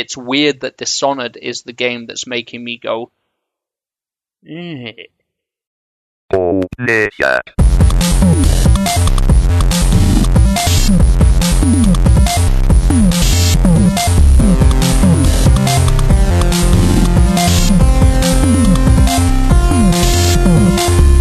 it's 0.00 0.16
weird 0.16 0.60
that 0.60 0.78
Dishonored 0.78 1.36
is 1.36 1.62
the 1.62 1.74
game 1.74 2.06
that's 2.06 2.26
making 2.26 2.64
me 2.64 2.78
go. 2.78 3.12
"Eh." 4.48 4.92
Oh. 6.32 6.62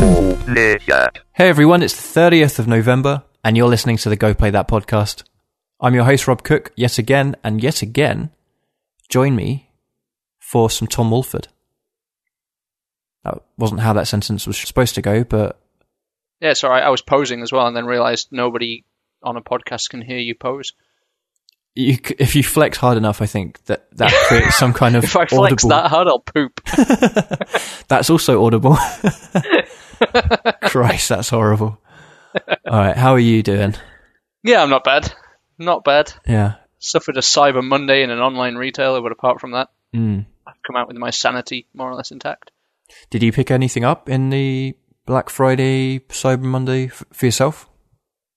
Oh, 0.01 0.37
Hey 1.33 1.49
everyone, 1.49 1.83
it's 1.83 1.95
the 1.95 2.19
30th 2.19 2.59
of 2.59 2.67
November, 2.69 3.23
and 3.43 3.57
you're 3.57 3.67
listening 3.67 3.97
to 3.97 4.09
the 4.09 4.15
Go 4.15 4.33
Play 4.33 4.51
That 4.51 4.69
podcast. 4.69 5.23
I'm 5.81 5.93
your 5.93 6.05
host, 6.05 6.29
Rob 6.29 6.43
Cook, 6.43 6.71
yet 6.77 6.97
again, 6.97 7.35
and 7.43 7.61
yet 7.61 7.81
again, 7.81 8.31
join 9.09 9.35
me 9.35 9.69
for 10.39 10.69
some 10.69 10.87
Tom 10.87 11.11
Wolford. 11.11 11.47
That 13.23 13.39
wasn't 13.57 13.81
how 13.81 13.93
that 13.93 14.07
sentence 14.07 14.47
was 14.47 14.57
supposed 14.57 14.95
to 14.95 15.01
go, 15.01 15.23
but 15.23 15.59
Yeah, 16.39 16.53
sorry, 16.53 16.81
I 16.81 16.89
was 16.89 17.01
posing 17.01 17.41
as 17.41 17.51
well, 17.51 17.67
and 17.67 17.75
then 17.75 17.85
realized 17.85 18.29
nobody 18.31 18.85
on 19.21 19.35
a 19.35 19.41
podcast 19.41 19.89
can 19.89 20.01
hear 20.01 20.17
you 20.17 20.33
pose. 20.35 20.73
you, 21.75 21.97
if 22.17 22.35
you 22.35 22.43
flex 22.43 22.77
hard 22.77 22.97
enough, 22.97 23.21
I 23.21 23.25
think 23.25 23.63
that 23.65 23.85
that 23.97 24.11
creates 24.27 24.55
some 24.57 24.73
kind 24.73 24.95
of 24.95 25.03
If 25.05 25.15
I 25.17 25.25
flex 25.25 25.65
audible. 25.65 25.69
that 25.69 25.89
hard, 25.89 26.07
I'll 26.07 26.19
poop. 26.19 26.61
That's 27.89 28.09
also 28.09 28.45
audible. 28.45 28.77
Christ, 30.63 31.09
that's 31.09 31.29
horrible. 31.29 31.77
All 32.65 32.77
right, 32.79 32.95
how 32.95 33.11
are 33.13 33.19
you 33.19 33.43
doing? 33.43 33.75
yeah, 34.43 34.61
I'm 34.63 34.69
not 34.69 34.83
bad. 34.85 35.11
Not 35.57 35.83
bad. 35.83 36.13
Yeah. 36.27 36.55
Suffered 36.79 37.17
a 37.17 37.21
Cyber 37.21 37.63
Monday 37.63 38.03
in 38.03 38.09
an 38.09 38.19
online 38.19 38.55
retailer, 38.55 39.01
but 39.01 39.11
apart 39.11 39.39
from 39.41 39.51
that, 39.51 39.69
Mm. 39.93 40.25
I've 40.45 40.61
come 40.65 40.75
out 40.75 40.87
with 40.87 40.97
my 40.97 41.09
sanity 41.09 41.65
more 41.73 41.89
or 41.89 41.95
less 41.95 42.11
intact. 42.11 42.51
Did 43.09 43.23
you 43.23 43.31
pick 43.31 43.49
anything 43.51 43.83
up 43.83 44.07
in 44.07 44.29
the 44.29 44.75
Black 45.05 45.29
Friday, 45.29 45.99
Cyber 46.09 46.43
Monday 46.43 46.85
f- 46.85 47.03
for 47.11 47.25
yourself? 47.25 47.67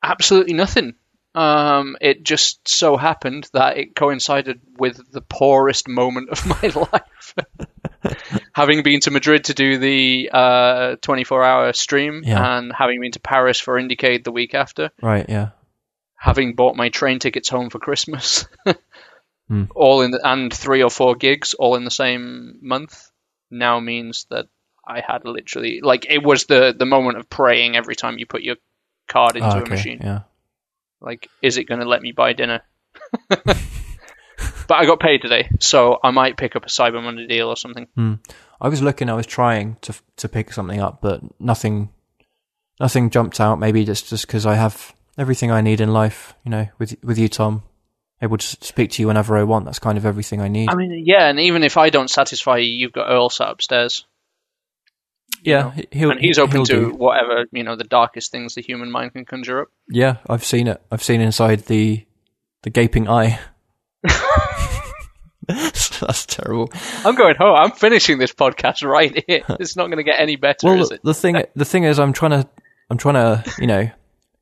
Absolutely 0.02 0.54
nothing. 0.54 0.94
Um, 1.34 1.96
it 2.00 2.24
just 2.24 2.68
so 2.68 2.96
happened 2.96 3.48
that 3.54 3.76
it 3.78 3.94
coincided 3.94 4.60
with 4.78 5.00
the 5.12 5.20
poorest 5.22 5.88
moment 5.88 6.30
of 6.30 6.44
my 6.62 6.68
life. 6.68 7.34
having 8.54 8.82
been 8.82 9.00
to 9.00 9.10
Madrid 9.10 9.44
to 9.44 9.54
do 9.54 9.78
the 9.78 10.30
uh, 10.32 10.96
24-hour 11.02 11.72
stream, 11.74 12.22
Yeah. 12.24 12.56
and 12.58 12.72
having 12.76 13.00
been 13.00 13.12
to 13.12 13.20
Paris 13.20 13.58
for 13.60 13.78
Indiecade 13.80 14.24
the 14.24 14.32
week 14.32 14.54
after, 14.54 14.90
Right, 15.00 15.26
yeah. 15.28 15.50
Having 16.22 16.54
bought 16.54 16.76
my 16.76 16.88
train 16.88 17.18
tickets 17.18 17.48
home 17.48 17.68
for 17.68 17.78
Christmas, 17.80 18.46
Hmm. 19.48 19.64
all 19.74 20.02
in 20.02 20.12
the, 20.12 20.20
and 20.22 20.54
three 20.54 20.82
or 20.84 20.88
four 20.90 21.16
gigs 21.16 21.52
all 21.54 21.74
in 21.74 21.84
the 21.84 21.90
same 21.90 22.58
month, 22.62 23.10
now 23.50 23.80
means 23.80 24.24
that 24.30 24.46
I 24.86 25.00
had 25.06 25.24
literally 25.24 25.80
like 25.82 26.06
it 26.08 26.22
was 26.22 26.44
the 26.46 26.72
the 26.78 26.86
moment 26.86 27.18
of 27.18 27.28
praying 27.28 27.76
every 27.76 27.96
time 27.96 28.18
you 28.18 28.26
put 28.26 28.42
your 28.42 28.56
card 29.08 29.34
into 29.36 29.48
Oh, 29.56 29.62
a 29.62 29.68
machine. 29.68 29.98
yeah. 30.00 30.20
Like, 31.00 31.28
is 31.42 31.58
it 31.58 31.64
going 31.64 31.80
to 31.80 31.88
let 31.88 32.02
me 32.02 32.12
buy 32.12 32.32
dinner? 32.34 32.62
but 33.28 33.56
I 34.70 34.86
got 34.86 35.00
paid 35.00 35.22
today, 35.22 35.48
so 35.60 35.98
I 36.02 36.12
might 36.12 36.36
pick 36.36 36.54
up 36.56 36.64
a 36.64 36.68
Cyber 36.68 37.02
Monday 37.02 37.26
deal 37.26 37.48
or 37.48 37.56
something. 37.56 37.88
Mm. 37.98 38.20
I 38.60 38.68
was 38.68 38.80
looking, 38.80 39.10
I 39.10 39.14
was 39.14 39.26
trying 39.26 39.76
to 39.82 39.92
to 40.18 40.28
pick 40.28 40.52
something 40.52 40.80
up, 40.80 41.00
but 41.02 41.20
nothing, 41.40 41.90
nothing 42.80 43.10
jumped 43.10 43.40
out. 43.40 43.58
Maybe 43.58 43.84
just 43.84 44.08
just 44.08 44.26
because 44.26 44.46
I 44.46 44.54
have 44.54 44.94
everything 45.18 45.50
I 45.50 45.60
need 45.60 45.80
in 45.80 45.92
life, 45.92 46.34
you 46.44 46.50
know, 46.50 46.68
with 46.78 46.96
with 47.02 47.18
you, 47.18 47.28
Tom, 47.28 47.62
able 48.20 48.36
to 48.38 48.44
s- 48.44 48.56
speak 48.60 48.90
to 48.92 49.02
you 49.02 49.06
whenever 49.08 49.36
I 49.36 49.42
want. 49.44 49.64
That's 49.64 49.78
kind 49.78 49.98
of 49.98 50.06
everything 50.06 50.40
I 50.40 50.48
need. 50.48 50.68
I 50.70 50.74
mean, 50.74 51.02
yeah, 51.06 51.28
and 51.28 51.38
even 51.40 51.62
if 51.62 51.76
I 51.76 51.90
don't 51.90 52.08
satisfy 52.10 52.58
you, 52.58 52.72
you've 52.72 52.92
got 52.92 53.10
Earl 53.10 53.28
sat 53.30 53.50
upstairs, 53.50 54.04
yeah, 55.42 55.62
know, 55.62 55.70
he- 55.70 55.88
he'll, 55.92 56.10
and 56.12 56.20
he's 56.20 56.38
open 56.38 56.64
to 56.64 56.72
do. 56.72 56.90
whatever 56.90 57.44
you 57.52 57.62
know 57.64 57.76
the 57.76 57.84
darkest 57.84 58.30
things 58.32 58.54
the 58.54 58.62
human 58.62 58.90
mind 58.90 59.12
can 59.12 59.24
conjure 59.24 59.62
up. 59.62 59.68
Yeah, 59.88 60.16
I've 60.28 60.44
seen 60.44 60.66
it. 60.68 60.80
I've 60.90 61.02
seen 61.02 61.20
inside 61.20 61.60
the 61.66 62.04
the 62.62 62.70
gaping 62.70 63.08
eye. 63.08 63.38
That's 65.48 66.26
terrible. 66.26 66.70
I'm 67.04 67.14
going 67.16 67.34
home. 67.36 67.56
I'm 67.56 67.72
finishing 67.72 68.18
this 68.18 68.32
podcast 68.32 68.88
right 68.88 69.24
here. 69.26 69.42
It's 69.60 69.76
not 69.76 69.86
going 69.86 69.98
to 69.98 70.04
get 70.04 70.20
any 70.20 70.36
better, 70.36 70.66
Well, 70.68 70.80
is 70.82 70.90
it? 70.92 71.00
the 71.02 71.14
thing 71.14 71.42
the 71.56 71.64
thing 71.64 71.84
is, 71.84 71.98
I'm 71.98 72.12
trying 72.12 72.30
to 72.42 72.48
I'm 72.90 72.96
trying 72.98 73.14
to 73.14 73.44
you 73.58 73.66
know 73.66 73.90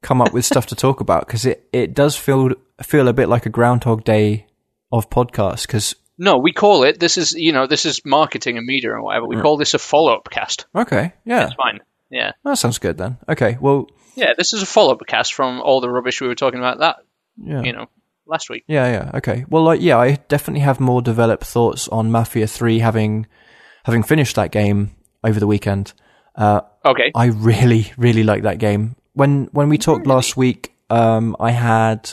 come 0.02 0.20
up 0.22 0.32
with 0.32 0.44
stuff 0.44 0.66
to 0.66 0.74
talk 0.74 1.00
about 1.00 1.26
because 1.26 1.44
it 1.46 1.68
it 1.72 1.94
does 1.94 2.16
feel 2.16 2.50
feel 2.82 3.08
a 3.08 3.12
bit 3.12 3.28
like 3.28 3.46
a 3.46 3.50
Groundhog 3.50 4.04
Day 4.04 4.46
of 4.92 5.10
podcasts 5.10 5.66
because 5.66 5.94
No, 6.18 6.38
we 6.38 6.52
call 6.52 6.84
it. 6.84 6.98
This 7.00 7.16
is 7.18 7.32
you 7.32 7.52
know 7.52 7.66
this 7.66 7.84
is 7.86 8.00
marketing 8.04 8.56
and 8.58 8.66
media 8.66 8.94
and 8.94 9.02
whatever. 9.02 9.26
We 9.26 9.40
call 9.40 9.56
this 9.56 9.74
a 9.74 9.78
follow 9.78 10.14
up 10.14 10.28
cast. 10.30 10.66
okay 10.74 11.12
yeah 11.24 11.46
It's 11.46 11.54
fine. 11.54 11.80
Yeah, 12.10 12.32
that 12.44 12.58
sounds 12.58 12.78
good 12.78 12.98
then 12.98 13.18
okay 13.28 13.56
well 13.60 13.86
yeah. 14.16 14.32
This 14.36 14.52
is 14.52 14.62
a 14.62 14.66
follow 14.66 14.92
up 14.94 15.00
cast 15.06 15.34
from 15.34 15.60
all 15.60 15.80
the 15.80 15.88
rubbish 15.90 16.20
we 16.20 16.26
were 16.28 16.34
talking 16.34 16.58
about 16.60 16.78
that 16.80 16.96
yeah 17.42 17.62
you 17.62 17.72
know 17.72 17.86
last 18.26 18.50
week. 18.50 18.64
yeah 18.68 18.86
yeah 18.90 19.10
okay 19.18 19.44
well 19.48 19.62
like 19.62 19.80
yeah 19.80 19.98
I 19.98 20.16
definitely 20.28 20.60
have 20.62 20.80
more 20.80 21.02
developed 21.02 21.44
thoughts 21.44 21.88
on 21.88 22.10
Mafia 22.10 22.46
Three 22.46 22.78
having 22.80 23.26
having 23.84 24.02
finished 24.02 24.36
that 24.36 24.50
game 24.50 24.90
over 25.22 25.38
the 25.40 25.46
weekend. 25.46 25.92
Uh, 26.34 26.62
Okay. 26.86 27.12
I 27.14 27.26
really, 27.26 27.92
really 27.98 28.22
like 28.22 28.44
that 28.44 28.58
game. 28.58 28.96
When 29.12 29.48
when 29.52 29.68
we 29.68 29.78
talked 29.78 30.06
last 30.06 30.36
week, 30.36 30.74
um, 30.88 31.36
I 31.40 31.50
had 31.50 32.12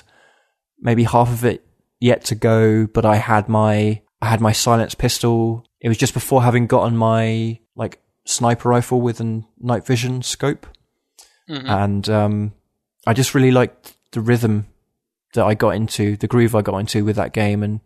maybe 0.79 1.03
half 1.03 1.29
of 1.29 1.45
it 1.45 1.65
yet 1.99 2.23
to 2.25 2.35
go, 2.35 2.87
but 2.87 3.05
I 3.05 3.15
had 3.17 3.47
my 3.49 4.01
I 4.21 4.27
had 4.29 4.41
my 4.41 4.51
silence 4.51 4.95
pistol. 4.95 5.65
It 5.79 5.89
was 5.89 5.97
just 5.97 6.13
before 6.13 6.43
having 6.43 6.67
gotten 6.67 6.97
my 6.97 7.59
like 7.75 7.99
sniper 8.25 8.69
rifle 8.69 8.99
with 8.99 9.19
a 9.21 9.43
night 9.59 9.85
vision 9.85 10.21
scope, 10.21 10.65
Mhm. 11.49 11.69
and 11.69 12.09
um, 12.09 12.53
I 13.05 13.13
just 13.13 13.33
really 13.35 13.51
liked 13.51 13.95
the 14.11 14.21
rhythm 14.21 14.65
that 15.33 15.45
I 15.45 15.53
got 15.53 15.75
into, 15.75 16.17
the 16.17 16.27
groove 16.27 16.55
I 16.55 16.61
got 16.61 16.77
into 16.79 17.05
with 17.05 17.15
that 17.17 17.31
game, 17.33 17.61
and 17.63 17.79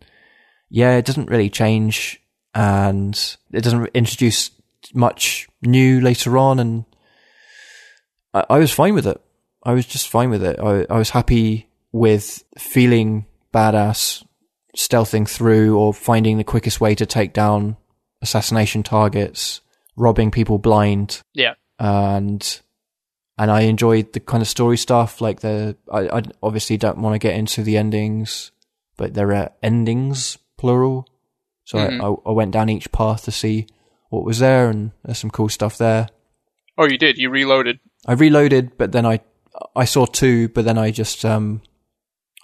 yeah, 0.70 0.96
it 0.96 1.04
doesn't 1.04 1.28
really 1.28 1.50
change, 1.50 2.20
and 2.54 3.14
it 3.52 3.62
doesn't 3.62 3.90
introduce 3.94 4.50
much 4.94 5.48
new 5.62 6.00
later 6.00 6.38
on, 6.38 6.58
and 6.58 6.84
I, 8.34 8.44
I 8.50 8.58
was 8.58 8.72
fine 8.72 8.94
with 8.94 9.06
it. 9.06 9.20
I 9.62 9.72
was 9.72 9.86
just 9.86 10.08
fine 10.08 10.30
with 10.30 10.42
it. 10.42 10.58
I, 10.58 10.86
I 10.90 10.98
was 10.98 11.10
happy 11.10 11.68
with 11.92 12.42
feeling 12.58 13.26
badass, 13.54 14.24
stealthing 14.76 15.28
through, 15.28 15.78
or 15.78 15.94
finding 15.94 16.38
the 16.38 16.44
quickest 16.44 16.80
way 16.80 16.94
to 16.94 17.06
take 17.06 17.32
down 17.32 17.76
assassination 18.22 18.82
targets, 18.82 19.60
robbing 19.96 20.30
people 20.30 20.58
blind, 20.58 21.22
Yeah. 21.34 21.54
and 21.78 22.60
and 23.38 23.50
I 23.50 23.62
enjoyed 23.62 24.12
the 24.12 24.20
kind 24.20 24.42
of 24.42 24.48
story 24.48 24.76
stuff. 24.76 25.20
Like 25.20 25.40
the, 25.40 25.76
I, 25.90 26.18
I 26.18 26.22
obviously 26.42 26.76
don't 26.76 26.98
want 26.98 27.14
to 27.14 27.18
get 27.18 27.34
into 27.36 27.62
the 27.62 27.76
endings, 27.76 28.52
but 28.96 29.14
there 29.14 29.32
are 29.32 29.50
endings 29.62 30.38
plural. 30.58 31.08
So 31.64 31.78
I, 31.78 31.88
mm-hmm. 31.88 32.02
I, 32.02 32.30
I 32.30 32.32
went 32.32 32.52
down 32.52 32.68
each 32.68 32.92
path 32.92 33.24
to 33.24 33.32
see 33.32 33.66
what 34.10 34.24
was 34.24 34.38
there, 34.40 34.68
and 34.68 34.92
there's 35.04 35.18
some 35.18 35.30
cool 35.30 35.48
stuff 35.48 35.78
there. 35.78 36.08
Oh, 36.78 36.86
you 36.86 36.98
did. 36.98 37.18
You 37.18 37.30
reloaded. 37.30 37.80
I 38.06 38.14
reloaded, 38.14 38.76
but 38.76 38.92
then 38.92 39.06
I 39.06 39.20
I 39.76 39.84
saw 39.84 40.06
two, 40.06 40.48
but 40.48 40.64
then 40.64 40.78
I 40.78 40.90
just 40.90 41.24
um 41.24 41.62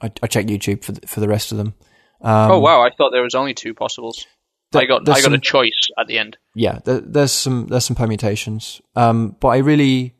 I, 0.02 0.12
I 0.22 0.26
checked 0.26 0.48
YouTube 0.48 0.84
for 0.84 0.92
the, 0.92 1.06
for 1.06 1.20
the 1.20 1.28
rest 1.28 1.52
of 1.52 1.58
them. 1.58 1.74
Um, 2.20 2.50
oh 2.52 2.58
wow! 2.60 2.82
I 2.82 2.91
thought 2.91 3.10
there 3.10 3.22
was 3.22 3.34
only 3.34 3.54
two 3.54 3.74
possibles. 3.74 4.26
I 4.74 4.84
got 4.84 5.08
I 5.08 5.20
got 5.20 5.32
a 5.32 5.38
choice 5.38 5.88
at 5.98 6.08
the 6.08 6.18
end. 6.18 6.36
yeah, 6.54 6.80
there, 6.84 7.00
there's 7.00 7.32
some 7.32 7.66
there's 7.68 7.86
some 7.86 7.97
permutations. 7.97 8.82
Um, 8.94 9.36
but 9.41 9.48
I 9.48 9.58
really 9.58 10.14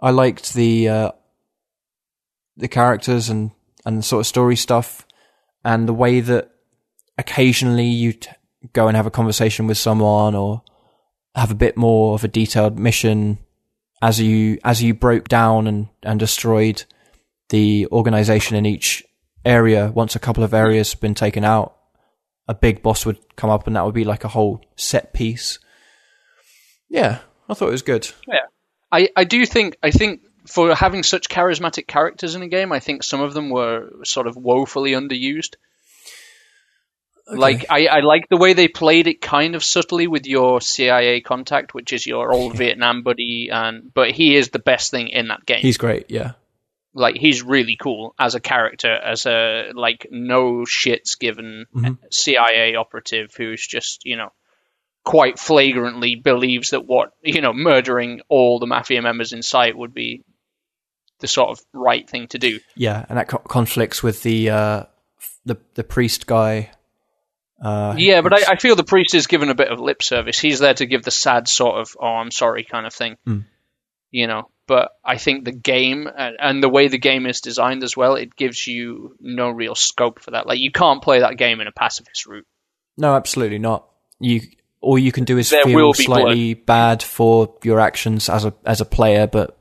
I 0.00 0.10
liked 0.10 0.54
the 0.54 0.88
uh, 0.88 1.12
the 2.56 2.68
characters 2.68 3.28
and 3.30 3.52
and 3.86 3.98
the 3.98 4.02
sort 4.02 4.20
of 4.20 4.26
story 4.26 4.56
stuff, 4.56 5.06
and 5.64 5.88
the 5.88 5.94
way 5.94 6.20
that 6.20 6.50
occasionally 7.16 7.86
you 7.86 8.12
t- 8.12 8.30
go 8.72 8.88
and 8.88 8.96
have 8.96 9.06
a 9.06 9.10
conversation 9.10 9.66
with 9.66 9.78
someone 9.78 10.34
or 10.34 10.62
have 11.34 11.50
a 11.50 11.54
bit 11.54 11.76
more 11.76 12.14
of 12.14 12.24
a 12.24 12.28
detailed 12.28 12.78
mission 12.78 13.38
as 14.04 14.20
you 14.20 14.58
as 14.62 14.82
you 14.82 14.92
broke 14.92 15.28
down 15.28 15.66
and 15.66 15.88
and 16.02 16.20
destroyed 16.20 16.84
the 17.48 17.86
organization 17.90 18.54
in 18.54 18.66
each 18.66 19.02
area. 19.46 19.90
Once 19.94 20.14
a 20.14 20.18
couple 20.18 20.44
of 20.44 20.52
areas 20.52 20.92
have 20.92 21.00
been 21.00 21.14
taken 21.14 21.42
out, 21.42 21.74
a 22.46 22.54
big 22.54 22.82
boss 22.82 23.06
would 23.06 23.18
come 23.36 23.48
up, 23.48 23.66
and 23.66 23.74
that 23.74 23.84
would 23.86 23.94
be 23.94 24.04
like 24.04 24.24
a 24.24 24.28
whole 24.28 24.62
set 24.76 25.14
piece. 25.14 25.58
Yeah, 26.90 27.20
I 27.48 27.54
thought 27.54 27.68
it 27.68 27.72
was 27.72 27.82
good. 27.82 28.06
Yeah, 28.28 28.46
I 28.92 29.08
I 29.16 29.24
do 29.24 29.46
think 29.46 29.78
I 29.82 29.90
think 29.90 30.20
for 30.46 30.74
having 30.74 31.02
such 31.02 31.30
charismatic 31.30 31.86
characters 31.86 32.34
in 32.34 32.42
a 32.42 32.48
game, 32.48 32.72
I 32.72 32.80
think 32.80 33.02
some 33.02 33.22
of 33.22 33.32
them 33.32 33.48
were 33.48 33.88
sort 34.04 34.26
of 34.26 34.36
woefully 34.36 34.92
underused. 34.92 35.54
Like 37.26 37.66
I, 37.70 37.86
I 37.86 38.00
like 38.00 38.28
the 38.28 38.36
way 38.36 38.52
they 38.52 38.68
played 38.68 39.06
it 39.06 39.20
kind 39.22 39.54
of 39.54 39.64
subtly 39.64 40.06
with 40.06 40.26
your 40.26 40.60
CIA 40.60 41.20
contact, 41.22 41.72
which 41.72 41.92
is 41.92 42.06
your 42.06 42.32
old 42.32 42.54
Vietnam 42.56 43.02
buddy, 43.02 43.48
and 43.50 43.92
but 43.94 44.10
he 44.10 44.36
is 44.36 44.50
the 44.50 44.58
best 44.58 44.90
thing 44.90 45.08
in 45.08 45.28
that 45.28 45.46
game. 45.46 45.60
He's 45.60 45.78
great. 45.78 46.10
Yeah, 46.10 46.32
Like 46.92 47.16
he's 47.16 47.42
really 47.42 47.76
cool 47.80 48.14
as 48.18 48.34
a 48.34 48.40
character, 48.40 48.92
as 48.92 49.24
a 49.24 49.70
like 49.74 50.06
no 50.10 50.64
shits 50.66 51.18
given 51.18 51.64
Mhm. 51.74 51.96
CIA 52.10 52.74
operative 52.76 53.32
who's 53.36 53.66
just 53.66 54.04
you 54.04 54.16
know 54.16 54.30
quite 55.02 55.38
flagrantly 55.38 56.14
believes 56.16 56.70
that 56.70 56.84
what 56.84 57.12
you 57.22 57.40
know 57.40 57.52
murdering 57.54 58.20
all 58.28 58.58
the 58.58 58.66
mafia 58.66 59.00
members 59.00 59.32
in 59.32 59.42
sight 59.42 59.76
would 59.76 59.94
be 59.94 60.22
the 61.20 61.26
sort 61.26 61.48
of 61.50 61.60
right 61.72 62.08
thing 62.08 62.26
to 62.28 62.38
do. 62.38 62.60
Yeah, 62.76 63.06
and 63.08 63.16
that 63.16 63.28
co- 63.28 63.38
conflicts 63.38 64.02
with 64.02 64.22
the 64.22 64.50
uh, 64.50 64.84
the 65.46 65.56
the 65.74 65.84
priest 65.84 66.26
guy. 66.26 66.70
Uh, 67.64 67.94
Yeah, 67.96 68.20
but 68.20 68.34
I, 68.34 68.52
I 68.52 68.56
feel 68.56 68.76
the 68.76 68.84
priest 68.84 69.14
is 69.14 69.26
given 69.26 69.48
a 69.48 69.54
bit 69.54 69.68
of 69.68 69.80
lip 69.80 70.02
service. 70.02 70.38
He's 70.38 70.58
there 70.58 70.74
to 70.74 70.86
give 70.86 71.02
the 71.02 71.10
sad 71.10 71.48
sort 71.48 71.80
of 71.80 71.96
"oh, 72.00 72.06
I'm 72.06 72.30
sorry" 72.30 72.64
kind 72.64 72.86
of 72.86 72.92
thing, 72.94 73.16
Hmm. 73.24 73.38
you 74.10 74.26
know. 74.26 74.50
But 74.66 74.90
I 75.04 75.18
think 75.18 75.44
the 75.44 75.52
game 75.52 76.08
and, 76.16 76.36
and 76.40 76.62
the 76.62 76.70
way 76.70 76.88
the 76.88 76.98
game 76.98 77.26
is 77.26 77.40
designed 77.42 77.82
as 77.84 77.96
well, 77.96 78.14
it 78.16 78.34
gives 78.34 78.66
you 78.66 79.14
no 79.20 79.50
real 79.50 79.74
scope 79.74 80.20
for 80.20 80.30
that. 80.30 80.46
Like 80.46 80.58
you 80.58 80.72
can't 80.72 81.02
play 81.02 81.20
that 81.20 81.36
game 81.36 81.60
in 81.60 81.66
a 81.66 81.72
pacifist 81.72 82.26
route. 82.26 82.46
no, 82.96 83.14
absolutely 83.14 83.58
not. 83.58 83.88
You 84.20 84.40
all 84.80 84.98
you 84.98 85.12
can 85.12 85.24
do 85.24 85.38
is 85.38 85.48
There 85.50 85.64
feel 85.64 85.92
slightly 85.94 86.54
bad 86.54 87.02
for 87.02 87.56
your 87.62 87.80
actions 87.80 88.28
as 88.28 88.44
a 88.44 88.54
as 88.64 88.80
a 88.80 88.84
player, 88.86 89.26
but 89.26 89.58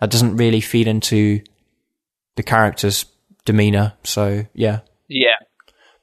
that 0.00 0.10
doesn't 0.10 0.36
really 0.36 0.60
feed 0.60 0.86
into 0.88 1.40
the 2.36 2.42
character's 2.42 3.06
demeanor. 3.46 3.94
So 4.04 4.44
yeah, 4.54 4.80
Yeah, 5.08 5.36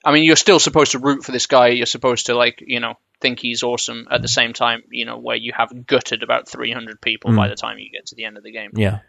I 0.03 0.11
mean, 0.11 0.23
you're 0.25 0.35
still 0.35 0.59
supposed 0.59 0.91
to 0.91 0.99
root 0.99 1.23
for 1.23 1.31
this 1.31 1.45
guy. 1.45 1.69
You're 1.69 1.85
supposed 1.85 2.25
to 2.27 2.35
like, 2.35 2.61
you 2.65 2.79
know, 2.79 2.95
think 3.21 3.39
he's 3.39 3.63
awesome. 3.63 4.07
At 4.11 4.21
the 4.21 4.27
same 4.27 4.51
time, 4.53 4.83
you 4.89 5.05
know, 5.05 5.17
where 5.17 5.37
you 5.37 5.53
have 5.57 5.85
gutted 5.87 6.23
about 6.23 6.47
300 6.49 6.99
people 7.01 7.31
Hmm. 7.31 7.37
by 7.37 7.47
the 7.47 7.55
time 7.55 7.77
you 7.79 7.89
get 7.89 8.07
to 8.07 8.15
the 8.15 8.25
end 8.25 8.35
of 8.37 8.43
the 8.43 8.51
game. 8.51 8.71
yeah, 8.75 8.99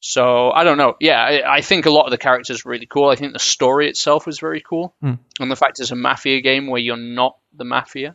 So 0.00 0.50
I 0.50 0.64
don't 0.64 0.76
know. 0.76 0.94
Yeah, 1.00 1.18
I, 1.22 1.56
I 1.56 1.60
think 1.62 1.86
a 1.86 1.90
lot 1.90 2.04
of 2.04 2.10
the 2.10 2.18
characters 2.18 2.66
are 2.66 2.68
really 2.68 2.84
cool. 2.86 3.08
I 3.08 3.16
think 3.16 3.32
the 3.32 3.38
story 3.38 3.88
itself 3.88 4.26
was 4.26 4.38
very 4.38 4.60
cool, 4.60 4.94
Hmm. 5.00 5.14
and 5.40 5.50
the 5.50 5.56
fact 5.56 5.80
it's 5.80 5.90
a 5.90 5.96
mafia 5.96 6.42
game 6.42 6.66
where 6.66 6.80
you're 6.80 6.96
not 6.98 7.38
the 7.54 7.64
mafia 7.64 8.14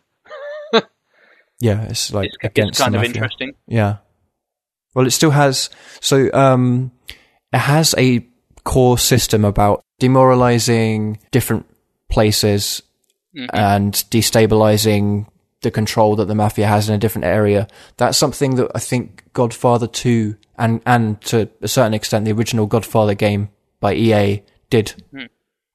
yeah. 1.59 1.81
It's 1.89 2.13
like 2.13 2.29
is, 2.29 2.37
against 2.43 2.79
is 2.79 2.83
kind 2.83 2.95
of 2.95 2.99
mafia. 3.01 3.13
interesting. 3.15 3.53
Yeah. 3.67 3.97
Well, 4.93 5.07
it 5.07 5.11
still 5.11 5.31
has. 5.31 5.69
So, 6.01 6.29
um, 6.33 6.91
it 7.53 7.57
has 7.59 7.95
a 7.97 8.27
core 8.63 8.97
system 8.97 9.43
about 9.45 9.81
demoralizing 9.99 11.17
different 11.31 11.65
places 12.11 12.83
Mhm. 13.35 13.47
and 13.53 13.93
destabilizing 14.11 15.25
the 15.61 15.71
control 15.71 16.15
that 16.15 16.25
the 16.25 16.35
mafia 16.35 16.67
has 16.67 16.89
in 16.89 16.95
a 16.95 16.97
different 16.97 17.25
area. 17.25 17.67
That's 17.97 18.17
something 18.17 18.55
that 18.55 18.69
I 18.75 18.79
think 18.79 19.23
Godfather 19.33 19.87
2 19.87 20.35
and, 20.57 20.81
and 20.85 21.21
to 21.21 21.49
a 21.61 21.67
certain 21.67 21.93
extent 21.93 22.25
the 22.25 22.31
original 22.33 22.65
Godfather 22.65 23.13
game 23.13 23.49
by 23.79 23.93
EA 23.93 24.43
did 24.69 24.93
Hmm. 25.11 25.25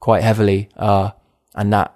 quite 0.00 0.22
heavily. 0.22 0.68
Uh, 0.76 1.10
and 1.54 1.72
that, 1.72 1.94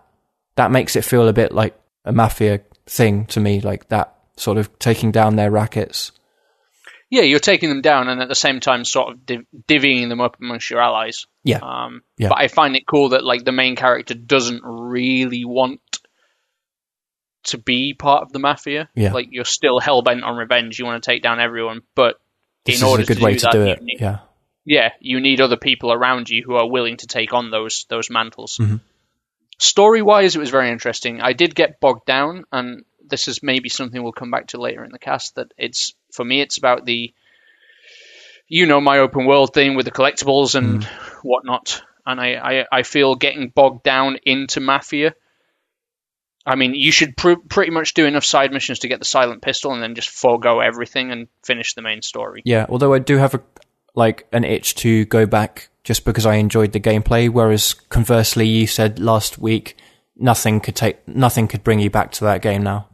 that 0.56 0.70
makes 0.70 0.96
it 0.96 1.04
feel 1.04 1.28
a 1.28 1.32
bit 1.32 1.52
like 1.52 1.74
a 2.04 2.12
mafia 2.12 2.60
thing 2.86 3.26
to 3.26 3.40
me, 3.40 3.60
like 3.60 3.88
that 3.88 4.14
sort 4.36 4.56
of 4.56 4.76
taking 4.78 5.10
down 5.12 5.36
their 5.36 5.50
rackets. 5.50 6.12
Yeah, 7.10 7.22
you're 7.22 7.40
taking 7.40 7.68
them 7.70 7.80
down, 7.80 8.08
and 8.08 8.22
at 8.22 8.28
the 8.28 8.34
same 8.36 8.60
time, 8.60 8.84
sort 8.84 9.12
of 9.12 9.26
div- 9.26 9.46
divvying 9.66 10.08
them 10.08 10.20
up 10.20 10.36
amongst 10.40 10.70
your 10.70 10.80
allies. 10.80 11.26
Yeah. 11.42 11.58
Um, 11.58 12.02
Yeah. 12.16 12.28
But 12.28 12.38
I 12.38 12.46
find 12.48 12.76
it 12.76 12.86
cool 12.86 13.10
that 13.10 13.24
like 13.24 13.44
the 13.44 13.50
main 13.52 13.74
character 13.76 14.14
doesn't 14.14 14.62
really 14.64 15.44
want 15.44 15.80
to 17.44 17.58
be 17.58 17.94
part 17.94 18.22
of 18.22 18.32
the 18.32 18.38
mafia. 18.38 18.88
Yeah. 18.94 19.12
Like 19.12 19.28
you're 19.30 19.44
still 19.44 19.80
hell 19.80 20.02
bent 20.02 20.22
on 20.22 20.36
revenge. 20.36 20.78
You 20.78 20.84
want 20.84 21.02
to 21.02 21.10
take 21.10 21.22
down 21.22 21.40
everyone, 21.40 21.82
but 21.94 22.20
This 22.64 22.80
in 22.80 22.86
order 22.86 23.02
is 23.02 23.08
a 23.08 23.12
good 23.14 23.18
to 23.18 23.24
way 23.24 23.32
do 23.32 23.38
to 23.40 23.42
that, 23.46 23.52
do 23.52 23.58
you 23.60 23.66
it. 23.66 23.82
need- 23.82 24.00
Yeah. 24.00 24.18
yeah, 24.64 24.90
you 25.00 25.20
need 25.20 25.40
other 25.40 25.56
people 25.56 25.92
around 25.92 26.28
you 26.28 26.42
who 26.44 26.54
are 26.54 26.68
willing 26.68 26.98
to 26.98 27.06
take 27.06 27.32
on 27.32 27.50
those 27.50 27.86
those 27.88 28.10
mantles. 28.10 28.58
Mhm. 28.60 28.80
Story 29.58 30.00
wise, 30.02 30.36
it 30.36 30.38
was 30.38 30.50
very 30.50 30.70
interesting. 30.70 31.20
I 31.20 31.32
did 31.32 31.54
get 31.54 31.80
bogged 31.80 32.06
down, 32.06 32.44
and 32.52 32.84
this 33.04 33.26
is 33.26 33.42
maybe 33.42 33.68
something 33.68 34.00
we'll 34.02 34.12
come 34.12 34.30
back 34.30 34.48
to 34.48 34.60
later 34.60 34.84
in 34.84 34.92
the 34.92 34.98
cast. 34.98 35.34
That 35.34 35.52
it's 35.58 35.94
for 36.12 36.24
me, 36.24 36.40
it's 36.40 36.58
about 36.58 36.84
the 36.84 37.12
you 38.48 38.66
know 38.66 38.80
my 38.80 38.98
open 38.98 39.26
world 39.26 39.54
thing 39.54 39.76
with 39.76 39.86
the 39.86 39.92
collectibles 39.92 40.54
and 40.54 40.82
mm. 40.82 40.88
whatnot, 41.22 41.82
and 42.06 42.20
I, 42.20 42.34
I 42.34 42.66
I 42.72 42.82
feel 42.82 43.14
getting 43.14 43.48
bogged 43.48 43.82
down 43.82 44.18
into 44.24 44.60
mafia. 44.60 45.14
I 46.46 46.56
mean, 46.56 46.74
you 46.74 46.90
should 46.90 47.16
pr- 47.16 47.34
pretty 47.48 47.70
much 47.70 47.94
do 47.94 48.06
enough 48.06 48.24
side 48.24 48.50
missions 48.50 48.80
to 48.80 48.88
get 48.88 48.98
the 48.98 49.04
silent 49.04 49.42
pistol, 49.42 49.72
and 49.72 49.82
then 49.82 49.94
just 49.94 50.08
forego 50.08 50.60
everything 50.60 51.12
and 51.12 51.28
finish 51.44 51.74
the 51.74 51.82
main 51.82 52.02
story. 52.02 52.42
Yeah. 52.44 52.66
Although 52.68 52.94
I 52.94 52.98
do 52.98 53.18
have 53.18 53.34
a 53.34 53.42
like 53.94 54.26
an 54.32 54.44
itch 54.44 54.74
to 54.76 55.04
go 55.06 55.26
back 55.26 55.68
just 55.84 56.04
because 56.04 56.26
I 56.26 56.36
enjoyed 56.36 56.72
the 56.72 56.80
gameplay, 56.80 57.28
whereas 57.28 57.74
conversely, 57.74 58.46
you 58.46 58.66
said 58.66 58.98
last 58.98 59.38
week 59.38 59.76
nothing 60.16 60.60
could 60.60 60.76
take 60.76 61.06
nothing 61.08 61.48
could 61.48 61.64
bring 61.64 61.80
you 61.80 61.90
back 61.90 62.12
to 62.12 62.24
that 62.24 62.42
game 62.42 62.62
now. 62.62 62.88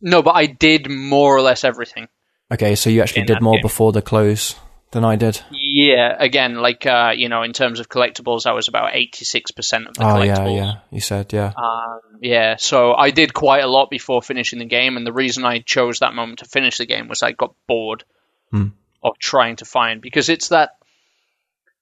No, 0.00 0.22
but 0.22 0.32
I 0.36 0.46
did 0.46 0.90
more 0.90 1.36
or 1.36 1.40
less 1.42 1.64
everything. 1.64 2.08
Okay, 2.52 2.74
so 2.74 2.90
you 2.90 3.00
actually 3.02 3.24
did 3.24 3.40
more 3.40 3.56
game. 3.56 3.62
before 3.62 3.92
the 3.92 4.02
close 4.02 4.54
than 4.90 5.04
I 5.04 5.16
did. 5.16 5.40
Yeah, 5.50 6.14
again, 6.18 6.56
like 6.56 6.86
uh, 6.86 7.12
you 7.16 7.28
know, 7.28 7.42
in 7.42 7.52
terms 7.52 7.80
of 7.80 7.88
collectibles, 7.88 8.46
I 8.46 8.52
was 8.52 8.68
about 8.68 8.94
eighty-six 8.94 9.50
percent 9.50 9.88
of 9.88 9.94
the 9.94 10.02
Oh 10.04 10.06
collectibles. 10.14 10.56
yeah, 10.56 10.62
yeah. 10.64 10.72
You 10.90 11.00
said 11.00 11.32
yeah. 11.32 11.52
Um, 11.56 12.00
yeah, 12.20 12.56
so 12.58 12.92
I 12.94 13.10
did 13.10 13.34
quite 13.34 13.64
a 13.64 13.66
lot 13.66 13.90
before 13.90 14.22
finishing 14.22 14.58
the 14.58 14.66
game, 14.66 14.96
and 14.96 15.06
the 15.06 15.12
reason 15.12 15.44
I 15.44 15.60
chose 15.60 15.98
that 16.00 16.14
moment 16.14 16.40
to 16.40 16.44
finish 16.44 16.78
the 16.78 16.86
game 16.86 17.08
was 17.08 17.22
I 17.22 17.32
got 17.32 17.54
bored 17.66 18.04
Hmm. 18.50 18.68
of 19.02 19.18
trying 19.18 19.56
to 19.56 19.64
find 19.64 20.00
because 20.00 20.28
it's 20.28 20.48
that 20.48 20.70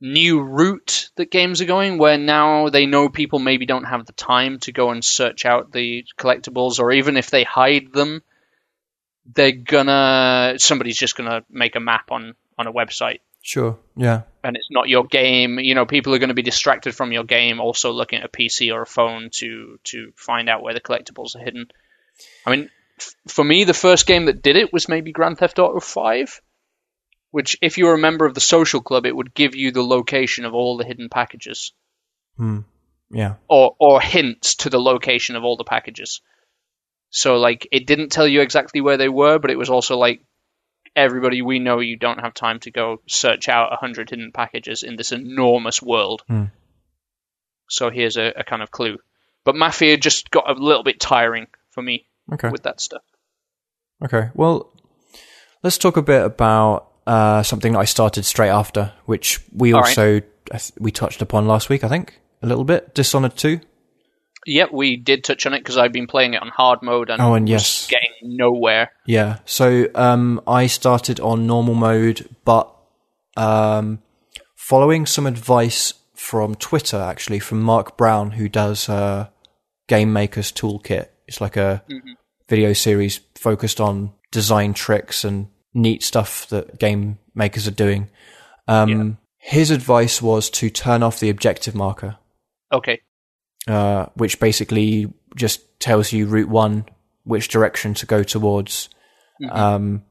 new 0.05 0.43
route 0.43 1.11
that 1.15 1.31
games 1.31 1.61
are 1.61 1.67
going 1.67 1.97
where 1.97 2.19
now 2.19 2.69
they 2.69 2.87
know 2.87 3.09
people 3.09 3.39
maybe 3.39 3.67
don't 3.67 3.85
have 3.85 4.05
the 4.05 4.13
time 4.13 4.59
to 4.59 4.73
go 4.73 4.91
and 4.91 5.05
search 5.05 5.47
out 5.47 5.71
the 5.71 6.05
collectibles 6.19 6.81
or 6.81 6.91
even 6.91 7.17
if 7.17 7.31
they 7.31 7.45
hide 7.45 7.93
them 7.93 8.21
they're 9.35 9.53
gonna 9.53 10.55
somebody's 10.59 10.99
just 10.99 11.17
gonna 11.17 11.45
make 11.49 11.77
a 11.77 11.81
map 11.81 12.11
on 12.11 12.35
on 12.59 12.67
a 12.67 12.73
website 12.73 13.21
Sure. 13.45 13.79
Yeah. 13.97 14.23
and 14.45 14.57
it's 14.57 14.71
not 14.71 14.89
your 14.89 15.05
game. 15.05 15.59
You 15.59 15.75
know, 15.75 15.85
people 15.85 16.15
are 16.15 16.19
going 16.21 16.29
to 16.29 16.35
be 16.35 16.43
distracted 16.43 16.95
from 16.95 17.11
your 17.11 17.25
game, 17.25 17.61
also 17.61 17.91
looking 17.91 18.21
at 18.21 18.25
a 18.25 18.29
PC 18.29 18.73
or 18.73 18.83
a 18.83 18.87
phone 18.87 19.31
to 19.33 19.81
to 19.85 20.13
find 20.15 20.49
out 20.49 20.63
where 20.63 20.75
the 20.75 20.81
collectibles 20.81 21.35
are 21.35 21.41
hidden. 21.41 21.67
I 22.47 22.51
mean, 22.53 22.71
f- 23.01 23.17
for 23.27 23.43
me, 23.43 23.65
the 23.65 23.75
first 23.75 24.07
game 24.07 24.27
that 24.27 24.43
did 24.43 24.55
it 24.55 24.73
was 24.73 24.89
maybe 24.89 25.11
Grand 25.11 25.39
Theft 25.39 25.59
Auto 25.59 25.81
Five, 25.81 26.41
which, 27.33 27.57
if 27.61 27.77
you're 27.79 27.95
a 27.95 27.99
member 27.99 28.25
of 28.27 28.35
the 28.35 28.41
social 28.41 28.81
club, 28.81 29.05
it 29.07 29.17
would 29.17 29.35
give 29.35 29.57
you 29.57 29.73
the 29.73 29.83
location 29.83 30.45
of 30.45 30.55
all 30.55 30.77
the 30.77 30.85
hidden 30.85 31.09
packages, 31.09 31.73
Hmm. 32.37 32.61
Yeah. 33.11 33.35
or 33.49 33.75
or 33.81 34.01
hints 34.01 34.55
to 34.57 34.71
the 34.71 34.81
location 34.81 35.35
of 35.35 35.43
all 35.43 35.57
the 35.57 35.65
packages. 35.65 36.21
So, 37.11 37.37
like, 37.39 37.67
it 37.73 37.87
didn't 37.87 38.11
tell 38.13 38.27
you 38.29 38.41
exactly 38.41 38.81
where 38.81 38.97
they 38.97 39.09
were, 39.09 39.39
but 39.39 39.51
it 39.51 39.59
was 39.59 39.69
also 39.69 39.97
like, 39.99 40.25
everybody, 40.97 41.43
we 41.43 41.59
know 41.59 41.81
you 41.81 41.97
don't 41.97 42.21
have 42.21 42.33
time 42.35 42.61
to 42.61 42.71
go 42.71 43.03
search 43.09 43.49
out 43.49 43.73
a 43.73 43.77
hundred 43.77 44.09
hidden 44.11 44.31
packages 44.33 44.83
in 44.83 44.97
this 44.97 45.13
enormous 45.13 45.83
world. 45.83 46.23
Hmm. 46.29 46.45
So 47.69 47.91
here's 47.91 48.17
a, 48.17 48.33
a 48.37 48.45
kind 48.45 48.63
of 48.63 48.71
clue. 48.71 48.99
But 49.45 49.57
Mafia 49.57 49.97
just 49.97 50.31
got 50.31 50.49
a 50.49 50.55
little 50.55 50.85
bit 50.85 51.01
tiring 51.01 51.47
for 51.71 51.83
me 51.83 52.07
Okay. 52.33 52.49
with 52.51 52.63
that 52.63 52.81
stuff. 52.81 53.03
Okay. 54.05 54.31
Well, 54.35 54.73
let's 55.63 55.79
talk 55.79 55.97
a 55.97 56.03
bit 56.03 56.25
about 56.25 56.92
uh, 57.07 57.43
something 57.43 57.73
that 57.73 57.79
I 57.79 57.85
started 57.85 58.25
straight 58.25 58.51
after, 58.51 58.93
which 59.07 59.41
we 59.53 59.73
All 59.73 59.81
right. 59.81 59.89
also 59.89 60.21
th- 60.51 60.73
we 60.79 60.91
touched 60.91 61.23
upon 61.23 61.47
last 61.47 61.69
week. 61.69 61.85
I 61.85 61.89
think 61.89 62.21
a 62.43 62.47
little 62.47 62.65
bit. 62.65 62.95
Dishonored 62.95 63.37
two. 63.37 63.61
Yep, 64.45 64.73
we 64.73 64.97
did 64.97 65.23
touch 65.23 65.47
on 65.47 65.55
it 65.55 65.61
because 65.61 65.79
I've 65.79 65.93
been 65.93 66.09
playing 66.09 66.35
it 66.35 66.43
on 66.43 66.49
hard 66.49 66.83
mode 66.83 67.11
and, 67.11 67.23
Oh, 67.23 67.35
and 67.35 67.49
yes. 67.49 67.87
getting 67.89 68.09
nowhere. 68.37 68.91
Yeah. 69.07 69.39
So 69.45 69.87
um, 69.95 70.41
I 70.49 70.67
started 70.67 71.21
on 71.21 71.47
normal 71.47 71.75
mode, 71.75 72.29
but 72.45 72.69
um, 73.37 74.03
following 74.57 75.07
some 75.07 75.27
advice 75.27 75.95
from 76.17 76.57
Twitter, 76.57 76.97
actually 76.99 77.39
from 77.39 77.63
Mark 77.63 77.97
Brown, 77.97 78.33
who 78.33 78.49
does 78.49 78.89
uh, 78.89 79.29
Game 79.87 80.13
Maker's 80.13 80.51
Toolkit. 80.51 81.07
It's 81.29 81.41
like 81.41 81.57
a 81.57 81.85
video 82.49 82.73
series 82.73 83.21
focused 83.37 83.81
on 83.81 84.13
design 84.33 84.75
tricks 84.75 85.23
and 85.25 85.47
neat 85.75 86.03
stuff 86.03 86.47
that 86.49 86.79
game 86.79 87.19
makers 87.35 87.67
are 87.67 87.73
doing. 87.73 88.09
Um, 88.69 89.19
His 89.39 89.71
advice 89.71 90.23
was 90.23 90.51
to 90.51 90.71
turn 90.71 91.03
off 91.03 91.19
the 91.21 91.29
objective 91.31 91.75
marker 91.75 92.17
Okay. 92.73 93.01
uh, 93.67 94.07
which 94.15 94.39
basically 94.39 95.13
just 95.35 95.61
tells 95.81 96.13
you 96.13 96.27
route 96.27 96.49
one, 96.49 96.85
which 97.25 97.49
direction 97.49 97.95
to 97.95 98.07
go 98.07 98.23
towards. 98.23 98.89
Um, 99.51 100.05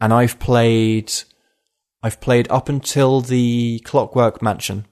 and 0.00 0.12
I've 0.12 0.38
played, 0.40 1.12
I've 2.02 2.20
played 2.20 2.50
up 2.50 2.68
until 2.68 3.20
the 3.20 3.80
Clockwork 3.84 4.42
Mansion. 4.42 4.86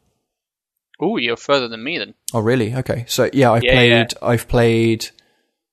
Oh, 1.00 1.16
you're 1.16 1.36
further 1.36 1.66
than 1.66 1.82
me 1.82 1.98
then. 1.98 2.14
Oh, 2.32 2.40
really? 2.40 2.74
Okay. 2.74 3.04
So 3.08 3.28
yeah, 3.32 3.50
I've 3.52 3.64
Yeah, 3.64 3.72
played, 3.72 3.90
yeah. 3.90 4.06
I've 4.22 4.46
played 4.46 5.08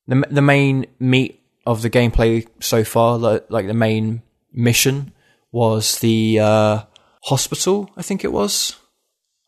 the 0.07 0.25
the 0.31 0.41
main 0.41 0.85
meat 0.99 1.39
of 1.65 1.81
the 1.81 1.89
gameplay 1.89 2.47
so 2.61 2.83
far. 2.83 3.17
Like 3.17 3.67
the 3.67 3.73
main 3.75 4.23
mission 4.57 5.13
was 5.51 5.99
the 5.99 6.39
uh, 6.39 6.83
hospital, 7.23 7.89
I 7.95 8.01
think 8.01 8.23
it 8.23 8.31
was, 8.31 8.75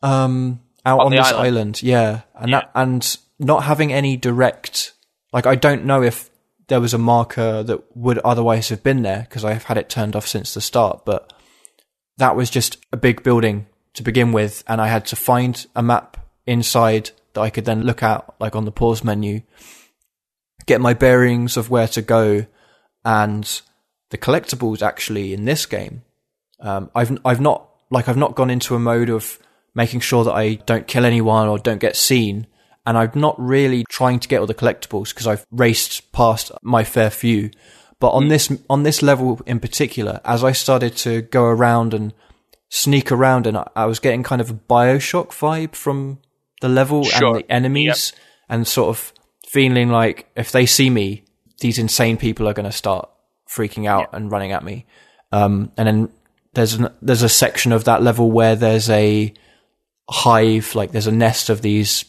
um, 0.02 0.60
out 0.86 1.00
On 1.00 1.06
on, 1.06 1.12
this 1.12 1.26
island. 1.26 1.46
island. 1.46 1.82
Yeah, 1.82 2.20
and 2.34 2.54
that 2.54 2.70
and 2.74 3.18
not 3.38 3.64
having 3.64 3.92
any 3.92 4.16
direct, 4.16 4.94
like 5.32 5.46
I 5.46 5.54
don't 5.54 5.84
know 5.84 6.02
if 6.02 6.30
there 6.68 6.80
was 6.80 6.94
a 6.94 6.98
marker 6.98 7.62
that 7.62 7.96
would 7.96 8.18
otherwise 8.18 8.68
have 8.68 8.82
been 8.82 9.02
there 9.02 9.26
because 9.28 9.44
I've 9.44 9.64
had 9.64 9.76
it 9.76 9.88
turned 9.88 10.16
off 10.16 10.26
since 10.26 10.54
the 10.54 10.60
start, 10.60 11.04
but 11.04 11.32
that 12.16 12.36
was 12.36 12.48
just 12.48 12.78
a 12.92 12.96
big 12.96 13.22
building 13.22 13.66
to 13.94 14.02
begin 14.02 14.32
with, 14.32 14.62
and 14.68 14.80
I 14.80 14.88
had 14.88 15.04
to 15.06 15.16
find 15.16 15.66
a 15.74 15.82
map 15.82 16.16
inside 16.46 17.10
that 17.34 17.40
I 17.40 17.50
could 17.50 17.64
then 17.64 17.82
look 17.82 18.02
at, 18.02 18.24
like 18.38 18.56
on 18.56 18.64
the 18.64 18.72
pause 18.72 19.04
menu, 19.04 19.42
get 20.66 20.80
my 20.80 20.94
bearings 20.94 21.56
of 21.56 21.70
where 21.70 21.88
to 21.88 22.02
go, 22.02 22.46
and 23.04 23.60
the 24.10 24.18
collectibles 24.18 24.82
actually 24.82 25.32
in 25.32 25.44
this 25.44 25.66
game. 25.66 26.02
Um, 26.60 26.90
I've 26.94 27.16
I've 27.24 27.40
not 27.40 27.68
like 27.90 28.08
I've 28.08 28.16
not 28.16 28.34
gone 28.34 28.50
into 28.50 28.74
a 28.74 28.78
mode 28.78 29.08
of 29.08 29.38
making 29.74 30.00
sure 30.00 30.24
that 30.24 30.32
I 30.34 30.54
don't 30.54 30.86
kill 30.86 31.04
anyone 31.04 31.48
or 31.48 31.58
don't 31.58 31.80
get 31.80 31.96
seen, 31.96 32.46
and 32.86 32.98
I'm 32.98 33.12
not 33.14 33.40
really 33.40 33.84
trying 33.88 34.20
to 34.20 34.28
get 34.28 34.40
all 34.40 34.46
the 34.46 34.54
collectibles 34.54 35.10
because 35.10 35.26
I've 35.26 35.46
raced 35.50 36.12
past 36.12 36.52
my 36.62 36.84
fair 36.84 37.10
few. 37.10 37.50
But 37.98 38.10
on 38.10 38.28
this 38.28 38.52
on 38.68 38.82
this 38.82 39.02
level 39.02 39.40
in 39.46 39.60
particular, 39.60 40.20
as 40.24 40.42
I 40.44 40.52
started 40.52 40.96
to 40.98 41.22
go 41.22 41.44
around 41.44 41.94
and 41.94 42.12
sneak 42.68 43.10
around, 43.12 43.46
and 43.46 43.56
I, 43.56 43.68
I 43.76 43.86
was 43.86 43.98
getting 43.98 44.22
kind 44.22 44.40
of 44.40 44.50
a 44.50 44.54
Bioshock 44.54 45.28
vibe 45.28 45.74
from 45.74 46.18
the 46.60 46.68
level 46.68 47.04
Sure. 47.04 47.36
and 47.36 47.36
the 47.44 47.52
enemies, 47.52 48.12
and 48.48 48.66
sort 48.66 48.88
of 48.90 49.12
feeling 49.48 49.88
like 49.88 50.28
if 50.36 50.52
they 50.52 50.66
see 50.66 50.90
me, 50.90 51.24
these 51.60 51.78
insane 51.78 52.16
people 52.16 52.48
are 52.48 52.54
going 52.54 52.70
to 52.70 52.72
start 52.72 53.08
freaking 53.50 53.86
out 53.86 54.10
and 54.12 54.30
running 54.30 54.52
at 54.52 54.64
me. 54.64 54.86
Um, 55.32 55.72
and 55.76 55.86
then 55.86 56.08
there's 56.54 56.74
an, 56.74 56.88
there's 57.02 57.22
a 57.22 57.28
section 57.28 57.72
of 57.72 57.84
that 57.84 58.02
level 58.02 58.30
where 58.30 58.56
there's 58.56 58.88
a 58.90 59.32
hive, 60.08 60.74
like 60.74 60.92
there's 60.92 61.06
a 61.06 61.12
nest 61.12 61.50
of 61.50 61.62
these 61.62 62.04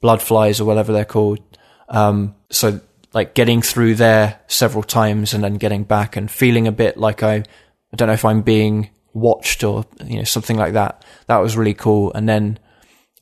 blood 0.00 0.22
flies 0.22 0.60
or 0.60 0.64
whatever 0.64 0.92
they're 0.92 1.04
called. 1.04 1.40
Um, 1.88 2.34
so 2.50 2.80
like 3.12 3.34
getting 3.34 3.62
through 3.62 3.94
there 3.94 4.40
several 4.46 4.82
times 4.82 5.32
and 5.32 5.42
then 5.42 5.54
getting 5.54 5.84
back 5.84 6.16
and 6.16 6.30
feeling 6.30 6.66
a 6.66 6.72
bit 6.72 6.96
like 6.96 7.22
I, 7.22 7.36
I 7.36 7.96
don't 7.96 8.08
know 8.08 8.14
if 8.14 8.24
I'm 8.24 8.42
being 8.42 8.90
watched 9.14 9.64
or, 9.64 9.86
you 10.04 10.18
know, 10.18 10.24
something 10.24 10.56
like 10.56 10.74
that. 10.74 11.04
That 11.26 11.38
was 11.38 11.56
really 11.56 11.74
cool. 11.74 12.12
And 12.12 12.28
then 12.28 12.58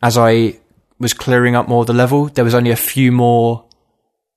as 0.02 0.18
I 0.18 0.59
was 0.99 1.14
clearing 1.14 1.54
up 1.54 1.68
more 1.68 1.83
of 1.83 1.87
the 1.87 1.92
level, 1.92 2.26
there 2.26 2.44
was 2.44 2.54
only 2.54 2.71
a 2.71 2.76
few 2.76 3.12
more, 3.12 3.66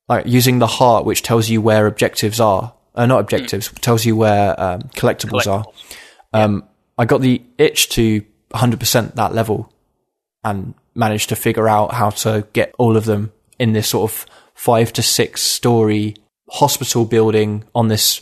like 0.07 0.25
using 0.27 0.59
the 0.59 0.67
heart, 0.67 1.05
which 1.05 1.23
tells 1.23 1.49
you 1.49 1.61
where 1.61 1.87
objectives 1.87 2.39
are. 2.39 2.73
Uh, 2.97 3.05
not 3.05 3.19
objectives, 3.19 3.71
tells 3.79 4.03
you 4.05 4.15
where 4.15 4.59
um, 4.59 4.81
collectibles, 4.95 5.45
are. 5.45 5.63
Um, 6.33 6.63
I 6.97 7.05
got 7.05 7.21
the 7.21 7.43
itch 7.57 7.89
to 7.89 8.23
100% 8.51 9.13
that 9.15 9.33
level 9.33 9.71
and 10.43 10.73
managed 10.95 11.29
to 11.29 11.35
figure 11.35 11.67
out 11.69 11.93
how 11.93 12.09
to 12.09 12.47
get 12.53 12.73
all 12.79 12.97
of 12.97 13.05
them 13.05 13.31
in 13.59 13.73
this 13.73 13.87
sort 13.89 14.11
of 14.11 14.25
five 14.55 14.91
to 14.93 15.03
six 15.03 15.41
story 15.41 16.15
hospital 16.49 17.05
building 17.05 17.63
on 17.75 17.87
this 17.87 18.21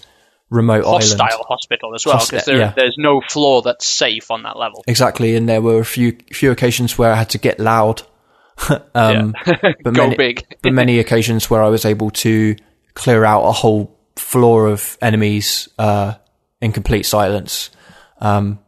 remote 0.50 0.84
Hostile 0.86 1.22
island. 1.22 1.44
hospital 1.48 1.96
as 1.96 2.06
well, 2.06 2.18
Hosti- 2.18 2.32
because 2.32 2.46
there, 2.46 2.58
yeah. 2.58 2.74
there's 2.76 2.96
no 2.98 3.22
floor 3.22 3.62
that's 3.62 3.88
safe 3.88 4.30
on 4.32 4.44
that 4.44 4.58
level. 4.58 4.84
Exactly, 4.88 5.36
and 5.36 5.48
there 5.48 5.62
were 5.62 5.80
a 5.80 5.86
few 5.86 6.18
few 6.32 6.52
occasions 6.52 6.98
where 6.98 7.12
I 7.12 7.16
had 7.16 7.30
to 7.32 7.38
get 7.38 7.60
loud. 7.60 8.02
um, 8.94 9.34
but 9.46 9.84
Go 9.84 9.92
many, 9.92 10.16
big. 10.18 10.58
but 10.62 10.74
many 10.74 11.00
occasions 11.04 11.50
where 11.50 11.64
I 11.64 11.70
was 11.70 11.86
able 11.86 12.12
to 12.12 12.56
clear 12.94 13.26
out 13.26 13.44
a 13.44 13.52
whole 13.52 13.96
floor 14.16 14.68
of 14.68 14.98
enemies 15.02 15.70
uh, 15.78 16.14
in 16.62 16.72
complete 16.72 17.04
silence. 17.04 17.70
Um, 18.20 18.60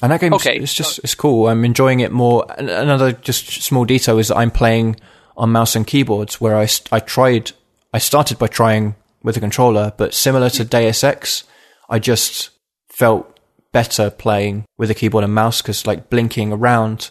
and 0.00 0.12
that 0.12 0.20
game 0.20 0.32
Okay, 0.34 0.56
it's 0.56 0.74
just 0.74 1.00
it's 1.00 1.14
cool. 1.14 1.48
I'm 1.48 1.64
enjoying 1.64 2.00
it 2.00 2.12
more. 2.12 2.46
Another 2.56 3.12
just 3.12 3.48
small 3.62 3.84
detail 3.84 4.18
is 4.18 4.28
that 4.28 4.36
I'm 4.36 4.50
playing 4.50 4.96
on 5.36 5.50
mouse 5.50 5.74
and 5.74 5.86
keyboards, 5.86 6.40
where 6.40 6.56
I 6.56 6.68
I 6.92 7.00
tried 7.00 7.52
I 7.92 7.98
started 7.98 8.38
by 8.38 8.46
trying 8.46 8.94
with 9.22 9.36
a 9.36 9.40
controller, 9.40 9.92
but 9.96 10.14
similar 10.14 10.50
to 10.50 10.64
Deus 10.64 11.02
Ex, 11.02 11.44
I 11.88 11.98
just 11.98 12.50
felt 12.88 13.38
better 13.72 14.10
playing 14.10 14.64
with 14.76 14.90
a 14.90 14.94
keyboard 14.94 15.24
and 15.24 15.34
mouse 15.34 15.62
because 15.62 15.86
like 15.86 16.10
blinking 16.10 16.52
around, 16.52 17.10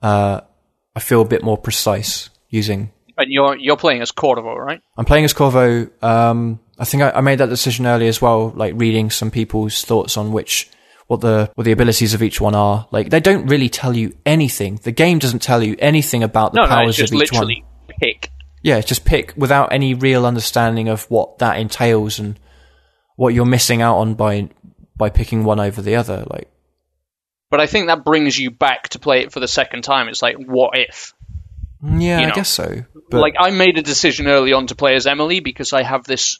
uh, 0.00 0.40
I 0.94 1.00
feel 1.00 1.22
a 1.22 1.26
bit 1.26 1.42
more 1.42 1.58
precise 1.58 2.30
using 2.48 2.92
And 3.18 3.30
you're 3.30 3.56
you're 3.56 3.76
playing 3.76 4.02
as 4.02 4.12
Cordovo, 4.12 4.54
right? 4.54 4.80
I'm 4.96 5.04
playing 5.04 5.24
as 5.24 5.32
Corvo. 5.32 5.88
Um, 6.02 6.60
I 6.78 6.84
think 6.84 7.02
I, 7.02 7.10
I 7.10 7.20
made 7.20 7.38
that 7.38 7.48
decision 7.48 7.86
early 7.86 8.08
as 8.08 8.20
well, 8.20 8.50
like 8.56 8.74
reading 8.76 9.10
some 9.10 9.30
people's 9.30 9.84
thoughts 9.84 10.16
on 10.16 10.32
which 10.32 10.70
what 11.06 11.20
the 11.20 11.50
what 11.54 11.64
the 11.64 11.72
abilities 11.72 12.14
of 12.14 12.22
each 12.22 12.40
one 12.40 12.54
are. 12.54 12.88
Like 12.90 13.10
they 13.10 13.20
don't 13.20 13.46
really 13.46 13.68
tell 13.68 13.96
you 13.96 14.16
anything. 14.24 14.76
The 14.82 14.92
game 14.92 15.18
doesn't 15.18 15.42
tell 15.42 15.62
you 15.62 15.76
anything 15.78 16.22
about 16.22 16.52
the 16.52 16.56
No, 16.56 16.62
no, 16.64 16.68
powers 16.70 16.98
it's 16.98 17.10
just 17.10 17.12
of 17.12 17.20
each 17.22 17.32
one. 17.32 17.52
pick. 18.00 18.30
Yeah, 18.62 18.78
it's 18.78 18.88
just 18.88 19.04
pick 19.04 19.34
without 19.36 19.72
any 19.72 19.94
real 19.94 20.24
understanding 20.24 20.88
of 20.88 21.04
what 21.10 21.38
that 21.38 21.58
entails 21.58 22.18
and 22.18 22.38
what 23.16 23.34
you're 23.34 23.44
missing 23.44 23.82
out 23.82 23.98
on 23.98 24.14
by 24.14 24.48
by 24.96 25.10
picking 25.10 25.44
one 25.44 25.60
over 25.60 25.82
the 25.82 25.96
other. 25.96 26.24
Like 26.30 26.48
But 27.50 27.60
I 27.60 27.66
think 27.66 27.88
that 27.88 28.04
brings 28.04 28.38
you 28.38 28.50
back 28.50 28.90
to 28.90 28.98
play 28.98 29.22
it 29.22 29.32
for 29.32 29.40
the 29.40 29.48
second 29.48 29.82
time. 29.82 30.08
It's 30.08 30.22
like, 30.22 30.36
what 30.36 30.78
if? 30.78 31.12
Mm, 31.82 32.02
yeah, 32.02 32.20
You 32.20 32.26
I 32.28 32.30
guess 32.30 32.48
so. 32.48 32.84
But 33.10 33.20
like 33.20 33.34
I 33.38 33.50
made 33.50 33.76
a 33.78 33.82
decision 33.82 34.28
early 34.28 34.52
on 34.52 34.68
to 34.68 34.74
play 34.74 34.94
as 34.94 35.06
Emily 35.06 35.40
because 35.40 35.72
I 35.72 35.82
have 35.82 36.04
this 36.04 36.38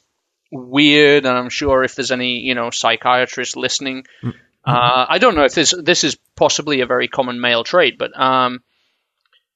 weird, 0.53 1.25
and 1.25 1.37
I'm 1.37 1.49
sure 1.49 1.83
if 1.83 1.95
there's 1.95 2.11
any 2.11 2.39
you 2.39 2.55
know 2.55 2.69
psychiatrist 2.69 3.55
listening, 3.57 4.05
Mm. 4.23 4.33
uh, 4.65 5.05
I 5.09 5.17
don't 5.17 5.35
know 5.35 5.43
if 5.45 5.53
this 5.55 5.73
this 5.77 6.03
is 6.03 6.17
possibly 6.35 6.81
a 6.81 6.85
very 6.85 7.07
common 7.07 7.41
male 7.41 7.63
trait, 7.63 7.97
but 7.97 8.17
um, 8.19 8.63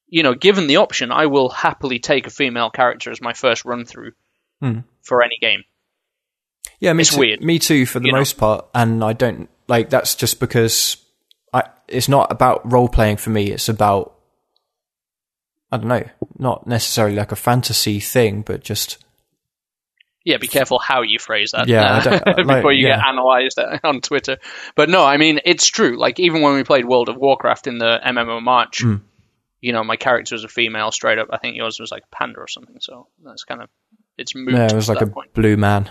you 0.10 0.24
know, 0.24 0.34
given 0.34 0.68
the 0.68 0.78
option, 0.78 1.12
I 1.12 1.26
will 1.28 1.50
happily 1.50 2.00
take 2.00 2.28
a 2.28 2.32
female 2.32 2.70
character 2.70 3.12
as 3.12 3.22
my 3.22 3.34
first 3.34 3.64
run 3.66 3.86
through 3.86 4.12
Hmm. 4.62 4.80
for 5.04 5.22
any 5.22 5.38
game. 5.40 5.64
Yeah, 6.80 6.94
me 6.94 7.02
It's 7.02 7.14
too. 7.14 7.20
weird, 7.20 7.42
Me 7.42 7.60
too, 7.60 7.86
for 7.86 8.00
the 8.00 8.08
you 8.08 8.12
know? 8.12 8.20
most 8.20 8.38
part. 8.38 8.68
And 8.74 9.04
I 9.04 9.14
don't 9.14 9.50
like 9.68 9.90
that's 9.90 10.16
just 10.16 10.40
because 10.40 10.98
I. 11.54 11.64
It's 11.88 12.10
not 12.10 12.32
about 12.32 12.70
role 12.72 12.90
playing 12.90 13.18
for 13.18 13.30
me. 13.30 13.52
It's 13.52 13.70
about 13.70 14.14
I 15.72 15.78
don't 15.78 15.88
know, 15.88 16.04
not 16.38 16.66
necessarily 16.68 17.16
like 17.16 17.32
a 17.32 17.36
fantasy 17.36 18.00
thing, 18.00 18.42
but 18.42 18.64
just 18.64 18.98
Yeah, 20.28 20.38
be 20.38 20.48
careful 20.48 20.78
how 20.78 21.04
you 21.04 21.20
phrase 21.20 21.52
that. 21.52 21.70
Yeah, 21.70 22.04
uh, 22.06 22.34
like, 22.44 22.58
before 22.58 22.74
you 22.74 22.88
get 22.88 23.00
analyzed 23.00 23.58
on 23.84 24.02
Twitter. 24.02 24.38
But 24.76 24.90
no, 24.90 25.06
I 25.06 25.16
mean 25.16 25.40
it's 25.46 25.68
true. 25.68 25.98
Like 25.98 26.20
even 26.20 26.42
when 26.42 26.56
we 26.56 26.64
played 26.66 26.84
World 26.86 27.08
of 27.08 27.16
Warcraft 27.16 27.68
in 27.68 27.78
the 27.78 27.98
MMO 28.06 28.42
March, 28.44 28.84
Mm. 28.84 29.02
you 29.62 29.72
know, 29.72 29.84
my 29.86 29.96
character 29.96 30.36
was 30.36 30.44
a 30.44 30.50
female 30.50 30.92
straight 30.92 31.18
up. 31.18 31.30
I 31.32 31.38
think 31.38 31.56
yours 31.56 31.80
was 31.80 31.92
like 31.92 32.04
a 32.12 32.16
panda 32.16 32.40
or 32.40 32.48
something. 32.50 32.78
So 32.82 33.08
that's 33.24 33.46
kind 33.46 33.62
of 33.62 33.70
it's 34.18 34.36
moot. 34.36 34.54
yeah, 34.54 34.66
it 34.66 34.74
was 34.74 34.90
like 34.90 35.02
a 35.02 35.08
point. 35.08 35.34
blue 35.34 35.56
man. 35.56 35.90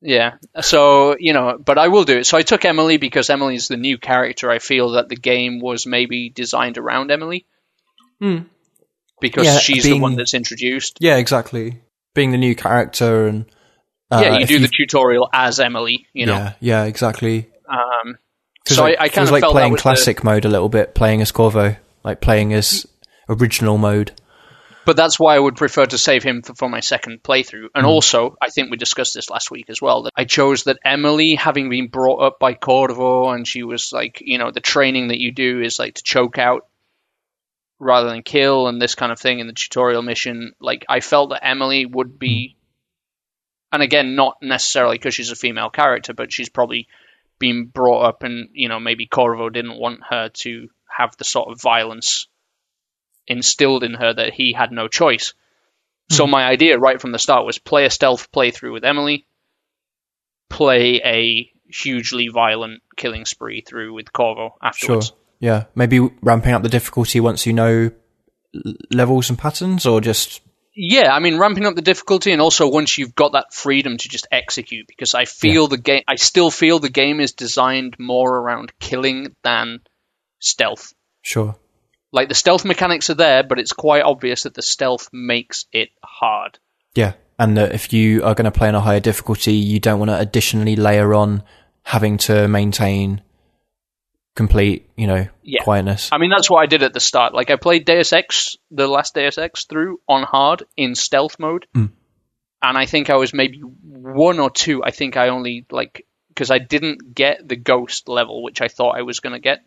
Yeah. 0.00 0.34
So, 0.60 1.16
you 1.18 1.32
know, 1.32 1.58
but 1.58 1.76
I 1.78 1.88
will 1.88 2.04
do 2.04 2.18
it. 2.18 2.26
So 2.26 2.36
I 2.38 2.42
took 2.42 2.64
Emily 2.64 2.98
because 2.98 3.28
Emily's 3.28 3.66
the 3.68 3.76
new 3.76 3.98
character. 3.98 4.50
I 4.50 4.58
feel 4.60 4.90
that 4.92 5.08
the 5.08 5.16
game 5.16 5.58
was 5.60 5.84
maybe 5.86 6.28
designed 6.30 6.78
around 6.78 7.10
Emily. 7.10 7.46
Hmm. 8.20 8.38
Because 9.20 9.46
Yeah, 9.46 9.58
she's 9.58 9.82
the 9.84 9.98
one 9.98 10.14
that's 10.16 10.34
introduced. 10.34 10.98
Yeah, 11.00 11.16
exactly. 11.16 11.80
Being 12.14 12.30
the 12.30 12.38
new 12.38 12.54
character 12.54 13.26
and 13.26 13.46
uh, 14.10 14.20
yeah, 14.22 14.38
you 14.38 14.46
do 14.46 14.58
the 14.58 14.68
tutorial 14.68 15.28
as 15.32 15.60
Emily, 15.60 16.06
you 16.12 16.26
know. 16.26 16.34
Yeah, 16.34 16.52
yeah, 16.60 16.84
exactly. 16.84 17.48
Um, 17.68 18.18
so 18.66 18.82
like, 18.82 18.98
I, 18.98 19.04
I 19.04 19.08
kind 19.08 19.26
of 19.26 19.32
like 19.32 19.42
felt 19.42 19.52
playing 19.52 19.76
classic 19.76 20.24
mode 20.24 20.44
a 20.44 20.48
little 20.48 20.68
bit, 20.68 20.94
playing 20.94 21.20
as 21.20 21.32
Corvo, 21.32 21.76
like 22.02 22.20
playing 22.20 22.52
as 22.52 22.86
original 23.28 23.78
mode. 23.78 24.12
But 24.86 24.98
that's 24.98 25.18
why 25.18 25.34
I 25.34 25.38
would 25.38 25.56
prefer 25.56 25.86
to 25.86 25.96
save 25.96 26.22
him 26.22 26.42
for, 26.42 26.54
for 26.54 26.68
my 26.68 26.80
second 26.80 27.22
playthrough. 27.22 27.62
Hmm. 27.62 27.76
And 27.76 27.86
also, 27.86 28.36
I 28.40 28.50
think 28.50 28.70
we 28.70 28.76
discussed 28.76 29.14
this 29.14 29.30
last 29.30 29.50
week 29.50 29.70
as 29.70 29.80
well, 29.80 30.02
that 30.02 30.12
I 30.14 30.24
chose 30.24 30.64
that 30.64 30.78
Emily, 30.84 31.36
having 31.36 31.70
been 31.70 31.88
brought 31.88 32.22
up 32.22 32.38
by 32.38 32.52
Corvo, 32.52 33.30
and 33.30 33.48
she 33.48 33.62
was 33.62 33.92
like, 33.92 34.20
you 34.20 34.36
know, 34.36 34.50
the 34.50 34.60
training 34.60 35.08
that 35.08 35.18
you 35.18 35.32
do 35.32 35.62
is 35.62 35.78
like 35.78 35.94
to 35.94 36.02
choke 36.02 36.36
out 36.36 36.66
rather 37.78 38.10
than 38.10 38.22
kill 38.22 38.68
and 38.68 38.80
this 38.80 38.94
kind 38.94 39.10
of 39.10 39.18
thing 39.18 39.38
in 39.38 39.46
the 39.46 39.54
tutorial 39.54 40.02
mission. 40.02 40.52
Like, 40.60 40.84
I 40.88 41.00
felt 41.00 41.30
that 41.30 41.46
Emily 41.46 41.86
would 41.86 42.18
be, 42.18 42.56
and 43.74 43.82
again, 43.82 44.14
not 44.14 44.36
necessarily 44.40 44.96
because 44.96 45.14
she's 45.14 45.32
a 45.32 45.36
female 45.36 45.68
character, 45.68 46.14
but 46.14 46.32
she's 46.32 46.48
probably 46.48 46.86
been 47.40 47.66
brought 47.66 48.02
up 48.04 48.22
and, 48.22 48.50
you 48.52 48.68
know, 48.68 48.78
maybe 48.78 49.06
Corvo 49.06 49.50
didn't 49.50 49.76
want 49.76 50.00
her 50.08 50.28
to 50.28 50.68
have 50.86 51.16
the 51.16 51.24
sort 51.24 51.48
of 51.50 51.60
violence 51.60 52.28
instilled 53.26 53.82
in 53.82 53.94
her 53.94 54.14
that 54.14 54.32
he 54.32 54.52
had 54.52 54.70
no 54.70 54.86
choice. 54.86 55.34
So 56.08 56.24
hmm. 56.24 56.30
my 56.30 56.44
idea 56.44 56.78
right 56.78 57.00
from 57.00 57.10
the 57.10 57.18
start 57.18 57.44
was 57.44 57.58
play 57.58 57.84
a 57.84 57.90
stealth 57.90 58.30
playthrough 58.30 58.72
with 58.72 58.84
Emily, 58.84 59.26
play 60.48 61.00
a 61.04 61.50
hugely 61.66 62.28
violent 62.28 62.80
killing 62.96 63.24
spree 63.24 63.62
through 63.62 63.92
with 63.92 64.12
Corvo 64.12 64.50
Sure. 64.50 64.68
afterwards. 64.68 65.12
Yeah, 65.40 65.64
maybe 65.74 65.98
ramping 66.22 66.52
up 66.52 66.62
the 66.62 66.68
difficulty 66.68 67.18
once 67.18 67.44
you 67.44 67.52
know 67.52 67.90
levels 68.92 69.30
and 69.30 69.38
patterns, 69.38 69.84
or 69.84 70.00
just 70.00 70.42
Yeah, 70.76 71.14
I 71.14 71.20
mean 71.20 71.38
ramping 71.38 71.66
up 71.66 71.76
the 71.76 71.82
difficulty, 71.82 72.32
and 72.32 72.40
also 72.40 72.68
once 72.68 72.98
you've 72.98 73.14
got 73.14 73.32
that 73.32 73.54
freedom 73.54 73.96
to 73.96 74.08
just 74.08 74.26
execute, 74.32 74.86
because 74.88 75.14
I 75.14 75.24
feel 75.24 75.68
the 75.68 75.78
game, 75.78 76.02
I 76.08 76.16
still 76.16 76.50
feel 76.50 76.78
the 76.78 76.88
game 76.88 77.20
is 77.20 77.32
designed 77.32 77.96
more 77.98 78.36
around 78.36 78.72
killing 78.80 79.36
than 79.44 79.80
stealth. 80.40 80.92
Sure. 81.22 81.56
Like 82.12 82.28
the 82.28 82.34
stealth 82.34 82.64
mechanics 82.64 83.10
are 83.10 83.14
there, 83.14 83.42
but 83.42 83.58
it's 83.58 83.72
quite 83.72 84.02
obvious 84.02 84.44
that 84.44 84.54
the 84.54 84.62
stealth 84.62 85.08
makes 85.12 85.66
it 85.72 85.90
hard. 86.02 86.58
Yeah, 86.94 87.14
and 87.38 87.56
that 87.56 87.72
if 87.72 87.92
you 87.92 88.24
are 88.24 88.34
going 88.34 88.44
to 88.44 88.50
play 88.50 88.68
on 88.68 88.74
a 88.74 88.80
higher 88.80 89.00
difficulty, 89.00 89.54
you 89.54 89.80
don't 89.80 89.98
want 89.98 90.10
to 90.10 90.18
additionally 90.18 90.76
layer 90.76 91.14
on 91.14 91.42
having 91.82 92.18
to 92.18 92.48
maintain 92.48 93.20
complete, 94.36 94.88
you 94.96 95.06
know, 95.06 95.26
Yeah. 95.42 95.62
quietness. 95.62 96.08
I 96.12 96.18
mean, 96.18 96.30
that's 96.30 96.50
what 96.50 96.58
I 96.58 96.66
did 96.66 96.82
at 96.82 96.92
the 96.92 97.00
start. 97.00 97.34
Like, 97.34 97.50
I 97.50 97.56
played 97.56 97.84
Deus 97.84 98.12
Ex, 98.12 98.56
the 98.70 98.86
last 98.88 99.14
Deus 99.14 99.38
Ex, 99.38 99.64
through 99.64 100.00
on 100.08 100.22
hard 100.24 100.64
in 100.76 100.94
stealth 100.94 101.38
mode, 101.38 101.66
Mm. 101.74 101.90
and 102.62 102.78
I 102.78 102.86
think 102.86 103.10
I 103.10 103.16
was 103.16 103.32
maybe 103.32 103.58
one 103.60 104.40
or 104.40 104.50
two. 104.50 104.82
I 104.82 104.90
think 104.90 105.16
I 105.16 105.28
only 105.28 105.66
like 105.70 106.06
because 106.28 106.50
I 106.50 106.58
didn't 106.58 107.14
get 107.14 107.46
the 107.48 107.54
ghost 107.54 108.08
level, 108.08 108.42
which 108.42 108.60
I 108.60 108.66
thought 108.66 108.96
I 108.98 109.02
was 109.02 109.20
going 109.20 109.34
to 109.34 109.38
get. 109.38 109.64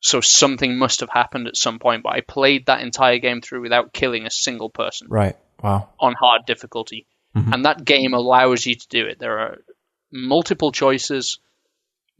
So 0.00 0.22
something 0.22 0.78
must 0.78 1.00
have 1.00 1.10
happened 1.10 1.46
at 1.48 1.56
some 1.56 1.78
point. 1.78 2.02
But 2.02 2.14
I 2.14 2.22
played 2.22 2.64
that 2.66 2.80
entire 2.80 3.18
game 3.18 3.42
through 3.42 3.60
without 3.60 3.92
killing 3.92 4.24
a 4.24 4.30
single 4.30 4.70
person 4.70 5.08
Right. 5.10 5.36
Wow. 5.62 5.90
on 6.00 6.14
hard 6.14 6.46
difficulty. 6.46 7.06
Mhm. 7.36 7.52
And 7.52 7.64
that 7.66 7.84
game 7.84 8.14
allows 8.14 8.64
you 8.64 8.74
to 8.74 8.88
do 8.88 9.06
it. 9.06 9.18
There 9.18 9.38
are 9.38 9.58
multiple 10.10 10.72
choices, 10.72 11.38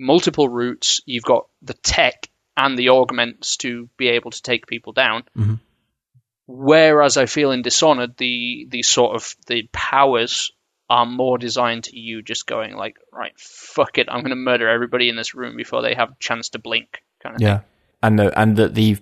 multiple 0.00 0.48
routes. 0.48 1.00
You've 1.06 1.22
got 1.24 1.46
the 1.62 1.74
tech 1.74 2.28
and 2.56 2.76
the 2.78 2.88
augments 2.88 3.56
to 3.58 3.88
be 3.96 4.08
able 4.08 4.30
to 4.32 4.42
take 4.42 4.66
people 4.66 4.92
down. 4.92 5.22
Mm-hmm. 5.36 5.54
Whereas 6.46 7.16
I 7.16 7.26
feel 7.26 7.52
in 7.52 7.62
Dishonored, 7.62 8.16
the 8.16 8.66
the 8.68 8.82
sort 8.82 9.14
of 9.14 9.36
the 9.46 9.68
powers 9.72 10.50
are 10.88 11.06
more 11.06 11.38
designed 11.38 11.84
to 11.84 11.96
you 11.98 12.20
just 12.22 12.46
going 12.48 12.74
like, 12.74 12.96
right, 13.12 13.38
fuck 13.38 13.98
it, 13.98 14.08
I'm 14.10 14.20
going 14.22 14.30
to 14.30 14.36
murder 14.36 14.68
everybody 14.68 15.08
in 15.08 15.14
this 15.14 15.36
room 15.36 15.56
before 15.56 15.82
they 15.82 15.94
have 15.94 16.10
a 16.10 16.16
chance 16.18 16.48
to 16.50 16.58
blink, 16.58 17.02
kind 17.22 17.36
of 17.36 17.40
Yeah. 17.40 17.60
And 18.02 18.18
the 18.18 18.36
and 18.40 18.56
the, 18.56 18.68
the 18.68 18.98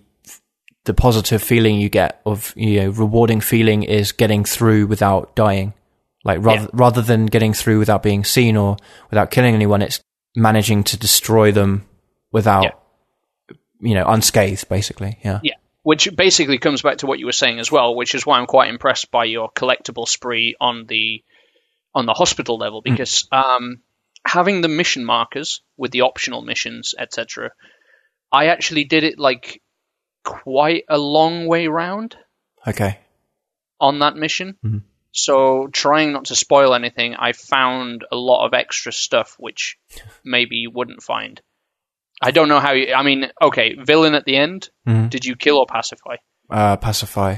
the 0.84 0.92
positive 0.92 1.42
feeling 1.42 1.80
you 1.80 1.88
get 1.88 2.20
of 2.26 2.52
you 2.56 2.80
know 2.80 2.90
rewarding 2.90 3.40
feeling 3.40 3.82
is 3.84 4.12
getting 4.12 4.44
through 4.44 4.86
without 4.86 5.34
dying. 5.34 5.72
Like 6.24 6.40
rather 6.42 6.62
Yeah. 6.62 6.68
rather 6.74 7.00
than 7.00 7.26
getting 7.26 7.54
through 7.54 7.78
without 7.78 8.02
being 8.02 8.24
seen 8.24 8.56
or 8.58 8.76
without 9.10 9.30
killing 9.30 9.54
anyone, 9.54 9.80
it's 9.80 10.00
managing 10.36 10.84
to 10.84 10.96
destroy 10.96 11.52
them 11.52 11.86
without 12.32 12.64
Yeah. 12.64 13.56
you 13.80 13.94
know 13.94 14.06
unscathed, 14.06 14.68
basically. 14.68 15.18
Yeah. 15.24 15.40
Yeah, 15.42 15.54
which 15.82 16.08
basically 16.14 16.58
comes 16.58 16.82
back 16.82 16.98
to 16.98 17.06
what 17.06 17.18
you 17.18 17.26
were 17.26 17.32
saying 17.32 17.58
as 17.58 17.70
well, 17.72 17.94
which 17.94 18.14
is 18.14 18.24
why 18.26 18.38
I'm 18.38 18.46
quite 18.46 18.68
impressed 18.70 19.10
by 19.10 19.24
your 19.24 19.50
collectible 19.50 20.06
spree 20.06 20.54
on 20.60 20.86
the 20.86 21.22
on 21.94 22.06
the 22.06 22.14
hospital 22.14 22.58
level 22.58 22.82
because 22.82 23.26
um, 23.32 23.80
having 24.24 24.60
the 24.60 24.68
mission 24.68 25.04
markers 25.04 25.62
with 25.76 25.90
the 25.90 26.02
optional 26.02 26.42
missions, 26.42 26.94
etc. 26.98 27.50
I 28.30 28.46
actually 28.48 28.84
did 28.84 29.04
it 29.04 29.18
like 29.18 29.62
quite 30.24 30.84
a 30.88 30.98
long 30.98 31.46
way 31.46 31.66
round 31.68 32.14
Okay. 32.66 32.98
on 33.80 34.00
that 34.00 34.16
mission. 34.16 34.56
Mhm. 34.64 34.82
So 35.22 35.68
trying 35.72 36.12
not 36.12 36.26
to 36.26 36.36
spoil 36.36 36.74
anything, 36.74 37.14
I 37.14 37.32
found 37.32 38.04
a 38.12 38.16
lot 38.16 38.46
of 38.46 38.54
extra 38.54 38.92
stuff 38.92 39.34
which 39.38 39.76
maybe 40.24 40.56
you 40.56 40.70
wouldn't 40.72 41.02
find. 41.02 41.40
I 42.22 42.30
don't 42.30 42.48
know 42.48 42.60
how 42.60 42.72
you. 42.72 42.92
I 42.94 43.02
mean, 43.02 43.30
okay, 43.40 43.74
villain 43.82 44.14
at 44.14 44.24
the 44.24 44.36
end. 44.36 44.70
Mhm. 44.86 45.10
Did 45.10 45.24
you 45.24 45.36
kill 45.36 45.58
or 45.58 45.66
pacify? 45.66 46.16
Uh, 46.50 46.76
pacify. 46.76 47.36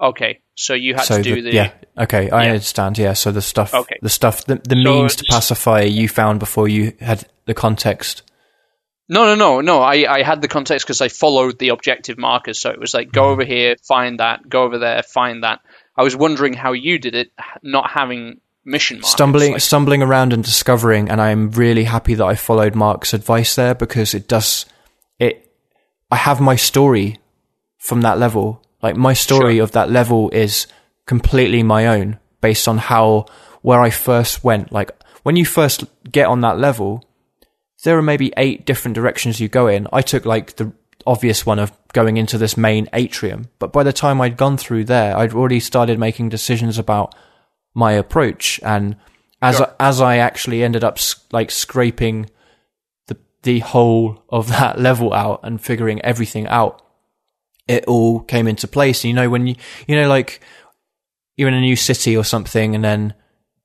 Okay, 0.00 0.40
so 0.54 0.74
you 0.74 0.94
had 0.94 1.04
so 1.04 1.16
to 1.16 1.22
do 1.22 1.42
the, 1.42 1.52
yeah. 1.52 1.72
Okay, 1.98 2.30
I 2.30 2.44
Yeah. 2.44 2.50
understand. 2.52 2.98
Yeah. 2.98 3.14
So 3.14 3.32
the 3.32 3.42
stuff, 3.42 3.74
Okay. 3.74 3.96
the 4.00 4.08
stuff, 4.08 4.44
the, 4.44 4.56
the 4.56 4.76
So 4.76 4.82
means 4.92 5.16
to 5.16 5.24
pacify 5.28 5.82
you 5.82 6.08
found 6.08 6.38
before 6.38 6.68
you 6.68 6.92
had 7.00 7.24
the 7.46 7.54
context. 7.54 8.22
No, 9.08 9.24
no, 9.24 9.34
no, 9.34 9.60
no. 9.62 9.80
I, 9.80 10.06
I 10.18 10.22
had 10.22 10.40
the 10.42 10.48
context 10.48 10.86
because 10.86 11.00
I 11.00 11.08
followed 11.08 11.58
the 11.58 11.70
objective 11.70 12.18
markers. 12.18 12.60
So 12.60 12.70
it 12.70 12.78
was 12.78 12.94
like, 12.94 13.06
Mm-hmm. 13.08 13.14
go 13.14 13.24
over 13.30 13.44
here, 13.44 13.74
find 13.88 14.20
that, 14.20 14.48
go 14.48 14.62
over 14.64 14.78
there, 14.78 15.02
find 15.02 15.42
that. 15.44 15.60
I 15.98 16.02
was 16.02 16.14
wondering 16.16 16.54
how 16.54 16.72
you 16.72 16.98
did 16.98 17.14
it, 17.14 17.32
not 17.62 17.90
having 17.90 18.40
mission 18.64 18.98
markers. 18.98 19.10
stumbling 19.10 19.52
like- 19.52 19.60
stumbling 19.62 20.02
around 20.02 20.32
and 20.32 20.44
discovering 20.44 21.08
and 21.10 21.20
I'm 21.20 21.50
really 21.52 21.84
happy 21.84 22.14
that 22.14 22.24
I 22.24 22.34
followed 22.34 22.74
Mark's 22.74 23.14
advice 23.14 23.54
there 23.54 23.74
because 23.74 24.12
it 24.14 24.28
does 24.28 24.66
it 25.18 25.50
I 26.10 26.16
have 26.16 26.38
my 26.40 26.54
story 26.56 27.16
from 27.78 28.02
that 28.02 28.18
level 28.18 28.62
like 28.82 28.94
my 28.96 29.14
story 29.14 29.54
Sure. 29.56 29.62
of 29.64 29.72
that 29.72 29.90
level 29.90 30.28
is 30.30 30.66
completely 31.06 31.62
my 31.62 31.86
own 31.86 32.18
based 32.42 32.68
on 32.68 32.76
how 32.78 33.24
where 33.62 33.80
I 33.80 33.88
first 33.90 34.44
went 34.44 34.70
like 34.70 34.90
when 35.22 35.36
you 35.36 35.46
first 35.46 35.84
get 36.12 36.26
on 36.26 36.42
that 36.42 36.58
level 36.58 37.02
there 37.84 37.96
are 37.96 38.02
maybe 38.02 38.32
eight 38.36 38.66
different 38.66 38.94
directions 38.96 39.40
you 39.40 39.48
go 39.48 39.66
in 39.66 39.88
I 39.94 40.02
took 40.02 40.26
like 40.26 40.56
the 40.56 40.72
obvious 41.08 41.46
one 41.46 41.58
of 41.58 41.72
going 41.94 42.18
into 42.18 42.36
this 42.36 42.56
main 42.56 42.86
atrium 42.92 43.48
but 43.58 43.72
by 43.72 43.82
the 43.82 43.94
time 43.94 44.20
I'd 44.20 44.36
gone 44.36 44.58
through 44.58 44.84
there 44.84 45.16
I'd 45.16 45.32
already 45.32 45.58
started 45.58 45.98
making 45.98 46.28
decisions 46.28 46.78
about 46.78 47.14
my 47.74 47.92
approach 47.92 48.60
and 48.62 48.94
as 49.40 49.56
Sure. 49.56 49.74
as 49.80 50.00
I 50.02 50.18
actually 50.18 50.62
ended 50.62 50.84
up 50.84 50.98
like 51.32 51.50
scraping 51.50 52.28
the 53.06 53.16
the 53.42 53.60
whole 53.60 54.22
of 54.28 54.48
that 54.56 54.78
level 54.78 55.14
out 55.14 55.40
and 55.44 55.60
figuring 55.60 56.02
everything 56.02 56.46
out 56.46 56.82
it 57.66 57.86
all 57.86 58.20
came 58.20 58.46
into 58.46 58.68
place 58.68 59.02
you 59.04 59.14
know 59.14 59.30
when 59.30 59.46
you 59.46 59.54
you 59.86 59.96
know 59.96 60.08
like 60.08 60.40
you're 61.36 61.48
in 61.48 61.54
a 61.54 61.60
new 61.60 61.76
city 61.76 62.16
or 62.16 62.24
something 62.24 62.74
and 62.74 62.84
then 62.84 63.14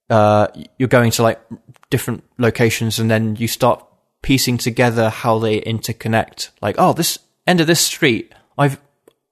uh 0.10 0.48
you're 0.78 0.88
going 0.88 1.12
to 1.12 1.24
like 1.24 1.42
different 1.90 2.24
locations 2.38 3.00
and 3.00 3.12
then 3.12 3.36
you 3.36 3.48
start 3.48 3.86
piecing 4.22 4.58
together 4.58 5.10
how 5.10 5.40
they 5.40 5.60
interconnect 5.60 6.50
like 6.62 6.76
oh 6.78 6.94
this 6.94 7.20
end 7.48 7.60
of 7.62 7.68
this 7.68 7.82
street 7.82 8.34
I've 8.58 8.80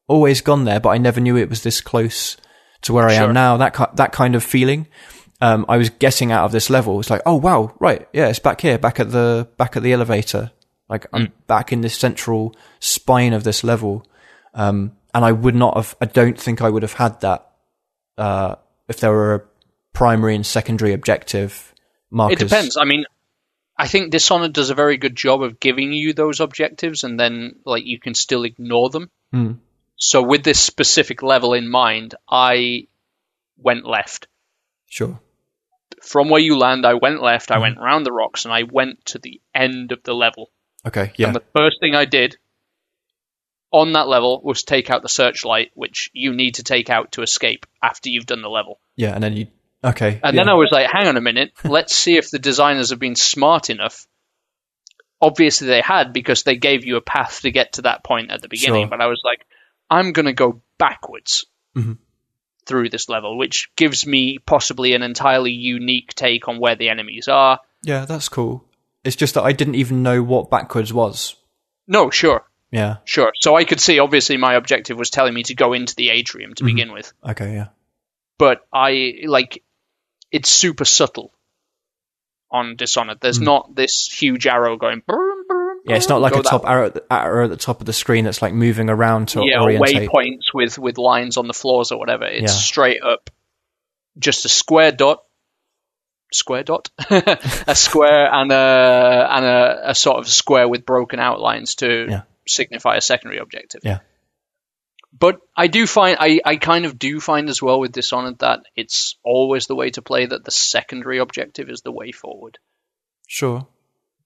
always 0.08 0.42
gone 0.42 0.66
there 0.66 0.80
but 0.80 0.90
I 0.90 0.98
never 0.98 1.20
knew 1.20 1.38
it 1.38 1.50
was 1.50 1.64
this 1.64 1.82
close 1.82 2.38
to 2.84 2.94
where 2.94 3.08
I 3.08 3.14
Sure. 3.16 3.24
am 3.28 3.34
now 3.34 3.58
that 3.58 3.76
ki- 3.76 3.86
that 3.96 4.12
kind 4.12 4.36
of 4.36 4.44
feeling 4.44 4.88
um, 5.44 5.66
I 5.68 5.78
was 5.78 5.90
getting 5.90 6.32
out 6.32 6.46
of 6.46 6.52
this 6.52 6.70
level. 6.70 7.00
It's 7.00 7.10
like, 7.10 7.24
oh 7.26 7.36
wow, 7.36 7.74
right, 7.80 8.08
yeah, 8.14 8.28
it's 8.28 8.38
back 8.38 8.62
here, 8.62 8.78
back 8.78 9.00
at 9.00 9.12
the 9.12 9.50
back 9.58 9.76
at 9.76 9.82
the 9.82 9.92
elevator. 9.92 10.52
Like 10.88 11.08
I'm 11.14 11.34
back 11.48 11.74
in 11.74 11.82
this 11.82 11.98
central 11.98 12.56
spine 12.80 13.34
of 13.34 13.44
this 13.44 13.64
level, 13.64 14.06
um, 14.54 14.92
and 15.16 15.26
I 15.26 15.32
would 15.32 15.56
not 15.56 15.78
have. 15.78 15.96
I 16.00 16.06
don't 16.06 16.40
think 16.40 16.62
I 16.62 16.70
would 16.70 16.84
have 16.84 16.94
had 16.94 17.22
that 17.22 17.50
uh, 18.20 18.56
if 18.88 19.00
there 19.00 19.10
were 19.12 19.34
a 19.34 19.42
primary 19.94 20.36
and 20.36 20.46
secondary 20.46 20.94
objective 20.94 21.74
markers. 22.12 22.40
It 22.40 22.46
depends. 22.50 22.78
I 22.78 22.84
mean, 22.84 23.06
I 23.82 23.88
think 23.88 24.12
Dishonored 24.12 24.54
does 24.54 24.70
a 24.70 24.76
very 24.76 24.98
good 24.98 25.16
job 25.16 25.42
of 25.42 25.60
giving 25.60 25.92
you 25.92 26.14
those 26.14 26.40
objectives, 26.40 27.04
and 27.04 27.20
then 27.20 27.56
like 27.66 27.84
you 27.84 28.00
can 28.00 28.14
still 28.14 28.44
ignore 28.44 28.92
them. 28.92 29.10
Hmm. 29.32 29.54
So 29.96 30.22
with 30.22 30.44
this 30.44 30.60
specific 30.60 31.24
level 31.24 31.56
in 31.56 31.68
mind, 31.68 32.14
I 32.30 32.90
went 33.58 33.88
left. 33.88 34.28
Sure. 34.88 35.20
From 36.04 36.30
where 36.30 36.40
you 36.40 36.60
land, 36.60 36.86
I 36.86 36.94
went 36.94 37.24
left. 37.24 37.50
Mm-hmm. 37.50 37.58
I 37.58 37.60
went 37.60 37.80
round 37.80 38.06
the 38.06 38.12
rocks, 38.12 38.46
and 38.46 38.54
I 38.54 38.64
went 38.64 39.04
to 39.08 39.18
the 39.18 39.42
end 39.56 39.92
of 39.92 40.04
the 40.04 40.14
level. 40.14 40.52
Okay. 40.86 41.12
Yeah. 41.16 41.28
And 41.28 41.36
the 41.36 41.44
first 41.56 41.80
thing 41.80 41.96
I 41.96 42.06
did 42.06 42.38
on 43.72 43.94
that 43.94 44.08
level 44.08 44.42
was 44.44 44.62
take 44.62 44.92
out 44.92 45.02
the 45.02 45.10
searchlight, 45.10 45.72
which 45.74 46.12
you 46.14 46.34
need 46.34 46.56
to 46.56 46.64
take 46.64 46.92
out 46.92 47.14
to 47.14 47.24
escape 47.24 47.66
after 47.82 48.10
you've 48.10 48.28
done 48.28 48.44
the 48.44 48.50
level. 48.50 48.80
yeah. 48.96 49.16
And 49.16 49.24
then 49.24 49.36
you. 49.36 49.48
Okay. 49.84 50.20
And 50.24 50.36
yeah. 50.36 50.42
then 50.44 50.50
I 50.50 50.54
was 50.54 50.70
like, 50.72 50.88
hang 50.92 51.08
on 51.08 51.18
a 51.18 51.22
minute, 51.22 51.52
let's 51.64 51.96
see 51.96 52.18
if 52.18 52.30
the 52.30 52.40
designers 52.40 52.92
have 52.92 53.00
been 53.00 53.16
smart 53.16 53.70
enough. 53.70 54.08
Obviously, 55.22 55.68
they 55.68 55.82
had 55.82 56.14
because 56.14 56.44
they 56.44 56.56
gave 56.56 56.84
you 56.86 56.98
a 56.98 57.02
path 57.02 57.42
to 57.42 57.52
get 57.52 57.74
to 57.74 57.84
that 57.84 58.04
point 58.04 58.32
at 58.32 58.42
the 58.42 58.48
beginning. 58.48 58.84
Sure. 58.84 58.90
But 58.90 59.02
I 59.02 59.08
was 59.08 59.22
like, 59.24 59.46
I'm 59.90 60.14
going 60.14 60.26
to 60.26 60.34
go 60.34 60.62
backwards 60.78 61.46
Mhm. 61.76 61.98
through 62.66 62.90
this 62.90 63.08
level, 63.08 63.38
which 63.38 63.70
gives 63.76 64.06
me 64.06 64.40
possibly 64.40 64.94
an 64.94 65.04
entirely 65.04 65.52
unique 65.52 66.14
take 66.16 66.48
on 66.48 66.60
where 66.60 66.76
the 66.76 66.90
enemies 66.90 67.28
are. 67.28 67.60
Yeah, 67.84 68.06
that's 68.06 68.30
cool. 68.30 68.66
It's 69.04 69.16
just 69.16 69.34
that 69.36 69.44
I 69.44 69.52
didn't 69.52 69.76
even 69.76 70.04
know 70.04 70.22
what 70.24 70.50
backwards 70.50 70.92
was. 70.94 71.36
No, 71.88 72.10
sure, 72.10 72.46
Yeah. 72.72 72.98
sure. 73.06 73.32
So 73.40 73.56
I 73.56 73.64
could 73.64 73.80
see, 73.80 74.00
obviously, 74.00 74.38
my 74.38 74.54
objective 74.56 74.98
was 74.98 75.10
telling 75.10 75.34
me 75.34 75.44
to 75.44 75.56
go 75.56 75.74
into 75.74 75.96
the 75.96 76.10
atrium 76.10 76.54
to 76.56 76.64
begin 76.64 76.92
with. 76.92 77.12
Okay. 77.28 77.54
Yeah. 77.54 77.68
but 78.38 78.62
I 78.74 79.22
like 79.28 79.64
it's 80.32 80.50
super 80.50 80.86
subtle 80.86 81.34
on 82.50 82.76
Dishonored. 82.76 83.20
There's 83.22 83.38
Hmm. 83.38 83.46
not 83.46 83.76
this 83.76 84.08
huge 84.12 84.46
arrow 84.48 84.78
going. 84.78 85.02
Boom, 85.08 85.44
boom, 85.48 85.80
Yeah, 85.86 85.96
it's 85.96 86.10
not 86.10 86.22
like 86.22 86.36
a 86.36 86.42
top 86.44 86.66
arrow 86.68 86.88
at, 86.88 86.94
the, 86.96 87.04
arrow 87.14 87.46
at 87.46 87.50
the 87.50 87.58
top 87.58 87.80
of 87.80 87.86
the 87.86 87.94
screen 87.94 88.26
that's 88.26 88.42
like 88.42 88.54
moving 88.54 88.90
around 88.90 89.30
to 89.30 89.44
yeah, 89.46 89.62
orientate. 89.62 90.10
waypoints 90.10 90.54
with 90.54 90.78
with 90.78 90.98
lines 90.98 91.38
on 91.38 91.48
the 91.48 91.54
floors 91.54 91.92
or 91.92 91.98
whatever. 92.00 92.26
It's 92.26 92.42
Yeah. 92.54 92.60
straight 92.60 93.02
up, 93.04 93.30
just 94.20 94.44
a 94.46 94.50
square 94.50 94.92
dot, 94.92 95.24
square 96.34 96.64
dot, 96.64 96.90
a 97.10 97.74
square 97.76 98.34
and 98.34 98.52
a 98.52 99.28
and 99.32 99.46
a, 99.46 99.90
a 99.92 99.96
sort 99.96 100.20
of 100.20 100.28
square 100.28 100.68
with 100.68 100.86
broken 100.86 101.20
outlines 101.20 101.76
to 101.76 102.08
Yeah. 102.10 102.22
signify 102.48 102.98
a 102.98 103.02
secondary 103.02 103.40
objective. 103.40 103.82
Yeah. 103.84 104.00
But 105.18 105.42
I 105.56 105.68
do 105.68 105.86
find 105.86 106.18
I, 106.20 106.40
I 106.46 106.56
kind 106.56 106.86
of 106.86 106.98
do 106.98 107.20
find 107.20 107.50
as 107.50 107.62
well 107.62 107.80
with 107.80 107.92
Dishonored 107.92 108.40
that 108.40 108.62
it's 108.76 109.18
always 109.24 109.68
the 109.68 109.76
way 109.76 109.90
to 109.92 110.02
play 110.02 110.26
that 110.26 110.46
the 110.46 110.52
secondary 110.52 111.20
objective 111.20 111.70
is 111.70 111.82
the 111.82 111.92
way 111.92 112.12
forward. 112.12 112.58
Sure. 113.28 113.68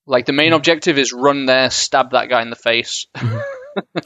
Like 0.05 0.27
the 0.27 0.33
main 0.33 0.53
objective 0.53 0.99
is 0.99 1.11
run 1.11 1.47
there, 1.47 1.71
stab 1.71 2.11
that 2.11 2.29
guy 2.29 2.43
in 2.43 2.51
the 2.51 2.55
face, 2.55 3.07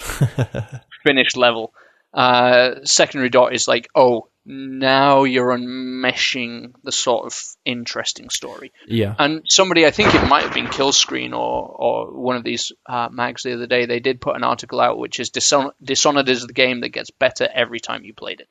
finish 1.04 1.36
level. 1.36 1.74
Uh, 2.14 2.86
secondary 2.86 3.30
dot 3.30 3.54
is 3.54 3.68
like, 3.68 3.90
oh, 3.94 4.29
now 4.46 5.24
you're 5.24 5.56
unmeshing 5.56 6.74
the 6.84 6.92
sort 6.92 7.26
of 7.26 7.40
interesting 7.66 8.30
story. 8.30 8.72
Yeah. 8.88 9.16
And 9.18 9.44
somebody, 9.48 9.86
I 9.86 9.92
think 9.92 10.14
it 10.14 10.28
might 10.28 10.44
have 10.44 10.54
been 10.54 10.68
Killscreen 10.68 11.34
or 11.34 11.76
or 11.78 12.08
one 12.12 12.36
of 12.36 12.44
these 12.44 12.72
uh, 12.86 13.10
mags 13.12 13.44
the 13.44 13.54
other 13.54 13.68
day. 13.68 13.86
They 13.86 14.00
did 14.00 14.22
put 14.22 14.36
an 14.36 14.44
article 14.44 14.80
out 14.80 14.98
which 14.98 15.20
is 15.20 15.32
Dishon- 15.32 15.74
Dishonored 15.84 16.30
is 16.30 16.46
the 16.46 16.54
game 16.54 16.82
that 16.82 16.90
gets 16.90 17.12
better 17.12 17.48
every 17.52 17.80
time 17.80 18.04
you 18.04 18.14
played 18.14 18.42
it. 18.42 18.50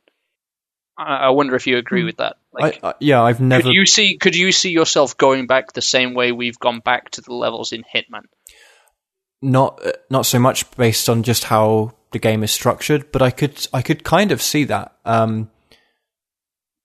I, 0.96 1.16
I 1.16 1.28
wonder 1.30 1.54
if 1.54 1.66
you 1.66 1.78
agree 1.78 2.04
with 2.04 2.18
that. 2.18 2.36
Like, 2.52 2.80
I, 2.82 2.90
I, 2.90 2.94
yeah, 3.00 3.22
I've 3.22 3.40
never. 3.40 3.64
could 3.64 3.72
you 3.72 3.86
see 3.86 4.18
could 4.18 4.36
you 4.36 4.52
see 4.52 4.70
yourself 4.70 5.16
going 5.16 5.46
back 5.46 5.72
the 5.72 5.82
same 5.82 6.14
way 6.14 6.32
we've 6.32 6.58
gone 6.58 6.80
back 6.80 7.10
to 7.12 7.20
the 7.20 7.34
levels 7.34 7.72
in 7.72 7.82
Hitman? 7.82 8.24
not 9.42 9.84
uh, 9.84 9.92
not 10.10 10.26
so 10.26 10.38
much 10.38 10.70
based 10.76 11.08
on 11.08 11.22
just 11.22 11.44
how 11.44 11.94
the 12.10 12.18
game 12.18 12.42
is 12.42 12.50
structured, 12.50 13.12
but 13.12 13.22
I 13.22 13.30
could 13.30 13.66
I 13.72 13.82
could 13.82 14.04
kind 14.04 14.32
of 14.32 14.42
see 14.42 14.64
that 14.64 14.96
um, 15.04 15.50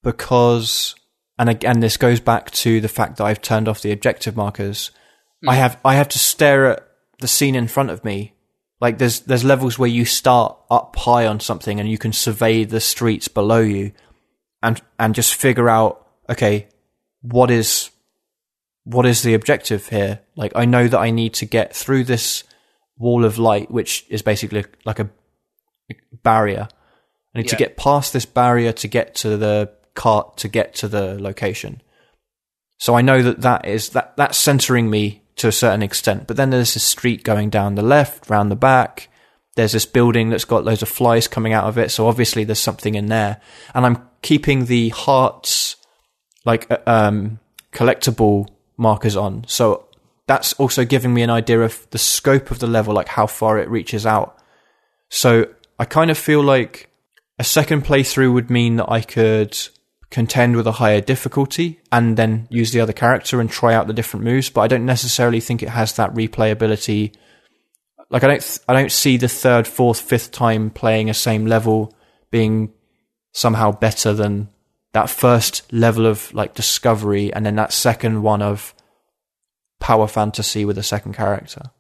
because 0.04 0.96
and 1.40 1.50
again 1.50 1.80
this 1.80 1.98
goes 1.98 2.20
back 2.20 2.52
to 2.52 2.80
the 2.80 2.88
fact 2.88 3.18
that 3.18 3.24
I've 3.24 3.42
turned 3.42 3.68
off 3.68 3.82
the 3.82 3.92
objective 3.92 4.36
markers. 4.36 4.92
Mm. 5.44 5.50
I 5.50 5.56
have 5.56 5.80
I 5.84 5.96
have 5.96 6.10
to 6.10 6.20
stare 6.20 6.68
at 6.68 6.88
the 7.20 7.28
scene 7.28 7.56
in 7.56 7.68
front 7.68 7.90
of 7.90 8.04
me. 8.04 8.34
Like 8.80 8.98
there's 8.98 9.22
there's 9.22 9.44
levels 9.44 9.80
where 9.80 9.90
you 9.90 10.06
start 10.06 10.58
up 10.70 10.96
high 10.96 11.26
on 11.26 11.40
something 11.40 11.80
and 11.80 11.90
you 11.90 11.98
can 11.98 12.14
survey 12.14 12.64
the 12.66 12.80
streets 12.80 13.28
below 13.28 13.62
you, 13.62 13.94
and 14.62 14.82
and 15.00 15.16
just 15.16 15.34
figure 15.36 15.70
out 15.70 16.08
okay 16.30 16.68
what 17.22 17.50
is 17.50 17.90
what 18.84 19.06
is 19.06 19.24
the 19.24 19.34
objective 19.34 19.88
here? 19.88 20.20
Like, 20.36 20.52
I 20.56 20.66
know 20.66 20.88
that 20.88 21.00
I 21.00 21.10
need 21.10 21.34
to 21.36 21.46
get 21.46 21.76
through 21.76 22.04
this 22.04 22.44
wall 22.98 23.26
of 23.26 23.38
light, 23.38 23.72
which 23.72 24.06
is 24.10 24.22
basically 24.22 24.66
like 24.86 25.00
a 25.00 25.10
barrier. 26.22 26.68
I 27.34 27.40
need 27.40 27.48
to 27.50 27.56
get 27.56 27.78
past 27.78 28.14
this 28.14 28.26
barrier 28.26 28.74
to 28.74 28.88
get 28.88 29.16
to 29.16 29.38
the 29.38 29.72
cart 29.96 30.38
to 30.38 30.48
get 30.48 30.74
to 30.76 30.88
the 30.88 31.22
location. 31.22 31.82
So 32.78 32.96
I 32.96 33.02
know 33.02 33.22
that 33.22 33.42
that 33.42 33.66
is 33.66 33.90
that 33.90 34.16
that's 34.18 34.38
centering 34.38 34.90
me 34.90 35.24
to 35.38 35.48
a 35.48 35.52
certain 35.52 35.84
extent. 35.84 36.28
But 36.28 36.38
then 36.38 36.50
there's 36.50 36.74
this 36.74 36.84
street 36.84 37.24
going 37.24 37.50
down 37.50 37.76
the 37.76 37.82
left, 37.82 38.30
round 38.30 38.52
the 38.52 38.56
back. 38.56 39.10
There's 39.56 39.72
this 39.72 39.86
building 39.86 40.30
that's 40.30 40.46
got 40.46 40.66
loads 40.66 40.82
of 40.82 40.90
flies 40.90 41.28
coming 41.28 41.54
out 41.54 41.66
of 41.66 41.78
it. 41.78 41.92
So 41.92 42.08
obviously 42.08 42.44
there's 42.44 42.60
something 42.60 42.96
in 42.96 43.08
there. 43.08 43.40
And 43.74 43.86
I'm 43.86 44.10
keeping 44.22 44.66
the 44.66 44.90
hearts 44.90 45.76
like 46.46 46.70
uh, 46.72 46.78
um, 46.86 47.40
collectible 47.72 48.48
markers 48.78 49.16
on. 49.16 49.46
So 49.48 49.88
that's 50.28 50.54
also 50.54 50.86
giving 50.86 51.14
me 51.14 51.22
an 51.22 51.30
idea 51.30 51.62
of 51.62 51.88
the 51.92 51.98
scope 51.98 52.52
of 52.52 52.60
the 52.60 52.68
level, 52.68 52.94
like 52.94 53.10
how 53.10 53.28
far 53.28 53.60
it 53.60 53.70
reaches 53.70 54.06
out. 54.06 54.38
So 55.10 55.48
I 55.78 55.86
kind 55.86 56.10
of 56.10 56.18
feel 56.18 56.42
like 56.42 56.90
a 57.38 57.44
second 57.44 57.86
playthrough 57.86 58.34
would 58.34 58.50
mean 58.50 58.78
that 58.78 58.92
I 58.92 59.02
could 59.02 59.58
contend 60.14 60.56
with 60.56 60.68
a 60.68 60.74
higher 60.74 61.02
difficulty 61.02 61.80
and 61.92 62.16
then 62.16 62.48
use 62.52 62.72
the 62.72 62.80
other 62.80 62.94
character 62.94 63.42
and 63.42 63.50
try 63.50 63.74
out 63.74 63.88
the 63.88 63.94
different 63.94 64.24
moves. 64.24 64.50
But 64.50 64.62
I 64.62 64.68
don't 64.68 64.86
necessarily 64.86 65.40
think 65.40 65.64
it 65.64 65.70
has 65.70 65.94
that 65.96 66.14
replayability. 66.14 67.16
Like 68.12 68.24
I 68.24 68.28
don't, 68.28 68.42
th- 68.42 68.60
I 68.68 68.74
don't 68.74 68.92
see 68.92 69.18
the 69.18 69.28
third, 69.28 69.68
fourth, 69.68 70.00
fifth 70.00 70.32
time 70.32 70.70
playing 70.70 71.10
a 71.10 71.16
same 71.16 71.48
level 71.48 71.96
being 72.30 72.74
somehow 73.32 73.72
better 73.72 74.14
than 74.14 74.50
that 74.94 75.10
first 75.10 75.74
level 75.74 76.06
of 76.06 76.32
like 76.34 76.54
discovery 76.54 77.34
and 77.34 77.44
then 77.44 77.56
that 77.56 77.74
second 77.74 78.22
one 78.22 78.44
of 78.44 78.76
power 79.80 80.08
fantasy 80.08 80.64
with 80.64 80.78
a 80.78 80.84
second 80.84 81.14
character. 81.14 81.72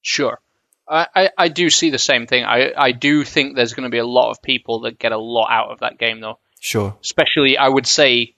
Sure. 0.00 0.40
I, 0.88 1.30
I, 1.36 1.48
do 1.48 1.70
see 1.70 1.90
the 1.90 1.98
same 1.98 2.26
thing. 2.26 2.44
I, 2.44 2.72
I 2.76 2.92
do 2.92 3.24
think 3.24 3.56
there's 3.56 3.72
going 3.72 3.84
to 3.84 3.94
be 3.94 3.98
a 3.98 4.06
lot 4.06 4.30
of 4.30 4.42
people 4.42 4.80
that 4.80 4.98
get 4.98 5.12
a 5.12 5.18
lot 5.18 5.50
out 5.50 5.70
of 5.70 5.80
that 5.80 5.98
game, 5.98 6.20
though. 6.20 6.38
Sure. 6.64 6.96
Especially, 7.02 7.58
I 7.58 7.68
would 7.68 7.86
say, 7.86 8.36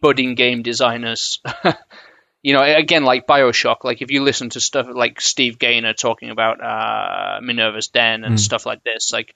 budding 0.00 0.34
game 0.34 0.62
designers. 0.62 1.40
you 2.42 2.54
know, 2.54 2.62
again, 2.62 3.04
like 3.04 3.28
Bioshock. 3.28 3.84
Like 3.84 4.02
if 4.02 4.10
you 4.10 4.24
listen 4.24 4.50
to 4.50 4.60
stuff 4.60 4.88
like 4.92 5.20
Steve 5.20 5.56
Gaynor 5.56 5.92
talking 5.92 6.30
about 6.30 6.60
uh, 6.60 7.40
Minerva's 7.40 7.86
Den 7.86 8.24
and 8.24 8.40
stuff 8.40 8.66
like 8.66 8.82
this, 8.82 9.12
like 9.12 9.32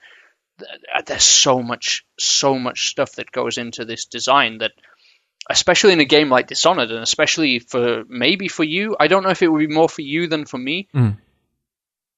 th- 0.58 1.04
there's 1.06 1.22
so 1.22 1.62
much, 1.62 2.04
so 2.18 2.58
much 2.58 2.88
stuff 2.88 3.12
that 3.12 3.30
goes 3.30 3.58
into 3.58 3.84
this 3.84 4.06
design 4.06 4.58
that 4.58 4.72
especially 5.48 5.92
in 5.92 6.00
a 6.00 6.04
game 6.04 6.30
like 6.30 6.48
Dishonored, 6.48 6.90
and 6.90 7.04
especially 7.04 7.60
for 7.60 8.02
maybe 8.08 8.48
for 8.48 8.64
you, 8.64 8.96
I 8.98 9.06
don't 9.06 9.22
know 9.22 9.30
if 9.30 9.40
it 9.40 9.48
would 9.48 9.68
be 9.68 9.72
more 9.72 9.88
for 9.88 10.02
you 10.02 10.26
than 10.26 10.46
for 10.46 10.58
me. 10.58 10.88
Mm. 10.92 11.16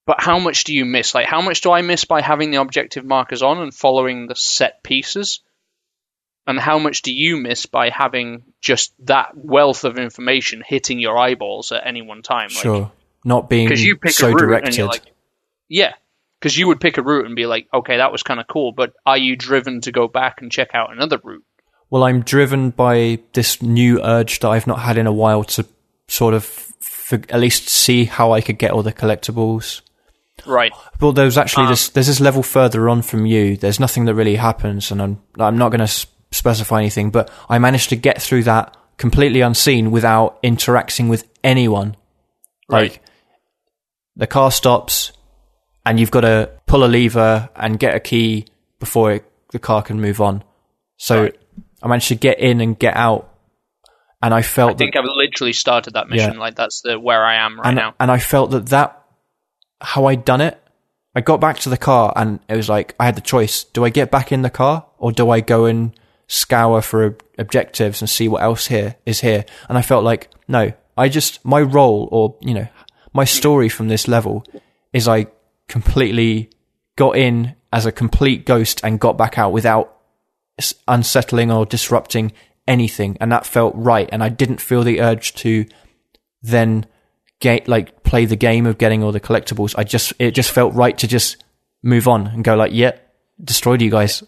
But 0.06 0.22
how 0.22 0.38
much 0.38 0.64
do 0.64 0.74
you 0.74 0.86
miss? 0.86 1.14
Like, 1.14 1.26
how 1.26 1.42
much 1.42 1.60
do 1.60 1.70
I 1.70 1.82
miss 1.82 2.06
by 2.06 2.22
having 2.22 2.50
the 2.50 2.62
objective 2.62 3.04
markers 3.04 3.42
on 3.42 3.58
and 3.58 3.74
following 3.74 4.26
the 4.26 4.34
set 4.34 4.82
pieces? 4.82 5.40
And 6.46 6.58
how 6.58 6.78
much 6.78 7.02
do 7.02 7.12
you 7.12 7.36
miss 7.36 7.66
by 7.66 7.90
having 7.90 8.42
just 8.60 8.92
that 9.06 9.36
wealth 9.36 9.84
of 9.84 9.96
information 9.98 10.62
hitting 10.66 10.98
your 10.98 11.16
eyeballs 11.16 11.70
at 11.72 11.86
any 11.86 12.02
one 12.02 12.22
time? 12.22 12.48
Like, 12.48 12.62
Sure. 12.62 12.92
Not 13.24 13.48
being 13.48 13.68
because 13.68 13.84
you 13.84 13.96
pick 13.96 14.12
so 14.12 14.26
a 14.26 14.30
route 14.32 14.38
directed. 14.40 14.68
and 14.68 14.76
you're 14.78 14.88
like, 14.88 15.02
yeah, 15.68 15.92
because 16.40 16.58
you 16.58 16.66
would 16.66 16.80
pick 16.80 16.98
a 16.98 17.02
route 17.02 17.26
and 17.26 17.36
be 17.36 17.46
like, 17.46 17.68
okay, 17.72 17.98
that 17.98 18.10
was 18.10 18.24
kind 18.24 18.40
of 18.40 18.48
cool, 18.48 18.72
but 18.72 18.94
are 19.06 19.16
you 19.16 19.36
driven 19.36 19.80
to 19.82 19.92
go 19.92 20.08
back 20.08 20.42
and 20.42 20.50
check 20.50 20.70
out 20.74 20.92
another 20.92 21.20
route? 21.22 21.44
well, 21.88 22.04
I'm 22.04 22.22
driven 22.22 22.70
by 22.70 23.18
this 23.34 23.60
new 23.62 24.02
urge 24.02 24.40
that 24.40 24.48
I've 24.48 24.66
not 24.66 24.78
had 24.80 24.96
in 24.96 25.06
a 25.06 25.12
while 25.12 25.44
to 25.44 25.66
sort 26.08 26.32
of 26.34 26.42
f- 26.80 27.12
at 27.28 27.38
least 27.38 27.68
see 27.68 28.06
how 28.06 28.32
I 28.32 28.40
could 28.40 28.56
get 28.58 28.70
all 28.70 28.82
the 28.82 28.94
collectibles. 28.94 29.82
Right. 30.46 30.72
Well, 31.00 31.12
there's 31.12 31.36
actually 31.36 31.64
Um, 31.66 31.70
this. 31.72 31.90
There's 31.90 32.06
this 32.06 32.18
level 32.18 32.42
further 32.42 32.88
on 32.88 33.02
from 33.02 33.26
you. 33.26 33.56
There's 33.58 33.78
nothing 33.78 34.06
that 34.06 34.14
really 34.14 34.36
happens, 34.36 34.90
and 34.90 35.00
I'm 35.02 35.22
I'm 35.38 35.58
not 35.58 35.68
going 35.68 35.86
to 35.86 36.06
specify 36.32 36.78
anything. 36.80 37.10
But 37.10 37.30
I 37.48 37.58
managed 37.58 37.90
to 37.90 37.96
get 37.96 38.20
through 38.20 38.42
that 38.44 38.76
completely 38.96 39.40
unseen 39.40 39.90
without 39.90 40.38
interacting 40.42 41.08
with 41.08 41.28
anyone. 41.44 41.96
Right. 42.68 42.92
Like 42.92 43.02
the 44.16 44.26
car 44.26 44.50
stops, 44.50 45.12
and 45.86 45.98
you've 45.98 46.10
got 46.10 46.20
to 46.22 46.50
pull 46.66 46.84
a 46.84 46.86
lever 46.86 47.48
and 47.56 47.78
get 47.78 47.94
a 47.94 48.00
key 48.00 48.46
before 48.78 49.12
it, 49.12 49.24
the 49.50 49.58
car 49.58 49.82
can 49.82 50.00
move 50.00 50.20
on. 50.20 50.42
So 50.96 51.22
Right. 51.22 51.38
I 51.82 51.88
managed 51.88 52.08
to 52.08 52.14
get 52.14 52.38
in 52.38 52.60
and 52.60 52.78
get 52.78 52.96
out, 52.96 53.32
and 54.22 54.32
I 54.32 54.42
felt 54.42 54.72
I 54.72 54.74
think 54.74 54.94
that, 54.94 55.00
I've 55.00 55.08
literally 55.14 55.52
started 55.52 55.94
that 55.94 56.08
mission. 56.08 56.34
Yeah. 56.34 56.40
Like 56.40 56.54
that's 56.54 56.82
the 56.82 56.98
where 56.98 57.24
I 57.24 57.36
am 57.44 57.58
right 57.58 57.68
and 57.68 57.76
now. 57.76 57.94
and 57.98 58.10
I 58.10 58.18
felt 58.18 58.50
that 58.52 58.66
that 58.66 59.02
how 59.80 60.06
I'd 60.06 60.24
done 60.24 60.40
it. 60.40 60.58
I 61.14 61.20
got 61.20 61.40
back 61.40 61.58
to 61.60 61.68
the 61.68 61.76
car 61.76 62.12
and 62.16 62.40
it 62.48 62.56
was 62.56 62.68
like 62.68 62.94
I 63.00 63.04
had 63.04 63.16
the 63.16 63.20
choice: 63.20 63.64
do 63.64 63.84
I 63.84 63.90
get 63.90 64.10
back 64.10 64.30
in 64.32 64.42
the 64.42 64.50
car 64.50 64.86
or 64.98 65.12
do 65.12 65.28
I 65.30 65.40
go 65.40 65.64
and 65.66 65.92
scour 66.32 66.80
for 66.80 67.04
ob- 67.04 67.22
objectives 67.36 68.00
and 68.00 68.08
see 68.08 68.26
what 68.26 68.42
else 68.42 68.66
here 68.66 68.96
is 69.04 69.20
here? 69.20 69.44
And 69.68 69.76
I 69.76 69.82
felt 69.82 70.04
like 70.04 70.30
no, 70.48 70.72
I 70.96 71.08
just 71.08 71.44
my 71.44 71.60
role 71.60 72.08
or 72.10 72.36
you 72.40 72.54
know 72.54 72.68
my 73.12 73.24
story 73.24 73.68
from 73.68 73.88
this 73.88 74.08
level 74.08 74.44
is 74.92 75.06
I 75.06 75.26
completely 75.68 76.50
got 76.96 77.16
in 77.16 77.54
as 77.72 77.86
a 77.86 77.92
complete 77.92 78.46
ghost 78.46 78.80
and 78.82 79.00
got 79.00 79.18
back 79.18 79.38
out 79.38 79.52
without 79.52 79.96
unsettling 80.88 81.50
or 81.50 81.66
disrupting 81.66 82.32
anything, 82.66 83.16
and 83.20 83.30
that 83.32 83.46
felt 83.46 83.74
right. 83.76 84.08
And 84.10 84.22
I 84.22 84.28
didn't 84.28 84.60
feel 84.60 84.82
the 84.82 85.00
urge 85.00 85.34
to 85.36 85.66
then 86.42 86.86
get 87.40 87.68
like 87.68 88.02
play 88.04 88.24
the 88.24 88.36
game 88.36 88.66
of 88.66 88.78
getting 88.78 89.02
all 89.02 89.12
the 89.12 89.20
collectibles. 89.20 89.74
I 89.76 89.84
just 89.84 90.14
it 90.18 90.32
just 90.32 90.50
felt 90.50 90.74
right 90.74 90.96
to 90.98 91.06
just 91.06 91.42
move 91.82 92.08
on 92.08 92.26
and 92.28 92.44
go 92.44 92.54
like, 92.54 92.72
yeah, 92.72 92.92
destroyed 93.42 93.82
you 93.82 93.90
guys. 93.90 94.22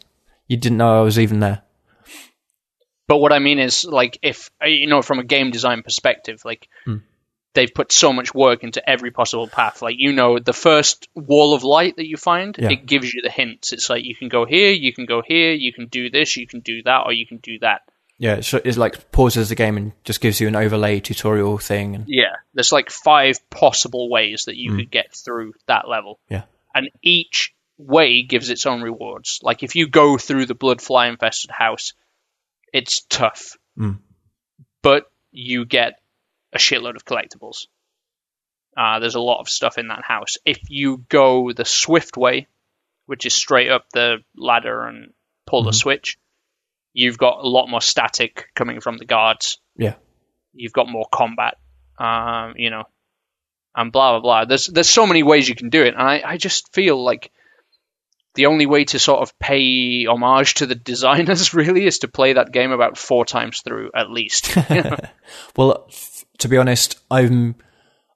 You 0.48 0.56
didn't 0.58 0.78
know 0.78 0.98
I 0.98 1.02
was 1.02 1.18
even 1.18 1.40
there. 1.40 1.62
But 3.06 3.18
what 3.18 3.32
I 3.32 3.38
mean 3.38 3.58
is, 3.58 3.84
like, 3.84 4.18
if 4.22 4.50
uh, 4.62 4.66
you 4.66 4.86
know, 4.86 5.02
from 5.02 5.18
a 5.18 5.24
game 5.24 5.50
design 5.50 5.82
perspective, 5.82 6.42
like 6.44 6.68
they've 7.54 7.72
put 7.72 7.92
so 7.92 8.12
much 8.12 8.34
work 8.34 8.64
into 8.64 8.88
every 8.88 9.10
possible 9.12 9.46
path. 9.46 9.80
Like, 9.82 9.96
you 9.98 10.12
know, 10.12 10.38
the 10.40 10.52
first 10.52 11.08
wall 11.14 11.54
of 11.54 11.62
light 11.62 11.96
that 11.96 12.06
you 12.08 12.16
find, 12.16 12.56
Yeah. 12.58 12.70
it 12.70 12.84
gives 12.86 13.12
you 13.14 13.22
the 13.22 13.30
hints. 13.30 13.72
It's 13.72 13.88
like 13.88 14.04
you 14.04 14.16
can 14.16 14.28
go 14.28 14.44
here, 14.44 14.72
you 14.72 14.92
can 14.92 15.06
go 15.06 15.22
here, 15.24 15.52
you 15.52 15.72
can 15.72 15.86
do 15.86 16.10
this, 16.10 16.36
you 16.36 16.46
can 16.48 16.60
do 16.60 16.82
that, 16.82 17.02
or 17.06 17.12
you 17.12 17.26
can 17.26 17.36
do 17.38 17.58
that. 17.60 17.82
Yeah, 18.18 18.40
so 18.40 18.60
it's 18.64 18.76
like 18.78 19.10
pauses 19.12 19.48
the 19.50 19.54
game 19.54 19.76
and 19.76 19.92
just 20.04 20.20
gives 20.20 20.40
you 20.40 20.48
an 20.48 20.56
overlay 20.56 20.98
tutorial 21.00 21.58
thing. 21.58 21.94
And 21.94 22.04
Yeah, 22.08 22.36
there's 22.54 22.72
like 22.72 22.90
five 22.90 23.38
possible 23.50 24.08
ways 24.08 24.44
that 24.46 24.56
you 24.56 24.74
could 24.76 24.90
get 24.90 25.14
through 25.14 25.54
that 25.66 25.88
level. 25.88 26.18
yeah, 26.28 26.44
and 26.74 26.90
each 27.02 27.54
way 27.76 28.22
gives 28.22 28.50
its 28.50 28.66
own 28.66 28.82
rewards. 28.82 29.40
Like 29.42 29.62
if 29.62 29.74
you 29.76 29.88
go 29.88 30.16
through 30.16 30.46
the 30.46 30.54
blood 30.54 30.80
fly 30.80 31.08
infested 31.08 31.50
house, 31.50 31.92
it's 32.74 33.00
tough, 33.08 33.56
Mm. 33.78 33.98
but 34.82 35.10
you 35.32 35.64
get 35.64 36.00
a 36.52 36.58
shitload 36.58 36.96
of 36.96 37.04
collectibles. 37.04 37.66
Uh, 38.76 38.98
there's 38.98 39.14
a 39.14 39.20
lot 39.20 39.40
of 39.40 39.48
stuff 39.48 39.78
in 39.78 39.88
that 39.88 40.02
house. 40.04 40.36
If 40.44 40.58
you 40.68 41.04
go 41.08 41.52
the 41.52 41.64
swift 41.64 42.16
way, 42.16 42.48
which 43.06 43.26
is 43.26 43.34
straight 43.34 43.70
up 43.70 43.86
the 43.92 44.18
ladder 44.36 44.86
and 44.86 45.12
pull 45.46 45.62
the 45.62 45.72
switch. 45.72 46.18
You've 46.94 47.18
got 47.18 47.38
a 47.44 47.48
lot 47.48 47.68
more 47.68 47.80
static 47.82 48.46
coming 48.54 48.80
from 48.80 48.98
the 48.98 49.04
guards. 49.04 49.58
Yeah. 49.76 49.94
You've 50.54 50.72
got 50.72 50.88
more 50.88 51.06
combat, 51.12 51.58
um, 51.98 52.54
you 52.56 52.70
know, 52.70 52.84
and 53.74 53.90
blah 53.92 54.12
blah 54.12 54.20
blah. 54.20 54.44
There's 54.46 54.66
there's 54.68 54.88
so 54.88 55.06
many 55.06 55.22
ways 55.22 55.48
you 55.48 55.54
can 55.54 55.68
do 55.70 55.82
it, 55.82 55.94
and 55.94 56.02
I, 56.02 56.22
I 56.24 56.36
just 56.38 56.72
feel 56.72 57.02
like 57.02 57.30
the 58.34 58.46
only 58.46 58.66
way 58.66 58.84
to 58.84 58.98
sort 58.98 59.20
of 59.20 59.38
pay 59.38 60.06
homage 60.06 60.54
to 60.54 60.66
the 60.66 60.74
designers 60.92 61.54
really 61.54 61.86
is 61.86 62.00
to 62.00 62.08
play 62.08 62.34
that 62.34 62.52
game 62.52 62.72
about 62.72 62.98
four 62.98 63.24
times 63.24 63.60
through 63.60 63.90
at 63.94 64.10
least. 64.10 64.54
Well, 65.56 65.86
f- 65.88 66.24
to 66.38 66.48
be 66.48 66.58
honest, 66.58 67.00
I'm. 67.10 67.54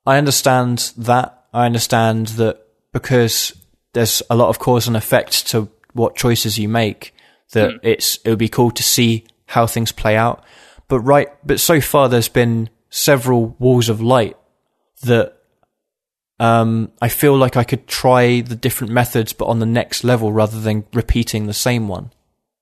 I 0.07 0.19
understand 0.19 0.93
that. 0.99 1.47
I 1.55 1.65
understand 1.65 2.29
that 2.29 2.67
because 2.93 3.55
there's 3.95 4.23
a 4.29 4.37
lot 4.37 4.51
of 4.51 4.59
cause 4.59 4.87
and 4.87 4.97
effect 4.97 5.47
to 5.49 5.71
what 5.95 6.17
choices 6.17 6.59
you 6.59 6.69
make. 6.69 7.15
That 7.53 7.73
hmm. 7.73 7.77
it's 7.83 8.17
it 8.17 8.29
would 8.29 8.39
be 8.39 8.49
cool 8.49 8.71
to 8.73 8.83
see 8.83 9.25
how 9.47 9.67
things 9.67 9.91
play 9.91 10.17
out. 10.17 10.45
But 10.89 11.01
right, 11.01 11.29
but 11.47 11.61
so 11.61 11.81
far 11.81 12.09
there's 12.09 12.29
been 12.29 12.69
several 12.91 13.57
walls 13.59 13.89
of 13.89 14.03
light 14.03 14.37
that 15.03 15.38
um, 16.41 16.93
I 17.03 17.09
feel 17.09 17.37
like 17.37 17.57
I 17.57 17.65
could 17.65 17.87
try 17.87 18.41
the 18.41 18.55
different 18.57 18.93
methods, 18.93 19.33
but 19.33 19.47
on 19.47 19.59
the 19.59 19.67
next 19.67 20.05
level 20.05 20.33
rather 20.33 20.61
than 20.61 20.85
repeating 20.93 21.47
the 21.47 21.55
same 21.55 21.89
one 21.89 22.13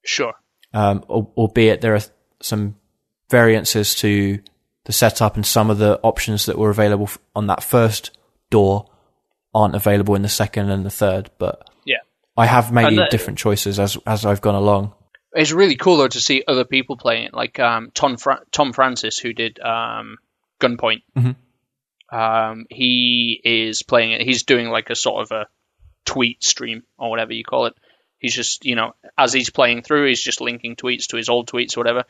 Sure. 0.05 0.33
um, 0.73 1.05
albeit 1.09 1.81
there 1.81 1.95
are 1.95 2.01
some 2.41 2.77
variances 3.31 3.95
to 3.97 4.39
the 4.85 4.93
setup 4.93 5.35
and 5.37 5.45
some 5.45 5.69
of 5.71 5.79
the 5.79 5.99
options 6.03 6.47
that 6.47 6.57
were 6.59 6.71
available 6.71 7.09
on 7.35 7.49
that 7.49 7.62
first 7.62 8.17
door 8.51 8.89
aren't 9.55 9.75
available 9.75 10.15
in 10.15 10.23
the 10.23 10.29
second 10.29 10.71
and 10.71 10.85
the 10.87 10.91
third. 10.91 11.31
But 11.39 11.69
Yeah. 11.85 11.97
I 12.37 12.47
have 12.47 12.71
made 12.73 12.97
that- 12.99 13.11
different 13.11 13.39
choices 13.39 13.81
as 13.81 13.97
as 14.07 14.25
I've 14.25 14.41
gone 14.43 14.55
along. 14.55 14.93
It's 15.35 15.51
really 15.53 15.77
cool 15.77 15.97
though 15.97 16.09
to 16.09 16.21
see 16.21 16.45
other 16.47 16.65
people 16.65 16.97
playing 16.97 17.25
it, 17.27 17.35
like 17.35 17.59
um, 17.59 17.91
Tom 17.95 18.17
Fra- 18.17 18.43
Tom 18.53 18.73
Francis, 18.73 19.19
who 19.19 19.33
did 19.33 19.59
um, 19.61 20.19
Gunpoint. 20.61 21.03
Mhm. 21.17 21.37
Um, 22.11 22.66
he 22.71 23.40
is 23.45 23.83
playing 23.83 24.12
it. 24.12 24.23
He's 24.23 24.45
doing 24.45 24.69
like 24.69 24.90
a 24.90 24.95
sort 24.95 25.23
of 25.23 25.33
a 25.33 25.47
tweet 26.05 26.45
stream 26.45 26.83
or 26.99 27.11
whatever 27.11 27.33
you 27.33 27.45
call 27.45 27.66
it. 27.66 27.75
He's 28.19 28.35
just 28.35 28.64
you 28.64 28.77
know 28.77 28.95
as 29.19 29.33
he's 29.33 29.51
playing 29.51 29.83
through, 29.83 30.09
he's 30.09 30.23
just 30.23 30.40
linking 30.40 30.77
tweets 30.77 31.09
to 31.09 31.16
his 31.16 31.29
old 31.29 31.51
tweets 31.51 31.77
or 31.77 31.81
whatever. 31.81 32.05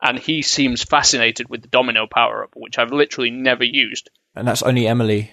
And 0.00 0.18
he 0.18 0.42
seems 0.42 0.82
fascinated 0.82 1.48
with 1.48 1.62
the 1.62 1.68
domino 1.68 2.08
power 2.08 2.42
up, 2.42 2.50
which 2.56 2.76
I've 2.76 2.90
literally 2.90 3.30
never 3.30 3.62
used. 3.62 4.10
And 4.34 4.48
that's 4.48 4.62
only 4.62 4.86
Emily. 4.86 5.30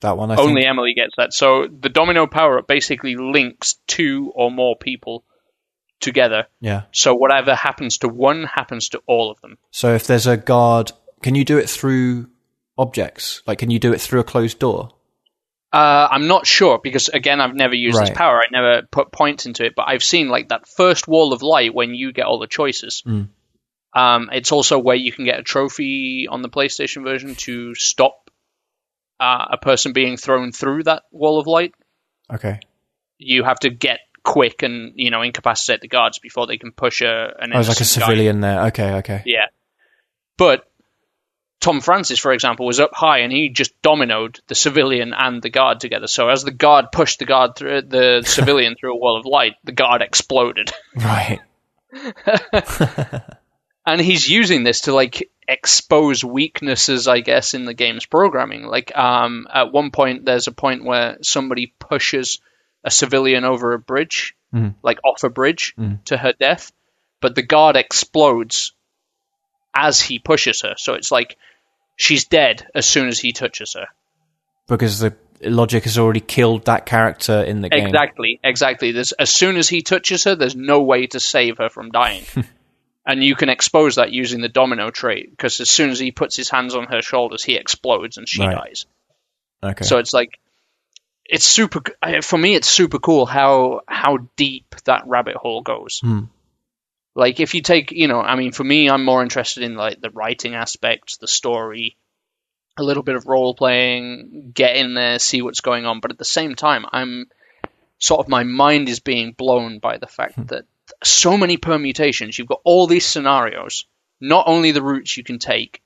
That 0.00 0.18
one, 0.18 0.30
I 0.30 0.36
Only 0.36 0.60
think. 0.60 0.66
Emily 0.66 0.92
gets 0.94 1.14
that. 1.16 1.32
So 1.32 1.66
the 1.66 1.88
domino 1.88 2.26
power 2.26 2.58
up 2.58 2.66
basically 2.66 3.16
links 3.16 3.76
two 3.86 4.30
or 4.34 4.50
more 4.50 4.76
people 4.76 5.24
together. 6.00 6.46
Yeah. 6.60 6.82
So 6.92 7.14
whatever 7.14 7.54
happens 7.54 7.98
to 7.98 8.08
one 8.08 8.44
happens 8.44 8.90
to 8.90 9.00
all 9.06 9.30
of 9.30 9.40
them. 9.40 9.56
So 9.70 9.94
if 9.94 10.06
there's 10.06 10.26
a 10.26 10.36
guard, 10.36 10.92
can 11.22 11.34
you 11.34 11.46
do 11.46 11.56
it 11.56 11.70
through 11.70 12.28
objects? 12.78 13.42
Like, 13.46 13.58
can 13.58 13.70
you 13.70 13.78
do 13.78 13.92
it 13.92 14.00
through 14.00 14.20
a 14.20 14.24
closed 14.24 14.58
door? 14.58 14.90
Uh, 15.72 16.08
I'm 16.10 16.26
not 16.26 16.46
sure 16.46 16.78
because 16.82 17.08
again, 17.08 17.40
I've 17.40 17.54
never 17.54 17.74
used 17.74 17.98
Right. 17.98 18.08
this 18.08 18.16
power. 18.16 18.38
I 18.38 18.44
never 18.50 18.82
put 18.90 19.12
points 19.12 19.46
into 19.46 19.64
it, 19.64 19.74
but 19.74 19.86
I've 19.88 20.02
seen 20.04 20.28
like 20.28 20.48
that 20.48 20.66
first 20.68 21.06
wall 21.08 21.32
of 21.32 21.42
light 21.42 21.74
when 21.74 21.94
you 21.94 22.12
get 22.12 22.24
all 22.24 22.38
the 22.38 22.46
choices. 22.46 23.02
Mm. 23.06 23.28
Um, 23.92 24.30
it's 24.32 24.52
also 24.52 24.78
where 24.78 24.96
you 24.96 25.10
can 25.12 25.24
get 25.24 25.38
a 25.38 25.42
trophy 25.42 26.28
on 26.30 26.42
the 26.42 26.48
PlayStation 26.48 27.02
version 27.02 27.34
to 27.36 27.74
stop 27.74 28.30
uh, 29.18 29.46
a 29.52 29.56
person 29.56 29.92
being 29.92 30.16
thrown 30.16 30.52
through 30.52 30.84
that 30.84 31.02
wall 31.10 31.40
of 31.40 31.46
light. 31.46 31.74
Okay. 32.32 32.60
You 33.18 33.42
have 33.44 33.58
to 33.60 33.70
get 33.70 34.00
quick 34.22 34.62
and 34.62 34.92
you 34.96 35.10
know 35.10 35.22
incapacitate 35.22 35.80
the 35.80 35.88
guards 35.88 36.18
before 36.18 36.46
they 36.46 36.58
can 36.58 36.72
push 36.72 37.00
a 37.00 37.32
an. 37.38 37.52
I 37.52 37.58
was 37.58 37.68
like 37.68 37.78
a 37.78 37.80
guy. 37.80 37.84
civilian 37.84 38.40
there. 38.40 38.66
Okay. 38.66 38.94
Okay. 38.96 39.22
Yeah. 39.26 39.46
But 40.36 40.64
Tom 41.60 41.80
Francis, 41.80 42.18
for 42.18 42.32
example, 42.32 42.66
was 42.66 42.78
up 42.80 42.90
high 42.94 43.18
and 43.20 43.32
he 43.32 43.48
just 43.48 43.80
dominoed 43.82 44.40
the 44.46 44.54
civilian 44.54 45.12
and 45.16 45.42
the 45.42 45.48
guard 45.50 45.80
together. 45.80 46.06
So 46.06 46.28
as 46.28 46.44
the 46.44 46.50
guard 46.52 46.86
pushed 46.92 47.18
the 47.18 47.24
guard 47.24 47.56
through 47.56 47.82
the 47.82 48.22
civilian 48.26 48.76
through 48.78 48.94
a 48.94 48.98
wall 48.98 49.16
of 49.18 49.26
light, 49.26 49.54
the 49.64 49.72
guard 49.72 50.02
exploded. 50.02 50.70
Right. 50.96 51.40
And 53.88 54.00
he's 54.00 54.28
using 54.28 54.64
this 54.64 54.80
to 54.82 54.92
like 54.92 55.30
expose 55.46 56.24
weaknesses, 56.24 57.06
I 57.06 57.20
guess, 57.20 57.54
in 57.54 57.66
the 57.66 57.72
game's 57.72 58.04
programming. 58.04 58.64
Like 58.64 58.90
um, 58.98 59.46
at 59.52 59.70
one 59.72 59.92
point, 59.92 60.24
there's 60.24 60.48
a 60.48 60.52
point 60.52 60.82
where 60.84 61.18
somebody 61.22 61.72
pushes 61.78 62.40
a 62.82 62.90
civilian 62.90 63.44
over 63.44 63.74
a 63.74 63.78
bridge, 63.78 64.34
Mhm. 64.52 64.74
like 64.82 64.98
off 65.04 65.22
a 65.22 65.30
bridge 65.30 65.72
Mhm. 65.78 66.02
to 66.06 66.16
her 66.16 66.32
death, 66.32 66.72
but 67.20 67.36
the 67.36 67.42
guard 67.42 67.76
explodes 67.76 68.72
as 69.76 70.00
he 70.00 70.18
pushes 70.18 70.62
her. 70.62 70.74
So 70.78 70.94
it's 70.94 71.12
like 71.12 71.36
she's 71.96 72.24
dead 72.24 72.66
as 72.74 72.86
soon 72.86 73.08
as 73.08 73.18
he 73.20 73.32
touches 73.32 73.74
her. 73.74 73.86
Because 74.66 74.98
the 74.98 75.14
logic 75.42 75.84
has 75.84 75.98
already 75.98 76.20
killed 76.20 76.64
that 76.64 76.86
character 76.86 77.42
in 77.42 77.60
the 77.60 77.68
game. 77.68 77.86
Exactly, 77.86 78.40
exactly. 78.42 78.92
There's 78.92 79.12
as 79.12 79.30
soon 79.30 79.56
as 79.56 79.68
he 79.68 79.82
touches 79.82 80.24
her, 80.24 80.34
there's 80.34 80.56
no 80.56 80.82
way 80.82 81.06
to 81.08 81.20
save 81.20 81.58
her 81.58 81.68
from 81.68 81.90
dying. 81.90 82.24
and 83.06 83.22
you 83.22 83.36
can 83.36 83.50
expose 83.50 83.96
that 83.96 84.10
using 84.12 84.40
the 84.40 84.48
domino 84.48 84.90
trait 84.90 85.30
because 85.30 85.60
as 85.60 85.70
soon 85.70 85.90
as 85.90 85.98
he 85.98 86.10
puts 86.10 86.36
his 86.36 86.50
hands 86.50 86.74
on 86.74 86.86
her 86.86 87.02
shoulders, 87.02 87.44
he 87.44 87.56
explodes 87.56 88.16
and 88.16 88.28
she 88.28 88.40
Right. 88.42 88.56
dies. 88.56 88.86
Okay. 89.62 89.84
So 89.84 89.98
it's 89.98 90.12
like 90.12 90.38
it's 91.28 91.44
super 91.44 91.82
for 92.22 92.38
me 92.38 92.54
it's 92.54 92.68
super 92.68 92.98
cool 93.00 93.26
how 93.26 93.80
how 93.88 94.18
deep 94.36 94.74
that 94.84 95.06
rabbit 95.06 95.36
hole 95.36 95.62
goes. 95.62 96.00
Hmm. 96.00 96.24
Like 97.16 97.40
if 97.40 97.54
you 97.54 97.62
take, 97.62 97.92
you 97.92 98.08
know, 98.08 98.20
I 98.20 98.36
mean 98.36 98.52
for 98.52 98.62
me 98.62 98.90
I'm 98.90 99.04
more 99.04 99.22
interested 99.22 99.62
in 99.62 99.74
like 99.74 100.00
the 100.00 100.10
writing 100.10 100.54
aspects, 100.54 101.16
the 101.16 101.26
story, 101.26 101.96
a 102.76 102.82
little 102.82 103.02
bit 103.02 103.16
of 103.16 103.26
role 103.26 103.54
playing, 103.54 104.52
get 104.54 104.76
in 104.76 104.92
there, 104.92 105.18
see 105.18 105.40
what's 105.40 105.62
going 105.62 105.86
on, 105.86 106.00
but 106.00 106.10
at 106.10 106.18
the 106.18 106.26
same 106.26 106.54
time 106.54 106.84
I'm 106.92 107.30
sort 107.98 108.20
of 108.20 108.28
my 108.28 108.44
mind 108.44 108.90
is 108.90 109.00
being 109.00 109.32
blown 109.32 109.78
by 109.78 109.96
the 109.96 110.06
fact 110.06 110.34
hmm. 110.34 110.44
that 110.44 110.66
so 111.02 111.38
many 111.38 111.56
permutations, 111.56 112.38
you've 112.38 112.48
got 112.48 112.60
all 112.64 112.86
these 112.86 113.06
scenarios, 113.06 113.86
not 114.20 114.46
only 114.46 114.72
the 114.72 114.82
routes 114.82 115.16
you 115.16 115.24
can 115.24 115.38
take, 115.38 115.82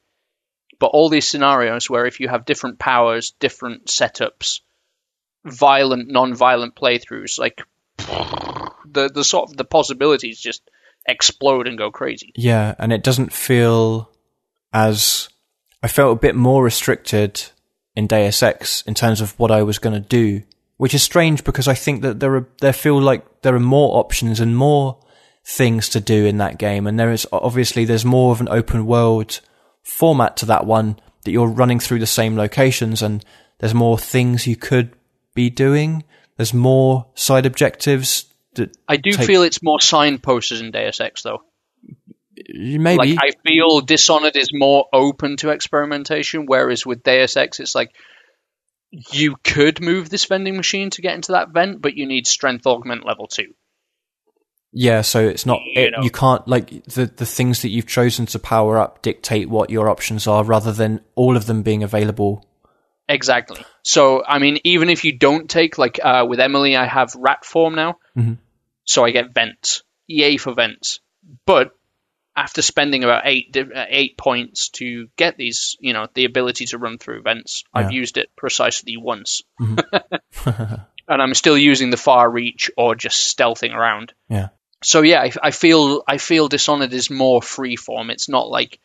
but 0.80 0.88
all 0.88 1.08
these 1.08 1.28
scenarios 1.28 1.88
where 1.88 2.06
if 2.06 2.18
you 2.18 2.26
have 2.26 2.44
different 2.44 2.80
powers, 2.80 3.30
different 3.38 3.86
setups, 3.86 4.62
violent, 5.44 6.10
non-violent 6.10 6.74
playthroughs, 6.74 7.38
like 7.38 7.62
the 7.98 9.08
the 9.14 9.24
sort 9.24 9.50
of 9.50 9.56
the 9.56 9.64
possibilities 9.64 10.40
just 10.40 10.69
explode 11.06 11.66
and 11.66 11.78
go 11.78 11.90
crazy. 11.90 12.32
Yeah, 12.36 12.74
and 12.78 12.92
it 12.92 13.02
doesn't 13.02 13.32
feel 13.32 14.10
as 14.72 15.28
I 15.82 15.88
felt 15.88 16.16
a 16.16 16.20
bit 16.20 16.36
more 16.36 16.62
restricted 16.62 17.42
in 17.96 18.06
Deus 18.06 18.42
Ex 18.42 18.82
in 18.82 18.94
terms 18.94 19.20
of 19.20 19.38
what 19.38 19.50
I 19.50 19.62
was 19.62 19.78
going 19.78 20.00
to 20.00 20.08
do, 20.08 20.42
which 20.76 20.94
is 20.94 21.02
strange 21.02 21.44
because 21.44 21.68
I 21.68 21.74
think 21.74 22.02
that 22.02 22.20
there 22.20 22.34
are 22.36 22.48
there 22.60 22.72
feel 22.72 23.00
like 23.00 23.42
there 23.42 23.54
are 23.54 23.60
more 23.60 23.98
options 23.98 24.40
and 24.40 24.56
more 24.56 24.98
things 25.44 25.88
to 25.90 26.00
do 26.00 26.26
in 26.26 26.38
that 26.38 26.58
game, 26.58 26.86
and 26.86 26.98
there 26.98 27.12
is 27.12 27.26
obviously 27.32 27.84
there's 27.84 28.04
more 28.04 28.32
of 28.32 28.40
an 28.40 28.48
open 28.48 28.86
world 28.86 29.40
format 29.82 30.36
to 30.38 30.46
that 30.46 30.66
one 30.66 30.98
that 31.24 31.32
you're 31.32 31.48
running 31.48 31.80
through 31.80 31.98
the 31.98 32.06
same 32.06 32.36
locations, 32.36 33.02
and 33.02 33.24
there's 33.58 33.74
more 33.74 33.98
things 33.98 34.46
you 34.46 34.56
could 34.56 34.92
be 35.34 35.50
doing. 35.50 36.04
There's 36.36 36.54
more 36.54 37.06
side 37.14 37.44
objectives 37.44 38.29
that 38.60 38.76
I 38.88 38.96
do 38.96 39.12
Take- 39.12 39.26
feel 39.26 39.42
it's 39.42 39.62
more 39.62 39.78
signposters 39.80 40.60
in 40.60 40.70
Deus 40.70 41.00
Ex 41.00 41.22
though. 41.22 41.42
maybe 42.48 42.96
Like 42.96 43.18
I 43.20 43.30
feel 43.46 43.80
Dishonored 43.80 44.36
is 44.36 44.50
more 44.52 44.86
open 44.92 45.36
to 45.38 45.50
experimentation, 45.50 46.46
whereas 46.46 46.86
with 46.86 47.02
Deus 47.02 47.36
Ex 47.36 47.60
it's 47.60 47.74
like 47.74 47.90
you 48.90 49.36
could 49.44 49.80
move 49.80 50.08
this 50.08 50.24
vending 50.24 50.56
machine 50.56 50.90
to 50.90 51.02
get 51.02 51.14
into 51.14 51.32
that 51.32 51.50
vent, 51.50 51.80
but 51.80 51.94
you 51.96 52.06
need 52.06 52.26
strength 52.26 52.66
augment 52.66 53.04
level 53.06 53.26
two. 53.28 53.54
Yeah, 54.72 55.00
so 55.02 55.20
it's 55.26 55.46
not 55.46 55.60
You 55.64 55.82
it, 55.82 55.94
you 56.02 56.10
can't 56.10 56.46
like 56.46 56.84
the 56.84 57.06
the 57.06 57.26
things 57.26 57.62
that 57.62 57.70
you've 57.70 57.86
chosen 57.88 58.26
to 58.26 58.38
power 58.38 58.78
up 58.78 59.02
dictate 59.02 59.48
what 59.48 59.70
your 59.70 59.88
options 59.90 60.26
are 60.28 60.44
rather 60.44 60.72
than 60.72 61.00
all 61.16 61.36
of 61.36 61.46
them 61.46 61.62
being 61.62 61.82
available. 61.82 62.46
Exactly. 63.08 63.60
So, 63.82 64.22
I 64.24 64.38
mean, 64.38 64.58
even 64.62 64.88
if 64.88 65.02
you 65.02 65.10
don't 65.18 65.50
take, 65.50 65.78
like, 65.78 65.98
uh, 66.00 66.24
with 66.28 66.38
Emily, 66.38 66.76
I 66.76 66.86
have 66.86 67.12
rat 67.16 67.44
form 67.44 67.74
now. 67.74 67.98
Mhm. 68.16 68.38
So 68.90 69.04
I 69.04 69.12
get 69.12 69.32
vents. 69.32 69.84
Yay 70.08 70.36
for 70.36 70.52
vents. 70.52 70.98
But 71.46 71.70
after 72.34 72.60
spending 72.60 73.04
about 73.04 73.22
eight 73.24 73.56
uh, 73.56 73.84
eight 73.88 74.18
points 74.18 74.70
to 74.70 75.08
get 75.16 75.36
these, 75.36 75.76
you 75.78 75.92
know, 75.92 76.08
the 76.14 76.24
ability 76.24 76.66
to 76.66 76.78
run 76.78 76.98
through 76.98 77.22
vents, 77.22 77.62
I've 77.72 77.92
used 77.92 78.18
it 78.18 78.34
precisely 78.34 78.96
once. 78.96 79.42
and 80.44 81.22
I'm 81.22 81.34
still 81.34 81.56
using 81.56 81.90
the 81.90 81.96
far 81.96 82.28
reach 82.28 82.68
or 82.76 82.96
just 82.96 83.36
stealthing 83.36 83.76
around. 83.76 84.12
Yeah. 84.28 84.48
So 84.82 85.02
yeah, 85.02 85.20
I, 85.20 85.32
I 85.40 85.50
feel 85.52 86.02
I 86.08 86.18
feel 86.18 86.48
Dishonored 86.48 86.92
is 86.92 87.10
more 87.10 87.40
free 87.40 87.76
form. 87.76 88.10
It's 88.10 88.28
not 88.28 88.48
like 88.48 88.80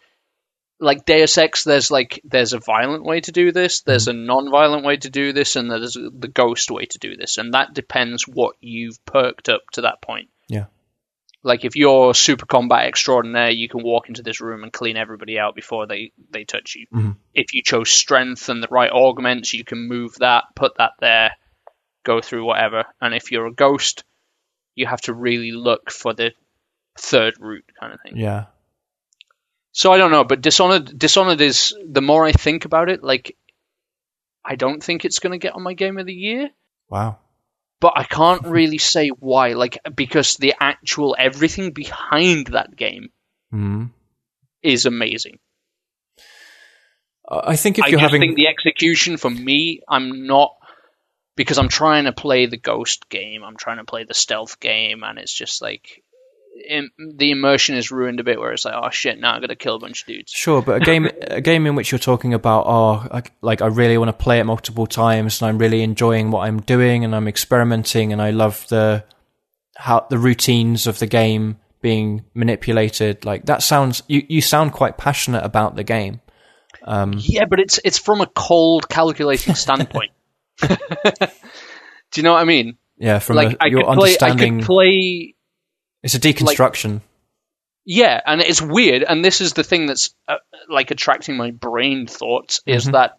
like 0.79 1.05
Deus 1.05 1.37
Ex, 1.37 1.63
there's 1.63 1.89
like 1.89 2.19
there's 2.23 2.53
a 2.53 2.59
violent 2.59 3.03
way 3.03 3.21
to 3.21 3.31
do 3.31 3.51
this, 3.51 3.81
there's 3.81 4.07
a 4.07 4.13
non-violent 4.13 4.85
way 4.85 4.97
to 4.97 5.09
do 5.09 5.33
this, 5.33 5.55
and 5.55 5.71
there's 5.71 5.93
the 5.93 6.27
ghost 6.27 6.69
way 6.71 6.85
to 6.85 6.99
do 6.99 7.15
this, 7.15 7.37
and 7.37 7.53
that 7.53 7.73
depends 7.73 8.27
what 8.27 8.55
you've 8.59 9.03
perked 9.05 9.49
up 9.49 9.61
to 9.73 9.81
that 9.81 10.01
point. 10.01 10.29
Yeah. 10.47 10.65
Like 11.43 11.63
if 11.63 11.75
you're 11.75 12.13
super 12.13 12.45
combat 12.45 12.87
extraordinaire, 12.87 13.51
you 13.51 13.69
can 13.69 13.83
walk 13.83 14.09
into 14.09 14.23
this 14.23 14.41
room 14.41 14.63
and 14.63 14.73
clean 14.73 14.97
everybody 14.97 15.37
out 15.39 15.55
before 15.55 15.85
they 15.85 16.11
they 16.29 16.43
touch 16.43 16.75
you. 16.75 16.87
Mhm. 16.93 17.15
If 17.33 17.53
you 17.53 17.61
chose 17.63 17.89
strength 17.89 18.49
and 18.49 18.61
the 18.61 18.67
right 18.69 18.91
augments, 18.91 19.53
you 19.53 19.63
can 19.63 19.87
move 19.87 20.15
that, 20.15 20.45
put 20.55 20.77
that 20.77 20.93
there, 20.99 21.31
go 22.03 22.19
through 22.19 22.45
whatever. 22.45 22.85
And 22.99 23.13
if 23.13 23.31
you're 23.31 23.47
a 23.47 23.53
ghost, 23.53 24.03
you 24.73 24.87
have 24.87 25.01
to 25.01 25.13
really 25.13 25.51
look 25.51 25.91
for 25.91 26.13
the 26.13 26.33
third 26.97 27.35
route 27.39 27.71
kind 27.79 27.93
of 27.93 27.99
thing. 28.01 28.17
Yeah. 28.17 28.45
So 29.77 29.91
I 29.91 29.97
don't 29.97 30.11
know, 30.11 30.23
but 30.23 30.39
Dishonored 30.39 30.97
Dishonored 30.97 31.41
is 31.41 31.75
the 31.85 32.01
more 32.01 32.25
I 32.25 32.31
think 32.31 32.63
about 32.63 32.89
it, 32.89 33.03
like 33.03 33.35
I 34.43 34.55
don't 34.55 34.81
think 34.81 35.03
it's 35.03 35.19
going 35.19 35.33
to 35.33 35.37
get 35.37 35.53
on 35.53 35.63
my 35.63 35.73
game 35.73 35.97
of 35.97 36.05
the 36.05 36.13
year, 36.13 36.49
Wow. 36.87 37.17
but 37.81 37.91
I 37.97 38.05
can't 38.05 38.45
really 38.45 38.77
say 38.93 39.09
why, 39.09 39.51
like 39.51 39.77
because 39.93 40.35
the 40.37 40.53
actual 40.61 41.13
everything 41.19 41.71
behind 41.71 42.47
that 42.47 42.75
game 42.75 43.09
Mm. 43.53 43.91
is 44.63 44.85
amazing. 44.85 45.39
I 47.29 47.57
think 47.57 47.77
if 47.77 47.85
you're 47.87 47.99
just 47.99 48.01
having 48.01 48.21
think 48.21 48.35
the 48.37 48.47
execution 48.47 49.17
for 49.17 49.29
me, 49.29 49.81
I'm 49.89 50.25
not 50.25 50.55
because 51.35 51.57
I'm 51.57 51.67
trying 51.69 52.05
to 52.05 52.13
play 52.13 52.45
the 52.45 52.57
ghost 52.57 53.09
game, 53.09 53.43
I'm 53.43 53.57
trying 53.57 53.77
to 53.77 53.83
play 53.83 54.05
the 54.05 54.13
stealth 54.13 54.59
game, 54.61 55.03
and 55.03 55.19
it's 55.19 55.33
just 55.33 55.61
like 55.61 56.01
im 56.69 56.91
the 56.97 57.31
immersion 57.31 57.75
is 57.75 57.91
ruined 57.91 58.19
a 58.19 58.23
bit. 58.23 58.39
Where 58.39 58.51
it's 58.51 58.65
like, 58.65 58.75
oh 58.75 58.89
shit, 58.89 59.19
now 59.19 59.35
I 59.35 59.39
got 59.39 59.47
to 59.47 59.55
kill 59.55 59.75
a 59.75 59.79
bunch 59.79 60.01
of 60.01 60.07
dudes. 60.07 60.31
Sure, 60.31 60.61
but 60.61 60.81
a 60.81 60.85
game 60.85 61.09
a 61.21 61.41
game 61.41 61.65
in 61.65 61.75
which 61.75 61.91
you're 61.91 61.99
talking 61.99 62.33
about, 62.33 62.65
oh, 62.67 63.07
I, 63.11 63.23
like 63.41 63.61
I 63.61 63.67
really 63.67 63.97
want 63.97 64.09
to 64.09 64.23
play 64.23 64.39
it 64.39 64.45
multiple 64.45 64.87
times, 64.87 65.41
and 65.41 65.49
I'm 65.49 65.57
really 65.57 65.81
enjoying 65.81 66.31
what 66.31 66.47
I'm 66.47 66.61
doing, 66.61 67.03
and 67.03 67.15
I'm 67.15 67.27
experimenting, 67.27 68.13
and 68.13 68.21
I 68.21 68.31
love 68.31 68.65
the 68.69 69.03
how 69.77 70.07
the 70.09 70.17
routines 70.17 70.87
of 70.87 70.99
the 70.99 71.07
game 71.07 71.57
being 71.81 72.25
manipulated. 72.33 73.25
Like 73.25 73.45
that 73.45 73.61
sounds, 73.61 74.03
you 74.07 74.23
you 74.27 74.41
sound 74.41 74.71
quite 74.71 74.97
passionate 74.97 75.43
about 75.43 75.75
the 75.75 75.83
game. 75.83 76.21
Um, 76.83 77.15
Yeah, 77.17 77.45
but 77.45 77.59
it's 77.59 77.79
it's 77.83 77.97
from 77.97 78.21
a 78.21 78.27
cold, 78.27 78.89
calculating 78.89 79.55
standpoint. 79.55 80.11
Do 80.61 80.67
you 82.15 82.23
know 82.23 82.33
what 82.33 82.41
I 82.41 82.45
mean? 82.45 82.77
yeah, 82.97 83.19
from 83.19 83.35
like 83.35 83.53
a, 83.53 83.63
I 83.63 83.67
your 83.67 83.81
could 83.81 83.93
play, 83.95 84.17
I 84.21 84.29
understanding, 84.29 84.59
could 84.59 84.65
play 84.65 85.34
it's 86.05 86.13
a 86.13 86.19
deconstruction. 86.19 87.01
Yeah, 87.85 88.19
and 88.25 88.39
it's 88.41 88.61
weird, 88.61 89.03
and 89.03 89.23
this 89.23 89.41
is 89.41 89.53
the 89.53 89.63
thing 89.63 89.85
that's 89.87 90.13
uh, 90.27 90.37
like 90.69 90.91
attracting 90.91 91.35
my 91.35 91.51
brain 91.51 92.07
thoughts 92.07 92.61
is 92.65 92.85
Mhm. 92.87 92.93
that 92.93 93.17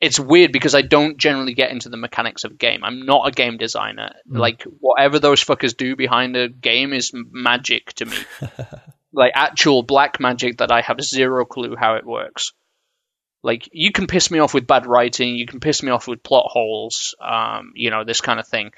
it's 0.00 0.20
weird 0.20 0.52
because 0.52 0.74
I 0.76 0.82
don't 0.82 1.16
generally 1.16 1.54
get 1.54 1.70
into 1.72 1.88
the 1.88 1.96
mechanics 1.96 2.44
of 2.44 2.52
a 2.52 2.54
game. 2.54 2.84
I'm 2.84 3.04
not 3.04 3.26
a 3.26 3.32
game 3.32 3.56
designer. 3.56 4.12
Like 4.28 4.62
whatever 4.62 5.18
those 5.18 5.42
fuckers 5.42 5.76
do 5.76 5.96
behind 5.96 6.36
a 6.36 6.48
game 6.48 6.92
is 6.92 7.10
magic 7.14 7.92
to 7.94 8.04
me. 8.04 8.16
like 9.12 9.32
actual 9.34 9.82
black 9.82 10.20
magic 10.20 10.58
that 10.58 10.70
I 10.70 10.82
have 10.82 11.00
zero 11.00 11.44
clue 11.44 11.74
how 11.74 11.94
it 11.96 12.06
works. 12.06 12.52
Like 13.42 13.68
you 13.72 13.90
can 13.90 14.06
piss 14.06 14.30
me 14.30 14.38
off 14.40 14.54
with 14.54 14.66
bad 14.68 14.86
writing, 14.86 15.34
you 15.34 15.46
can 15.46 15.58
piss 15.58 15.82
me 15.82 15.90
off 15.90 16.06
with 16.06 16.22
plot 16.22 16.46
holes, 16.48 17.16
um, 17.20 17.72
you 17.74 17.90
know, 17.90 18.04
this 18.04 18.20
kind 18.20 18.38
of 18.38 18.46
thing 18.46 18.70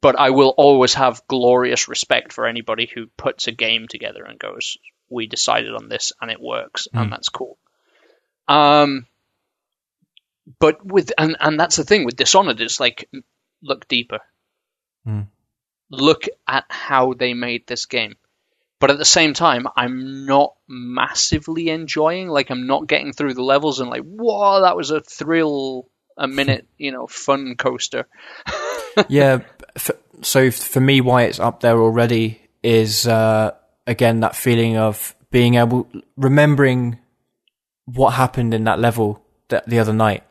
but 0.00 0.18
I 0.18 0.30
will 0.30 0.54
always 0.56 0.94
have 0.94 1.22
glorious 1.28 1.88
respect 1.88 2.32
for 2.32 2.46
anybody 2.46 2.90
who 2.92 3.06
puts 3.16 3.46
a 3.46 3.52
game 3.52 3.88
together 3.88 4.24
and 4.24 4.38
goes, 4.38 4.78
"We 5.08 5.26
decided 5.26 5.74
on 5.74 5.88
this 5.88 6.12
and 6.20 6.30
it 6.30 6.40
works," 6.40 6.88
and 6.92 7.12
that's 7.12 7.28
cool. 7.28 7.58
Um, 8.46 9.06
but 10.58 10.84
with 10.84 11.12
and 11.18 11.36
and 11.40 11.58
that's 11.58 11.76
the 11.76 11.84
thing 11.84 12.04
with 12.04 12.16
Dishonored 12.16 12.60
is 12.60 12.80
like 12.80 13.08
look 13.62 13.88
deeper, 13.88 14.20
Hmm. 15.04 15.22
look 15.90 16.24
at 16.46 16.64
how 16.68 17.14
they 17.14 17.34
made 17.34 17.66
this 17.66 17.86
game. 17.86 18.16
But 18.80 18.90
at 18.92 18.98
the 18.98 19.04
same 19.04 19.34
time, 19.34 19.66
I'm 19.76 20.24
not 20.24 20.54
massively 20.68 21.68
enjoying. 21.68 22.28
Like 22.28 22.50
I'm 22.50 22.66
not 22.66 22.86
getting 22.86 23.12
through 23.12 23.34
the 23.34 23.42
levels 23.42 23.80
and 23.80 23.90
like, 23.90 24.04
whoa, 24.04 24.60
that 24.62 24.76
was 24.76 24.92
a 24.92 25.00
thrill, 25.00 25.88
a 26.16 26.28
minute, 26.28 26.66
you 26.76 26.92
know, 26.92 27.08
fun 27.08 27.56
coaster. 27.56 28.06
yeah. 29.08 29.40
F- 29.78 29.90
so 30.22 30.50
for 30.50 30.80
me, 30.80 31.00
why 31.00 31.22
it's 31.24 31.38
up 31.40 31.60
there 31.60 31.78
already 31.80 32.40
is 32.62 33.06
uh, 33.06 33.52
again 33.86 34.20
that 34.20 34.34
feeling 34.36 34.76
of 34.76 35.14
being 35.30 35.54
able, 35.54 35.88
remembering 36.16 36.98
what 37.86 38.10
happened 38.14 38.52
in 38.54 38.64
that 38.64 38.78
level 38.80 39.22
th- 39.48 39.62
the 39.66 39.78
other 39.78 39.92
night, 39.92 40.22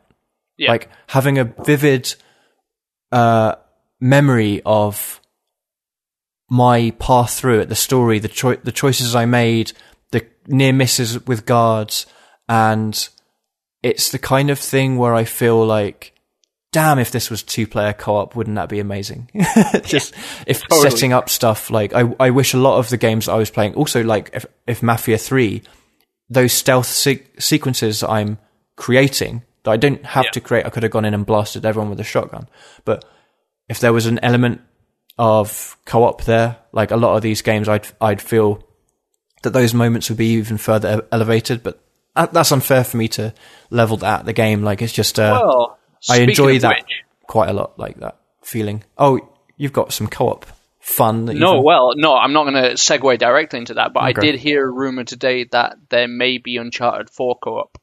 Yeah. 0.56 0.70
like 0.72 0.88
having 1.08 1.38
a 1.38 1.44
vivid 1.44 2.14
uh, 3.10 3.54
memory 4.00 4.60
of 4.66 5.20
my 6.50 6.92
path 6.98 7.34
through 7.34 7.60
it, 7.60 7.68
the 7.68 7.74
story, 7.74 8.18
the 8.18 8.28
choi- 8.28 8.56
the 8.62 8.72
choices 8.72 9.14
I 9.14 9.24
made, 9.24 9.72
the 10.12 10.26
near 10.46 10.72
misses 10.72 11.26
with 11.26 11.46
guards, 11.46 12.06
and 12.48 13.08
it's 13.82 14.10
the 14.10 14.18
kind 14.18 14.50
of 14.50 14.58
thing 14.58 14.96
where 14.98 15.14
I 15.14 15.24
feel 15.24 15.64
like, 15.64 16.12
damn, 16.72 16.98
if 16.98 17.10
this 17.10 17.30
was 17.30 17.42
two 17.42 17.66
player 17.66 17.92
co 17.92 18.16
op, 18.16 18.34
wouldn't 18.36 18.56
that 18.56 18.68
be 18.68 18.80
amazing? 18.80 19.30
Just 19.84 20.14
if 20.46 20.62
Totally. 20.68 20.90
setting 20.90 21.12
up 21.12 21.28
stuff 21.28 21.70
like 21.70 21.92
I, 21.94 22.12
I 22.20 22.30
wish 22.30 22.54
a 22.54 22.58
lot 22.58 22.78
of 22.78 22.88
the 22.90 22.96
games 22.96 23.28
I 23.28 23.36
was 23.36 23.50
playing, 23.50 23.74
also 23.74 24.02
like 24.04 24.30
if, 24.32 24.46
if 24.66 24.82
Mafia 24.82 25.18
Three, 25.18 25.62
those 26.30 26.52
stealth 26.52 26.86
se- 26.86 27.24
sequences 27.38 28.02
I'm 28.02 28.38
creating 28.76 29.42
that 29.64 29.70
I 29.72 29.76
don't 29.76 30.04
have 30.06 30.26
Yeah. 30.26 30.30
to 30.32 30.40
create, 30.40 30.66
I 30.66 30.70
could 30.70 30.82
have 30.82 30.92
gone 30.92 31.04
in 31.04 31.14
and 31.14 31.26
blasted 31.26 31.64
everyone 31.66 31.90
with 31.90 32.00
a 32.00 32.04
shotgun, 32.04 32.48
but 32.84 33.04
if 33.68 33.80
there 33.80 33.92
was 33.92 34.06
an 34.06 34.18
element 34.20 34.60
of 35.18 35.76
co-op 35.84 36.24
there, 36.24 36.56
like 36.72 36.90
a 36.90 36.96
lot 36.96 37.16
of 37.16 37.22
these 37.22 37.42
games, 37.42 37.68
I'd 37.68 37.86
I'd 38.00 38.22
feel 38.22 38.62
that 39.42 39.50
those 39.50 39.74
moments 39.74 40.08
would 40.08 40.18
be 40.18 40.34
even 40.34 40.58
further 40.58 41.06
elevated. 41.12 41.62
But 41.62 41.80
that's 42.14 42.52
unfair 42.52 42.82
for 42.84 42.96
me 42.96 43.08
to 43.08 43.32
level 43.70 43.96
that 43.98 44.20
at 44.20 44.26
the 44.26 44.32
game. 44.32 44.62
Like 44.62 44.80
it's 44.82 44.92
just 44.92 45.18
uh, 45.18 45.40
Well, 45.42 45.77
I 46.08 46.20
enjoy 46.20 46.58
that 46.60 46.84
which- 46.84 47.04
quite 47.26 47.48
a 47.48 47.52
lot, 47.52 47.78
like 47.78 47.98
that 48.00 48.18
feeling. 48.42 48.84
Oh, 48.96 49.20
you've 49.56 49.72
got 49.72 49.92
some 49.92 50.06
co-op 50.06 50.46
fun. 50.80 51.26
That 51.26 51.36
no, 51.36 51.54
can- 51.54 51.64
well, 51.64 51.92
no, 51.96 52.16
I'm 52.16 52.32
not 52.32 52.44
going 52.44 52.62
to 52.62 52.70
segue 52.72 53.18
directly 53.18 53.58
into 53.58 53.74
that, 53.74 53.92
but 53.92 54.00
I 54.00 54.12
did 54.12 54.36
hear 54.36 54.66
a 54.66 54.70
rumor 54.70 55.04
today 55.04 55.44
that 55.44 55.76
there 55.90 56.08
may 56.08 56.38
be 56.38 56.56
Uncharted 56.56 57.10
4 57.10 57.38
co-op. 57.42 57.78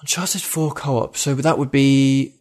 Uncharted 0.00 0.42
Four 0.42 0.72
co-op. 0.72 1.16
So 1.16 1.34
that 1.34 1.58
would 1.58 1.70
be. 1.70 2.34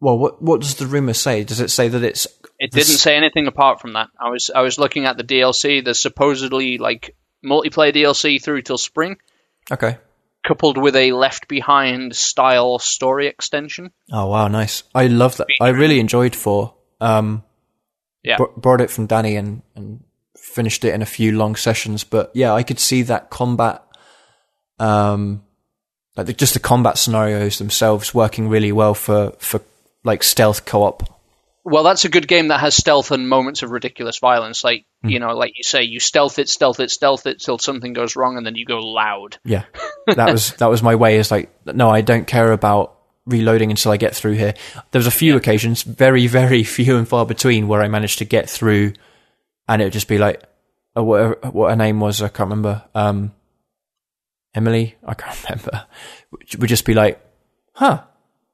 Well, 0.00 0.18
what 0.18 0.42
what 0.42 0.60
does 0.60 0.76
the 0.76 0.86
rumor 0.86 1.12
say? 1.12 1.44
Does 1.44 1.60
it 1.60 1.70
say 1.70 1.88
that 1.88 2.02
it's 2.02 2.26
It 2.58 2.72
didn't 2.72 2.86
say 2.86 3.16
anything 3.16 3.46
apart 3.46 3.80
from 3.80 3.92
that. 3.92 4.08
I 4.18 4.30
was 4.30 4.50
I 4.54 4.62
was 4.62 4.78
looking 4.78 5.04
at 5.04 5.16
the 5.16 5.24
DLC. 5.24 5.84
There's 5.84 6.00
supposedly 6.00 6.78
like 6.78 7.14
multiplayer 7.44 7.94
DLC 7.94 8.42
through 8.42 8.62
till 8.62 8.78
spring, 8.78 9.18
okay? 9.70 9.98
Coupled 10.46 10.78
with 10.78 10.96
a 10.96 11.12
Left 11.12 11.48
Behind 11.48 12.14
style 12.14 12.78
story 12.78 13.26
extension. 13.26 13.90
Oh 14.12 14.26
wow, 14.28 14.48
nice! 14.48 14.82
I 14.94 15.06
love 15.06 15.36
that. 15.36 15.48
I 15.60 15.68
really 15.68 16.00
enjoyed 16.00 16.34
Four. 16.34 16.74
Um, 17.00 17.44
Yeah. 18.22 18.38
borrowed 18.56 18.80
it 18.82 18.90
from 18.90 19.06
Danny 19.06 19.36
and 19.36 19.62
and 19.74 20.04
finished 20.36 20.84
it 20.84 20.94
in 20.94 21.02
a 21.02 21.06
few 21.06 21.32
long 21.36 21.56
sessions. 21.56 22.04
But 22.04 22.30
yeah, 22.34 22.52
I 22.52 22.62
could 22.62 22.78
see 22.78 23.02
that 23.02 23.30
combat, 23.30 23.82
um, 24.78 25.42
like 26.16 26.26
the, 26.26 26.32
just 26.32 26.54
the 26.54 26.60
combat 26.60 26.98
scenarios 26.98 27.58
themselves 27.58 28.14
working 28.14 28.48
really 28.48 28.72
well 28.72 28.94
for 28.94 29.32
for 29.38 29.60
like 30.04 30.22
stealth 30.22 30.64
co-op. 30.64 31.19
Well, 31.64 31.84
that's 31.84 32.04
a 32.04 32.08
good 32.08 32.26
game 32.26 32.48
that 32.48 32.60
has 32.60 32.74
stealth 32.74 33.10
and 33.10 33.28
moments 33.28 33.62
of 33.62 33.70
ridiculous 33.70 34.18
violence. 34.18 34.64
Like 34.64 34.86
Hmm. 35.02 35.08
you 35.08 35.18
know, 35.18 35.34
like 35.34 35.52
you 35.56 35.62
say, 35.62 35.82
you 35.84 35.98
stealth 35.98 36.38
it, 36.38 36.48
stealth 36.48 36.78
it, 36.80 36.90
stealth 36.90 37.26
it 37.26 37.40
till 37.40 37.58
something 37.58 37.94
goes 37.94 38.16
wrong, 38.16 38.36
and 38.36 38.44
then 38.44 38.54
you 38.54 38.66
go 38.66 38.78
loud. 38.80 39.38
Yeah, 39.44 39.64
that 40.06 40.30
was 40.32 40.52
that 40.54 40.68
was 40.68 40.82
my 40.82 40.94
way. 40.94 41.16
Is 41.18 41.30
like 41.30 41.50
no, 41.66 41.88
I 41.88 42.02
don't 42.02 42.26
care 42.26 42.52
about 42.52 42.96
reloading 43.26 43.70
until 43.70 43.92
I 43.92 43.96
get 43.96 44.14
through 44.14 44.34
here. 44.34 44.54
There 44.90 44.98
was 44.98 45.06
a 45.06 45.10
few 45.10 45.36
occasions, 45.36 45.82
very 45.82 46.26
very 46.26 46.64
few 46.76 46.96
and 46.98 47.08
far 47.08 47.24
between, 47.24 47.66
where 47.68 47.82
I 47.82 47.88
managed 47.88 48.18
to 48.18 48.24
get 48.26 48.48
through, 48.50 48.92
and 49.68 49.80
it 49.80 49.86
would 49.86 49.92
just 49.94 50.08
be 50.08 50.18
like, 50.18 50.42
oh, 50.96 51.02
what 51.02 51.54
what 51.54 51.70
her 51.70 51.76
name 51.76 51.98
was, 52.00 52.20
I 52.20 52.28
can't 52.28 52.50
remember. 52.50 52.82
Um, 52.94 53.32
Emily, 54.54 54.96
I 55.04 55.14
can't 55.14 55.42
remember. 55.48 55.86
Would 56.58 56.68
just 56.68 56.84
be 56.84 56.94
like, 56.94 57.24
huh, 57.74 58.02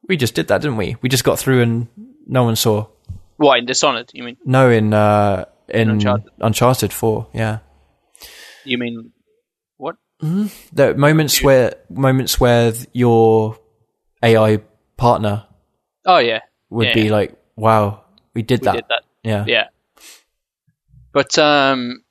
we 0.09 0.17
just 0.17 0.35
did 0.35 0.49
that, 0.49 0.61
didn't 0.63 0.77
we? 0.77 0.97
We 1.03 1.09
just 1.09 1.25
got 1.25 1.39
through 1.39 1.63
and 1.63 1.89
no 2.27 2.45
one 2.45 2.57
saw. 2.57 2.87
What 3.37 3.59
in 3.59 3.67
Dishonored? 3.67 4.11
You 4.15 4.23
mean? 4.25 4.37
No, 4.45 4.71
in 4.71 4.93
uh, 4.95 5.45
in 5.69 5.91
Uncharted. 5.91 6.31
Uncharted 6.41 6.93
Four, 6.93 7.29
yeah. 7.33 7.59
You 8.65 8.79
mean 8.79 9.13
what? 9.77 9.97
the 10.21 10.95
moments 10.97 11.43
where 11.43 11.75
moments 11.91 12.41
where 12.41 12.73
your 12.93 13.59
AI 14.23 14.61
partner 14.97 15.47
Oh 16.05 16.19
yeah, 16.19 16.41
would 16.71 16.89
Yeah, 16.89 16.95
be 16.95 17.03
yeah. 17.03 17.13
like, 17.13 17.37
"Wow, 17.57 18.05
we 18.35 18.43
did 18.43 18.61
we 18.61 18.65
that." 18.67 18.73
did 18.75 18.85
that. 18.89 19.03
Yeah. 19.23 19.45
Yeah. 19.47 19.65
But 21.13 21.39
um, 21.39 22.03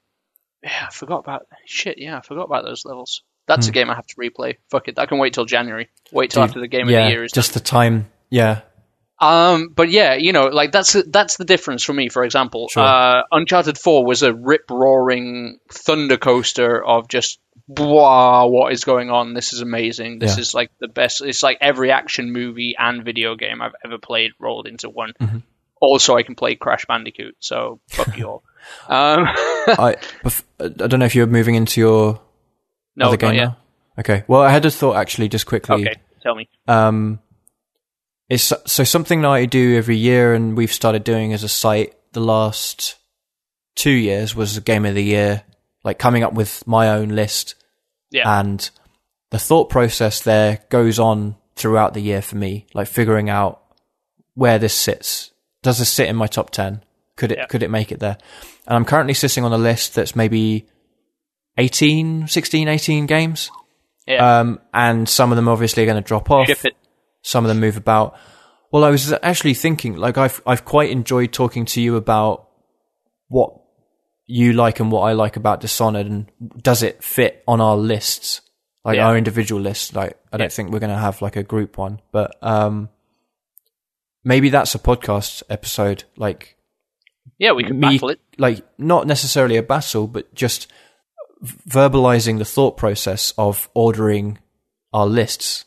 yeah, 0.63 0.86
I 0.88 0.91
forgot 0.91 1.19
about 1.19 1.47
shit. 1.65 1.97
Yeah, 1.97 2.17
I 2.17 2.21
forgot 2.21 2.43
about 2.43 2.63
those 2.65 2.86
levels. 2.86 3.23
That's 3.47 3.67
a 3.67 3.71
game 3.71 3.91
I 3.91 3.95
have 3.95 4.07
to 4.07 4.15
replay. 4.15 4.55
Fuck 4.71 4.88
it, 4.88 4.97
I 4.97 5.05
can 5.05 5.19
wait 5.19 5.34
till 5.34 5.45
January. 5.45 5.88
Wait 6.11 6.32
till 6.32 6.41
Dude, 6.41 6.49
after 6.49 6.59
the 6.59 6.67
game 6.67 6.89
yeah, 6.89 7.01
of 7.01 7.05
the 7.05 7.11
year 7.11 7.23
is 7.23 7.32
just 7.32 7.53
the 7.53 7.59
time. 7.59 8.09
Yeah, 8.32 8.61
Um, 9.20 9.70
but 9.74 9.89
yeah, 9.89 10.16
you 10.16 10.34
know, 10.34 10.47
like 10.47 10.72
that's 10.72 10.93
that's 11.07 11.38
the 11.38 11.45
difference 11.45 11.84
for 11.84 11.93
me. 11.93 12.09
For 12.09 12.24
example, 12.24 12.68
Sure. 12.68 12.84
uh, 12.84 13.22
Uncharted 13.32 13.78
Four 13.78 14.05
was 14.05 14.24
a 14.24 14.34
rip 14.34 14.70
roaring 14.70 15.59
thunder 15.72 16.18
coaster 16.18 16.84
of 16.84 17.07
just 17.07 17.39
wow, 17.68 18.47
what 18.47 18.72
is 18.74 18.84
going 18.84 19.09
on? 19.09 19.34
This 19.34 19.53
is 19.53 19.61
amazing. 19.61 20.20
This 20.20 20.36
Yeah. 20.36 20.41
is 20.41 20.53
like 20.53 20.72
the 20.80 20.88
best. 20.88 21.22
It's 21.22 21.41
like 21.41 21.57
every 21.61 21.91
action 21.91 22.32
movie 22.32 22.76
and 22.78 23.03
video 23.03 23.36
game 23.36 23.61
I've 23.61 23.74
ever 23.84 23.97
played 23.97 24.32
rolled 24.39 24.68
into 24.68 24.89
one. 24.89 25.13
Mm-hmm. 25.20 25.38
Also, 25.82 26.16
I 26.16 26.24
can 26.24 26.36
play 26.36 26.55
Crash 26.55 26.86
Bandicoot, 26.86 27.36
so 27.39 27.80
fuck 27.89 28.18
you 28.18 28.28
all. 28.28 28.43
Um, 28.89 29.26
I 29.28 29.95
I 30.59 30.68
don't 30.70 30.97
know 30.99 31.05
if 31.05 31.13
you're 31.13 31.28
moving 31.28 31.53
into 31.53 31.80
your 31.80 32.20
no, 32.95 33.09
other 33.09 33.18
game 33.18 33.36
now. 33.38 33.57
Okay. 33.99 34.24
Well, 34.28 34.41
I 34.41 34.49
had 34.49 34.66
a 34.66 34.72
thought 34.72 34.95
actually, 34.95 35.30
just 35.30 35.45
quickly. 35.45 35.84
Okay, 35.88 35.95
tell 36.24 36.34
me. 36.34 36.49
Um, 36.68 37.20
it's 38.30 38.51
so 38.65 38.84
something 38.84 39.21
that 39.21 39.30
I 39.30 39.45
do 39.45 39.78
every 39.78 39.97
year, 39.97 40.34
and 40.34 40.55
we've 40.57 40.71
started 40.73 41.03
doing 41.03 41.34
as 41.34 41.43
a 41.43 41.49
site 41.49 41.93
the 42.13 42.21
last 42.21 42.95
two 43.76 43.91
years 43.91 44.36
was 44.36 44.55
the 44.55 44.61
game 44.61 44.86
of 44.86 44.95
the 44.95 45.03
year, 45.03 45.43
like 45.84 45.99
coming 45.99 46.23
up 46.23 46.34
with 46.34 46.65
my 46.67 46.89
own 46.89 47.09
list, 47.09 47.55
Yeah, 48.11 48.39
and 48.39 48.67
the 49.32 49.39
thought 49.39 49.69
process 49.69 50.21
there 50.21 50.59
goes 50.69 50.97
on 50.99 51.36
throughout 51.55 51.93
the 51.93 52.01
year 52.01 52.21
for 52.21 52.36
me, 52.38 52.65
like 52.73 52.88
figuring 52.88 53.30
out 53.30 53.61
where 54.34 54.59
this 54.59 54.73
sits. 54.73 55.32
Does 55.63 55.80
this 55.80 55.89
sit 55.89 56.07
in 56.09 56.15
my 56.15 56.28
top 56.28 56.49
ten? 56.51 56.84
Could 57.17 57.32
it 57.32 57.38
Yeah. 57.38 57.45
could 57.45 57.63
it 57.63 57.69
make 57.69 57.91
it 57.91 57.99
there? 57.99 58.17
And 58.67 58.76
I'm 58.76 58.86
currently 58.86 59.13
sitting 59.13 59.43
on 59.43 59.53
a 59.53 59.57
list 59.57 59.93
that's 59.95 60.15
maybe 60.15 60.67
18, 61.57 62.28
16, 62.28 62.67
18 62.67 63.05
games. 63.05 63.49
yeah. 64.07 64.39
Um, 64.39 64.59
and 64.73 65.07
some 65.07 65.32
of 65.32 65.36
them 65.36 65.47
obviously 65.47 65.84
are 65.84 65.86
going 65.86 66.01
to 66.01 66.07
drop 66.07 66.30
off 66.32 66.49
it. 66.49 66.76
Some 67.26 67.43
of 67.43 67.49
them 67.49 67.59
move 67.59 67.76
about. 67.78 68.15
Well, 68.71 68.84
I 68.84 68.89
was 68.89 69.11
actually 69.23 69.53
thinking, 69.55 69.95
like, 69.95 70.17
I've 70.17 70.41
I've 70.45 70.63
quite 70.65 70.89
enjoyed 70.91 71.32
talking 71.34 71.65
to 71.65 71.82
you 71.82 71.95
about 71.95 72.49
what 73.30 73.51
you 74.28 74.53
like 74.53 74.80
and 74.80 74.91
what 74.91 75.01
I 75.01 75.13
like 75.13 75.36
about 75.38 75.61
Dishonored, 75.61 76.05
and 76.07 76.32
does 76.61 76.84
it 76.84 77.03
fit 77.03 77.43
on 77.47 77.61
our 77.61 77.78
lists, 77.78 78.41
like 78.84 78.97
Yeah. 78.97 79.07
our 79.07 79.17
individual 79.17 79.61
lists? 79.61 79.93
Like, 79.95 80.17
I 80.32 80.38
don't 80.38 80.51
think 80.51 80.71
we're 80.71 80.80
going 80.80 80.91
to 80.91 80.97
have 81.07 81.21
like 81.21 81.36
a 81.36 81.43
group 81.43 81.78
one, 81.78 81.99
but 82.11 82.36
um, 82.41 82.89
maybe 84.23 84.49
that's 84.49 84.76
a 84.76 84.80
podcast 84.80 85.41
episode, 85.49 86.03
like 86.17 86.57
Yeah, 87.39 87.53
we 87.53 87.63
can 87.63 87.80
me, 87.80 87.95
battle 87.95 88.09
it. 88.09 88.19
like 88.38 88.65
not 88.78 89.07
necessarily 89.07 89.57
a 89.57 89.63
battle, 89.63 90.07
but 90.07 90.34
just 90.36 90.67
v- 91.41 91.57
verbalizing 91.69 92.38
the 92.39 92.45
thought 92.45 92.78
process 92.78 93.34
of 93.38 93.69
ordering 93.73 94.38
our 94.93 95.07
lists. 95.07 95.65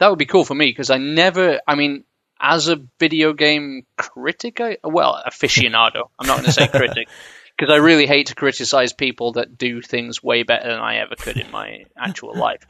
That 0.00 0.08
would 0.10 0.18
be 0.18 0.26
cool 0.26 0.44
for 0.44 0.54
me 0.54 0.66
because 0.66 0.90
I 0.90 0.98
never. 0.98 1.60
I 1.66 1.76
mean, 1.76 2.04
as 2.40 2.68
a 2.68 2.76
video 2.98 3.32
game 3.32 3.86
critic, 3.96 4.60
I, 4.60 4.78
well, 4.82 5.22
aficionado. 5.26 6.08
I'm 6.18 6.26
not 6.26 6.38
going 6.38 6.46
to 6.46 6.52
say 6.52 6.68
critic 6.72 7.08
because 7.56 7.72
I 7.72 7.76
really 7.76 8.06
hate 8.06 8.28
to 8.28 8.34
criticize 8.34 8.92
people 8.92 9.32
that 9.32 9.56
do 9.58 9.82
things 9.82 10.22
way 10.22 10.42
better 10.42 10.68
than 10.70 10.80
I 10.80 10.96
ever 10.96 11.14
could 11.16 11.36
in 11.36 11.50
my 11.50 11.84
actual 11.96 12.34
life. 12.34 12.66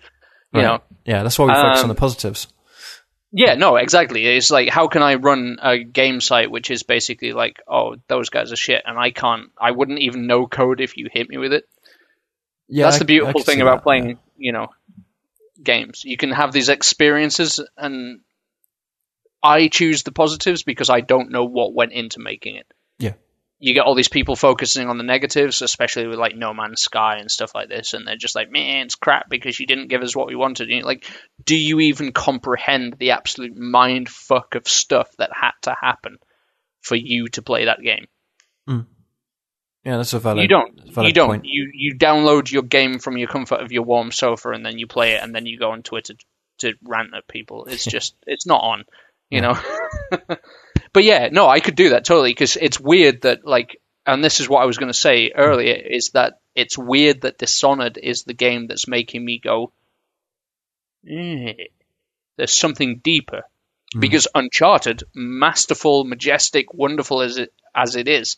You 0.52 0.62
know, 0.62 0.80
Yeah, 1.04 1.22
that's 1.22 1.38
why 1.38 1.46
we 1.46 1.52
focus 1.52 1.78
on 1.78 1.84
Um, 1.84 1.88
the 1.88 1.94
positives. 1.94 2.48
Yeah, 3.30 3.54
no, 3.54 3.76
exactly. 3.76 4.26
It's 4.26 4.50
like, 4.50 4.68
how 4.68 4.88
can 4.88 5.02
I 5.04 5.14
run 5.14 5.58
a 5.62 5.78
game 5.78 6.20
site 6.20 6.50
which 6.50 6.72
is 6.72 6.82
basically 6.82 7.32
like, 7.32 7.62
oh, 7.68 7.94
those 8.08 8.28
guys 8.30 8.50
are 8.50 8.56
shit, 8.56 8.82
and 8.84 8.98
I 8.98 9.12
can't, 9.12 9.50
I 9.56 9.70
wouldn't 9.70 10.00
even 10.00 10.26
know 10.26 10.48
code 10.48 10.80
if 10.80 10.96
you 10.96 11.08
hit 11.12 11.28
me 11.28 11.38
with 11.38 11.52
it. 11.52 11.68
Yeah, 12.66 12.86
That's 12.86 12.96
I- 12.96 12.98
the 13.00 13.04
beautiful 13.04 13.42
thing 13.42 13.60
about 13.60 13.76
that, 13.76 13.82
playing, 13.84 14.08
yeah. 14.08 14.14
you 14.36 14.50
know, 14.52 14.66
games. 15.62 16.02
You 16.04 16.16
can 16.16 16.30
have 16.30 16.52
these 16.52 16.68
experiences, 16.68 17.60
and 17.76 18.20
I 19.42 19.68
choose 19.68 20.02
the 20.02 20.12
positives 20.12 20.62
because 20.62 20.90
I 20.90 21.00
don't 21.00 21.30
know 21.30 21.44
what 21.44 21.74
went 21.74 21.92
into 21.92 22.20
making 22.20 22.56
it. 22.56 22.66
Yeah. 22.98 23.14
You 23.58 23.74
get 23.74 23.84
all 23.84 23.94
these 23.94 24.08
people 24.08 24.36
focusing 24.36 24.88
on 24.88 24.96
the 24.96 25.04
negatives, 25.04 25.60
especially 25.60 26.06
with 26.06 26.18
like 26.18 26.34
No 26.34 26.54
Man's 26.54 26.80
Sky 26.80 27.18
and 27.18 27.30
stuff 27.30 27.54
like 27.54 27.68
this, 27.68 27.92
and 27.92 28.06
they're 28.06 28.16
just 28.16 28.34
like, 28.34 28.50
"Man, 28.50 28.86
it's 28.86 28.94
crap 28.94 29.28
because 29.28 29.60
you 29.60 29.66
didn't 29.66 29.88
give 29.88 30.02
us 30.02 30.16
what 30.16 30.28
we 30.28 30.34
wanted." 30.34 30.70
And 30.70 30.82
like, 30.82 31.06
do 31.44 31.56
you 31.56 31.80
even 31.80 32.12
comprehend 32.12 32.94
the 32.98 33.10
absolute 33.10 33.54
mind 33.54 34.08
fuck 34.08 34.54
of 34.54 34.66
stuff 34.66 35.14
that 35.18 35.30
had 35.34 35.52
to 35.62 35.76
happen 35.78 36.16
for 36.80 36.96
you 36.96 37.28
to 37.28 37.42
play 37.42 37.66
that 37.66 37.82
game? 37.82 38.06
Mm. 38.66 38.86
Yeah, 39.84 39.96
that's 39.96 40.12
a 40.12 40.18
valid. 40.18 40.42
you 40.42 40.48
don't. 40.48 40.92
valid 40.92 41.08
You 41.08 41.12
don't. 41.14 41.28
point. 41.28 41.44
You 41.46 41.70
you 41.72 41.94
download 41.94 42.50
your 42.50 42.62
game 42.62 42.98
from 42.98 43.16
your 43.16 43.28
comfort 43.28 43.60
of 43.60 43.72
your 43.72 43.82
warm 43.82 44.12
sofa 44.12 44.50
and 44.50 44.64
then 44.64 44.78
you 44.78 44.86
play 44.86 45.12
it 45.12 45.22
and 45.22 45.34
then 45.34 45.46
you 45.46 45.58
go 45.58 45.70
on 45.70 45.82
Twitter 45.82 46.14
to 46.58 46.74
rant 46.84 47.14
at 47.16 47.26
people. 47.26 47.64
It's 47.64 47.84
just 47.96 48.14
it's 48.26 48.46
not 48.46 48.62
on, 48.62 48.84
you 49.30 49.40
know. 49.40 49.58
but 50.92 51.04
yeah, 51.04 51.28
no, 51.32 51.48
I 51.48 51.60
could 51.60 51.76
do 51.76 51.90
that 51.90 52.04
totally 52.04 52.30
because 52.30 52.56
it's 52.56 52.78
weird 52.78 53.22
that 53.22 53.46
like, 53.46 53.80
and 54.06 54.22
this 54.22 54.40
is 54.40 54.48
what 54.48 54.62
I 54.62 54.66
was 54.66 54.76
going 54.76 54.92
to 54.92 54.98
say 54.98 55.32
earlier 55.34 55.74
is 55.74 56.10
that 56.10 56.40
it's 56.54 56.76
weird 56.76 57.22
that 57.22 57.38
Dishonored 57.38 57.96
is 57.96 58.24
the 58.24 58.34
game 58.34 58.66
that's 58.66 58.86
making 58.88 59.24
me 59.24 59.38
go. 59.38 59.72
"Eh, 61.08 61.54
there's 62.36 62.52
something 62.52 62.98
deeper 62.98 63.44
because 63.98 64.28
Uncharted, 64.34 65.04
masterful, 65.14 66.04
majestic, 66.04 66.74
wonderful 66.74 67.22
as 67.22 67.38
it 67.38 67.52
as 67.74 67.96
it 67.96 68.08
is, 68.08 68.36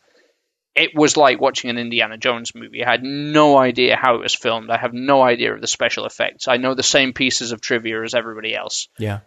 it 0.74 0.90
was 0.94 1.16
like 1.16 1.40
watching 1.40 1.70
an 1.70 1.78
Indiana 1.78 2.16
Jones 2.16 2.54
movie. 2.54 2.84
I 2.84 2.90
had 2.90 3.02
no 3.02 3.58
idea 3.58 3.96
how 3.96 4.14
it 4.14 4.22
was 4.22 4.34
filmed. 4.34 4.70
I 4.70 4.78
have 4.78 4.94
no 4.94 5.22
idea 5.22 5.54
of 5.54 5.60
the 5.60 5.66
special 5.66 6.06
effects. 6.06 6.48
I 6.48 6.56
know 6.56 6.74
the 6.74 6.82
same 6.82 7.12
pieces 7.12 7.52
of 7.52 7.60
trivia 7.60 8.02
as 8.02 8.14
everybody 8.14 8.54
else, 8.54 8.88
Yeah, 8.98 9.20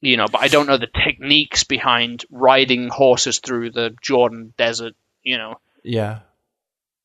you 0.00 0.16
know, 0.16 0.26
but 0.30 0.40
I 0.42 0.48
don't 0.48 0.66
know 0.66 0.78
the 0.78 0.88
techniques 0.88 1.64
behind 1.64 2.24
riding 2.30 2.88
horses 2.88 3.38
through 3.38 3.70
the 3.70 3.94
Jordan 4.02 4.52
desert, 4.58 4.94
you 5.22 5.38
know, 5.38 5.54
yeah, 5.84 6.20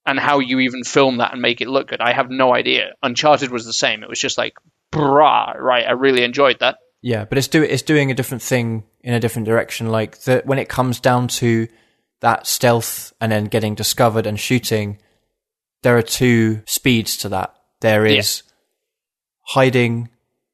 and 0.06 0.20
how 0.20 0.40
you 0.40 0.60
even 0.60 0.84
film 0.84 1.18
that 1.18 1.34
and 1.34 1.42
make 1.42 1.62
it 1.62 1.68
look 1.68 1.90
good. 1.90 2.02
I 2.02 2.14
have 2.14 2.30
no 2.32 2.54
idea. 2.56 2.94
Uncharted 3.04 3.52
was 3.52 3.66
the 3.66 3.74
same. 3.74 4.02
It 4.04 4.10
was 4.10 4.20
just 4.20 4.38
like, 4.38 4.56
brah, 4.92 5.56
right? 5.56 5.86
I 5.86 5.92
really 5.92 6.24
enjoyed 6.24 6.60
that. 6.62 6.78
yeah. 7.02 7.26
But 7.26 7.38
it's 7.38 7.48
do 7.48 7.62
it's 7.62 7.84
doing 7.84 8.10
a 8.10 8.16
different 8.16 8.42
thing 8.42 8.86
in 9.02 9.14
a 9.14 9.20
different 9.20 9.46
direction. 9.46 9.90
Like 9.90 10.18
the, 10.22 10.42
when 10.46 10.58
it 10.60 10.68
comes 10.70 11.00
down 11.00 11.28
to 11.28 11.68
that 12.22 12.48
stealth 12.48 13.14
and 13.22 13.32
then 13.32 13.46
getting 13.46 13.76
discovered 13.76 14.26
and 14.26 14.40
shooting, 14.40 15.00
there 15.84 15.98
are 15.98 16.04
two 16.04 16.62
speeds 16.66 17.18
to 17.18 17.30
that. 17.30 17.54
There 17.82 18.06
is 18.06 18.44
hiding, 19.48 20.10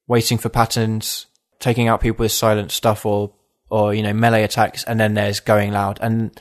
waiting 0.08 0.38
for 0.38 0.50
patterns, 0.50 1.28
taking 1.60 1.88
out 1.88 2.02
people 2.02 2.24
with 2.24 2.32
silent 2.32 2.72
stuff 2.72 3.06
or 3.06 3.34
or 3.70 3.94
you 3.94 4.04
know 4.04 4.14
melee 4.14 4.44
attacks, 4.44 4.84
and 4.84 5.00
then 5.00 5.14
there's 5.14 5.40
going 5.40 5.72
loud. 5.72 6.00
And 6.02 6.40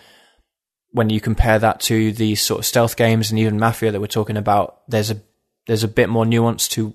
when 0.90 1.08
you 1.08 1.20
compare 1.20 1.58
that 1.58 1.80
to 1.80 2.12
the 2.12 2.34
sort 2.34 2.60
of 2.60 2.66
stealth 2.66 2.96
games 2.96 3.30
and 3.30 3.38
even 3.38 3.58
Mafia 3.58 3.92
that 3.92 4.00
we're 4.00 4.06
talking 4.06 4.36
about, 4.36 4.82
there's 4.88 5.10
a 5.10 5.22
there's 5.66 5.84
a 5.84 5.88
bit 5.88 6.08
more 6.08 6.26
nuance 6.26 6.68
to 6.68 6.94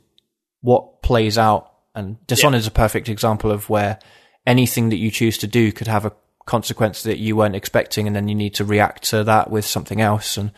what 0.62 1.02
plays 1.02 1.38
out. 1.38 1.72
And 1.96 2.18
Dishonored 2.28 2.60
is 2.60 2.68
a 2.68 2.72
perfect 2.72 3.10
example 3.10 3.52
of 3.52 3.70
where 3.70 3.98
anything 4.46 4.90
that 4.90 4.98
you 4.98 5.10
choose 5.10 5.38
to 5.40 5.48
do 5.48 5.72
could 5.72 5.88
have 5.88 6.06
a 6.06 6.14
consequence 6.48 7.04
that 7.04 7.20
you 7.20 7.36
weren't 7.36 7.56
expecting, 7.56 8.08
and 8.08 8.16
then 8.16 8.28
you 8.28 8.34
need 8.34 8.56
to 8.56 8.66
react 8.66 9.04
to 9.12 9.24
that 9.26 9.52
with 9.52 9.66
something 9.66 10.02
else. 10.02 10.36
And 10.38 10.52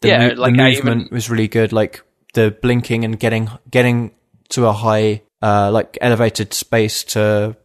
the, 0.00 0.08
Yeah, 0.08 0.28
mo- 0.28 0.34
like 0.34 0.56
the 0.56 0.62
movement 0.62 1.00
even- 1.02 1.14
was 1.14 1.30
really 1.30 1.46
good, 1.48 1.72
like 1.72 2.02
the 2.34 2.50
blinking 2.60 3.04
and 3.04 3.18
getting 3.20 3.48
getting 3.70 4.10
to 4.50 4.66
a 4.66 4.72
high, 4.72 5.22
uh, 5.42 5.70
like 5.70 5.96
elevated 6.00 6.52
space 6.52 7.04
to 7.04 7.56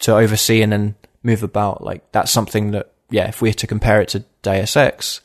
to 0.00 0.14
oversee 0.14 0.62
and 0.62 0.70
then 0.72 0.94
move 1.24 1.42
about. 1.42 1.82
Like 1.82 2.12
that's 2.12 2.30
something 2.30 2.70
that, 2.70 2.92
yeah, 3.10 3.28
if 3.28 3.42
we 3.42 3.48
had 3.48 3.58
to 3.58 3.66
compare 3.66 4.00
it 4.00 4.08
to 4.10 4.24
Deus 4.42 4.76
Ex, 4.76 5.20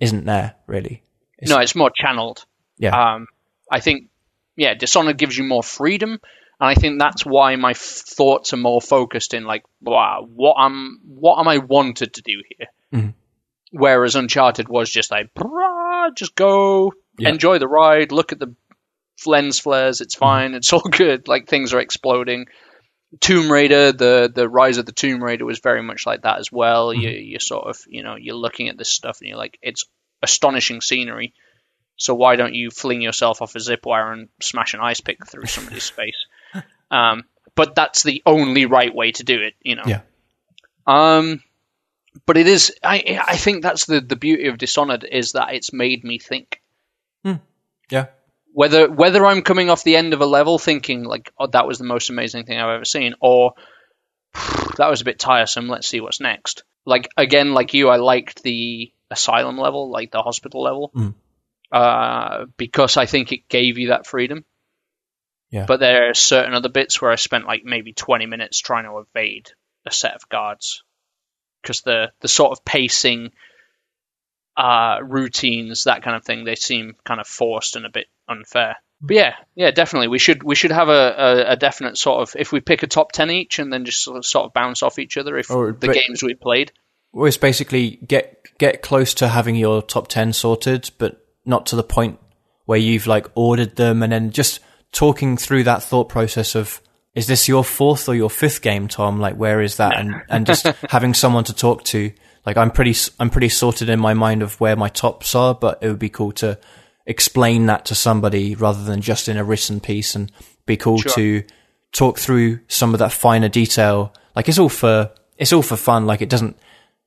isn't 0.00 0.24
there 0.26 0.54
really? 0.68 1.02
It's- 1.38 1.48
no, 1.50 1.58
it's 1.58 1.74
more 1.74 1.90
channeled. 1.94 2.44
Yeah, 2.78 2.94
Um, 2.96 3.26
I 3.72 3.80
think, 3.80 4.10
yeah, 4.56 4.74
Dishonored 4.74 5.18
gives 5.18 5.36
you 5.36 5.42
more 5.44 5.62
freedom, 5.64 6.20
and 6.60 6.68
I 6.70 6.74
think 6.74 6.98
that's 6.98 7.24
why 7.24 7.56
my 7.56 7.70
f- 7.72 7.78
thoughts 7.78 8.52
are 8.52 8.56
more 8.58 8.80
focused 8.80 9.34
in 9.34 9.44
like, 9.44 9.64
wow, 9.80 10.26
what 10.28 10.56
am 10.58 11.00
what 11.06 11.38
am 11.38 11.48
I 11.48 11.58
wanted 11.58 12.14
to 12.14 12.22
do 12.22 12.42
here? 12.56 12.68
Mhm. 13.00 13.14
Whereas 13.70 14.16
Uncharted 14.16 14.68
was 14.68 14.90
just 14.90 15.10
like, 15.10 15.32
"Brah, 15.34 16.14
just 16.16 16.34
go, 16.34 16.92
Yeah. 17.18 17.28
enjoy 17.30 17.58
the 17.58 17.68
ride, 17.68 18.12
look 18.12 18.32
at 18.32 18.38
the 18.38 18.54
lens 19.26 19.58
flares, 19.58 20.00
it's 20.00 20.14
fine, 20.14 20.54
it's 20.54 20.72
all 20.72 20.80
good. 20.80 21.28
Like 21.28 21.48
things 21.48 21.74
are 21.74 21.80
exploding. 21.80 22.46
Tomb 23.20 23.50
Raider, 23.50 23.92
the 23.92 24.30
the 24.34 24.48
Rise 24.48 24.76
of 24.78 24.84
the 24.86 24.92
Tomb 24.92 25.22
Raider 25.24 25.44
was 25.46 25.60
very 25.60 25.82
much 25.82 26.06
like 26.06 26.22
that 26.22 26.38
as 26.38 26.52
well. 26.52 26.92
You 26.92 27.08
you 27.10 27.38
sort 27.38 27.66
of 27.66 27.78
you 27.88 28.02
know 28.02 28.16
you're 28.16 28.34
looking 28.34 28.68
at 28.68 28.76
this 28.76 28.90
stuff 28.90 29.20
and 29.20 29.28
you're 29.28 29.38
like, 29.38 29.58
it's 29.62 29.84
astonishing 30.22 30.80
scenery. 30.82 31.32
So 31.96 32.14
why 32.14 32.36
don't 32.36 32.54
you 32.54 32.70
fling 32.70 33.00
yourself 33.02 33.42
off 33.42 33.54
a 33.56 33.60
zip 33.60 33.84
wire 33.86 34.12
and 34.12 34.28
smash 34.40 34.74
an 34.74 34.80
ice 34.80 35.00
pick 35.00 35.26
through 35.26 35.46
somebody's 35.46 35.88
face? 36.02 36.26
Um, 36.90 37.24
but 37.54 37.74
that's 37.74 38.02
the 38.02 38.22
only 38.24 38.66
right 38.66 38.94
way 38.94 39.12
to 39.12 39.24
do 39.24 39.40
it, 39.40 39.54
you 39.62 39.76
know. 39.76 39.82
Yeah. 39.86 40.00
Um, 40.86 41.42
but 42.26 42.36
it 42.36 42.46
is. 42.46 42.72
I 42.82 43.20
I 43.26 43.36
think 43.36 43.62
that's 43.62 43.86
the 43.86 44.00
the 44.00 44.16
beauty 44.16 44.48
of 44.48 44.58
Dishonored 44.58 45.04
is 45.10 45.32
that 45.32 45.54
it's 45.54 45.72
made 45.72 46.04
me 46.04 46.18
think. 46.18 46.60
yeah, 47.90 48.06
whether 48.52 48.90
whether 48.90 49.24
I'm 49.24 49.42
coming 49.42 49.70
off 49.70 49.84
the 49.84 49.96
end 49.96 50.12
of 50.14 50.20
a 50.20 50.26
level 50.26 50.58
thinking 50.58 51.04
like, 51.04 51.32
oh, 51.38 51.46
that 51.48 51.66
was 51.66 51.78
the 51.78 51.84
most 51.84 52.10
amazing 52.10 52.44
thing 52.44 52.58
I've 52.58 52.74
ever 52.74 52.84
seen, 52.84 53.14
or 53.20 53.54
that 54.76 54.88
was 54.90 55.00
a 55.00 55.04
bit 55.04 55.18
tiresome. 55.18 55.68
Let's 55.68 55.88
see 55.88 56.00
what's 56.00 56.20
next. 56.20 56.64
Like 56.86 57.08
again, 57.16 57.54
like 57.54 57.74
you, 57.74 57.88
I 57.88 57.96
liked 57.96 58.42
the 58.42 58.92
asylum 59.10 59.58
level, 59.58 59.90
like 59.90 60.10
the 60.10 60.22
hospital 60.22 60.62
level, 60.62 60.90
Mm. 60.94 61.14
uh, 61.72 62.46
because 62.56 62.96
I 62.96 63.06
think 63.06 63.32
it 63.32 63.48
gave 63.48 63.78
you 63.78 63.88
that 63.88 64.06
freedom. 64.06 64.44
Yeah. 65.50 65.64
But 65.66 65.80
there 65.80 66.10
are 66.10 66.14
certain 66.14 66.54
other 66.54 66.68
bits 66.68 67.00
where 67.00 67.10
I 67.10 67.16
spent 67.16 67.46
like 67.46 67.64
maybe 67.64 67.92
20 67.92 68.26
minutes 68.26 68.58
trying 68.58 68.84
to 68.84 68.98
evade 68.98 69.50
a 69.86 69.92
set 69.92 70.14
of 70.14 70.28
guards 70.28 70.82
because 71.62 71.80
the 71.82 72.12
the 72.20 72.28
sort 72.28 72.52
of 72.52 72.64
pacing, 72.64 73.32
uh, 74.56 74.98
routines, 75.02 75.84
that 75.84 76.02
kind 76.02 76.16
of 76.16 76.24
thing, 76.24 76.44
they 76.44 76.54
seem 76.54 76.96
kind 77.04 77.20
of 77.20 77.26
forced 77.26 77.76
and 77.76 77.86
a 77.86 77.90
bit 77.90 78.06
unfair. 78.28 78.76
But 79.00 79.16
yeah, 79.16 79.34
yeah, 79.54 79.70
definitely. 79.70 80.08
We 80.08 80.18
should 80.18 80.42
we 80.42 80.54
should 80.54 80.72
have 80.72 80.88
a, 80.88 81.14
a, 81.16 81.52
a 81.52 81.56
definite 81.56 81.96
sort 81.96 82.22
of 82.22 82.36
if 82.38 82.52
we 82.52 82.60
pick 82.60 82.82
a 82.82 82.86
top 82.86 83.12
ten 83.12 83.30
each 83.30 83.58
and 83.58 83.72
then 83.72 83.84
just 83.84 84.02
sort 84.02 84.18
of, 84.18 84.26
sort 84.26 84.46
of 84.46 84.52
bounce 84.52 84.82
off 84.82 84.98
each 84.98 85.16
other 85.16 85.38
if 85.38 85.50
Or- 85.50 85.72
the 85.72 85.88
games 85.88 86.22
we 86.22 86.34
played. 86.34 86.72
Well, 87.12 87.26
it's 87.26 87.36
basically 87.38 87.98
get 88.06 88.58
get 88.58 88.82
close 88.82 89.14
to 89.14 89.28
having 89.28 89.54
your 89.54 89.82
top 89.82 90.08
ten 90.08 90.32
sorted, 90.32 90.90
but 90.98 91.24
not 91.44 91.64
to 91.66 91.76
the 91.76 91.82
point 91.82 92.18
where 92.66 92.78
you've 92.78 93.06
like 93.06 93.26
ordered 93.34 93.76
them, 93.76 94.02
and 94.02 94.12
then 94.12 94.30
just 94.30 94.60
talking 94.92 95.36
through 95.36 95.64
that 95.64 95.82
thought 95.82 96.08
process 96.08 96.54
of 96.54 96.80
is 97.14 97.26
this 97.26 97.48
your 97.48 97.64
fourth 97.64 98.08
or 98.08 98.14
your 98.14 98.30
fifth 98.30 98.62
game, 98.62 98.86
Tom? 98.86 99.18
Like, 99.18 99.34
where 99.34 99.60
is 99.60 99.76
that? 99.76 99.96
And 99.96 100.22
and 100.28 100.46
just 100.46 100.66
having 100.90 101.14
someone 101.14 101.44
to 101.44 101.54
talk 101.54 101.82
to. 101.84 102.12
Like, 102.46 102.56
I'm 102.56 102.70
pretty 102.70 102.94
I'm 103.18 103.30
pretty 103.30 103.48
sorted 103.48 103.88
in 103.88 103.98
my 103.98 104.14
mind 104.14 104.42
of 104.42 104.60
where 104.60 104.76
my 104.76 104.88
tops 104.88 105.34
are, 105.34 105.54
but 105.54 105.78
it 105.82 105.88
would 105.88 105.98
be 105.98 106.08
cool 106.10 106.32
to 106.32 106.58
explain 107.06 107.66
that 107.66 107.86
to 107.86 107.94
somebody 107.94 108.54
rather 108.54 108.84
than 108.84 109.00
just 109.00 109.28
in 109.28 109.36
a 109.36 109.44
written 109.44 109.80
piece, 109.80 110.14
and 110.14 110.30
be 110.66 110.76
cool 110.76 110.98
Sure. 110.98 111.12
to 111.12 111.44
talk 111.92 112.18
through 112.18 112.60
some 112.68 112.92
of 112.94 112.98
that 113.00 113.12
finer 113.12 113.48
detail. 113.48 114.12
Like, 114.36 114.48
it's 114.48 114.58
all 114.58 114.68
for 114.68 115.10
it's 115.36 115.52
all 115.52 115.62
for 115.62 115.76
fun. 115.76 116.06
Like, 116.06 116.22
it 116.22 116.28
doesn't 116.28 116.56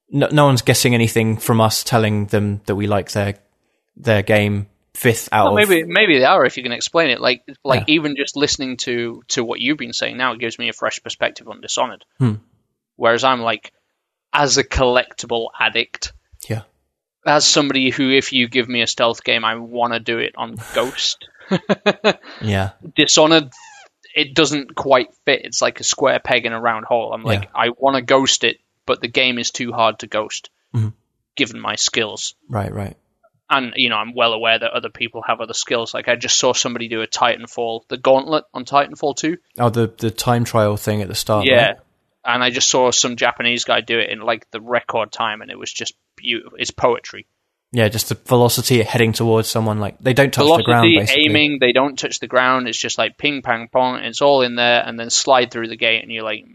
no, 0.09 0.27
no 0.31 0.45
one's 0.45 0.61
guessing 0.61 0.93
anything 0.93 1.37
from 1.37 1.61
us 1.61 1.83
telling 1.83 2.25
them 2.27 2.61
that 2.65 2.75
we 2.75 2.87
like 2.87 3.11
their 3.11 3.35
their 3.95 4.21
game 4.23 4.67
fifth 5.01 5.29
out 5.31 5.45
Well, 5.53 5.57
of 5.63 5.69
maybe 5.69 5.83
maybe 5.83 6.19
they 6.19 6.25
are 6.25 6.45
if 6.45 6.57
you 6.57 6.63
can 6.63 6.71
explain 6.71 7.09
it. 7.09 7.19
Like 7.19 7.43
like 7.63 7.87
Yeah. 7.87 7.95
even 7.95 8.15
just 8.15 8.35
listening 8.35 8.77
to 8.77 9.23
to 9.29 9.43
what 9.43 9.59
you've 9.59 9.77
been 9.77 9.93
saying 9.93 10.17
now 10.17 10.33
it 10.33 10.39
gives 10.39 10.59
me 10.59 10.69
a 10.69 10.73
fresh 10.73 10.99
perspective 11.03 11.47
on 11.47 11.59
Dishonored. 11.61 12.05
Hmm. 12.19 12.35
Whereas 12.97 13.23
I'm 13.23 13.41
like, 13.41 13.71
as 14.31 14.57
a 14.57 14.63
collectible 14.63 15.47
addict, 15.59 16.13
yeah 16.47 16.63
as 17.25 17.45
somebody 17.47 17.91
who, 17.91 18.09
if 18.11 18.33
you 18.33 18.47
give 18.47 18.67
me 18.67 18.81
a 18.81 18.87
stealth 18.87 19.23
game, 19.23 19.45
I 19.45 19.55
want 19.55 19.93
to 19.93 19.99
do 19.99 20.17
it 20.19 20.33
on 20.37 20.55
Ghost. 20.75 21.27
yeah 22.41 22.71
Dishonored, 22.95 23.51
it 24.15 24.33
doesn't 24.35 24.75
quite 24.75 25.13
fit. 25.25 25.41
It's 25.45 25.61
like 25.61 25.79
a 25.79 25.83
square 25.83 26.19
peg 26.19 26.45
in 26.45 26.53
a 26.53 26.59
round 26.59 26.85
hole. 26.85 27.13
I'm 27.13 27.23
like, 27.23 27.43
Yeah. 27.43 27.49
I 27.55 27.69
want 27.69 27.95
to 27.95 28.01
ghost 28.01 28.43
it, 28.43 28.57
but 28.85 29.01
the 29.01 29.07
game 29.07 29.37
is 29.39 29.51
too 29.51 29.71
hard 29.71 29.99
to 29.99 30.07
ghost, 30.07 30.49
Mhm. 30.73 30.93
given 31.35 31.59
my 31.59 31.75
skills. 31.75 32.35
right 32.49 32.73
right 32.73 32.97
And 33.53 33.73
you 33.75 33.89
know, 33.89 33.97
I'm 33.97 34.15
well 34.15 34.31
aware 34.33 34.57
that 34.57 34.71
other 34.71 34.89
people 34.89 35.21
have 35.27 35.41
other 35.41 35.53
skills. 35.53 35.93
Like 35.93 36.07
I 36.07 36.15
just 36.15 36.39
saw 36.39 36.53
somebody 36.53 36.87
do 36.87 37.01
a 37.01 37.07
Titanfall, 37.07 37.81
the 37.89 37.97
Gauntlet 37.97 38.45
on 38.53 38.63
Titanfall 38.65 39.17
2. 39.17 39.37
oh 39.59 39.69
the 39.69 39.93
the 39.97 40.09
time 40.09 40.45
trial 40.45 40.77
thing 40.77 41.01
at 41.01 41.07
the 41.09 41.15
start 41.15 41.45
yeah. 41.45 41.65
right? 41.67 41.75
And 42.23 42.41
I 42.43 42.49
just 42.49 42.69
saw 42.69 42.91
some 42.91 43.15
Japanese 43.17 43.63
guy 43.65 43.81
do 43.81 43.99
it 43.99 44.09
in 44.09 44.19
like 44.21 44.49
the 44.51 44.61
record 44.61 45.11
time, 45.11 45.41
and 45.41 45.51
it 45.51 45.59
was 45.59 45.71
just 45.73 45.93
beautiful. 46.15 46.57
It's 46.59 46.71
poetry. 46.71 47.25
yeah 47.73 47.89
just 47.89 48.09
the 48.09 48.15
velocity 48.15 48.81
heading 48.83 49.11
towards 49.11 49.49
someone 49.49 49.79
like 49.79 49.97
they 49.99 50.13
don't 50.13 50.33
touch 50.33 50.45
the 50.57 50.63
ground 50.63 50.87
velocity, 50.93 51.25
aiming, 51.25 51.57
they 51.59 51.73
don't 51.73 51.97
touch 51.99 52.19
the 52.19 52.27
ground. 52.27 52.67
It's 52.69 52.77
just 52.77 52.97
like 52.97 53.17
ping, 53.17 53.41
pang, 53.41 53.67
pong. 53.71 54.03
It's 54.03 54.21
all 54.21 54.43
in 54.43 54.55
there, 54.55 54.81
and 54.85 54.97
then 54.99 55.09
slide 55.09 55.51
through 55.51 55.67
the 55.67 55.77
gate, 55.77 56.03
and 56.03 56.11
you're 56.11 56.23
like, 56.23 56.45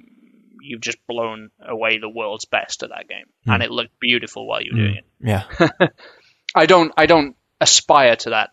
you've 0.62 0.80
just 0.80 0.98
blown 1.06 1.50
away 1.60 1.98
the 1.98 2.08
world's 2.08 2.44
best 2.46 2.82
at 2.82 2.88
that 2.90 3.06
game, 3.08 3.26
Hmm. 3.44 3.50
and 3.52 3.62
it 3.62 3.70
looked 3.70 3.98
beautiful 4.00 4.46
while 4.46 4.62
you 4.62 4.70
were 4.72 4.78
doing 4.82 4.96
it. 4.96 5.04
yeah 5.20 5.44
I 6.56 6.66
don't, 6.66 6.92
I 6.96 7.06
don't 7.06 7.36
aspire 7.60 8.16
to 8.16 8.30
that, 8.30 8.50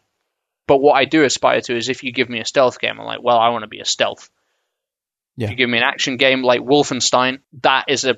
but 0.67 0.77
what 0.77 0.93
I 0.93 1.05
do 1.05 1.23
aspire 1.23 1.61
to 1.61 1.75
is 1.75 1.89
if 1.89 2.03
you 2.03 2.11
give 2.11 2.29
me 2.29 2.39
a 2.39 2.45
stealth 2.45 2.79
game, 2.79 2.99
I'm 2.99 3.05
like, 3.05 3.23
well, 3.23 3.37
I 3.39 3.49
want 3.49 3.63
to 3.63 3.67
be 3.67 3.79
a 3.79 3.85
stealth. 3.85 4.29
Yeah. 5.35 5.45
If 5.45 5.51
you 5.51 5.57
give 5.57 5.69
me 5.69 5.77
an 5.79 5.83
action 5.83 6.17
game 6.17 6.43
like 6.43 6.61
Wolfenstein, 6.61 7.39
that 7.63 7.85
is 7.87 8.05
a 8.05 8.17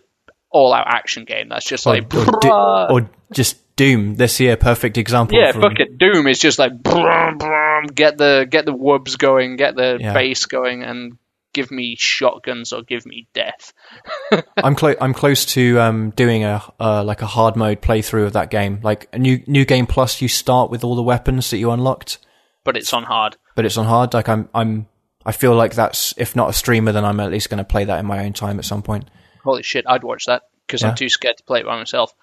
all-out 0.52 0.88
action 0.88 1.26
game. 1.26 1.50
That's 1.50 1.66
just 1.66 1.86
or, 1.88 1.94
like, 1.96 2.14
or, 2.14 2.26
Do- 2.42 2.52
or 2.52 3.10
just 3.34 3.58
Doom 3.76 4.16
this 4.16 4.40
year 4.40 4.56
perfect 4.56 4.98
example 4.98 5.38
Yeah, 5.38 5.52
from- 5.52 5.62
fuck 5.64 5.80
it. 5.80 5.98
Doom 5.98 6.28
is 6.28 6.40
just 6.40 6.60
like 6.60 6.82
brum, 6.82 7.38
brum, 7.38 7.86
get 7.88 8.18
the 8.18 8.48
get 8.50 8.66
the 8.66 8.74
wubs 8.74 9.18
going, 9.18 9.58
get 9.58 9.76
the 9.76 9.98
Yeah. 10.00 10.14
bass 10.14 10.46
going, 10.46 10.84
and 10.84 11.18
give 11.54 11.72
me 11.72 11.96
shotguns 11.98 12.72
or 12.74 12.84
give 12.84 13.06
me 13.06 13.28
death. 13.34 13.74
I'm 14.58 14.76
close. 14.76 14.96
I'm 15.02 15.14
close 15.14 15.46
to 15.48 15.80
um, 15.80 16.10
doing 16.12 16.44
a 16.44 16.62
uh, 16.80 17.04
like 17.04 17.22
a 17.22 17.26
hard 17.28 17.56
mode 17.56 17.82
playthrough 17.82 18.26
of 18.26 18.34
that 18.34 18.50
game. 18.52 18.80
Like 18.84 19.08
a 19.14 19.20
new 19.20 19.42
new 19.48 19.66
game 19.66 19.86
plus, 19.88 20.22
you 20.22 20.28
start 20.28 20.70
with 20.72 20.84
all 20.84 20.96
the 20.96 21.04
weapons 21.04 21.50
that 21.52 21.58
you 21.58 21.72
unlocked, 21.72 22.18
But 22.64 22.78
it's 22.78 22.94
on 22.94 23.04
hard. 23.04 23.38
but 23.56 23.66
it's 23.66 23.78
on 23.78 23.86
hard. 23.86 24.14
Like 24.14 24.30
I'm 24.30 24.50
I'm 24.54 24.88
I 25.26 25.32
feel 25.32 25.56
like 25.56 25.74
that's 25.76 26.14
if 26.18 26.36
not 26.36 26.50
a 26.50 26.54
streamer, 26.54 26.92
then 26.92 27.06
I'm 27.06 27.20
at 27.20 27.32
least 27.32 27.50
going 27.50 27.58
to 27.58 27.64
play 27.64 27.86
that 27.86 28.00
in 28.00 28.06
my 28.06 28.26
own 28.26 28.34
time 28.34 28.60
at 28.60 28.66
some 28.66 28.82
point. 28.82 29.10
Holy 29.44 29.64
shit, 29.64 29.86
I'd 29.88 30.04
watch 30.04 30.26
that 30.26 30.44
because 30.68 30.82
Yeah. 30.82 30.90
I'm 30.90 30.96
too 30.96 31.10
scared 31.10 31.38
to 31.38 31.44
play 31.44 31.60
it 31.62 31.66
by 31.66 31.78
myself. 31.78 32.14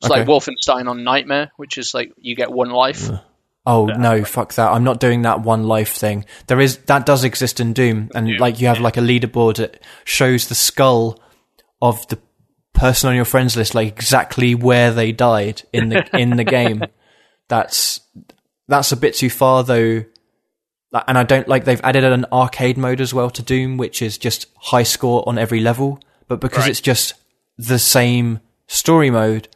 It's 0.00 0.10
Okay. 0.10 0.20
like 0.20 0.28
Wolfenstein 0.28 0.88
on 0.90 1.04
Nightmare, 1.04 1.50
which 1.56 1.78
is 1.78 1.94
like 1.94 2.12
you 2.18 2.34
get 2.36 2.50
one 2.52 2.70
life. 2.70 3.08
Oh 3.68 3.86
no, 3.86 4.22
fuck 4.22 4.54
that! 4.54 4.70
I'm 4.70 4.84
not 4.84 5.00
doing 5.00 5.22
that 5.22 5.40
one 5.40 5.64
life 5.64 5.92
thing. 5.94 6.24
There 6.46 6.60
is 6.60 6.76
that 6.86 7.04
does 7.04 7.24
exist 7.24 7.58
in 7.58 7.72
Doom, 7.72 8.10
and 8.14 8.38
like 8.38 8.60
you 8.60 8.68
have 8.68 8.78
like 8.78 8.96
a 8.96 9.00
leaderboard 9.00 9.56
that 9.56 9.82
shows 10.04 10.46
the 10.46 10.54
skull 10.54 11.18
of 11.88 12.06
the 12.08 12.18
person 12.72 13.08
on 13.08 13.16
your 13.16 13.24
friends 13.24 13.56
list, 13.56 13.74
like 13.74 13.88
exactly 13.88 14.54
where 14.54 14.92
they 14.92 15.12
died 15.12 15.62
in 15.72 15.88
the 15.88 16.08
in 16.18 16.36
the 16.36 16.44
game. 16.44 16.82
That's 17.48 18.00
that's 18.68 18.92
a 18.92 18.96
bit 18.96 19.14
too 19.14 19.30
far 19.30 19.64
though. 19.64 20.04
And 21.06 21.18
I 21.18 21.24
don't 21.24 21.46
like 21.48 21.64
they've 21.64 21.80
added 21.84 22.04
an 22.04 22.24
arcade 22.32 22.78
mode 22.78 23.00
as 23.00 23.12
well 23.12 23.28
to 23.30 23.42
Doom, 23.42 23.76
which 23.76 24.00
is 24.00 24.16
just 24.16 24.46
high 24.56 24.82
score 24.84 25.22
on 25.28 25.36
every 25.38 25.60
level. 25.60 26.00
But 26.28 26.40
because 26.40 26.60
Right. 26.64 26.70
it's 26.70 26.80
just 26.80 27.12
the 27.58 27.78
same 27.78 28.40
story 28.66 29.10
mode 29.10 29.48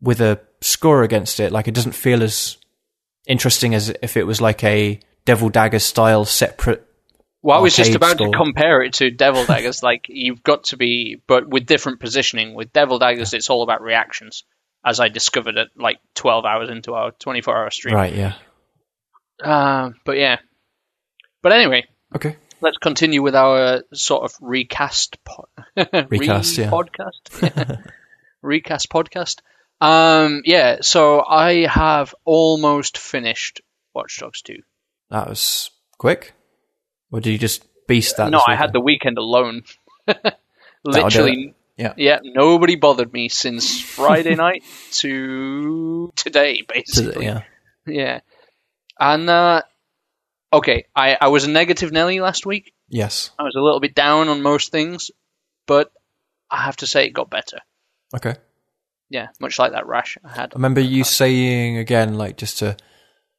with 0.00 0.20
a 0.20 0.40
score 0.60 1.02
against 1.02 1.40
it, 1.40 1.50
like 1.52 1.66
it 1.66 1.74
doesn't 1.74 1.92
feel 1.92 2.22
as 2.22 2.58
interesting 3.26 3.74
as 3.74 3.90
if 4.02 4.16
it 4.16 4.24
was 4.26 4.40
like 4.40 4.62
a 4.64 5.00
Devil 5.24 5.48
Dagger 5.48 5.78
style 5.78 6.24
separate. 6.24 6.85
Well, 7.42 7.58
I 7.58 7.60
was 7.60 7.76
just 7.76 7.94
about 7.94 8.16
score. 8.16 8.30
to 8.32 8.36
compare 8.36 8.82
it 8.82 8.94
to 8.94 9.10
Devil 9.24 9.44
Daggers. 9.44 9.82
like 9.82 10.06
you've 10.08 10.42
got 10.42 10.64
to 10.64 10.76
be, 10.76 11.20
but 11.26 11.48
with 11.48 11.66
different 11.66 12.00
positioning. 12.00 12.54
With 12.54 12.72
Devil 12.72 12.98
Daggers, 12.98 13.34
it's 13.34 13.50
all 13.50 13.62
about 13.62 13.82
reactions, 13.82 14.42
as 14.84 14.98
I 15.00 15.08
discovered 15.08 15.56
at 15.58 15.68
like 15.76 15.98
12 16.14 16.44
hours 16.44 16.70
into 16.70 16.94
our 16.94 17.12
24-hour 17.12 17.70
stream. 17.70 17.94
Right, 17.94 18.14
yeah. 18.14 18.34
Uh, 19.42 19.90
but 20.04 20.16
yeah. 20.16 20.38
But 21.42 21.52
anyway, 21.52 21.86
Okay. 22.14 22.36
let's 22.60 22.78
continue 22.78 23.22
with 23.22 23.36
our 23.36 23.82
sort 23.92 24.24
of 24.24 24.32
recast 24.40 25.18
po- 25.24 25.48
Recast, 25.76 26.58
yeah. 26.58 26.70
podcast 26.70 27.84
recast 28.42 28.88
podcast 28.88 29.40
um 29.80 30.42
yeah 30.44 30.76
so 30.80 31.20
i 31.22 31.66
have 31.66 32.14
almost 32.24 32.96
finished 32.96 33.60
watch 33.94 34.18
dogs 34.20 34.40
2 34.42 34.58
That 35.10 35.28
was 35.28 35.70
quick. 35.98 36.32
Or 37.12 37.20
did 37.20 37.30
you 37.30 37.38
just 37.38 37.64
beast 37.86 38.16
that? 38.16 38.30
no 38.30 38.42
i 38.46 38.54
had 38.56 38.72
the 38.72 38.80
weekend 38.80 39.16
alone 39.18 39.62
literally 40.84 41.54
Yeah. 41.76 41.94
yeah 41.96 42.18
nobody 42.22 42.76
bothered 42.76 43.12
me 43.12 43.28
since 43.28 43.80
friday 43.80 44.34
night 44.46 44.64
to 44.92 46.12
today 46.16 46.62
basically 46.66 47.24
yeah. 47.26 47.42
yeah 47.86 48.20
and 48.98 49.30
uh 49.30 49.62
okay 50.52 50.86
i 50.96 51.16
i 51.20 51.28
was 51.28 51.44
a 51.44 51.50
negative 51.50 51.92
nelly 51.92 52.20
last 52.20 52.44
week 52.46 52.72
Yes. 52.88 53.30
I 53.36 53.42
was 53.42 53.56
a 53.56 53.60
little 53.60 53.80
bit 53.80 53.96
down 53.96 54.28
on 54.28 54.42
most 54.42 54.70
things, 54.70 55.10
but 55.66 55.90
I 56.48 56.62
have 56.62 56.76
to 56.76 56.86
say 56.86 57.04
it 57.06 57.10
got 57.10 57.28
better. 57.28 57.58
Okay. 58.14 58.36
Yeah, 59.10 59.26
much 59.40 59.58
like 59.58 59.72
that 59.72 59.88
rash 59.88 60.16
I 60.24 60.28
had. 60.28 60.52
I 60.54 60.56
remember 60.56 60.80
you 60.80 61.02
saying 61.02 61.78
again, 61.78 62.14
like 62.14 62.36
just 62.36 62.60
to, 62.60 62.76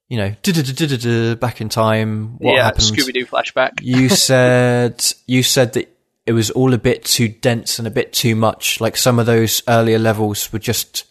you 0.10 0.18
know, 0.18 1.36
back 1.36 1.62
in 1.62 1.70
time. 1.70 2.38
What 2.38 2.56
yeah, 2.56 2.64
happened? 2.64 2.84
Scooby 2.84 3.14
Doo 3.14 3.26
flashback. 3.26 3.74
you 3.82 4.10
said 4.10 5.04
you 5.26 5.44
said 5.44 5.74
that 5.74 5.94
it 6.26 6.34
was 6.34 6.50
all 6.52 6.74
a 6.74 6.78
bit 6.78 7.06
too 7.06 7.28
dense 7.28 7.80
and 7.80 7.88
a 7.88 7.92
bit 7.92 8.14
too 8.14 8.36
much. 8.36 8.80
Like 8.80 8.98
some 8.98 9.20
of 9.20 9.26
those 9.26 9.64
earlier 9.68 10.00
levels 10.00 10.52
were 10.52 10.60
just 10.60 11.06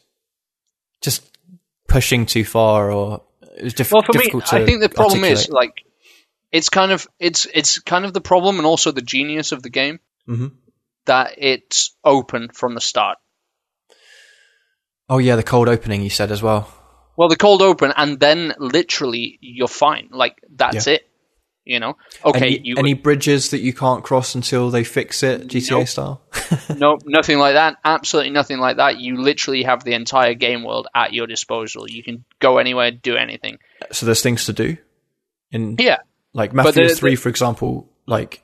just 1.03 1.37
pushing 1.89 2.27
too 2.27 2.45
far, 2.45 2.91
or 2.91 3.23
it 3.57 3.65
was 3.65 3.75
diff- 3.75 3.93
Well, 3.93 4.03
for 4.03 4.13
me, 4.13 4.19
difficult 4.19 4.47
to. 4.47 4.57
I 4.57 4.65
think 4.65 4.81
the 4.81 4.89
problem 4.89 5.25
is 5.25 5.49
like 5.49 5.85
it's 6.53 6.71
kind 6.71 6.93
of 6.93 7.07
it's 7.19 7.47
it's 7.53 7.79
kind 7.79 8.05
of 8.05 8.15
the 8.15 8.21
problem 8.21 8.59
and 8.59 8.67
also 8.67 8.93
the 8.93 9.03
genius 9.03 9.53
of 9.53 9.63
the 9.63 9.71
game 9.71 10.01
mm-hmm. 10.27 10.49
that 11.05 11.35
it's 11.37 11.95
open 12.03 12.49
from 12.49 12.75
the 12.75 12.81
start. 12.81 13.19
Oh 15.09 15.19
yeah, 15.19 15.37
the 15.37 15.43
cold 15.43 15.69
opening 15.69 16.03
you 16.03 16.11
said 16.11 16.31
as 16.33 16.43
well. 16.43 16.73
Well, 17.17 17.29
the 17.29 17.37
cold 17.37 17.63
open, 17.63 17.93
and 17.97 18.21
then 18.21 18.55
literally 18.59 19.39
you're 19.41 19.69
fine. 19.69 20.09
Like 20.13 20.37
that's 20.55 20.87
Yeah. 20.87 20.95
it. 20.95 21.09
You 21.65 21.81
know. 21.81 21.97
Okay. 22.25 22.47
any, 22.47 22.61
you 22.63 22.75
any 22.79 22.95
bridges 22.95 23.51
that 23.51 23.59
you 23.59 23.73
can't 23.73 24.05
cross 24.05 24.37
until 24.37 24.71
they 24.71 24.85
fix 24.85 25.25
it, 25.25 25.49
GTA 25.49 25.71
Nope. 25.81 25.89
style? 25.89 26.23
no 26.77 26.99
nothing 27.05 27.39
like 27.39 27.55
that. 27.55 27.79
Absolutely 27.85 28.31
nothing 28.31 28.59
like 28.59 28.77
that. 28.77 29.01
You 29.01 29.21
literally 29.21 29.65
have 29.65 29.83
the 29.83 29.95
entire 29.95 30.35
game 30.35 30.63
world 30.63 30.87
at 30.95 31.13
your 31.13 31.27
disposal. 31.27 31.91
You 31.91 32.05
can 32.05 32.25
go 32.39 32.59
anywhere, 32.59 32.93
do 32.93 33.17
anything. 33.17 33.59
so 33.91 34.07
there's 34.07 34.23
things 34.23 34.45
to 34.47 34.53
do. 34.53 34.77
In 35.51 35.75
Yeah. 35.79 35.99
like 36.35 36.53
the- 36.53 36.95
Three, 36.97 37.17
for 37.17 37.29
example, 37.31 37.91
like 38.07 38.43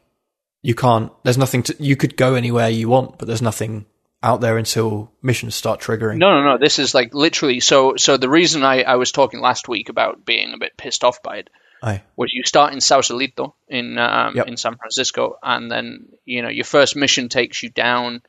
you 0.63 0.75
can't. 0.75 1.13
There's 1.23 1.39
nothing 1.39 1.63
to. 1.65 1.77
You 1.79 1.95
could 1.95 2.17
go 2.17 2.35
anywhere 2.35 2.69
you 2.71 2.89
want, 2.89 3.19
but 3.19 3.29
there's 3.29 3.43
nothing 3.43 3.87
out 4.23 4.41
there 4.41 4.57
until 4.59 5.11
missions 5.21 5.55
start 5.55 5.81
triggering. 5.81 6.19
No, 6.19 6.31
no, 6.41 6.45
no. 6.53 6.59
This 6.59 6.79
is 6.79 6.95
like 6.95 7.13
literally. 7.15 7.61
So, 7.61 7.97
so 7.97 8.17
the 8.17 8.29
reason 8.29 8.63
I, 8.65 8.83
I 8.83 8.97
was 8.97 9.11
talking 9.13 9.41
last 9.41 9.69
week 9.69 9.89
about 9.89 10.25
being 10.25 10.53
a 10.55 10.59
bit 10.59 10.77
pissed 10.77 11.03
off 11.05 11.23
by 11.23 11.39
it 11.39 11.51
Aye. 11.83 12.03
was 12.17 12.33
you 12.33 12.45
start 12.45 12.73
in 12.73 12.81
Sausalito 12.81 13.55
in 13.69 13.99
um, 13.99 14.37
Yep. 14.37 14.47
in 14.49 14.57
San 14.57 14.77
Francisco, 14.77 15.39
and 15.43 15.71
then 15.71 16.09
you 16.25 16.43
know 16.43 16.49
your 16.51 16.65
first 16.65 16.95
mission 16.95 17.29
takes 17.29 17.63
you 17.63 17.71
down, 17.71 18.23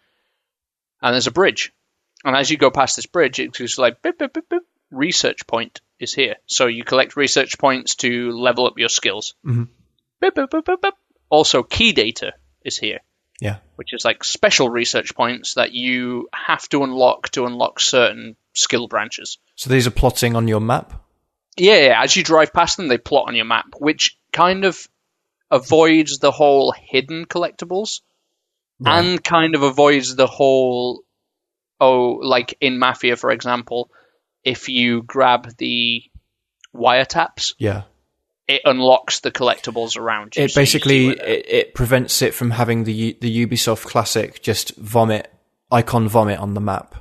and 1.01 1.13
there's 1.13 1.27
a 1.27 1.31
bridge, 1.31 1.71
and 2.25 2.35
as 2.35 2.49
you 2.49 2.57
go 2.57 2.71
past 2.71 2.95
this 2.95 3.05
bridge, 3.05 3.39
it's 3.39 3.57
just 3.57 3.77
like 3.77 3.97
research 4.91 5.45
point 5.47 5.81
is 5.99 6.13
here. 6.13 6.35
So 6.47 6.67
you 6.67 6.83
collect 6.83 7.15
research 7.15 7.57
points 7.59 7.95
to 7.97 8.31
level 8.31 8.65
up 8.67 8.77
your 8.77 8.89
skills. 8.89 9.35
Mhm. 9.45 9.67
Beep. 10.19 10.37
Also, 11.29 11.63
key 11.63 11.93
data 11.93 12.33
is 12.63 12.77
here 12.77 12.99
Yeah. 13.43 13.57
which 13.75 13.93
is 13.93 14.05
like 14.05 14.23
special 14.23 14.69
research 14.69 15.13
points 15.15 15.55
that 15.55 15.73
you 15.73 16.29
have 16.33 16.67
to 16.69 16.83
unlock 16.83 17.29
to 17.31 17.45
unlock 17.45 17.81
certain 17.81 18.37
skill 18.53 18.87
branches. 18.87 19.37
So 19.55 19.69
these 19.69 19.85
are 19.85 19.91
plotting 19.91 20.37
on 20.37 20.47
your 20.47 20.61
map. 20.61 20.93
Yeah, 21.57 21.77
yeah, 21.87 22.01
as 22.01 22.15
you 22.15 22.23
drive 22.23 22.53
past 22.53 22.77
them, 22.77 22.87
they 22.87 22.97
plot 22.97 23.27
on 23.27 23.35
your 23.35 23.45
map, 23.45 23.65
which 23.77 24.17
kind 24.31 24.63
of 24.63 24.87
avoids 25.51 26.19
the 26.19 26.31
whole 26.31 26.71
hidden 26.71 27.25
collectibles 27.25 27.99
and 28.85 29.23
kind 29.23 29.55
of 29.55 29.61
avoids 29.63 30.15
the 30.15 30.27
whole, 30.27 31.03
oh, 31.81 32.19
like 32.23 32.55
in 32.61 32.79
Mafia, 32.79 33.17
for 33.17 33.29
example, 33.29 33.91
if 34.43 34.69
you 34.69 35.03
grab 35.03 35.55
the 35.57 36.03
wiretaps, 36.75 37.55
Yeah. 37.57 37.83
It 38.55 38.61
unlocks 38.65 39.19
the 39.21 39.31
collectibles 39.31 39.97
around 39.97 40.35
you. 40.35 40.43
It 40.43 40.51
so 40.51 40.61
basically 40.61 41.13
they're- 41.13 41.25
it, 41.25 41.45
it 41.47 41.73
prevents 41.73 42.21
it 42.21 42.33
from 42.33 42.51
having 42.51 42.83
the 42.83 43.17
the 43.19 43.45
Ubisoft 43.45 43.85
classic 43.85 44.41
just 44.41 44.75
vomit 44.77 45.31
icon 45.71 46.07
vomit 46.07 46.39
on 46.39 46.53
the 46.53 46.61
map. 46.61 46.95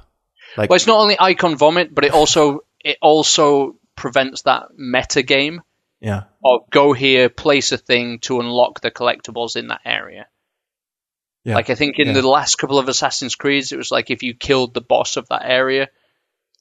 Like 0.57 0.71
Well, 0.71 0.77
it's 0.77 0.87
not 0.87 0.99
only 0.99 1.17
icon 1.19 1.57
vomit, 1.57 1.95
but 1.95 2.05
it 2.05 2.13
also 2.13 2.61
it 2.85 2.99
also 3.01 3.77
prevents 3.97 4.43
that 4.43 4.69
meta 4.77 5.23
game 5.23 5.63
yeah. 6.01 6.25
of 6.45 6.69
go 6.71 6.93
here, 6.93 7.29
place 7.29 7.73
a 7.73 7.79
thing 7.79 8.19
to 8.21 8.41
unlock 8.41 8.81
the 8.81 8.91
collectibles 8.91 9.57
in 9.57 9.69
that 9.69 9.81
area. 9.85 10.27
Yeah. 11.45 11.57
Like 11.57 11.71
I 11.71 11.75
think 11.75 11.99
in 11.99 12.09
Yeah. 12.09 12.13
the 12.15 12.29
last 12.29 12.57
couple 12.57 12.79
of 12.79 12.89
Assassin's 12.89 13.35
Creeds, 13.35 13.73
it 13.73 13.77
was 13.77 13.91
like 13.91 14.11
if 14.11 14.23
you 14.23 14.35
killed 14.35 14.75
the 14.75 14.81
boss 14.81 15.17
of 15.17 15.29
that 15.29 15.43
area, 15.45 15.89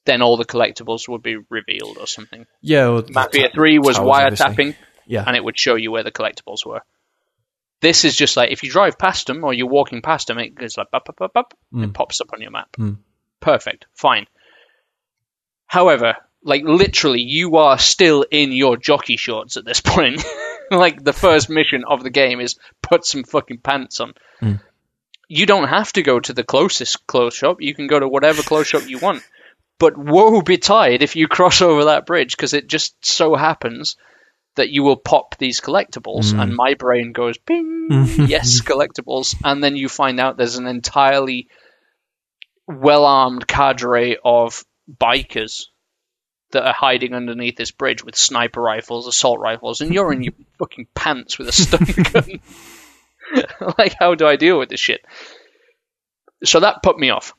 then 0.06 0.22
all 0.22 0.38
the 0.38 0.46
collectibles 0.46 1.08
would 1.08 1.22
be 1.22 1.38
revealed 1.50 1.98
or 2.00 2.08
something. 2.08 2.46
Yeah, 2.62 2.90
well, 2.90 3.06
Mafia 3.10 3.48
ta- 3.50 3.54
Three 3.54 3.78
was 3.80 3.98
wiretapping, 3.98 4.76
Yeah. 5.06 5.24
and 5.28 5.36
it 5.36 5.44
would 5.44 5.58
show 5.60 5.76
you 5.76 5.92
where 5.92 6.04
the 6.04 6.12
collectibles 6.12 6.66
were. 6.66 6.82
This 7.82 8.06
is 8.06 8.16
just 8.16 8.38
like 8.38 8.52
if 8.52 8.62
you 8.64 8.70
drive 8.70 8.98
past 9.00 9.28
them 9.28 9.44
or 9.44 9.54
you're 9.54 9.68
walking 9.68 10.02
past 10.02 10.28
them, 10.28 10.38
it 10.38 10.54
goes 10.56 10.78
like 10.78 10.88
up, 10.94 11.08
up, 11.10 11.20
up, 11.22 11.32
up, 11.36 11.54
it 11.74 11.94
pops 11.94 12.22
up 12.22 12.30
on 12.34 12.42
your 12.42 12.52
map. 12.52 12.70
Mm. 12.78 12.98
Perfect, 13.40 13.86
fine. 13.96 14.28
However, 15.66 16.16
like 16.44 16.64
literally, 16.64 17.22
you 17.22 17.58
are 17.58 17.78
still 17.80 18.24
in 18.30 18.52
your 18.52 18.78
jockey 18.78 19.18
shorts 19.18 19.58
at 19.58 19.66
this 19.66 19.82
point. 19.86 20.24
like 20.70 21.04
the 21.04 21.14
first 21.14 21.50
mission 21.50 21.84
of 21.88 22.04
the 22.04 22.10
game 22.10 22.40
is 22.40 22.58
put 22.82 23.06
some 23.06 23.24
fucking 23.24 23.60
pants 23.60 24.00
on. 24.00 24.14
Mm. 24.42 24.62
You 25.28 25.46
don't 25.46 25.68
have 25.70 25.92
to 25.94 26.02
go 26.04 26.20
to 26.20 26.34
the 26.34 26.44
closest 26.44 27.08
clothes 27.08 27.34
shop. 27.36 27.58
You 27.62 27.74
can 27.74 27.88
go 27.88 28.00
to 28.00 28.08
whatever 28.08 28.42
clothes 28.42 28.68
shop 28.68 28.88
you 28.88 29.00
want. 29.00 29.24
But 29.82 29.98
woe 29.98 30.44
betide 30.44 31.02
if 31.02 31.16
you 31.16 31.28
cross 31.28 31.60
over 31.60 31.86
that 31.86 32.06
bridge 32.06 32.38
because 32.38 32.54
it 32.54 32.68
just 32.68 33.04
so 33.04 33.34
happens 33.34 33.98
that 34.54 34.70
you 34.70 34.84
will 34.84 34.96
pop 34.96 35.38
these 35.40 35.60
collectibles, 35.60 36.34
mm. 36.34 36.40
and 36.40 36.56
my 36.56 36.76
brain 36.76 37.14
goes 37.14 37.40
ping, 37.40 37.88
yes, 38.28 38.62
collectibles, 38.62 39.36
and 39.44 39.64
then 39.64 39.76
you 39.76 39.90
find 39.90 40.20
out 40.20 40.38
there's 40.38 40.58
an 40.58 40.68
entirely 40.68 41.48
well 42.68 43.06
armed 43.06 43.48
cadre 43.48 44.18
of 44.24 44.64
bikers 44.88 45.64
that 46.52 46.64
are 46.64 46.74
hiding 46.74 47.16
underneath 47.16 47.56
this 47.56 47.72
bridge 47.72 48.04
with 48.04 48.16
sniper 48.16 48.62
rifles, 48.62 49.08
assault 49.08 49.40
rifles, 49.40 49.82
and 49.82 49.92
you're 49.92 50.14
in 50.14 50.22
your 50.22 50.34
fucking 50.60 50.86
pants 50.94 51.40
with 51.40 51.48
a 51.48 51.52
stun 51.52 51.88
gun. 52.04 52.40
like, 53.80 53.96
how 53.98 54.14
do 54.14 54.28
I 54.28 54.36
deal 54.36 54.60
with 54.60 54.70
this 54.70 54.80
shit? 54.80 55.04
So 56.44 56.60
that 56.60 56.84
put 56.84 57.00
me 57.00 57.10
off. 57.10 57.34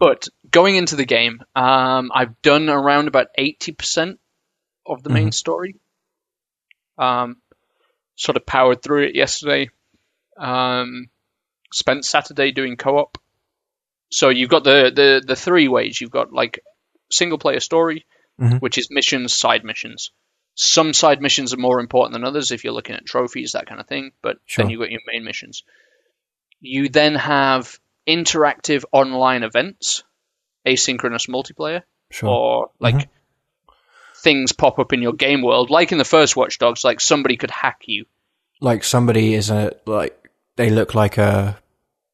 But 0.00 0.28
going 0.50 0.74
into 0.76 0.96
the 0.96 1.04
game, 1.04 1.42
um, 1.54 2.10
I've 2.12 2.40
done 2.42 2.68
around 2.68 3.06
about 3.06 3.28
eighty 3.38 3.70
percent 3.72 4.18
of 4.86 5.02
the 5.04 5.10
main 5.10 5.30
story. 5.30 5.76
Um, 6.98 7.36
sort 8.16 8.36
of 8.36 8.44
powered 8.46 8.82
through 8.82 9.04
it 9.04 9.14
yesterday. 9.14 9.70
Um, 10.38 11.08
spent 11.72 12.04
Saturday 12.04 12.50
doing 12.50 12.76
co-op. 12.76 13.18
So 14.10 14.28
you've 14.30 14.50
got 14.50 14.64
the, 14.64 14.90
the, 14.94 15.22
the 15.24 15.36
three 15.36 15.68
ways. 15.68 16.00
You've 16.00 16.10
got 16.10 16.32
like 16.32 16.60
single 17.10 17.38
player 17.38 17.60
story, 17.60 18.06
Mhm. 18.40 18.60
which 18.60 18.78
is 18.78 18.88
missions, 18.90 19.34
side 19.34 19.64
missions. 19.64 20.10
Some 20.54 20.92
side 20.94 21.20
missions 21.22 21.54
are 21.54 21.58
more 21.58 21.78
important 21.78 22.14
than 22.14 22.24
others 22.24 22.50
if 22.50 22.64
you're 22.64 22.72
looking 22.72 22.96
at 22.96 23.06
trophies, 23.06 23.52
that 23.52 23.66
kind 23.66 23.80
of 23.80 23.86
thing. 23.86 24.12
But 24.22 24.38
Sure. 24.46 24.64
then 24.64 24.70
you've 24.70 24.80
got 24.80 24.90
your 24.90 25.00
main 25.06 25.24
missions. 25.24 25.62
You 26.60 26.88
then 26.88 27.14
have 27.14 27.78
interactive 28.16 28.84
online 28.92 29.42
events, 29.42 30.04
asynchronous 30.66 31.28
multiplayer, 31.28 31.82
Sure. 32.10 32.28
or 32.28 32.70
like 32.80 33.08
things 34.22 34.52
pop 34.52 34.78
up 34.78 34.92
in 34.92 35.00
your 35.02 35.12
game 35.14 35.42
world, 35.42 35.70
like 35.70 35.92
in 35.92 35.98
the 35.98 36.04
first 36.04 36.36
Watch 36.36 36.58
Dogs, 36.58 36.84
like 36.84 37.00
somebody 37.00 37.36
could 37.36 37.50
hack 37.50 37.82
you. 37.86 38.04
like 38.60 38.84
somebody 38.84 39.34
is 39.34 39.50
a 39.50 39.74
like 39.86 40.16
they 40.56 40.68
look 40.70 40.94
like 40.94 41.16
a 41.18 41.58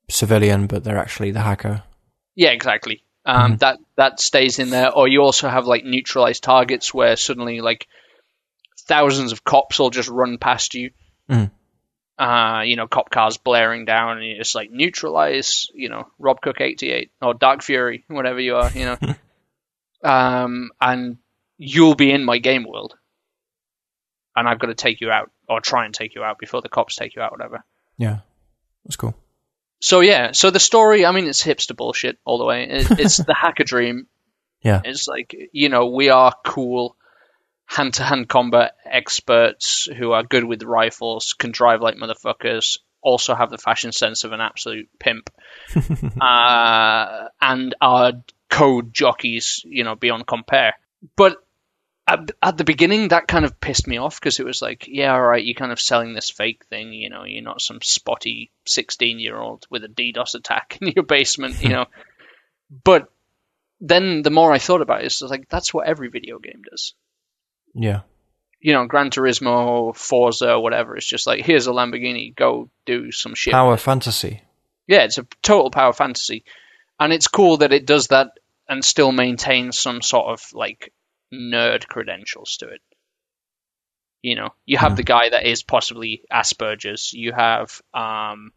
civilian, 0.08 0.66
but 0.68 0.84
they're 0.84 0.98
actually 0.98 1.32
the 1.32 1.40
hacker. 1.40 1.82
Yeah, 2.36 2.50
exactly. 2.50 3.02
Um, 3.24 3.36
Mm-hmm. 3.52 3.56
That 3.56 3.78
that 3.96 4.20
stays 4.20 4.58
in 4.60 4.70
there, 4.70 4.92
or 4.92 5.08
you 5.08 5.22
also 5.22 5.48
have 5.48 5.66
like 5.66 5.84
neutralized 5.84 6.44
targets 6.44 6.94
where 6.94 7.16
suddenly 7.16 7.60
like 7.60 7.88
thousands 8.86 9.32
of 9.32 9.42
cops 9.42 9.78
will 9.80 9.90
just 9.90 10.08
run 10.08 10.38
past 10.38 10.74
you. 10.74 10.90
Mm. 11.28 11.50
Uh, 12.18 12.62
you 12.64 12.76
know, 12.76 12.86
cop 12.86 13.10
cars 13.10 13.36
blaring 13.36 13.84
down, 13.84 14.18
and 14.18 14.26
you 14.26 14.36
just 14.36 14.54
like 14.54 14.70
neutralize. 14.70 15.68
You 15.74 15.88
know, 15.88 16.08
Rob 16.18 16.40
Cook 16.40 16.60
eighty 16.60 16.90
eight 16.90 17.10
or 17.20 17.34
Dark 17.34 17.62
Fury, 17.62 18.04
whatever 18.08 18.40
you 18.40 18.56
are. 18.56 18.70
You 18.70 18.84
know, 18.86 18.98
um, 20.08 20.70
and 20.80 21.18
you'll 21.58 21.94
be 21.94 22.10
in 22.10 22.24
my 22.24 22.38
game 22.38 22.64
world, 22.66 22.94
and 24.34 24.48
I've 24.48 24.58
got 24.58 24.68
to 24.68 24.74
take 24.74 25.00
you 25.00 25.10
out 25.10 25.30
or 25.48 25.60
try 25.60 25.84
and 25.84 25.94
take 25.94 26.14
you 26.14 26.22
out 26.22 26.38
before 26.38 26.62
the 26.62 26.68
cops 26.68 26.96
take 26.96 27.14
you 27.16 27.22
out, 27.22 27.32
whatever. 27.32 27.64
Yeah, 27.98 28.20
that's 28.84 28.96
cool. 28.96 29.14
So 29.80 30.00
yeah, 30.00 30.32
so 30.32 30.50
the 30.50 30.60
story, 30.60 31.04
I 31.04 31.12
mean, 31.12 31.26
it's 31.26 31.42
hipster 31.42 31.76
bullshit 31.76 32.18
all 32.24 32.38
the 32.38 32.44
way. 32.44 32.64
It, 32.68 32.98
it's 32.98 33.16
the 33.24 33.34
hacker 33.34 33.64
dream. 33.64 34.06
Yeah. 34.62 34.80
It's 34.84 35.06
like, 35.06 35.34
you 35.52 35.68
know, 35.68 35.86
we 35.86 36.08
are 36.08 36.34
cool 36.44 36.96
hand 37.66 37.94
to 37.94 38.02
hand 38.02 38.28
combat 38.28 38.76
experts 38.84 39.86
who 39.86 40.12
are 40.12 40.22
good 40.22 40.44
with 40.44 40.62
rifles, 40.62 41.34
can 41.34 41.50
drive 41.50 41.82
like 41.82 41.96
motherfuckers, 41.96 42.78
also 43.02 43.34
have 43.34 43.50
the 43.50 43.58
fashion 43.58 43.92
sense 43.92 44.24
of 44.24 44.32
an 44.32 44.40
absolute 44.40 44.88
pimp, 44.98 45.30
uh, 46.20 47.28
and 47.40 47.74
are 47.80 48.12
code 48.48 48.94
jockeys, 48.94 49.62
you 49.64 49.84
know, 49.84 49.94
beyond 49.94 50.26
compare. 50.26 50.74
But 51.16 51.36
at, 52.06 52.30
at 52.40 52.56
the 52.56 52.64
beginning, 52.64 53.08
that 53.08 53.26
kind 53.26 53.44
of 53.44 53.60
pissed 53.60 53.86
me 53.86 53.98
off 53.98 54.20
because 54.20 54.38
it 54.38 54.46
was 54.46 54.62
like, 54.62 54.86
yeah, 54.88 55.12
all 55.12 55.22
right, 55.22 55.44
you're 55.44 55.54
kind 55.54 55.72
of 55.72 55.80
selling 55.80 56.14
this 56.14 56.30
fake 56.30 56.64
thing, 56.66 56.92
you 56.92 57.10
know, 57.10 57.24
you're 57.24 57.42
not 57.42 57.60
some 57.60 57.80
spotty 57.82 58.50
16 58.64 59.18
year 59.18 59.36
old 59.36 59.66
with 59.70 59.84
a 59.84 59.88
DDoS 59.88 60.36
attack 60.36 60.78
in 60.80 60.92
your 60.94 61.04
basement, 61.04 61.62
you 61.62 61.70
know. 61.70 61.86
but 62.84 63.10
then 63.80 64.22
the 64.22 64.30
more 64.30 64.52
I 64.52 64.58
thought 64.58 64.82
about 64.82 65.02
it, 65.02 65.06
it's 65.06 65.22
like, 65.22 65.48
that's 65.48 65.74
what 65.74 65.86
every 65.86 66.08
video 66.08 66.38
game 66.38 66.62
does. 66.70 66.94
Yeah, 67.76 68.00
You 68.60 68.72
know, 68.72 68.86
Gran 68.86 69.10
Turismo, 69.10 69.94
Forza, 69.94 70.58
whatever. 70.58 70.96
It's 70.96 71.06
just 71.06 71.26
like, 71.26 71.44
here's 71.44 71.66
a 71.66 71.72
Lamborghini, 71.72 72.34
go 72.34 72.70
do 72.86 73.12
some 73.12 73.34
shit. 73.34 73.52
power 73.52 73.76
fantasy. 73.76 74.42
Yeah, 74.86 75.02
it's 75.02 75.18
a 75.18 75.26
total 75.42 75.70
power 75.70 75.92
fantasy. 75.92 76.44
And 76.98 77.12
it's 77.12 77.28
cool 77.28 77.58
that 77.58 77.72
it 77.72 77.84
does 77.86 78.08
that 78.08 78.30
and 78.68 78.84
still 78.84 79.12
maintains 79.12 79.78
some 79.78 80.00
sort 80.00 80.26
of 80.28 80.42
like 80.54 80.92
nerd 81.32 81.86
credentials 81.86 82.56
to 82.58 82.68
it. 82.68 82.80
You 84.22 84.34
know, 84.36 84.48
you 84.64 84.78
have 84.78 84.96
the 84.96 85.02
guy 85.04 85.28
that 85.28 85.44
is 85.46 85.62
possibly 85.62 86.22
Asperger's. 86.32 87.12
You 87.12 87.32
have, 87.32 87.80
um, 87.94 88.52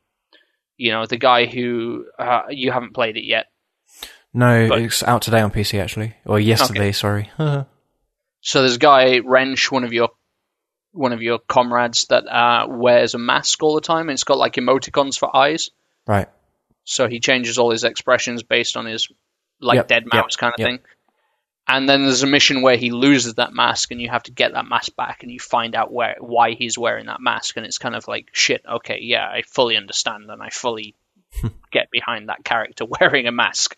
you 0.77 0.91
know, 0.91 1.05
the 1.05 1.17
guy 1.17 1.45
who 1.45 2.05
uh, 2.17 2.43
you 2.49 2.71
haven't 2.71 2.93
played 2.93 3.17
it 3.17 3.25
yet. 3.25 3.47
No, 4.33 4.67
But- 4.69 4.81
it's 4.81 5.03
out 5.03 5.21
today 5.21 5.41
on 5.41 5.51
PC 5.51 5.79
actually, 5.81 6.15
or 6.25 6.39
yesterday. 6.39 6.91
Sorry. 6.91 7.29
So 8.41 8.61
there's 8.61 8.75
a 8.75 8.79
guy 8.79 9.19
Wrench, 9.19 9.71
one 9.71 9.83
of 9.83 9.93
your 9.93 10.09
one 10.91 11.13
of 11.13 11.21
your 11.21 11.39
comrades 11.39 12.05
that 12.07 12.27
uh, 12.27 12.65
wears 12.67 13.13
a 13.13 13.19
mask 13.19 13.61
all 13.61 13.75
the 13.75 13.81
time, 13.81 14.09
and 14.09 14.11
it's 14.11 14.23
got 14.23 14.37
like 14.37 14.53
emoticons 14.55 15.17
for 15.17 15.35
eyes. 15.35 15.69
right. 16.07 16.27
So 16.83 17.07
he 17.07 17.19
changes 17.19 17.59
all 17.59 17.69
his 17.69 17.83
expressions 17.83 18.41
based 18.41 18.75
on 18.75 18.87
his 18.87 19.09
like 19.61 19.75
Yep, 19.75 19.87
dead 19.87 20.03
yep, 20.05 20.13
mouse 20.13 20.35
kind 20.35 20.53
of 20.53 20.59
yep. 20.59 20.67
thing. 20.67 20.79
And 21.67 21.87
then 21.87 22.01
there's 22.01 22.23
a 22.23 22.27
mission 22.27 22.63
where 22.63 22.77
he 22.77 22.89
loses 22.89 23.35
that 23.35 23.53
mask, 23.53 23.91
and 23.91 24.01
you 24.01 24.09
have 24.09 24.23
to 24.23 24.31
get 24.31 24.53
that 24.53 24.67
mask 24.67 24.95
back, 24.95 25.21
and 25.21 25.31
you 25.31 25.39
find 25.39 25.75
out 25.75 25.93
where 25.93 26.15
why 26.19 26.53
he's 26.55 26.79
wearing 26.79 27.05
that 27.05 27.21
mask, 27.21 27.57
and 27.57 27.65
it's 27.65 27.77
kind 27.77 27.95
of 27.95 28.07
like 28.07 28.29
shit. 28.33 28.63
Okay, 28.67 28.99
yeah, 29.01 29.27
I 29.27 29.43
fully 29.43 29.77
understand, 29.77 30.31
and 30.31 30.41
I 30.41 30.49
fully 30.49 30.95
get 31.71 31.91
behind 31.91 32.29
that 32.29 32.43
character 32.43 32.85
wearing 32.99 33.27
a 33.27 33.31
mask. 33.31 33.75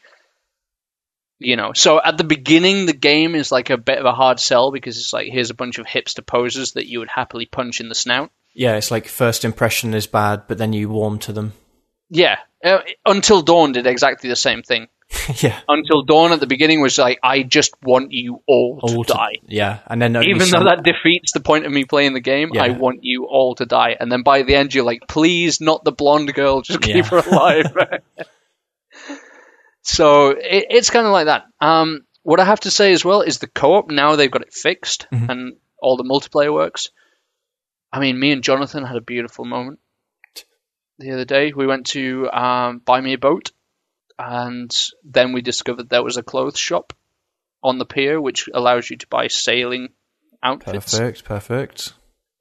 You 1.43 1.55
know, 1.55 1.73
so 1.73 1.99
at 2.03 2.17
the 2.19 2.23
beginning, 2.23 2.85
the 2.85 2.93
game 2.93 3.33
is 3.33 3.51
like 3.51 3.71
a 3.71 3.77
bit 3.77 3.97
of 3.97 4.05
a 4.05 4.11
hard 4.13 4.39
sell 4.39 4.71
because 4.71 4.97
it's 4.97 5.11
like 5.11 5.27
here's 5.31 5.49
a 5.49 5.55
bunch 5.55 5.79
of 5.79 5.87
hipster 5.87 6.23
posers 6.25 6.73
that 6.73 6.85
you 6.87 6.99
would 6.99 7.09
happily 7.09 7.47
punch 7.47 7.79
in 7.79 7.89
the 7.89 7.95
snout. 7.95 8.29
Yeah, 8.53 8.75
it's 8.75 8.91
like 8.91 9.07
first 9.07 9.43
impression 9.43 9.93
is 9.95 10.05
bad, 10.07 10.43
but 10.47 10.57
then 10.59 10.71
you 10.73 10.89
warm 10.89 11.17
to 11.19 11.33
them. 11.33 11.53
Yeah, 12.09 12.37
uh, 12.63 12.79
Until 13.05 13.41
Dawn 13.41 13.71
did 13.71 13.87
exactly 13.87 14.29
the 14.29 14.35
same 14.35 14.61
thing. 14.61 14.87
yeah. 15.41 15.59
Until 15.67 16.03
Dawn 16.03 16.31
at 16.31 16.39
the 16.39 16.47
beginning 16.47 16.81
was 16.81 16.97
like, 16.97 17.19
I 17.23 17.43
just 17.43 17.73
want 17.81 18.11
you 18.11 18.43
all 18.47 18.79
to 18.81 18.95
All 18.97 19.03
to- 19.03 19.13
die. 19.13 19.35
Yeah, 19.47 19.79
and 19.87 20.01
then 20.01 20.15
Even 20.21 20.49
though 20.49 20.65
that 20.65 20.83
defeats 20.83 21.31
the 21.31 21.39
point 21.39 21.65
of 21.65 21.71
me 21.71 21.85
playing 21.85 22.13
the 22.13 22.19
game, 22.21 22.51
I 22.57 22.69
want 22.69 23.03
you 23.03 23.25
all 23.25 23.55
to 23.55 23.65
die. 23.65 23.95
And 23.99 24.11
then 24.11 24.21
by 24.23 24.43
the 24.43 24.55
end, 24.55 24.73
you're 24.73 24.83
like, 24.85 25.07
please, 25.07 25.59
not 25.59 25.83
the 25.83 25.91
blonde 25.91 26.33
girl, 26.33 26.61
just 26.61 26.81
keep 26.81 26.95
Yeah. 26.95 27.03
her 27.03 27.17
alive. 27.29 27.65
so 29.82 30.29
it, 30.29 30.67
it's 30.69 30.89
kind 30.89 31.05
of 31.05 31.11
like 31.11 31.25
that. 31.25 31.45
Um, 31.59 32.01
what 32.23 32.39
I 32.39 32.45
have 32.45 32.59
to 32.61 32.71
say 32.71 32.93
as 32.93 33.03
well 33.03 33.21
is 33.21 33.39
the 33.39 33.47
co-op 33.47 33.89
now 33.89 34.15
they've 34.15 34.29
got 34.32 34.43
it 34.43 34.53
fixed 34.53 35.07
Mhm. 35.11 35.29
and 35.29 35.57
all 35.82 35.97
the 35.97 36.03
multiplayer 36.03 36.53
works. 36.53 36.89
I 37.91 37.99
mean, 37.99 38.19
me 38.19 38.32
and 38.32 38.43
Jonathan 38.43 38.86
had 38.86 38.95
a 38.95 39.01
beautiful 39.01 39.43
moment 39.45 39.79
the 40.99 41.11
other 41.11 41.25
day. 41.25 41.51
We 41.53 41.67
went 41.67 41.88
to 41.88 42.29
um, 42.32 42.79
buy 42.79 43.01
me 43.01 43.13
a 43.13 43.17
boat, 43.17 43.51
and 44.19 44.71
then 45.03 45.34
we 45.34 45.41
discovered 45.41 45.89
there 45.89 46.03
was 46.03 46.17
a 46.17 46.23
clothes 46.23 46.59
shop 46.59 46.93
on 47.63 47.77
the 47.79 47.86
pier 47.86 48.19
which 48.21 48.47
allows 48.53 48.89
you 48.89 48.97
to 48.97 49.07
buy 49.07 49.27
sailing 49.27 49.89
outfits. 50.43 50.97
perfect, 50.97 51.23
perfect. 51.25 51.93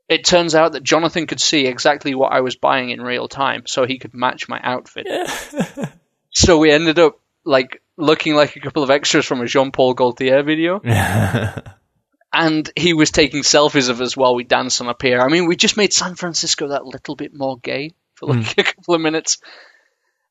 It 0.09 0.25
turns 0.25 0.55
out 0.55 0.73
that 0.73 0.83
Jonathan 0.83 1.27
could 1.27 1.41
see 1.41 1.67
exactly 1.67 2.15
what 2.15 2.33
I 2.33 2.41
was 2.41 2.57
buying 2.57 2.91
in 2.91 3.01
real 3.01 3.29
time, 3.29 3.63
so 3.67 3.87
he 3.87 3.99
could 3.99 4.13
match 4.15 4.49
my 4.49 4.61
outfit. 4.63 5.07
so 6.31 6.59
we 6.59 6.71
ended 6.71 6.99
up 6.99 7.19
like 7.51 7.83
looking 7.97 8.35
like 8.35 8.55
a 8.55 8.61
couple 8.61 8.83
of 8.83 8.91
extras 8.91 9.27
from 9.27 9.41
a 9.41 9.47
Jean 9.47 9.73
Paul 9.73 9.95
Gaultier 9.95 10.43
video, 10.45 10.81
and 12.33 12.71
he 12.77 12.95
was 12.95 13.11
taking 13.11 13.43
selfies 13.43 13.91
of 13.91 14.01
us 14.01 14.17
while 14.17 14.37
we 14.37 14.45
danced 14.45 14.81
on 14.81 14.89
a 14.89 14.95
pier. 14.95 15.21
I 15.21 15.29
mean, 15.29 15.47
we 15.47 15.57
just 15.57 15.77
made 15.77 15.93
San 15.93 16.15
Francisco 16.15 16.69
that 16.69 16.87
little 16.87 17.17
bit 17.17 17.35
more 17.35 17.59
gay 17.59 17.93
for 18.15 18.27
like 18.27 18.53
a 18.59 18.63
couple 18.63 18.95
of 18.95 19.01
minutes. 19.01 19.39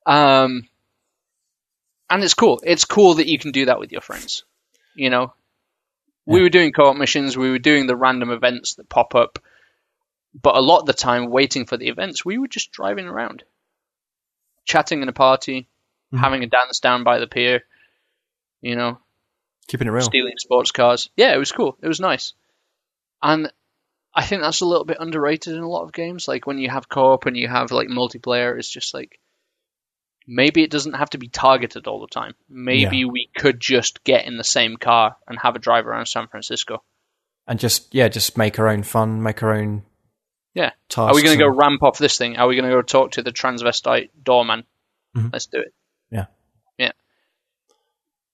Um, 0.06 0.66
and 2.08 2.24
it's 2.24 2.34
cool. 2.34 2.60
It's 2.64 2.86
cool 2.86 3.14
that 3.14 3.28
you 3.28 3.38
can 3.38 3.52
do 3.52 3.66
that 3.66 3.78
with 3.78 3.92
your 3.92 4.00
friends. 4.00 4.44
You 4.94 5.10
know, 5.10 5.34
we 6.24 6.40
were 6.40 6.48
doing 6.48 6.72
co-op 6.72 6.96
missions. 6.96 7.36
We 7.36 7.50
were 7.50 7.58
doing 7.58 7.86
the 7.86 7.96
random 7.96 8.30
events 8.30 8.76
that 8.76 8.88
pop 8.88 9.14
up, 9.14 9.38
but 10.40 10.56
a 10.56 10.60
lot 10.60 10.80
of 10.80 10.86
the 10.86 10.94
time, 10.94 11.30
waiting 11.30 11.66
for 11.66 11.76
the 11.76 11.88
events, 11.88 12.24
we 12.24 12.38
were 12.38 12.48
just 12.48 12.72
driving 12.72 13.06
around, 13.06 13.44
chatting 14.64 15.02
in 15.02 15.08
a 15.08 15.12
party, 15.12 15.68
Mhm. 16.12 16.18
having 16.18 16.42
a 16.42 16.46
dance 16.46 16.80
down 16.80 17.04
by 17.04 17.18
the 17.18 17.26
pier. 17.26 17.62
You 18.60 18.76
know, 18.76 18.98
Keeping 19.68 19.86
it 19.88 19.90
real. 19.90 20.02
stealing 20.02 20.36
sports 20.38 20.70
cars. 20.72 21.08
Yeah, 21.16 21.32
it 21.34 21.38
was 21.38 21.52
cool. 21.52 21.78
It 21.82 21.88
was 21.88 22.00
nice. 22.00 22.34
And 23.22 23.52
I 24.14 24.24
think 24.24 24.42
that's 24.42 24.60
a 24.60 24.66
little 24.66 24.84
bit 24.84 24.96
underrated 25.00 25.54
in 25.54 25.62
a 25.62 25.68
lot 25.68 25.84
of 25.84 25.92
games. 25.92 26.26
Like 26.28 26.46
when 26.46 26.58
you 26.58 26.68
have 26.68 26.88
co-op 26.88 27.26
and 27.26 27.36
you 27.36 27.48
have 27.48 27.70
like 27.70 27.88
multiplayer, 27.88 28.58
it's 28.58 28.68
just 28.68 28.92
like 28.92 29.18
maybe 30.26 30.62
it 30.62 30.70
doesn't 30.70 30.94
have 30.94 31.10
to 31.10 31.18
be 31.18 31.28
targeted 31.28 31.86
all 31.86 32.00
the 32.00 32.06
time. 32.08 32.34
Maybe 32.48 33.04
we 33.04 33.30
could 33.36 33.60
just 33.60 34.02
get 34.04 34.26
in 34.26 34.36
the 34.36 34.44
same 34.44 34.76
car 34.76 35.16
and 35.26 35.38
have 35.38 35.56
a 35.56 35.60
drive 35.60 35.86
around 35.86 36.06
San 36.06 36.26
Francisco. 36.28 36.82
and 37.46 37.58
just 37.58 37.92
yeah, 37.94 38.08
just 38.08 38.36
make 38.36 38.58
our 38.60 38.68
own 38.68 38.82
fun, 38.82 39.22
make 39.22 39.42
our 39.42 39.54
own 39.54 39.82
Yeah. 40.54 40.72
Are 40.96 41.14
we 41.14 41.22
going 41.22 41.36
to 41.38 41.42
go 41.44 41.48
ramp 41.48 41.82
off 41.82 41.98
this 41.98 42.18
thing? 42.18 42.36
Are 42.36 42.46
we 42.48 42.56
going 42.56 42.68
to 42.68 42.74
go 42.76 42.82
talk 42.82 43.12
to 43.12 43.22
the 43.22 43.32
transvestite 43.32 44.10
doorman? 44.22 44.64
Mhm. 45.16 45.32
Let's 45.32 45.46
do 45.46 45.58
it. 45.60 45.72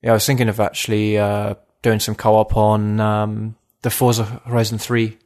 Yeah, 0.07 0.13
I 0.13 0.15
was 0.15 0.25
thinking 0.25 0.49
of 0.49 0.61
actually 0.61 1.19
uh, 1.19 1.57
doing 1.83 1.99
some 1.99 2.15
co-op 2.15 2.57
on 2.57 3.01
um, 3.01 3.57
the 3.83 3.91
Forza 3.91 4.23
Horizon 4.23 4.79
Three. 4.79 5.19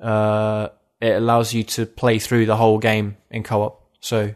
Uh, 0.00 0.68
it 1.02 1.16
allows 1.16 1.52
you 1.52 1.64
to 1.64 1.84
play 1.84 2.18
through 2.18 2.46
the 2.46 2.56
whole 2.56 2.78
game 2.78 3.18
in 3.30 3.42
co-op. 3.42 3.86
So 4.00 4.34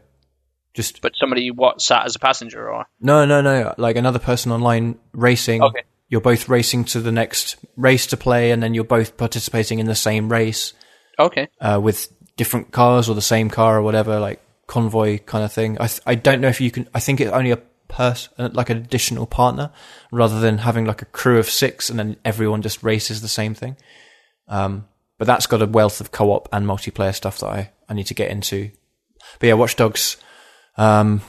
just 0.74 1.00
But 1.00 1.12
somebody 1.18 1.50
what 1.50 1.80
sat 1.80 2.04
as 2.04 2.14
a 2.14 2.18
passenger 2.18 2.68
or 2.68 2.84
no, 3.00 3.24
no, 3.24 3.40
no. 3.40 3.74
Like 3.78 3.96
another 3.96 4.18
person 4.18 4.52
online 4.52 4.98
racing. 5.14 5.62
Okay. 5.62 5.84
You're 6.10 6.20
both 6.20 6.50
racing 6.50 6.84
to 6.84 7.00
the 7.00 7.10
next 7.10 7.56
race 7.74 8.06
to 8.08 8.18
play, 8.18 8.50
and 8.50 8.62
then 8.62 8.74
you're 8.74 8.84
both 8.84 9.16
participating 9.16 9.78
in 9.78 9.86
the 9.86 9.94
same 9.94 10.30
race 10.30 10.74
okay. 11.18 11.48
uh, 11.58 11.80
with 11.82 12.12
different 12.36 12.70
cars 12.70 13.08
or 13.08 13.14
the 13.14 13.22
same 13.22 13.48
car 13.48 13.78
or 13.78 13.82
whatever, 13.82 14.20
like 14.20 14.42
convoy 14.66 15.20
kind 15.20 15.42
of 15.42 15.54
thing. 15.54 15.78
I 15.80 15.86
th- 15.86 16.02
I 16.04 16.16
don't 16.16 16.42
know 16.42 16.48
if 16.48 16.60
you 16.60 16.70
can. 16.70 16.86
I 16.92 17.00
think 17.00 17.22
it's 17.22 17.32
only 17.32 17.52
a 17.52 17.62
person, 17.90 18.52
like 18.54 18.70
an 18.70 18.78
additional 18.78 19.26
partner, 19.26 19.70
rather 20.10 20.40
than 20.40 20.58
having 20.58 20.86
like 20.86 21.02
a 21.02 21.06
crew 21.06 21.38
of 21.38 21.50
six 21.50 21.90
and 21.90 21.98
then 21.98 22.16
everyone 22.24 22.62
just 22.62 22.82
races 22.82 23.20
the 23.20 23.28
same 23.28 23.54
thing. 23.54 23.76
Um, 24.48 24.86
but 25.18 25.26
that's 25.26 25.46
got 25.46 25.60
a 25.60 25.66
wealth 25.66 26.00
of 26.00 26.12
co-op 26.12 26.48
and 26.52 26.66
multiplayer 26.66 27.14
stuff 27.14 27.38
that 27.40 27.46
I, 27.46 27.70
I 27.88 27.94
need 27.94 28.06
to 28.06 28.14
get 28.14 28.30
into. 28.30 28.70
But 29.38 29.48
yeah, 29.48 29.54
Watch 29.54 29.76
Dogs. 29.76 30.16
Um, 30.76 31.20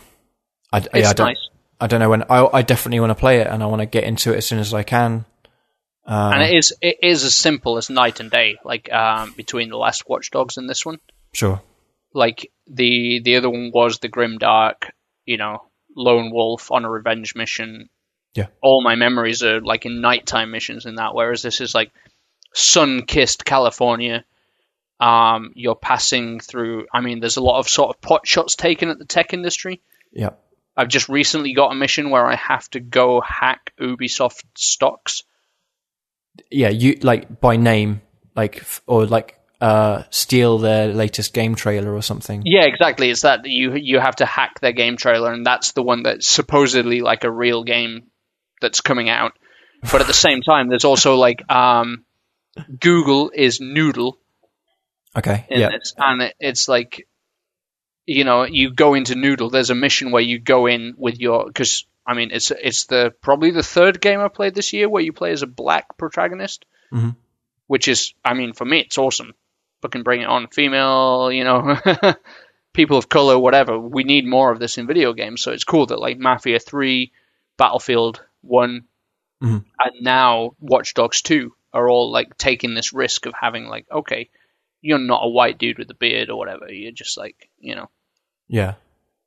I, 0.72 0.78
It's 0.78 0.88
yeah, 0.94 1.10
I 1.10 1.14
don't, 1.14 1.28
nice. 1.28 1.50
I 1.82 1.88
don't 1.88 2.00
know 2.00 2.10
when. 2.10 2.24
I, 2.24 2.48
I 2.54 2.62
definitely 2.62 3.02
want 3.02 3.10
to 3.12 3.16
play 3.16 3.42
it 3.42 3.48
and 3.48 3.62
I 3.62 3.66
want 3.66 3.82
to 3.82 3.86
get 3.86 4.06
into 4.06 4.34
it 4.34 4.38
as 4.38 4.46
soon 4.46 4.60
as 4.60 4.74
I 4.74 4.84
can. 4.84 5.26
Um, 6.06 6.34
and 6.34 6.44
it 6.44 6.56
is 6.56 6.74
it 6.82 6.98
is 7.04 7.24
as 7.24 7.36
simple 7.36 7.78
as 7.78 7.90
night 7.90 8.20
and 8.20 8.32
day, 8.32 8.58
like 8.64 8.92
um, 8.92 9.34
between 9.36 9.70
the 9.70 9.78
last 9.78 10.08
Watch 10.08 10.32
Dogs 10.32 10.58
and 10.58 10.70
this 10.70 10.86
one. 10.86 11.00
sure. 11.34 11.62
Like 12.14 12.52
the 12.68 13.22
the 13.24 13.36
other 13.36 13.50
one 13.50 13.72
was 13.74 14.00
the 14.00 14.08
grim 14.08 14.38
dark, 14.38 14.92
you 15.26 15.38
know, 15.38 15.64
lone 15.96 16.32
wolf 16.32 16.72
on 16.72 16.86
a 16.86 16.90
revenge 16.90 17.36
mission. 17.36 17.90
Yeah. 18.34 18.48
All 18.62 18.82
my 18.84 18.96
memories 18.96 19.44
are 19.44 19.62
like 19.62 19.86
in 19.86 20.02
nighttime 20.02 20.52
missions 20.52 20.86
in 20.86 20.96
that, 20.96 21.14
whereas 21.14 21.42
this 21.42 21.62
is 21.62 21.76
like 21.76 21.92
sun 22.54 23.04
kissed 23.06 23.46
California. 23.46 24.24
Um, 25.00 25.54
you're 25.56 25.76
passing 25.76 26.40
through. 26.40 26.86
I 26.94 27.02
mean, 27.02 27.20
there's 27.20 27.38
a 27.38 27.44
lot 27.44 27.60
of 27.60 27.68
sort 27.68 27.96
of 27.96 28.02
pot 28.02 28.28
shots 28.28 28.56
taken 28.56 28.90
at 28.90 29.00
the 29.00 29.06
tech 29.06 29.34
industry. 29.34 29.82
Yeah. 30.12 30.32
I've 30.78 30.88
just 30.88 31.10
recently 31.10 31.54
got 31.54 31.72
a 31.72 31.76
mission 31.76 32.10
where 32.10 32.26
I 32.26 32.36
have 32.36 32.70
to 32.72 32.80
go 32.80 33.20
hack 33.22 33.74
Ubisoft 33.80 34.44
stocks. 34.56 35.24
yeah, 36.50 36.70
you 36.70 36.98
like 37.02 37.42
by 37.42 37.58
name, 37.58 38.02
like 38.36 38.64
or 38.88 39.06
like 39.06 39.38
uh 39.62 40.04
steal 40.10 40.58
their 40.58 40.88
latest 40.88 41.34
game 41.34 41.56
trailer 41.56 41.94
or 41.94 42.02
something. 42.02 42.42
Yeah, 42.46 42.66
exactly. 42.66 43.10
It's 43.10 43.22
that 43.22 43.46
you 43.46 43.76
you 43.76 44.00
have 44.00 44.18
to 44.18 44.26
hack 44.26 44.60
their 44.60 44.72
game 44.74 44.98
trailer, 44.98 45.32
and 45.32 45.46
that's 45.46 45.72
the 45.74 45.84
one 45.84 46.04
that's 46.04 46.28
supposedly 46.28 47.02
like 47.02 47.24
a 47.24 47.32
real 47.32 47.64
game 47.64 48.08
that's 48.60 48.82
coming 48.82 49.10
out. 49.10 49.34
But 49.92 50.02
at 50.02 50.08
the 50.08 50.14
same 50.28 50.42
time, 50.42 50.68
there's 50.68 50.86
also 50.86 51.16
like 51.16 51.50
um, 51.50 52.06
Google 52.80 53.32
is 53.34 53.60
Nudle 53.60 54.16
Okay, 55.16 55.46
yeah, 55.50 55.70
this, 55.70 55.94
and 55.98 56.22
it, 56.22 56.36
it's 56.40 56.68
like 56.68 57.08
you 58.06 58.24
know 58.24 58.44
you 58.44 58.74
go 58.74 58.94
into 58.94 59.14
Nudle. 59.14 59.52
There's 59.52 59.70
a 59.70 59.76
mission 59.76 60.12
where 60.12 60.22
you 60.22 60.40
go 60.40 60.68
in 60.68 60.96
with 60.98 61.20
your 61.20 61.46
because 61.46 61.86
I 62.06 62.14
mean 62.14 62.32
it's 62.32 62.50
it's 62.50 62.86
the 62.86 63.14
probably 63.22 63.52
the 63.52 63.64
third 63.64 64.00
game 64.00 64.22
I 64.22 64.30
played 64.30 64.56
this 64.56 64.72
year 64.74 64.88
where 64.88 65.04
you 65.04 65.12
play 65.12 65.32
as 65.32 65.44
a 65.44 65.48
black 65.48 65.98
protagonist, 65.98 66.66
Mm-hmm 66.92 67.12
which 67.72 67.88
is 67.88 68.14
I 68.26 68.34
mean 68.34 68.52
for 68.52 68.66
me 68.66 68.80
it's 68.80 68.98
awesome. 68.98 69.34
Fucking 69.82 70.04
bring 70.04 70.22
it 70.22 70.28
on, 70.28 70.48
female, 70.48 71.32
you 71.32 71.44
know, 71.44 71.78
people 72.74 72.98
of 72.98 73.10
color, 73.10 73.38
whatever. 73.40 73.80
We 73.80 74.04
need 74.04 74.26
more 74.28 74.52
of 74.52 74.60
this 74.60 74.78
in 74.78 74.88
video 74.88 75.14
games, 75.14 75.42
so 75.42 75.52
it's 75.52 75.64
cool 75.64 75.88
that 75.88 76.00
like 76.00 76.18
Mafia 76.20 76.60
Three, 76.60 77.12
Battlefield 77.58 78.22
One, 78.42 78.86
Mhm. 79.42 79.66
and 79.80 80.02
now 80.02 80.56
Watch 80.60 80.94
Dogs 80.94 81.22
Two 81.22 81.54
are 81.74 81.90
all 81.90 82.12
like 82.12 82.38
taking 82.38 82.74
this 82.76 82.94
risk 82.94 83.26
of 83.26 83.34
having 83.40 83.66
like 83.66 83.86
okay 83.92 84.30
you're 84.84 84.98
not 85.00 85.22
a 85.24 85.30
white 85.30 85.58
dude 85.60 85.78
with 85.78 85.90
a 85.92 85.94
beard 85.96 86.30
or 86.32 86.38
whatever. 86.38 86.72
You're 86.72 86.92
just 86.92 87.16
like, 87.16 87.50
you 87.60 87.76
know. 87.76 87.88
yeah, 88.48 88.74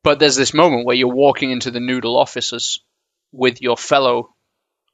But 0.03 0.19
there's 0.19 0.35
this 0.35 0.53
moment 0.53 0.85
where 0.85 0.97
you're 0.97 1.07
walking 1.15 1.53
into 1.53 1.71
the 1.71 1.79
Nudle 1.79 2.17
offices 2.17 2.81
with 3.31 3.63
your 3.63 3.77
fellow 3.77 4.35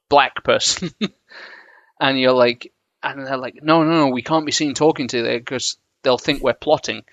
black 0.07 0.43
person, 0.43 0.91
and 1.99 2.19
you're 2.19 2.31
like, 2.33 2.71
and 3.03 3.25
they're 3.25 3.37
like, 3.37 3.59
no, 3.61 3.83
no, 3.83 3.91
no, 3.91 4.07
we 4.09 4.21
can't 4.21 4.45
be 4.45 4.51
seen 4.51 4.73
talking 4.73 5.07
to 5.09 5.21
there 5.23 5.39
because 5.39 5.77
they'll 6.03 6.17
think 6.17 6.43
we're 6.43 6.53
plotting. 6.53 7.03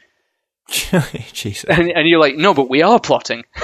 Jesus. 1.33 1.65
And, 1.65 1.91
and 1.91 2.07
you're 2.09 2.21
like, 2.21 2.37
no, 2.37 2.53
but 2.55 2.69
we 2.69 2.83
are 2.83 3.01
plotting. 3.01 3.45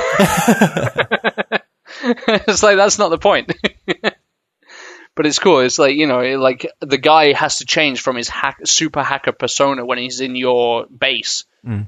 it's 2.03 2.63
like 2.63 2.77
that's 2.77 2.99
not 2.99 3.11
the 3.11 3.19
point. 3.19 3.53
but 5.15 5.27
it's 5.27 5.39
cool. 5.39 5.61
It's 5.61 5.79
like 5.79 5.97
you 5.97 6.07
know, 6.07 6.21
like 6.39 6.67
the 6.81 6.99
guy 6.99 7.33
has 7.33 7.59
to 7.59 7.67
change 7.67 8.01
from 8.01 8.17
his 8.17 8.29
hack, 8.29 8.59
super 8.65 9.03
hacker 9.03 9.33
persona 9.33 9.85
when 9.85 9.99
he's 9.99 10.21
in 10.21 10.37
your 10.37 10.87
base 10.87 11.45
Mm. 11.65 11.87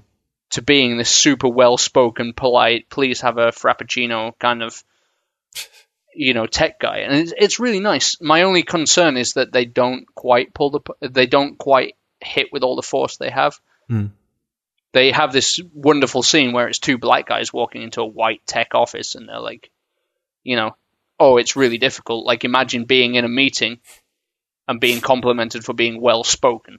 to 0.52 0.62
being 0.62 0.96
this 0.96 1.10
super 1.10 1.48
well-spoken, 1.48 2.32
polite, 2.32 2.88
please 2.88 3.20
have 3.20 3.36
a 3.36 3.48
frappuccino 3.48 4.32
kind 4.38 4.62
of 4.62 4.82
you 6.16 6.34
know 6.34 6.46
tech 6.46 6.80
guy, 6.80 6.98
and 6.98 7.14
it's, 7.14 7.32
it's 7.36 7.60
really 7.60 7.80
nice. 7.80 8.20
My 8.20 8.42
only 8.42 8.62
concern 8.62 9.16
is 9.16 9.34
that 9.34 9.52
they 9.52 9.64
don't 9.64 10.06
quite 10.14 10.52
pull 10.54 10.70
the, 10.70 11.08
they 11.08 11.26
don't 11.26 11.56
quite 11.58 11.94
hit 12.20 12.48
with 12.52 12.62
all 12.62 12.76
the 12.76 12.82
force 12.82 13.16
they 13.16 13.30
have. 13.30 13.58
Hmm. 13.88 14.06
They 14.92 15.12
have 15.12 15.32
this 15.32 15.60
wonderful 15.74 16.22
scene 16.22 16.52
where 16.52 16.68
it's 16.68 16.78
two 16.78 16.96
black 16.96 17.26
guys 17.26 17.52
walking 17.52 17.82
into 17.82 18.00
a 18.00 18.06
white 18.06 18.40
tech 18.46 18.74
office, 18.74 19.14
and 19.14 19.28
they're 19.28 19.40
like, 19.40 19.70
you 20.42 20.56
know, 20.56 20.74
oh, 21.20 21.36
it's 21.36 21.54
really 21.56 21.78
difficult. 21.78 22.24
Like 22.24 22.44
imagine 22.44 22.84
being 22.84 23.14
in 23.14 23.24
a 23.24 23.28
meeting 23.28 23.78
and 24.66 24.80
being 24.80 25.00
complimented 25.00 25.64
for 25.64 25.74
being 25.74 26.00
well 26.00 26.24
spoken. 26.24 26.78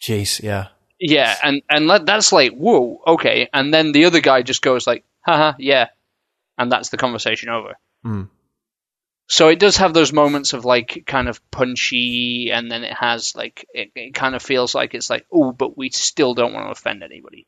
Jeez, 0.00 0.40
yeah. 0.42 0.68
Yeah, 1.00 1.34
and 1.42 1.62
and 1.68 1.90
that- 1.90 2.06
that's 2.06 2.32
like 2.32 2.52
whoa, 2.52 3.00
okay. 3.06 3.48
And 3.52 3.72
then 3.74 3.92
the 3.92 4.04
other 4.06 4.20
guy 4.20 4.42
just 4.42 4.62
goes 4.62 4.86
like, 4.86 5.04
haha, 5.20 5.54
yeah, 5.58 5.88
and 6.56 6.70
that's 6.72 6.88
the 6.90 6.96
conversation 6.96 7.48
over. 7.50 7.74
Hmm. 8.02 8.24
So 9.30 9.48
it 9.48 9.58
does 9.58 9.76
have 9.76 9.92
those 9.92 10.12
moments 10.12 10.54
of 10.54 10.64
like 10.64 11.04
kind 11.06 11.28
of 11.28 11.38
punchy, 11.50 12.50
and 12.52 12.70
then 12.70 12.82
it 12.82 12.94
has 12.94 13.36
like 13.36 13.66
it, 13.74 13.90
it 13.94 14.14
kind 14.14 14.34
of 14.34 14.42
feels 14.42 14.74
like 14.74 14.94
it's 14.94 15.10
like 15.10 15.26
oh, 15.32 15.52
but 15.52 15.76
we 15.76 15.90
still 15.90 16.34
don't 16.34 16.54
want 16.54 16.66
to 16.66 16.70
offend 16.72 17.02
anybody. 17.02 17.46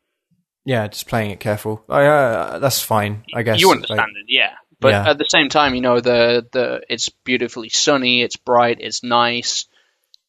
Yeah, 0.64 0.86
just 0.88 1.06
playing 1.08 1.30
it 1.30 1.40
careful. 1.40 1.82
Oh, 1.88 1.98
yeah, 1.98 2.58
that's 2.58 2.82
fine, 2.82 3.24
I 3.34 3.42
guess. 3.42 3.60
you 3.60 3.68
Like, 3.68 3.76
understand 3.76 4.10
it, 4.20 4.26
yeah. 4.28 4.50
But 4.78 4.90
Yeah. 4.90 5.08
at 5.10 5.18
the 5.18 5.24
same 5.28 5.48
time, 5.48 5.74
you 5.74 5.80
know 5.80 6.00
the 6.00 6.46
the 6.52 6.82
it's 6.88 7.08
beautifully 7.08 7.70
sunny, 7.70 8.22
it's 8.22 8.36
bright, 8.36 8.78
it's 8.80 9.02
nice. 9.02 9.66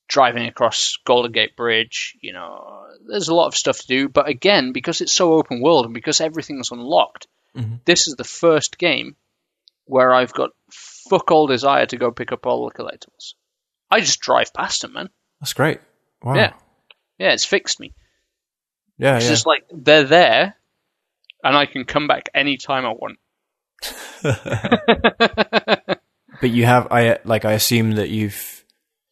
Driving 0.07 0.45
across 0.47 0.97
Golden 1.05 1.31
Gate 1.33 1.55
Bridge, 1.57 2.17
you 2.21 2.33
know, 2.33 2.85
there's 3.07 3.27
a 3.29 3.35
lot 3.35 3.47
of 3.47 3.55
stuff 3.55 3.79
to 3.79 3.87
do. 3.87 4.09
But 4.09 4.27
again, 4.27 4.71
because 4.73 4.99
it's 5.01 5.13
so 5.13 5.33
open 5.33 5.61
world 5.61 5.85
and 5.85 5.93
because 5.93 6.19
everything's 6.21 6.71
unlocked, 6.71 7.27
Mhm. 7.57 7.79
this 7.85 8.07
is 8.07 8.15
the 8.15 8.25
first 8.25 8.77
game 8.77 9.15
where 9.91 10.13
I've 10.13 10.33
got 10.33 10.51
fuck 10.71 11.29
all 11.31 11.47
desire 11.47 11.85
to 11.85 11.97
go 11.97 12.11
pick 12.11 12.31
up 12.31 12.45
all 12.45 12.69
the 12.69 12.81
collectibles. 12.81 13.33
I 13.89 13.99
just 13.99 14.21
drive 14.21 14.53
past 14.53 14.81
them, 14.81 14.93
man. 14.93 15.09
That's 15.41 15.51
great. 15.53 15.81
Wow. 16.23 16.35
Yeah. 16.35 16.53
Yeah, 17.17 17.33
it's 17.33 17.43
fixed 17.45 17.79
me. 17.79 17.93
Yeah, 18.97 19.17
It's 19.17 19.25
yeah. 19.25 19.31
just 19.31 19.45
like 19.45 19.63
they're 19.69 20.05
there, 20.05 20.55
and 21.43 21.57
I 21.57 21.65
can 21.65 21.83
come 21.85 22.07
back 22.07 22.29
anytime 22.33 22.85
I 22.85 22.93
want. 22.93 23.17
But 26.39 26.49
you 26.49 26.65
have, 26.65 26.87
I 26.89 27.19
like, 27.23 27.45
I 27.45 27.51
assume 27.51 27.91
that 27.93 28.09
you've, 28.09 28.65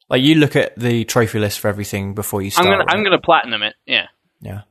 like, 0.10 0.22
you 0.24 0.36
look 0.36 0.56
at 0.56 0.76
the 0.80 1.04
trophy 1.04 1.38
list 1.38 1.60
for 1.60 1.68
everything 1.68 2.16
before 2.16 2.42
you 2.42 2.48
I'm 2.48 2.64
start. 2.64 2.68
gonna? 2.68 2.86
I'm 2.88 3.04
gonna 3.04 3.20
platinum 3.22 3.62
it. 3.62 3.76
Yeah. 3.86 4.08
Yeah. 4.42 4.62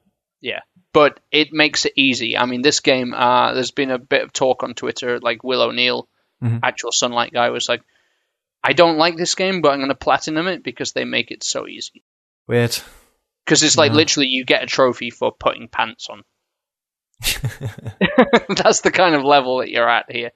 Yeah, 0.41 0.61
but 0.99 1.21
it 1.31 1.53
makes 1.53 1.85
it 1.85 1.93
easy. 1.95 2.37
I 2.37 2.45
mean, 2.47 2.61
this 2.63 2.81
game, 2.81 3.15
uh, 3.15 3.55
there's 3.55 3.71
been 3.71 3.93
a 3.93 3.99
bit 3.99 4.23
of 4.23 4.33
talk 4.33 4.65
on 4.65 4.75
Twitter, 4.75 5.21
like 5.21 5.45
Will 5.45 5.63
O'Neill, 5.63 6.09
Mhm. 6.43 6.59
actual 6.65 6.91
Sunlight 6.93 7.33
guy, 7.33 7.51
was 7.51 7.69
like, 7.69 7.83
I 8.65 8.73
don't 8.73 8.99
like 8.99 9.17
this 9.17 9.37
game, 9.37 9.61
but 9.63 9.71
I'm 9.71 9.79
going 9.79 9.91
to 9.91 9.95
platinum 9.95 10.49
it 10.49 10.65
because 10.65 10.93
they 10.93 11.05
make 11.05 11.31
it 11.31 11.45
so 11.45 11.69
easy. 11.69 12.03
Weird. 12.49 12.77
Because 13.45 13.63
it's 13.63 13.77
like 13.79 13.93
Yeah. 13.93 13.97
literally 13.99 14.29
you 14.29 14.45
get 14.45 14.65
a 14.65 14.67
trophy 14.67 15.11
for 15.11 15.31
putting 15.31 15.69
pants 15.69 16.09
on. 16.11 16.25
That's 18.49 18.81
the 18.81 18.91
kind 18.93 19.15
of 19.15 19.23
level 19.25 19.59
that 19.59 19.71
you're 19.71 19.89
at 19.89 20.11
here. 20.11 20.33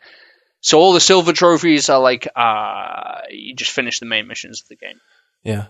So 0.60 0.78
all 0.78 0.92
the 0.92 1.00
silver 1.00 1.32
trophies 1.32 1.88
are 1.88 2.00
like, 2.00 2.28
uh, 2.36 3.22
you 3.30 3.54
just 3.56 3.72
finish 3.72 3.98
the 3.98 4.06
main 4.06 4.28
missions 4.28 4.62
of 4.62 4.68
the 4.68 4.76
game. 4.76 5.00
Yeah. 5.42 5.66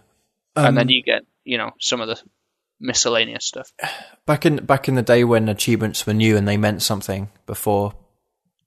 and 0.55 0.77
then 0.77 0.87
Um, 0.89 0.91
you 0.91 1.03
get, 1.03 1.23
you 1.45 1.57
know, 1.57 1.71
some 1.81 2.03
of 2.03 2.09
the 2.09 2.21
miscellaneous 2.83 3.45
stuff. 3.45 3.73
back 4.27 4.45
in 4.45 4.57
back 4.57 4.89
in 4.89 4.95
the 4.95 5.03
day 5.03 5.25
when 5.25 5.49
achievements 5.49 6.07
were 6.07 6.15
new 6.15 6.37
and 6.37 6.47
they 6.47 6.57
meant 6.57 6.83
something 6.83 7.31
before 7.47 7.95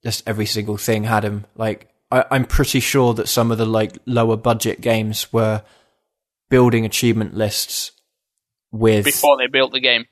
just 0.02 0.26
every 0.26 0.46
single 0.46 0.76
thing 0.76 1.04
had 1.04 1.22
them 1.22 1.44
like 1.54 1.88
I, 2.10 2.24
i'm 2.30 2.44
pretty 2.44 2.80
sure 2.80 3.14
that 3.14 3.28
some 3.28 3.50
of 3.50 3.58
the 3.58 3.66
like 3.66 3.98
lower 4.06 4.36
budget 4.36 4.80
games 4.80 5.32
were 5.32 5.62
building 6.48 6.84
achievement 6.84 7.34
lists 7.34 7.92
with 8.72 9.04
Before 9.04 9.38
they 9.38 9.46
built 9.46 9.72
the 9.72 9.80
game. 9.80 10.06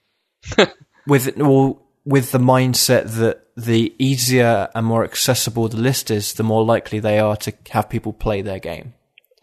with 1.06 1.36
well, 1.36 1.82
with 2.04 2.32
the 2.32 2.38
mindset 2.38 3.16
that 3.16 3.46
the 3.56 3.94
easier 3.98 4.68
and 4.74 4.86
more 4.86 5.04
accessible 5.04 5.68
the 5.68 5.76
list 5.76 6.10
is 6.10 6.34
the 6.34 6.42
more 6.42 6.64
likely 6.64 6.98
they 6.98 7.18
are 7.18 7.36
to 7.36 7.52
have 7.70 7.88
people 7.88 8.12
play 8.12 8.42
their 8.42 8.58
game 8.58 8.94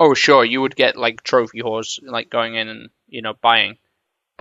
Oh, 0.03 0.15
sure, 0.15 0.43
you 0.43 0.61
would 0.61 0.75
get 0.75 0.97
like 0.97 1.21
trophy 1.21 1.61
whores, 1.61 1.99
like 2.01 2.31
going 2.31 2.55
in 2.55 2.67
and 2.67 2.89
you 3.07 3.21
know 3.21 3.35
buying 3.39 3.77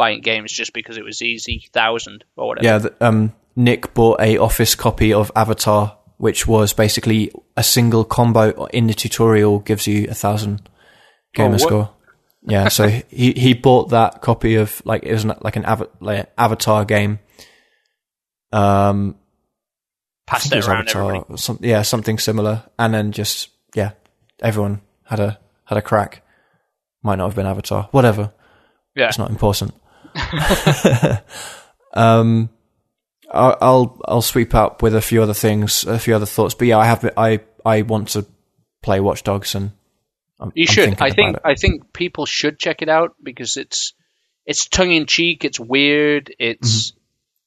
buying 0.00 0.22
games 0.22 0.50
just 0.52 0.72
because 0.72 0.96
it 0.96 1.04
was 1.04 1.20
easy, 1.20 1.68
thousand 1.74 2.24
or 2.36 2.48
whatever. 2.48 2.64
Yeah, 2.66 2.78
th- 2.78 2.94
um, 3.02 3.34
Nick 3.54 3.92
bought 3.92 4.18
a 4.20 4.38
office 4.38 4.74
copy 4.74 5.12
of 5.12 5.30
Avatar, 5.36 5.98
which 6.16 6.46
was 6.46 6.72
basically 6.72 7.30
a 7.56 7.62
single 7.62 8.04
combo 8.04 8.64
in 8.72 8.86
the 8.86 8.94
tutorial 8.94 9.58
gives 9.58 9.86
you 9.86 10.06
a 10.08 10.14
thousand 10.14 10.68
gamer 11.34 11.54
Oh, 11.56 11.58
score. 11.58 11.90
Yeah, 12.48 12.68
so 12.68 12.88
he 13.10 13.32
he 13.32 13.52
bought 13.54 13.90
that 13.90 14.22
copy 14.22 14.54
of 14.56 14.80
like 14.86 15.02
it 15.04 15.12
was 15.12 15.24
an, 15.24 15.34
like 15.42 15.56
an 15.56 15.64
ava- 15.66 15.90
like 16.00 16.32
Avatar 16.38 16.84
game. 16.86 17.18
Um, 18.52 19.16
Passed 20.26 20.52
it 20.52 20.58
it 20.58 20.66
around 20.68 20.88
Avatar, 20.88 21.02
everybody. 21.16 21.36
some, 21.38 21.58
yeah, 21.60 21.82
something 21.82 22.18
similar, 22.18 22.62
and 22.78 22.94
then 22.94 23.12
just 23.12 23.50
yeah, 23.74 23.90
everyone 24.40 24.80
had 25.04 25.20
a 25.20 25.38
had 25.64 25.76
a 25.78 25.82
crack. 25.82 26.22
Might 27.02 27.16
not 27.16 27.26
have 27.26 27.36
been 27.36 27.46
Avatar, 27.46 27.88
whatever. 27.92 28.32
Yeah, 28.96 29.08
It's 29.08 29.18
not 29.18 29.30
important. 29.30 29.72
um, 31.92 32.50
I'll, 33.32 33.56
I'll 33.60 34.00
I'll 34.06 34.22
sweep 34.22 34.54
up 34.54 34.82
with 34.82 34.94
a 34.94 35.02
few 35.02 35.22
other 35.22 35.34
things, 35.34 35.84
a 35.84 35.98
few 35.98 36.14
other 36.14 36.26
thoughts. 36.26 36.54
But 36.54 36.68
yeah, 36.68 36.78
I 36.78 36.86
have 36.86 37.08
I 37.16 37.40
I 37.64 37.82
want 37.82 38.08
to 38.10 38.26
play 38.82 39.00
Watch 39.00 39.22
Dogs, 39.22 39.54
and 39.54 39.72
I'm, 40.38 40.52
you 40.54 40.66
should. 40.66 41.00
I 41.00 41.10
think 41.10 41.36
it. 41.36 41.42
I 41.44 41.54
think 41.54 41.92
people 41.92 42.26
should 42.26 42.58
check 42.58 42.82
it 42.82 42.88
out 42.88 43.14
because 43.22 43.56
it's 43.56 43.94
it's 44.46 44.66
tongue 44.66 44.92
in 44.92 45.06
cheek. 45.06 45.44
It's 45.44 45.60
weird. 45.60 46.34
It's 46.38 46.92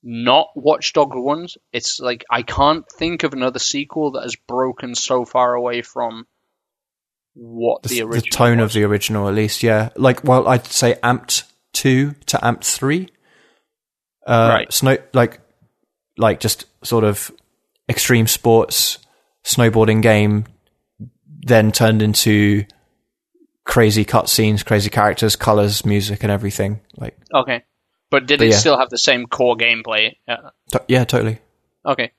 Mm-hmm. 0.05 0.23
not 0.25 0.47
Watchdog 0.55 1.15
ones. 1.15 1.57
It's 1.71 1.99
like 1.99 2.25
I 2.29 2.43
can't 2.43 2.85
think 2.89 3.23
of 3.23 3.33
another 3.33 3.59
sequel 3.59 4.11
that 4.11 4.23
has 4.23 4.35
broken 4.35 4.95
so 4.95 5.25
far 5.25 5.53
away 5.53 5.81
from 5.81 6.27
what 7.35 7.83
the, 7.83 7.89
the, 7.89 8.01
original 8.03 8.21
the 8.21 8.29
tone 8.29 8.57
was. 8.59 8.65
of 8.65 8.73
the 8.73 8.83
original, 8.85 9.27
at 9.27 9.33
least. 9.33 9.63
Yeah, 9.63 9.89
like 9.95 10.23
well, 10.23 10.47
I'd 10.47 10.67
say 10.67 10.95
Amped 11.03 11.43
two 11.73 12.13
to 12.27 12.45
amp 12.45 12.63
three. 12.63 13.09
Uh, 14.25 14.49
Right. 14.53 14.73
Snow 14.73 14.97
like 15.13 15.39
like 16.17 16.39
just 16.39 16.65
sort 16.85 17.03
of 17.03 17.31
extreme 17.89 18.27
sports 18.27 18.99
snowboarding 19.43 20.01
game, 20.01 20.45
then 21.45 21.71
turned 21.71 22.01
into 22.01 22.63
crazy 23.65 24.05
cutscenes, 24.05 24.63
crazy 24.65 24.89
characters, 24.89 25.35
colors, 25.35 25.85
music, 25.85 26.23
and 26.23 26.31
everything. 26.31 26.79
Like, 26.97 27.17
Okay, 27.33 27.63
but 28.09 28.25
did 28.25 28.39
But 28.39 28.47
it 28.47 28.51
yeah. 28.51 28.57
still 28.57 28.77
have 28.77 28.89
the 28.89 28.97
same 28.97 29.25
core 29.25 29.55
gameplay? 29.57 30.13
To- 30.71 30.83
yeah, 30.87 31.03
totally. 31.03 31.39
okay, 31.85 32.11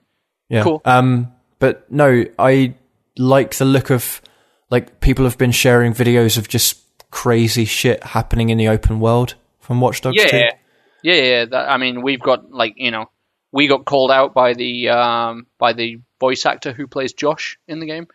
Yeah. 0.49 0.63
Cool. 0.65 0.83
Um, 0.85 1.33
but 1.59 1.91
no, 1.91 2.25
I 2.39 2.75
like 3.17 3.55
the 3.57 3.65
look 3.65 3.91
of 3.91 4.21
like 4.71 5.01
people 5.01 5.25
have 5.25 5.39
been 5.39 5.53
sharing 5.53 5.93
videos 5.95 6.37
of 6.37 6.49
just 6.49 6.81
crazy 7.11 7.65
shit 7.65 8.03
happening 8.03 8.51
in 8.51 8.59
the 8.59 8.69
open 8.69 9.01
world 9.01 9.35
from 9.65 9.81
Watch 9.81 10.01
Dogs 10.03 10.17
yeah, 10.17 10.27
2. 10.29 10.37
yeah, 10.37 10.51
yeah. 11.03 11.15
yeah 11.15 11.45
that, 11.47 11.71
I 11.71 11.77
mean, 11.79 12.03
we've 12.03 12.21
got 12.21 12.51
like 12.53 12.75
you 12.77 12.91
know, 12.91 13.11
we 13.53 13.67
got 13.67 13.85
called 13.85 14.11
out 14.11 14.35
by 14.35 14.55
the 14.55 14.89
um, 14.91 15.47
by 15.59 15.73
the 15.73 16.01
voice 16.21 16.47
actor 16.47 16.73
who 16.73 16.87
plays 16.87 17.12
Josh 17.12 17.59
in 17.69 17.81
the 17.81 17.87
game 17.87 18.07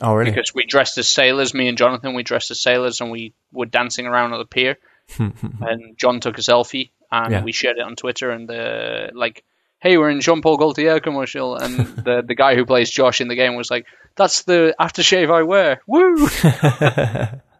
Oh, 0.00 0.14
really? 0.14 0.30
because 0.30 0.54
we 0.54 0.64
dressed 0.64 0.96
as 0.98 1.08
sailors. 1.08 1.52
Me 1.54 1.68
and 1.68 1.76
Jonathan, 1.76 2.14
we 2.14 2.22
dressed 2.22 2.50
as 2.50 2.60
sailors, 2.60 3.00
and 3.00 3.10
we 3.10 3.34
were 3.52 3.66
dancing 3.66 4.06
around 4.06 4.32
on 4.32 4.38
the 4.38 4.46
pier. 4.46 4.78
and 5.18 5.96
John 5.98 6.20
took 6.20 6.38
a 6.38 6.40
selfie, 6.40 6.90
and 7.10 7.30
Yeah. 7.32 7.42
we 7.44 7.52
shared 7.52 7.76
it 7.76 7.82
on 7.84 7.94
Twitter. 7.96 8.30
And 8.30 8.50
uh, 8.50 9.08
like, 9.12 9.44
hey, 9.80 9.98
we're 9.98 10.08
in 10.10 10.20
Jean 10.22 10.40
Paul 10.40 10.56
Gaultier 10.56 11.00
commercial, 11.00 11.56
and 11.56 11.76
the 12.06 12.22
the 12.26 12.34
guy 12.34 12.54
who 12.54 12.64
plays 12.64 12.90
Josh 12.90 13.20
in 13.20 13.28
the 13.28 13.34
game 13.36 13.54
was 13.54 13.70
like, 13.70 13.84
"That's 14.16 14.44
the 14.44 14.74
aftershave 14.80 15.30
I 15.30 15.42
wear." 15.42 15.82
Woo! 15.86 16.26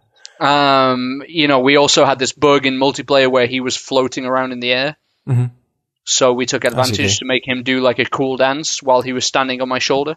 Um, 0.43 1.23
you 1.29 1.47
know, 1.49 1.61
we 1.61 1.77
also 1.77 2.05
had 2.05 2.19
this 2.19 2.33
bug 2.33 2.67
in 2.67 2.75
multiplayer 2.75 3.31
where 3.31 3.47
he 3.47 3.61
was 3.61 3.77
floating 3.77 4.27
around 4.27 4.53
in 4.53 4.61
the 4.61 4.73
air. 4.73 4.97
Mhm. 5.29 5.51
So 6.05 6.33
we 6.33 6.47
took 6.47 6.65
advantage 6.65 7.19
to 7.21 7.25
make 7.25 7.47
him 7.47 7.63
do 7.63 7.81
like 7.81 8.01
a 8.01 8.05
cool 8.05 8.37
dance 8.37 8.83
while 8.83 9.03
he 9.03 9.13
was 9.13 9.25
standing 9.25 9.63
on 9.63 9.69
my 9.69 9.79
shoulder. 9.79 10.17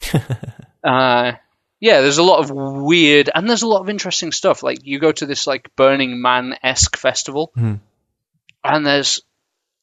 uh, 0.84 1.32
yeah, 1.78 2.00
there's 2.00 2.18
a 2.18 2.22
lot 2.22 2.40
of 2.40 2.50
weird, 2.50 3.30
and 3.34 3.48
there's 3.48 3.62
a 3.62 3.68
lot 3.68 3.80
of 3.80 3.88
interesting 3.88 4.32
stuff. 4.32 4.62
Like 4.62 4.78
you 4.84 4.98
go 4.98 5.12
to 5.12 5.26
this 5.26 5.46
like 5.46 5.74
Burning 5.76 6.20
Man 6.20 6.54
esque 6.62 6.96
festival, 6.96 7.52
Mhm. 7.56 7.78
and 8.64 8.84
there's 8.86 9.22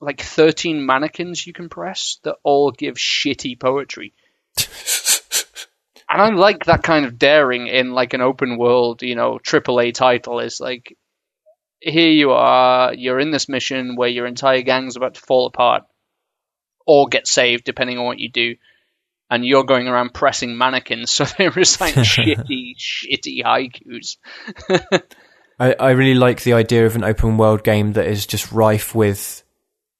like 0.02 0.22
13 0.22 0.86
mannequins 0.86 1.48
you 1.48 1.54
can 1.54 1.70
press 1.70 2.20
that 2.24 2.36
all 2.44 2.72
give 2.72 2.96
shitty 2.96 3.58
poetry. 3.60 4.14
and 6.10 6.22
I 6.22 6.30
like 6.30 6.66
that 6.66 6.84
kind 6.84 7.06
of 7.06 7.18
daring 7.20 7.68
in 7.68 7.92
like 7.92 8.14
an 8.14 8.22
open 8.22 8.58
world, 8.58 9.02
you 9.02 9.16
know, 9.16 9.40
AAA 9.44 9.94
title. 9.94 10.40
Is 10.40 10.60
like 10.60 10.96
here 11.80 12.10
you 12.10 12.32
are, 12.32 12.94
you're 12.94 13.20
in 13.20 13.32
this 13.32 13.50
mission 13.50 13.96
where 13.96 14.10
your 14.10 14.26
entire 14.26 14.62
gang's 14.62 14.96
about 14.96 15.16
to 15.16 15.22
fall 15.22 15.48
apart 15.48 15.84
or 16.86 17.08
get 17.08 17.28
saved, 17.28 17.66
depending 17.66 17.98
on 17.98 18.06
what 18.06 18.20
you 18.20 18.30
do, 18.30 18.56
and 19.30 19.46
you're 19.46 19.66
going 19.66 19.88
around 19.88 20.14
pressing 20.14 20.58
mannequins 20.58 21.12
so 21.12 21.26
they 21.26 21.50
recite 21.50 21.96
shitty, 21.96 22.76
shitty 22.78 23.44
haikus. 23.44 24.18
I, 25.60 25.74
I 25.74 25.90
really 25.92 26.18
like 26.18 26.44
the 26.44 26.54
idea 26.54 26.86
of 26.86 26.96
an 26.96 27.04
open 27.04 27.38
world 27.38 27.64
game 27.64 27.94
that 27.94 28.08
is 28.08 28.26
just 28.26 28.52
rife 28.52 28.94
with 28.94 29.44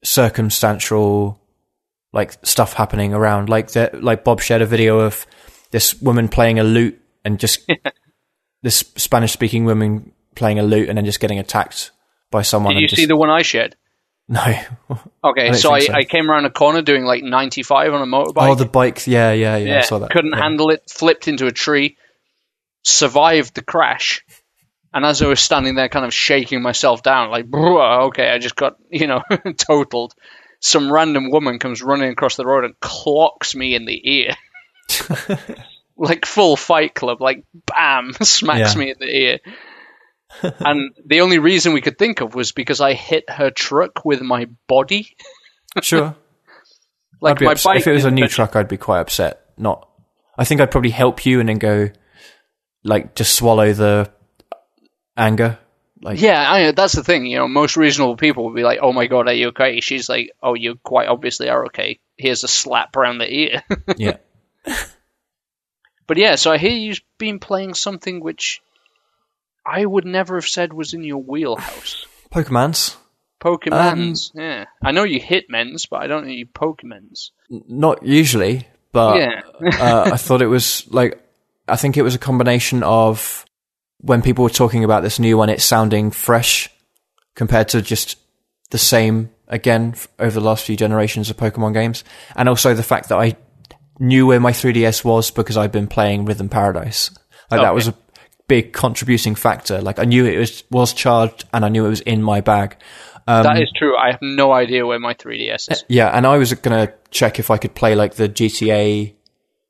circumstantial 0.04 1.42
like 2.14 2.34
stuff 2.46 2.74
happening 2.74 3.14
around. 3.14 3.50
Like 3.50 3.72
the, 3.72 3.90
like 3.94 4.24
Bob 4.24 4.40
shared 4.40 4.62
a 4.62 4.66
video 4.66 5.00
of 5.00 5.26
this 5.72 6.02
woman 6.02 6.28
playing 6.28 6.60
a 6.60 6.64
lute 6.64 7.00
and 7.24 7.40
just 7.40 7.70
this 8.62 8.80
Spanish 8.96 9.34
speaking 9.34 9.66
woman 9.66 10.12
playing 10.36 10.60
a 10.60 10.64
lute 10.64 10.90
and 10.90 10.98
then 10.98 11.06
just 11.06 11.20
getting 11.20 11.40
attacked 11.40 11.92
by 12.32 12.42
someone. 12.42 12.76
Did 12.76 12.82
you 12.82 12.88
just, 12.88 13.00
see 13.00 13.06
the 13.06 13.16
one 13.16 13.30
I 13.30 13.42
shared? 13.42 13.76
No. 14.28 14.44
Okay, 15.24 15.50
I 15.50 15.52
so 15.54 15.74
I, 15.74 15.80
so. 15.82 15.94
I 15.94 16.06
came 16.06 16.32
around 16.32 16.46
a 16.46 16.50
corner 16.50 16.82
doing 16.82 17.04
like 17.04 17.22
95 17.22 17.94
on 17.94 18.02
a 18.02 18.06
motorbike. 18.06 18.50
oh, 18.50 18.56
the 18.56 18.66
bike. 18.66 19.06
Yeah, 19.08 19.34
yeah, 19.34 19.58
yeah. 19.58 19.80
I 19.80 19.82
saw 19.82 20.00
that. 20.00 20.10
couldn't 20.10 20.32
yeah. 20.32 20.42
handle 20.42 20.70
it, 20.70 20.90
flipped 20.90 21.28
into 21.28 21.48
a 21.48 21.52
tree, 21.52 21.98
survived 22.84 23.56
the 23.56 23.62
crash, 23.62 24.24
and 24.94 25.06
as 25.06 25.22
I 25.22 25.28
was 25.28 25.42
standing 25.42 25.76
there, 25.76 25.90
kind 25.90 26.06
of 26.06 26.14
shaking 26.14 26.62
myself 26.62 27.04
down, 27.04 27.30
like, 27.30 27.46
"Bruh, 27.50 28.08
okay, 28.08 28.30
I 28.30 28.38
just 28.38 28.56
got 28.56 28.78
you 28.90 29.08
know 29.08 29.22
totaled. 29.58 30.14
Some 30.62 30.90
random 30.92 31.30
woman 31.30 31.60
comes 31.60 31.82
running 31.82 32.10
across 32.10 32.38
the 32.38 32.46
road 32.46 32.64
and 32.64 32.80
clocks 32.80 33.54
me 33.54 33.76
in 33.76 33.84
the 33.84 34.00
ear, 34.10 34.36
like 35.98 36.26
full 36.26 36.56
Fight 36.56 36.94
Club, 36.94 37.22
like 37.22 37.44
bam, 37.54 38.14
smacks 38.22 38.74
Yeah. 38.76 38.80
me 38.80 38.92
in 38.92 38.98
the 39.00 39.16
ear. 39.18 39.40
and 40.42 40.92
the 41.06 41.22
only 41.22 41.40
reason 41.40 41.74
we 41.74 41.82
could 41.82 41.98
think 41.98 42.22
of 42.22 42.36
was 42.36 42.52
because 42.52 42.82
I 42.82 42.94
hit 42.94 43.30
her 43.30 43.50
truck 43.50 44.04
with 44.06 44.22
my 44.22 44.48
body. 44.68 45.16
Sure. 45.82 46.16
Like 47.20 47.42
my 47.42 47.54
upset. 47.54 47.66
bike 47.72 47.80
If 47.80 47.88
it 47.88 47.94
was 47.94 48.06
a 48.06 48.12
new 48.12 48.28
truck, 48.28 48.56
I'd 48.56 48.68
be 48.68 48.78
quite 48.78 49.00
upset. 49.00 49.42
Not. 49.58 49.90
I 50.38 50.46
think 50.46 50.62
I'd 50.62 50.70
probably 50.70 50.92
help 50.92 51.26
you 51.26 51.40
and 51.40 51.50
then 51.50 51.58
go, 51.58 51.90
like, 52.84 53.16
just 53.16 53.36
swallow 53.36 53.74
the 53.74 54.12
anger. 55.18 55.58
Like, 56.00 56.22
Yeah, 56.22 56.46
I, 56.48 56.72
that's 56.74 56.94
the 56.94 57.04
thing. 57.04 57.26
You 57.26 57.38
know, 57.40 57.48
most 57.48 57.76
reasonable 57.76 58.18
people 58.18 58.46
would 58.46 58.56
be 58.56 58.62
like, 58.62 58.78
"Oh 58.84 58.94
my 58.94 59.08
god, 59.08 59.28
are 59.28 59.34
you 59.34 59.48
okay?" 59.48 59.80
She's 59.82 60.08
like, 60.08 60.30
"Oh, 60.44 60.54
you 60.54 60.76
quite 60.84 61.08
obviously 61.08 61.50
are 61.50 61.66
okay. 61.66 62.00
Here's 62.18 62.44
a 62.44 62.48
slap 62.48 62.96
around 62.96 63.18
the 63.18 63.34
ear." 63.34 63.64
yeah. 63.98 64.18
but 66.08 66.18
yeah, 66.18 66.36
so 66.36 66.52
I 66.52 66.58
hear 66.58 66.72
you've 66.72 67.02
been 67.18 67.40
playing 67.40 67.74
something 67.74 68.20
which 68.20 68.62
I 69.66 69.86
would 69.86 70.06
never 70.06 70.36
have 70.36 70.48
said 70.48 70.74
was 70.74 70.94
in 70.94 71.04
your 71.04 71.22
wheelhouse. 71.22 72.06
Pokemons. 72.32 72.96
Pokemons. 73.42 74.32
yeah, 74.34 74.66
I 74.84 74.92
know 74.92 75.04
you 75.04 75.20
Hitmens, 75.22 75.88
but 75.90 76.02
I 76.02 76.08
don't 76.08 76.26
know 76.26 76.32
you 76.32 76.48
Pokemons. 76.48 77.30
Not 77.50 78.04
usually, 78.04 78.68
but 78.92 79.20
Yeah. 79.20 79.42
uh, 79.80 80.10
I 80.14 80.18
thought 80.18 80.42
it 80.42 80.48
was 80.48 80.86
like 80.92 81.22
I 81.68 81.76
think 81.76 81.98
it 81.98 82.02
was 82.02 82.16
a 82.16 82.20
combination 82.20 82.82
of 82.84 83.46
when 84.00 84.22
people 84.22 84.44
were 84.44 84.50
talking 84.50 84.84
about 84.84 85.04
this 85.04 85.20
new 85.20 85.38
one, 85.38 85.50
it's 85.50 85.66
sounding 85.66 86.12
fresh 86.12 86.70
compared 87.36 87.68
to 87.70 87.82
just 87.82 88.18
the 88.72 88.78
same 88.78 89.30
again 89.48 89.96
over 90.20 90.40
the 90.40 90.46
last 90.46 90.66
few 90.66 90.76
generations 90.76 91.30
of 91.30 91.38
Pokemon 91.38 91.74
games, 91.74 92.04
and 92.36 92.50
also 92.50 92.74
the 92.74 92.84
fact 92.84 93.10
that 93.10 93.18
I 93.18 93.36
knew 94.00 94.28
where 94.28 94.40
my 94.40 94.52
3DS 94.52 95.04
was 95.04 95.32
because 95.32 95.58
I'd 95.58 95.72
been 95.72 95.88
playing 95.88 96.26
Rhythm 96.26 96.50
Paradise. 96.50 97.12
Like 97.50 97.62
that 97.62 97.74
was 97.74 97.88
a 97.88 97.96
big 98.48 98.74
contributing 98.74 99.36
factor. 99.36 99.82
Like 99.82 100.00
I 100.00 100.04
knew 100.04 100.26
it 100.26 100.38
was 100.38 100.64
was 100.70 100.94
charged 100.94 101.46
and 101.54 101.64
I 101.66 101.70
knew 101.70 101.86
it 101.86 101.90
was 101.90 102.02
in 102.02 102.22
my 102.24 102.42
bag. 102.42 102.78
Um, 103.28 103.44
that 103.44 103.62
is 103.62 103.72
true. 103.76 103.96
I 103.98 104.12
have 104.12 104.22
no 104.22 104.54
idea 104.54 104.86
where 104.86 105.00
my 105.00 105.14
3DS 105.14 105.72
is. 105.72 105.86
Yeah, 105.90 106.08
and 106.08 106.26
I 106.26 106.38
was 106.38 106.54
gonna 106.54 106.94
check 107.12 107.40
if 107.40 107.52
I 107.52 107.58
could 107.58 107.76
play 107.76 107.96
like 107.96 108.16
the 108.16 108.30
GTA 108.30 109.14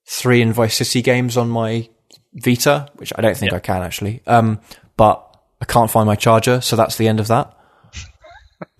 three 0.06 0.42
and 0.42 0.54
Vice 0.54 0.78
City 0.78 1.02
games 1.02 1.38
on 1.38 1.50
my 1.50 1.90
Vita, 2.34 2.88
which 2.96 3.12
I 3.16 3.22
don't 3.22 3.36
think 3.36 3.54
I 3.54 3.60
can 3.60 3.82
actually. 3.82 4.22
Um, 4.28 4.60
but 4.96 5.24
I 5.62 5.66
can't 5.66 5.90
find 5.90 6.06
my 6.06 6.16
charger, 6.16 6.62
so 6.62 6.76
that's 6.76 6.98
the 6.98 7.08
end 7.08 7.20
of 7.20 7.28
that. 7.28 7.54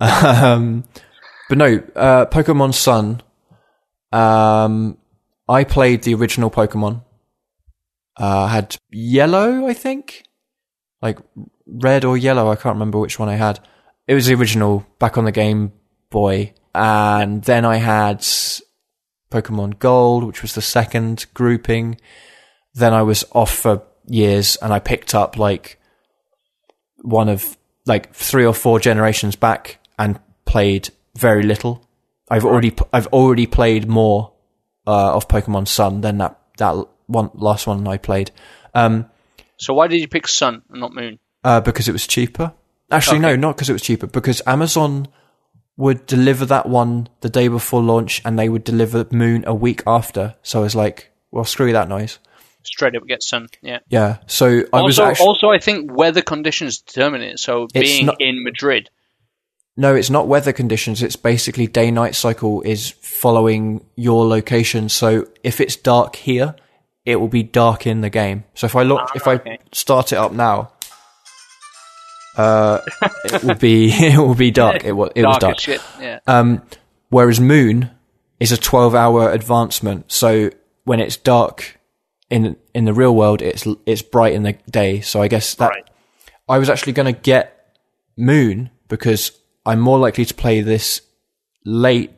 um, 0.00 0.84
but 1.48 1.58
no, 1.58 1.82
uh, 1.96 2.26
Pokemon 2.26 2.74
Sun. 2.74 3.22
Um, 4.12 4.96
I 5.48 5.64
played 5.64 6.02
the 6.02 6.14
original 6.14 6.50
Pokemon. 6.50 7.02
Uh, 8.18 8.44
I 8.44 8.48
had 8.48 8.76
yellow, 8.90 9.66
I 9.66 9.74
think, 9.74 10.24
like 11.00 11.18
red 11.66 12.04
or 12.04 12.16
yellow. 12.16 12.50
I 12.50 12.56
can't 12.56 12.74
remember 12.74 12.98
which 12.98 13.18
one 13.18 13.28
I 13.28 13.36
had. 13.36 13.60
It 14.06 14.14
was 14.14 14.26
the 14.26 14.34
original 14.34 14.86
back 14.98 15.16
on 15.16 15.24
the 15.24 15.32
Game 15.32 15.72
Boy, 16.10 16.54
and 16.74 17.42
then 17.44 17.64
I 17.64 17.76
had 17.76 18.20
Pokemon 19.30 19.78
Gold, 19.78 20.24
which 20.24 20.42
was 20.42 20.54
the 20.54 20.62
second 20.62 21.26
grouping. 21.34 22.00
Then 22.74 22.92
I 22.92 23.02
was 23.02 23.24
off 23.32 23.54
for 23.54 23.82
years, 24.06 24.56
and 24.56 24.72
I 24.72 24.80
picked 24.80 25.14
up 25.14 25.36
like 25.36 25.80
one 27.02 27.28
of 27.28 27.56
like 27.86 28.12
three 28.14 28.44
or 28.44 28.54
four 28.54 28.80
generations 28.80 29.36
back 29.36 29.78
and 29.98 30.18
played 30.44 30.90
very 31.16 31.42
little. 31.42 31.86
I've 32.30 32.44
already 32.44 32.74
I've 32.92 33.06
already 33.08 33.46
played 33.46 33.88
more 33.88 34.32
uh, 34.88 35.14
of 35.14 35.28
Pokemon 35.28 35.68
Sun 35.68 36.00
than 36.00 36.18
that 36.18 36.40
that 36.56 36.74
one 37.06 37.30
last 37.34 37.66
one 37.66 37.86
I 37.86 37.98
played. 37.98 38.30
Um, 38.74 39.06
So 39.58 39.74
why 39.74 39.86
did 39.88 40.00
you 40.00 40.08
pick 40.08 40.26
Sun 40.26 40.62
and 40.70 40.80
not 40.80 40.92
Moon? 40.94 41.18
uh, 41.44 41.60
because 41.60 41.88
it 41.88 41.92
was 41.92 42.06
cheaper. 42.06 42.52
Actually, 42.90 43.18
no, 43.20 43.36
not 43.36 43.54
because 43.56 43.68
it 43.70 43.74
was 43.74 43.82
cheaper. 43.82 44.06
Because 44.06 44.40
Amazon 44.46 45.06
would 45.76 46.06
deliver 46.06 46.44
that 46.46 46.66
one 46.68 47.08
the 47.20 47.28
day 47.28 47.48
before 47.48 47.82
launch, 47.82 48.22
and 48.24 48.38
they 48.38 48.48
would 48.48 48.64
deliver 48.64 49.06
Moon 49.12 49.44
a 49.46 49.54
week 49.54 49.82
after. 49.86 50.34
So 50.42 50.60
I 50.60 50.62
was 50.62 50.74
like, 50.74 51.12
"Well, 51.30 51.44
screw 51.44 51.72
that 51.72 51.88
noise." 51.88 52.18
Straight 52.64 52.96
up 52.96 53.06
get 53.06 53.22
Sun. 53.22 53.46
Yeah. 53.62 53.78
Yeah. 53.88 54.16
So 54.26 54.46
I 54.72 54.80
was 54.82 54.98
also, 54.98 55.10
actually 55.10 55.26
also, 55.26 55.48
I 55.50 55.58
think 55.58 55.90
weather 55.96 56.22
conditions 56.22 56.78
determine 56.80 57.22
it. 57.22 57.38
So 57.38 57.66
being 57.72 58.06
not- 58.06 58.20
in 58.20 58.42
Madrid, 58.42 58.90
no, 59.78 59.94
it's 59.94 60.10
not 60.10 60.26
weather 60.26 60.52
conditions. 60.52 61.04
It's 61.04 61.14
basically 61.14 61.68
day 61.68 61.92
night 61.92 62.16
cycle 62.16 62.62
is 62.62 62.90
following 63.00 63.86
your 63.94 64.26
location. 64.26 64.88
So 64.88 65.28
if 65.44 65.60
it's 65.60 65.76
dark 65.76 66.16
here, 66.16 66.56
it 67.06 67.16
will 67.16 67.28
be 67.28 67.44
dark 67.44 67.86
in 67.86 68.00
the 68.00 68.10
game. 68.10 68.42
So 68.54 68.66
if 68.66 68.74
I 68.74 68.82
look, 68.82 69.08
if 69.14 69.28
I 69.28 69.58
start 69.72 70.12
it 70.12 70.16
up 70.16 70.32
now. 70.32 70.72
Uh, 72.36 72.80
it 73.24 73.42
will 73.42 73.54
be 73.54 73.90
it 73.92 74.18
will 74.18 74.34
be 74.34 74.50
dark. 74.50 74.84
It 74.84 74.92
was 74.92 75.10
it 75.14 75.22
was 75.24 75.38
dark 75.38 75.40
dark. 75.40 75.60
shit. 75.60 75.80
Yeah. 76.00 76.18
Um, 76.26 76.62
whereas 77.10 77.40
Moon 77.40 77.90
is 78.40 78.50
a 78.52 78.56
12 78.56 78.94
hour 78.96 79.30
advancement. 79.30 80.10
So 80.10 80.50
when 80.84 80.98
it's 81.00 81.16
dark 81.16 81.78
in 82.30 82.56
in 82.74 82.84
the 82.84 82.92
real 82.92 83.14
world, 83.14 83.42
it's 83.42 83.64
it's 83.86 84.02
bright 84.02 84.32
in 84.34 84.42
the 84.42 84.54
day. 84.70 85.00
So 85.02 85.22
I 85.22 85.28
guess 85.28 85.54
that 85.54 85.70
Right. 85.70 85.88
I 86.48 86.58
was 86.58 86.68
actually 86.68 86.94
going 86.94 87.12
to 87.14 87.20
get 87.20 87.76
Moon 88.16 88.70
because 88.88 89.37
I'm 89.68 89.80
more 89.80 89.98
likely 89.98 90.24
to 90.24 90.34
play 90.34 90.62
this 90.62 91.02
late, 91.64 92.10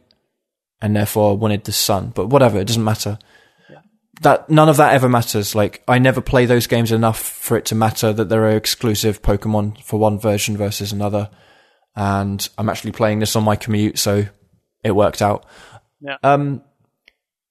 and 0.80 0.94
therefore 0.94 1.32
I 1.32 1.34
wanted 1.34 1.64
the 1.64 1.72
Sun. 1.72 2.12
But 2.14 2.28
whatever, 2.28 2.58
it 2.58 2.66
doesn't 2.66 2.84
matter. 2.84 3.18
That 4.22 4.50
none 4.50 4.68
of 4.68 4.76
that 4.76 4.92
ever 4.92 5.08
matters. 5.08 5.54
Like 5.54 5.82
I 5.88 5.98
never 5.98 6.20
play 6.20 6.46
those 6.46 6.66
games 6.66 6.92
enough 6.92 7.18
for 7.18 7.56
it 7.56 7.64
to 7.66 7.74
matter 7.74 8.12
that 8.12 8.28
there 8.28 8.44
are 8.44 8.56
exclusive 8.56 9.22
Pokemon 9.22 9.82
for 9.82 9.98
one 9.98 10.18
version 10.18 10.56
versus 10.56 10.92
another. 10.92 11.30
And 11.96 12.46
I'm 12.56 12.68
actually 12.68 12.92
playing 12.92 13.18
this 13.18 13.34
on 13.34 13.44
my 13.44 13.56
commute, 13.56 13.98
so 13.98 14.26
it 14.84 14.92
worked 14.92 15.20
out. 15.20 15.46
Yeah. 16.00 16.16
Um, 16.22 16.62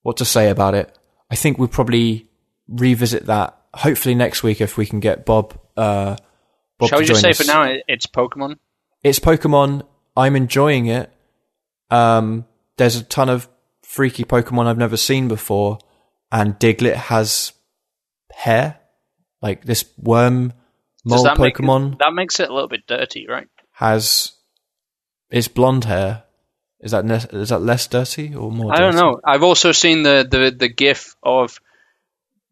what 0.04 0.18
to 0.18 0.26
say 0.26 0.50
about 0.50 0.76
it? 0.76 0.98
I 1.30 1.36
think 1.36 1.58
we'll 1.58 1.68
probably 1.68 2.30
revisit 2.68 3.26
that 3.26 3.60
hopefully 3.74 4.16
next 4.16 4.44
week 4.44 4.62
if 4.62 4.78
we 4.78 4.86
can 4.86 5.00
get 5.00 5.26
Bob. 5.26 5.60
Uh, 5.76 6.16
Bob 6.78 6.90
Shall 6.90 7.00
we 7.00 7.06
just 7.06 7.22
say 7.22 7.32
us. 7.32 7.38
for 7.38 7.46
now 7.46 7.76
it's 7.88 8.06
Pokemon? 8.06 8.58
It's 9.04 9.20
Pokemon. 9.20 9.84
I'm 10.16 10.36
enjoying 10.36 10.88
it. 10.88 11.12
Um, 11.90 12.46
there's 12.78 12.96
a 12.96 13.04
ton 13.04 13.30
of 13.30 13.48
freaky 13.84 14.24
Pokemon 14.24 14.68
I've 14.68 14.78
never 14.78 14.98
seen 14.98 15.28
before, 15.28 15.80
and 16.32 16.60
Diglett 16.60 16.96
has 16.96 17.54
hair, 18.32 18.80
like 19.42 19.64
this 19.66 19.86
worm 19.98 20.54
mole 21.06 21.24
that 21.24 21.38
Pokemon 21.38 21.94
it, 21.94 22.00
that 22.00 22.14
makes 22.14 22.40
it 22.40 22.50
a 22.50 22.54
little 22.54 22.70
bit 22.70 22.86
dirty, 22.88 23.26
right? 23.28 23.48
has. 23.74 24.34
It's 25.32 25.48
blonde 25.48 25.86
hair. 25.86 26.24
Is 26.80 26.92
that 26.92 27.06
ne- 27.06 27.40
is 27.40 27.50
that 27.50 27.60
less 27.60 27.88
dirty 27.88 28.34
or 28.36 28.52
more? 28.52 28.74
I 28.74 28.80
don't 28.80 28.96
know. 28.96 29.20
I've 29.24 29.44
also 29.44 29.72
seen 29.72 30.04
the 30.04 30.28
the, 30.30 30.52
the 30.52 30.68
GIF 30.70 31.16
of 31.22 31.60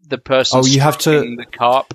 the 0.08 0.18
person. 0.18 0.60
Oh, 0.60 0.66
you 0.66 0.80
have 0.82 0.98
to- 1.00 1.36
the 1.36 1.46
carp. 1.46 1.94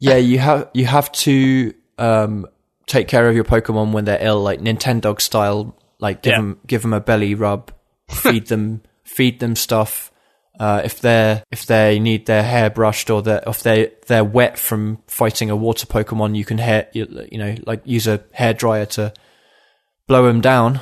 Yeah, 0.00 0.16
you 0.16 0.38
have 0.38 0.70
you 0.74 0.86
have 0.86 1.10
to 1.12 1.74
um, 1.98 2.46
take 2.88 3.06
care 3.08 3.28
of 3.28 3.34
your 3.34 3.44
Pokemon 3.44 3.92
when 3.92 4.04
they're 4.04 4.22
ill, 4.22 4.40
like 4.42 4.60
Nintendo 4.60 5.20
style. 5.20 5.76
Like 6.00 6.22
give 6.22 6.32
Yeah. 6.32 6.36
them 6.38 6.60
give 6.66 6.82
them 6.82 6.92
a 6.92 7.00
belly 7.00 7.34
rub, 7.34 7.72
feed 8.10 8.46
them 8.48 8.82
feed 9.04 9.40
them 9.40 9.54
stuff, 9.56 10.10
Uh, 10.60 10.80
if 10.84 11.00
they're 11.00 11.42
if 11.52 11.66
they 11.66 11.98
need 12.00 12.26
their 12.26 12.42
hair 12.42 12.68
brushed 12.70 13.10
or 13.10 13.22
if 13.26 13.62
they 13.62 13.92
they're 14.08 14.24
wet 14.24 14.58
from 14.58 14.98
fighting 15.06 15.50
a 15.50 15.56
water 15.56 15.86
Pokemon, 15.86 16.36
you 16.36 16.44
can 16.44 16.58
hair 16.58 16.88
you, 16.92 17.06
you 17.30 17.38
know 17.38 17.54
like 17.66 17.80
use 17.84 18.06
a 18.08 18.24
hair 18.32 18.52
dryer 18.54 18.86
to 18.86 19.12
blow 20.08 20.26
them 20.26 20.40
down. 20.40 20.80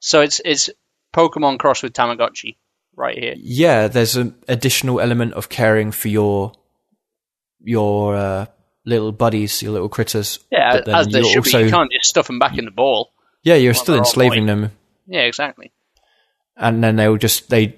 So 0.00 0.20
it's 0.20 0.40
it's 0.44 0.68
Pokemon 1.14 1.58
cross 1.58 1.82
with 1.82 1.92
Tamagotchi 1.92 2.56
right 2.96 3.16
here. 3.18 3.34
Yeah, 3.36 3.88
there's 3.88 4.16
an 4.16 4.34
additional 4.48 5.00
element 5.00 5.34
of 5.34 5.48
caring 5.48 5.92
for 5.92 6.08
your 6.08 6.52
your 7.60 8.16
uh, 8.16 8.46
little 8.84 9.12
buddies, 9.12 9.62
your 9.62 9.72
little 9.72 9.88
critters. 9.88 10.38
Yeah, 10.50 10.80
as 10.86 11.06
they 11.08 11.22
should 11.22 11.44
be. 11.44 11.50
You 11.50 11.70
can't 11.70 11.90
just 11.92 12.08
stuff 12.10 12.26
them 12.26 12.38
back 12.38 12.58
in 12.58 12.64
the 12.64 12.70
ball. 12.70 13.10
yeah, 13.42 13.54
you're 13.54 13.74
still 13.74 13.96
enslaving 13.96 14.46
them, 14.46 14.70
Yeah, 15.06 15.22
exactly. 15.22 15.72
and 16.56 16.82
then 16.82 16.96
they'll 16.96 17.16
just 17.16 17.50
they 17.50 17.76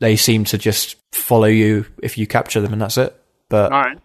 they 0.00 0.16
seem 0.16 0.44
to 0.44 0.58
just 0.58 0.96
follow 1.12 1.46
you 1.46 1.86
if 2.02 2.18
you 2.18 2.26
capture 2.26 2.60
them, 2.60 2.72
and 2.72 2.82
that's 2.82 2.96
it. 2.98 3.14
But 3.48 3.72
All 3.72 3.80
right. 3.82 3.98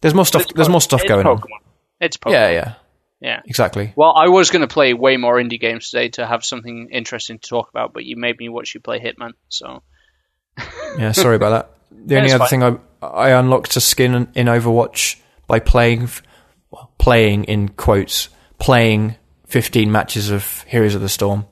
there's 0.00 0.14
more 0.14 0.26
stuff. 0.26 0.42
It's 0.42 0.52
There's 0.52 0.68
more 0.68 0.80
stuff 0.80 1.02
going 1.06 1.24
Pokemon. 1.26 1.42
on. 1.42 1.60
It's 2.00 2.16
Pokemon. 2.16 2.32
Yeah, 2.32 2.50
yeah, 2.50 2.74
yeah. 3.20 3.40
exactly. 3.46 3.92
Well, 3.96 4.12
I 4.16 4.28
was 4.28 4.50
going 4.50 4.62
to 4.62 4.68
play 4.72 4.92
way 4.94 5.16
more 5.16 5.36
indie 5.36 5.60
games 5.60 5.90
today 5.90 6.08
to 6.10 6.26
have 6.26 6.44
something 6.44 6.88
interesting 6.92 7.38
to 7.38 7.48
talk 7.48 7.68
about, 7.70 7.92
but 7.92 8.04
you 8.04 8.16
made 8.16 8.38
me 8.38 8.48
watch 8.48 8.74
you 8.74 8.80
play 8.80 8.98
Hitman. 9.00 9.32
So 9.48 9.82
Yeah, 10.98 11.12
sorry 11.12 11.36
about 11.36 11.50
that. 11.50 11.70
The 12.06 12.14
Yeah, 12.14 12.20
only 12.20 12.32
other 12.32 12.46
thing 12.46 12.62
I 12.62 12.76
I 13.02 13.30
unlocked 13.30 13.76
a 13.76 13.80
skin 13.80 14.14
in, 14.14 14.28
in 14.34 14.46
Overwatch 14.46 15.16
by 15.50 15.58
playing 15.58 16.08
playing 16.98 17.42
in 17.44 17.68
quotes 17.70 18.28
playing 18.60 19.16
15 19.48 19.90
matches 19.90 20.30
of 20.30 20.62
Heroes 20.68 20.94
of 20.94 21.00
the 21.00 21.08
Storm. 21.08 21.44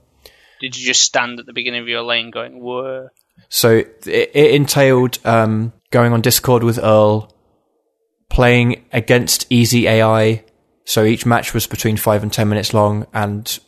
did 0.60 0.76
you 0.78 0.86
just 0.86 1.02
stand 1.02 1.40
at 1.40 1.46
the 1.46 1.52
beginning 1.52 1.80
of 1.82 1.88
your 1.88 2.02
lane 2.02 2.30
going, 2.30 2.60
"Whoa"? 2.60 3.08
So 3.48 3.70
it, 3.78 4.06
it 4.06 4.54
entailed 4.54 5.18
um, 5.24 5.72
going 5.90 6.12
on 6.12 6.20
Discord 6.20 6.62
with 6.62 6.78
Earl, 6.78 7.34
playing 8.30 8.84
against 8.92 9.46
easy 9.50 9.88
AI. 9.88 10.44
So 10.84 11.04
each 11.04 11.26
match 11.26 11.52
was 11.54 11.66
between 11.66 11.96
five 11.96 12.22
and 12.22 12.32
ten 12.32 12.48
minutes 12.48 12.72
long 12.72 13.06
and 13.12 13.58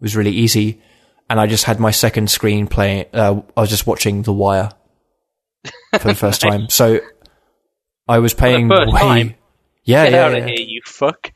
was 0.00 0.14
really 0.16 0.30
easy. 0.32 0.80
And 1.28 1.40
I 1.40 1.46
just 1.46 1.64
had 1.64 1.78
my 1.80 1.90
second 1.90 2.30
screen 2.30 2.68
playing. 2.68 3.06
Uh, 3.12 3.42
I 3.56 3.60
was 3.60 3.70
just 3.70 3.86
watching 3.88 4.22
The 4.22 4.32
Wire 4.32 4.70
for 5.98 6.08
the 6.08 6.14
first 6.14 6.40
time. 6.48 6.68
So 6.70 7.00
I 8.06 8.20
was 8.20 8.34
paying 8.34 8.68
way- 8.68 8.86
time? 8.92 9.34
Yeah, 9.88 10.04
Get 10.04 10.12
yeah, 10.12 10.24
out 10.24 10.32
yeah. 10.32 10.38
of 10.38 10.44
here, 10.44 10.60
you 10.60 10.80
fuck! 10.84 11.32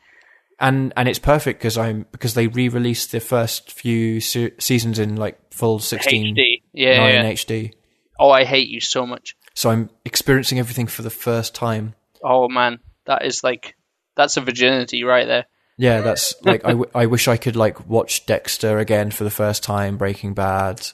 and 0.61 0.92
and 0.96 1.09
it's 1.09 1.18
perfect 1.18 1.59
because 1.59 1.78
I'm 1.78 2.07
because 2.12 2.34
they 2.34 2.46
re-released 2.46 3.11
the 3.12 3.20
first 3.20 3.72
few 3.72 4.20
se- 4.20 4.53
seasons 4.59 4.98
in 4.98 5.16
like 5.16 5.38
full 5.53 5.78
sixteen 5.78 6.36
HD. 6.36 6.62
Yeah, 6.72 6.98
nine 6.98 7.14
yeah. 7.14 7.32
HD. 7.32 7.72
Oh, 8.20 8.30
I 8.30 8.44
hate 8.44 8.68
you 8.68 8.80
so 8.80 9.07
much. 9.07 9.36
So 9.55 9.70
I'm 9.70 9.88
experiencing 10.05 10.59
everything 10.59 10.86
for 10.86 11.00
the 11.03 11.11
first 11.11 11.55
time. 11.55 11.94
Oh 12.22 12.48
man, 12.48 12.78
that 13.07 13.24
is 13.24 13.42
like 13.42 13.74
that's 14.16 14.36
a 14.36 14.42
virginity 14.42 15.03
right 15.03 15.26
there. 15.26 15.46
Yeah, 15.78 16.03
that's 16.03 16.34
like 16.44 16.64
I, 16.64 16.72
w- 16.72 16.90
I 16.94 17.07
wish 17.07 17.28
I 17.28 17.38
could 17.38 17.57
like 17.57 17.88
watch 17.88 18.26
Dexter 18.26 18.78
again 18.78 19.11
for 19.11 19.24
the 19.24 19.30
first 19.30 19.62
time, 19.64 19.96
Breaking 19.96 20.34
Bad. 20.34 20.86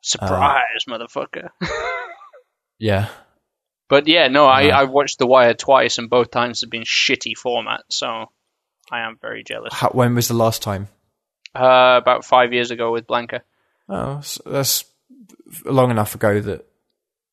Surprise, 0.00 0.84
motherfucker. 0.88 1.48
Yeah, 2.82 3.08
But 3.90 4.06
yeah, 4.08 4.28
no, 4.28 4.46
I, 4.46 4.62
Yeah. 4.62 4.78
I 4.78 4.84
watched 4.84 5.18
The 5.18 5.26
Wire 5.26 5.52
twice, 5.52 5.98
and 5.98 6.08
both 6.08 6.30
times 6.30 6.62
have 6.62 6.70
been 6.70 6.84
shitty 6.84 7.36
format, 7.36 7.82
so 7.90 8.30
I 8.90 9.00
am 9.00 9.18
very 9.20 9.44
jealous. 9.44 9.74
How, 9.74 9.88
when 9.90 10.14
was 10.14 10.28
the 10.28 10.34
last 10.34 10.62
time? 10.62 10.88
Uh, 11.54 11.98
about 12.00 12.24
five 12.24 12.52
years 12.54 12.70
ago 12.70 12.92
with 12.92 13.06
Blanca. 13.08 13.42
Oh, 13.88 14.18
s 14.18 14.38
that's 14.46 14.84
long 15.64 15.90
enough 15.90 16.14
ago 16.14 16.40
that 16.40 16.64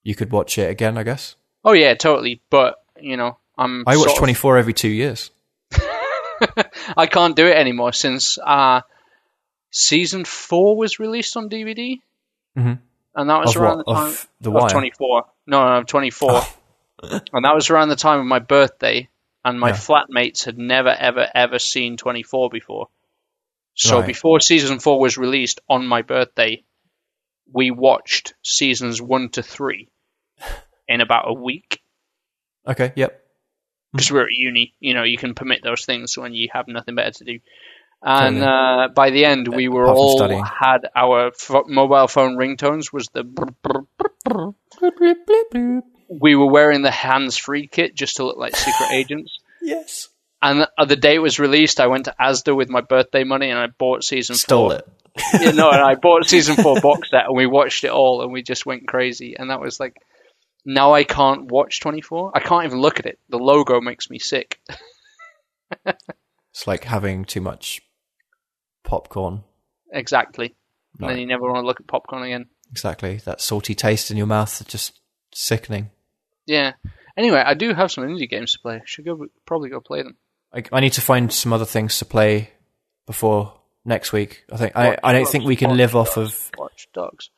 you 0.04 0.16
could 0.16 0.32
watch 0.32 0.58
it 0.58 0.70
again. 0.72 0.98
I 0.98 1.04
guess 1.04 1.36
Oh 1.64 1.74
yeah, 1.74 1.94
totally. 1.94 2.42
But 2.50 2.82
you 3.00 3.16
know, 3.18 3.38
I'm. 3.58 3.84
I 3.86 3.96
watch 3.98 4.10
of- 4.14 4.18
24 4.18 4.58
every 4.58 4.74
two 4.74 4.90
years. 4.90 5.30
I 6.98 7.06
can't 7.08 7.36
do 7.36 7.46
it 7.46 7.56
anymore 7.58 7.94
since 7.94 8.38
uh, 8.44 8.82
season 9.72 10.26
four 10.26 10.76
was 10.78 10.98
released 11.00 11.38
on 11.38 11.50
DVD, 11.50 12.00
Mhm. 12.58 12.80
and 13.16 13.30
that 13.30 13.40
was 13.46 13.56
Of 13.56 13.62
around 13.62 13.78
what? 13.78 13.86
the 13.86 13.94
time 13.94 14.08
Of 14.08 14.28
The 14.42 14.52
of 14.52 14.72
24. 14.72 15.26
No, 15.48 15.62
no, 15.62 15.68
I'm 15.68 15.86
24. 15.86 16.42
and 17.04 17.46
that 17.46 17.56
was 17.56 17.70
around 17.70 17.90
the 17.90 17.96
time 17.96 18.20
of 18.20 18.26
my 18.26 18.40
birthday, 18.40 19.10
and 19.46 19.60
my 19.60 19.70
Yeah. 19.70 19.76
flatmates 19.76 20.46
had 20.46 20.58
never, 20.58 20.90
ever, 20.90 21.28
ever 21.34 21.58
seen 21.60 21.98
24 21.98 22.50
before. 22.50 22.90
So 23.76 24.00
Right. 24.00 24.08
before 24.08 24.40
season 24.40 24.80
four 24.80 25.00
was 25.00 25.18
released 25.18 25.60
on 25.70 25.86
my 25.88 26.02
birthday, 26.02 26.64
we 27.52 27.72
watched 27.72 28.34
seasons 28.44 29.02
one 29.02 29.30
to 29.30 29.44
three 29.44 29.88
in 30.88 31.02
about 31.02 31.26
a 31.30 31.34
week 31.34 31.82
Okay, 32.68 32.92
yep. 32.98 33.24
because 33.94 34.12
we're 34.12 34.24
at 34.24 34.32
uni. 34.32 34.74
You 34.82 34.94
know, 34.96 35.04
you 35.04 35.18
can 35.18 35.34
permit 35.36 35.62
those 35.64 35.86
things 35.86 36.18
when 36.18 36.34
you 36.34 36.50
have 36.52 36.68
nothing 36.68 36.96
better 36.96 37.12
to 37.12 37.24
do. 37.24 37.40
And 38.02 38.36
Totally. 38.38 38.46
uh, 38.46 38.88
by 38.94 39.10
the 39.12 39.24
end, 39.26 39.48
we 39.48 39.70
were 39.70 39.88
all 39.88 40.18
studying. 40.18 40.44
had 40.44 40.80
our 40.96 41.28
f- 41.28 41.64
mobile 41.68 42.08
phone 42.08 42.36
ringtones 42.38 42.92
was 42.92 43.08
the. 43.14 43.24
brr, 43.24 43.46
brr, 43.64 43.86
brr, 44.26 44.54
brr. 44.80 45.82
We 46.10 46.36
were 46.36 46.50
wearing 46.50 46.82
the 46.82 46.92
hands-free 46.92 47.68
kit 47.68 47.96
just 47.96 48.18
to 48.18 48.26
look 48.26 48.38
like 48.38 48.56
secret 48.56 48.92
agents. 48.94 49.40
Yes. 49.62 50.10
And 50.42 50.68
uh, 50.78 50.86
the 50.86 50.96
day 50.96 51.16
it 51.16 51.22
was 51.22 51.40
released, 51.40 51.80
I 51.80 51.88
went 51.88 52.06
to 52.06 52.16
Asda 52.20 52.56
with 52.56 52.70
my 52.70 52.82
birthday 52.82 53.24
money 53.24 53.50
and 53.50 53.60
I 53.60 53.68
bought 53.68 54.04
season 54.04 54.36
Stole 54.36 54.70
four. 54.70 54.78
it. 54.80 54.88
you 55.42 55.52
know, 55.54 55.72
and 55.72 55.82
I 55.82 55.96
bought 55.96 56.26
season 56.30 56.56
four 56.56 56.80
box 56.80 57.10
set 57.10 57.26
and 57.26 57.36
we 57.36 57.48
watched 57.48 57.84
it 57.84 57.90
all 57.90 58.22
and 58.22 58.32
we 58.32 58.44
just 58.44 58.66
went 58.66 58.88
crazy. 58.88 59.36
And 59.38 59.50
that 59.50 59.60
was 59.60 59.80
like, 59.80 59.98
now 60.64 60.94
I 60.94 61.04
can't 61.04 61.52
watch 61.52 61.80
24. 61.80 62.34
I 62.36 62.40
can't 62.40 62.66
even 62.66 62.80
look 62.80 63.00
at 63.00 63.06
it. 63.08 63.20
The 63.30 63.40
logo 63.40 63.82
makes 63.82 64.10
me 64.10 64.20
sick. 64.20 64.60
It's 65.86 66.68
like 66.68 66.84
having 66.84 67.26
too 67.26 67.42
much 67.42 67.82
popcorn. 68.84 69.44
Exactly. 69.92 70.56
And 71.00 71.10
then 71.10 71.18
you 71.20 71.26
never 71.28 71.44
want 71.44 71.64
to 71.64 71.68
look 71.68 71.80
at 71.80 71.88
popcorn 71.88 72.24
again. 72.24 72.48
Exactly. 72.72 73.18
That 73.26 73.42
salty 73.42 73.76
taste 73.76 74.12
in 74.12 74.18
your 74.18 74.28
mouth, 74.28 74.68
just 74.68 75.00
sickening. 75.34 75.90
Yeah. 76.46 76.74
Anyway, 77.16 77.42
I 77.44 77.54
do 77.54 77.74
have 77.74 77.92
some 77.92 78.06
indie 78.06 78.30
games 78.30 78.54
to 78.54 78.60
play. 78.60 78.82
Should 78.86 79.06
go 79.06 79.26
probably 79.46 79.70
go 79.70 79.80
play 79.80 80.04
them. 80.04 80.18
I, 80.54 80.64
I 80.72 80.80
need 80.80 80.94
to 80.94 81.02
find 81.02 81.32
some 81.32 81.52
other 81.52 81.66
things 81.66 81.98
to 82.00 82.06
play 82.06 82.52
before 83.06 83.60
next 83.84 84.14
week. 84.14 84.44
I 84.52 84.58
think 84.58 84.76
I, 84.76 84.98
I 85.04 85.14
don't 85.14 85.28
think 85.28 85.46
we 85.46 85.56
can 85.56 85.76
live 85.76 85.96
off 85.96 86.18
of. 86.18 86.52
Watch 86.58 86.88
Dogs. 86.94 87.30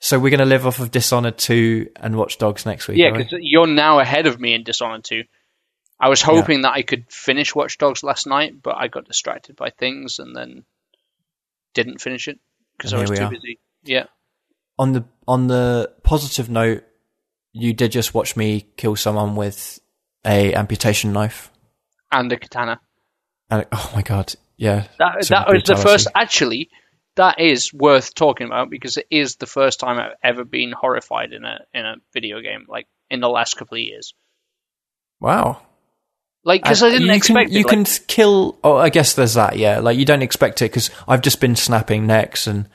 So 0.00 0.18
we're 0.18 0.30
going 0.30 0.38
to 0.38 0.46
live 0.46 0.66
off 0.66 0.78
of 0.78 0.92
Dishonored 0.92 1.38
two 1.38 1.90
and 1.96 2.16
Watch 2.16 2.38
Dogs 2.38 2.64
next 2.64 2.86
week. 2.86 2.98
Yeah, 2.98 3.10
because 3.10 3.34
you're 3.40 3.66
now 3.66 3.98
ahead 3.98 4.26
of 4.26 4.38
me 4.38 4.54
in 4.54 4.62
Dishonored 4.62 5.02
2. 5.04 5.24
I 6.00 6.08
was 6.08 6.22
hoping 6.22 6.62
that 6.62 6.72
I 6.72 6.82
could 6.82 7.10
finish 7.10 7.52
Watch 7.52 7.76
Dogs 7.78 8.04
last 8.04 8.24
night, 8.24 8.62
but 8.62 8.76
I 8.76 8.86
got 8.86 9.06
distracted 9.06 9.56
by 9.56 9.70
things 9.70 10.20
and 10.20 10.36
then 10.36 10.64
didn't 11.74 12.00
finish 12.00 12.28
it 12.28 12.38
because 12.76 12.94
I 12.94 13.00
was 13.00 13.10
too 13.10 13.24
are. 13.24 13.30
busy. 13.30 13.58
Yeah. 13.82 14.04
On 14.78 14.92
the 14.92 15.04
on 15.26 15.46
the 15.48 15.92
positive 16.02 16.48
note, 16.48 16.84
you 17.52 17.72
did 17.72 17.92
just 17.92 18.14
watch 18.14 18.36
me 18.36 18.66
kill 18.76 18.96
someone 18.96 19.36
with 19.36 19.80
a 20.24 20.54
amputation 20.54 21.12
knife. 21.12 21.50
And 22.10 22.30
a 22.32 22.38
katana. 22.38 22.80
And 23.50 23.66
oh 23.72 23.92
my 23.94 24.02
god, 24.02 24.34
yeah, 24.56 24.86
That, 24.98 25.26
that 25.28 25.48
was 25.48 25.62
the 25.64 25.76
first. 25.76 26.08
Actually, 26.14 26.70
that 27.16 27.40
is 27.40 27.72
worth 27.72 28.14
talking 28.14 28.46
about 28.46 28.70
because 28.70 28.96
it 28.96 29.06
is 29.10 29.36
the 29.36 29.46
first 29.46 29.80
time 29.80 29.98
I've 29.98 30.16
ever 30.22 30.44
been 30.44 30.72
horrified 30.72 31.32
in 31.32 31.44
a 31.44 31.58
in 31.74 31.84
a 31.84 31.96
video 32.12 32.40
game, 32.40 32.66
like 32.68 32.86
in 33.10 33.20
the 33.20 33.28
last 33.28 33.56
couple 33.56 33.76
of 33.76 33.82
years. 33.82 34.14
Wow. 35.20 35.62
Like 36.44 36.62
because 36.62 36.82
Uh, 36.82 36.86
I 36.86 36.90
didn't 36.90 37.10
expect 37.10 37.48
can, 37.50 37.54
You 37.58 37.60
it. 37.60 37.68
can 37.68 37.84
kill. 38.06 38.58
Oh, 38.62 38.76
I 38.76 38.90
guess 38.90 39.14
there's 39.14 39.34
that. 39.34 39.56
Yeah, 39.58 39.80
like 39.80 39.98
you 39.98 40.04
don't 40.04 40.22
expect 40.22 40.62
it 40.62 40.66
because 40.70 40.90
I've 41.06 41.22
just 41.22 41.40
been 41.40 41.56
snapping 41.56 42.06
necks 42.06 42.46
and 42.46 42.68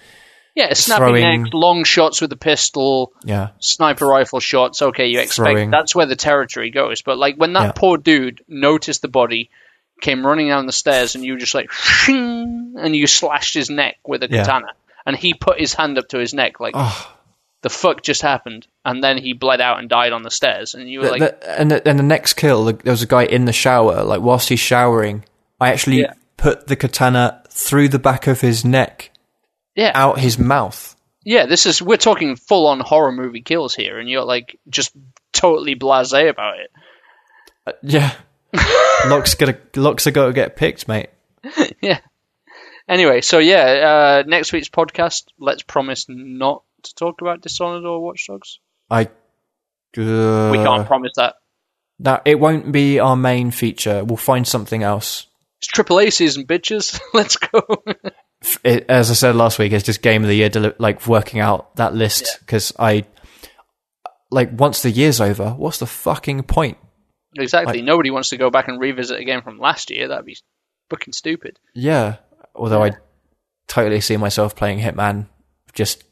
yeah, 0.55 0.73
snapping 0.73 1.05
throwing- 1.05 1.41
necks, 1.43 1.53
long 1.53 1.83
shots 1.83 2.21
with 2.21 2.31
a 2.31 2.37
pistol, 2.37 3.11
yeah, 3.23 3.49
sniper 3.59 4.05
rifle 4.05 4.39
shots. 4.39 4.81
Okay, 4.81 5.07
you 5.07 5.19
expect 5.19 5.51
Throwing. 5.51 5.71
that's 5.71 5.95
where 5.95 6.05
the 6.05 6.15
territory 6.15 6.69
goes. 6.69 7.01
But 7.01 7.17
like 7.17 7.35
when 7.35 7.53
that 7.53 7.63
Yeah. 7.63 7.71
poor 7.75 7.97
dude 7.97 8.43
noticed 8.47 9.01
the 9.01 9.07
body, 9.07 9.49
came 10.01 10.25
running 10.25 10.47
down 10.49 10.65
the 10.65 10.71
stairs, 10.73 11.15
and 11.15 11.23
you 11.23 11.37
just 11.37 11.55
like, 11.55 11.69
and 12.07 12.95
you 12.95 13.07
slashed 13.07 13.53
his 13.53 13.69
neck 13.69 13.97
with 14.05 14.23
a 14.23 14.27
Yeah. 14.29 14.41
katana, 14.43 14.67
and 15.05 15.15
he 15.15 15.33
put 15.33 15.59
his 15.59 15.73
hand 15.73 15.97
up 15.97 16.07
to 16.09 16.17
his 16.17 16.33
neck 16.33 16.59
like. 16.59 16.73
oh, 16.75 17.09
the 17.61 17.69
fuck 17.69 18.01
just 18.01 18.21
happened? 18.21 18.67
And 18.83 19.01
then 19.01 19.17
he 19.17 19.31
bled 19.31 19.61
out 19.61 19.79
and 19.79 19.87
died 19.87 20.11
on 20.11 20.23
the 20.23 20.29
stairs. 20.31 20.73
And 20.75 20.89
you 20.89 20.99
were 20.99 21.05
the- 21.05 21.11
like, 21.11 21.21
the- 21.39 21.59
and 21.61 21.71
the, 21.71 21.87
and 21.87 21.97
the 21.97 22.03
next 22.03 22.33
kill, 22.33 22.65
there 22.65 22.77
was 22.83 23.01
a 23.01 23.07
guy 23.07 23.23
in 23.23 23.45
the 23.45 23.53
shower. 23.53 24.03
Like 24.03 24.19
whilst 24.19 24.49
he's 24.49 24.59
showering, 24.59 25.23
I 25.61 25.69
actually 25.71 26.01
Yeah. 26.01 26.11
put 26.35 26.67
the 26.67 26.75
katana 26.75 27.41
through 27.49 27.87
the 27.87 27.99
back 27.99 28.27
of 28.27 28.41
his 28.41 28.65
neck, 28.65 29.11
yeah, 29.75 29.91
out 29.93 30.19
his 30.19 30.37
mouth. 30.37 30.95
yeah. 31.23 31.45
This 31.45 31.65
is 31.65 31.81
we're 31.81 31.97
talking 31.97 32.35
full 32.35 32.67
on 32.67 32.79
horror 32.79 33.11
movie 33.11 33.41
kills 33.41 33.75
here, 33.75 33.99
and 33.99 34.09
you're 34.09 34.25
like 34.25 34.59
just 34.69 34.93
totally 35.31 35.75
blasé 35.75 36.29
about 36.29 36.59
it. 36.59 36.71
Uh, 37.65 37.71
yeah, 37.81 38.13
locks 39.07 39.35
are 39.41 40.11
got 40.11 40.25
to 40.25 40.33
get 40.33 40.55
picked, 40.55 40.87
mate. 40.87 41.09
yeah. 41.81 41.99
Anyway, 42.87 43.21
so 43.21 43.39
yeah, 43.39 43.63
uh, 43.63 44.23
next 44.27 44.51
week's 44.51 44.69
podcast, 44.69 45.25
let's 45.39 45.63
promise 45.63 46.05
not 46.09 46.63
to 46.83 46.95
talk 46.95 47.21
about 47.21 47.41
Dishonored 47.41 47.85
or 47.85 48.01
Watch 48.01 48.27
Dogs. 48.27 48.59
I. 48.89 49.05
Uh, 49.95 50.49
we 50.51 50.57
can't 50.57 50.87
promise 50.87 51.11
that. 51.15 51.35
That 51.99 52.23
it 52.25 52.39
won't 52.39 52.71
be 52.71 52.99
our 52.99 53.15
main 53.15 53.51
feature. 53.51 54.03
We'll 54.03 54.17
find 54.17 54.47
something 54.47 54.83
else. 54.83 55.27
It's 55.59 55.67
Triple 55.67 55.99
A 55.99 56.09
season, 56.09 56.45
bitches. 56.45 56.99
Let's 57.13 57.37
go. 57.37 57.61
It, 58.63 58.85
as 58.89 59.09
I 59.09 59.13
said 59.13 59.35
last 59.35 59.59
week, 59.59 59.71
it's 59.71 59.85
just 59.85 60.01
game 60.01 60.23
of 60.23 60.29
the 60.29 60.35
year, 60.35 60.49
deli- 60.49 60.73
like 60.77 61.07
working 61.07 61.39
out 61.39 61.75
that 61.75 61.93
list 61.93 62.37
because 62.39 62.73
I, 62.77 63.05
like, 64.31 64.49
once 64.51 64.81
the 64.81 64.91
year's 64.91 65.21
over, 65.21 65.51
what's 65.51 65.79
the 65.79 65.87
fucking 65.87 66.43
point? 66.43 66.77
exactly. 67.35 67.81
Nobody 67.81 68.11
wants 68.11 68.29
to 68.29 68.37
go 68.37 68.49
back 68.51 68.67
and 68.67 68.79
revisit 68.79 69.19
a 69.19 69.23
game 69.23 69.41
from 69.41 69.57
last 69.57 69.89
year. 69.89 70.07
That'd 70.07 70.25
be 70.25 70.37
fucking 70.89 71.13
stupid. 71.13 71.59
Yeah. 71.73 72.17
Although 72.53 72.83
I 72.83 72.91
totally 73.67 74.01
see 74.01 74.17
myself 74.17 74.55
playing 74.55 74.79
Hitman, 74.79 75.27
just 75.73 76.03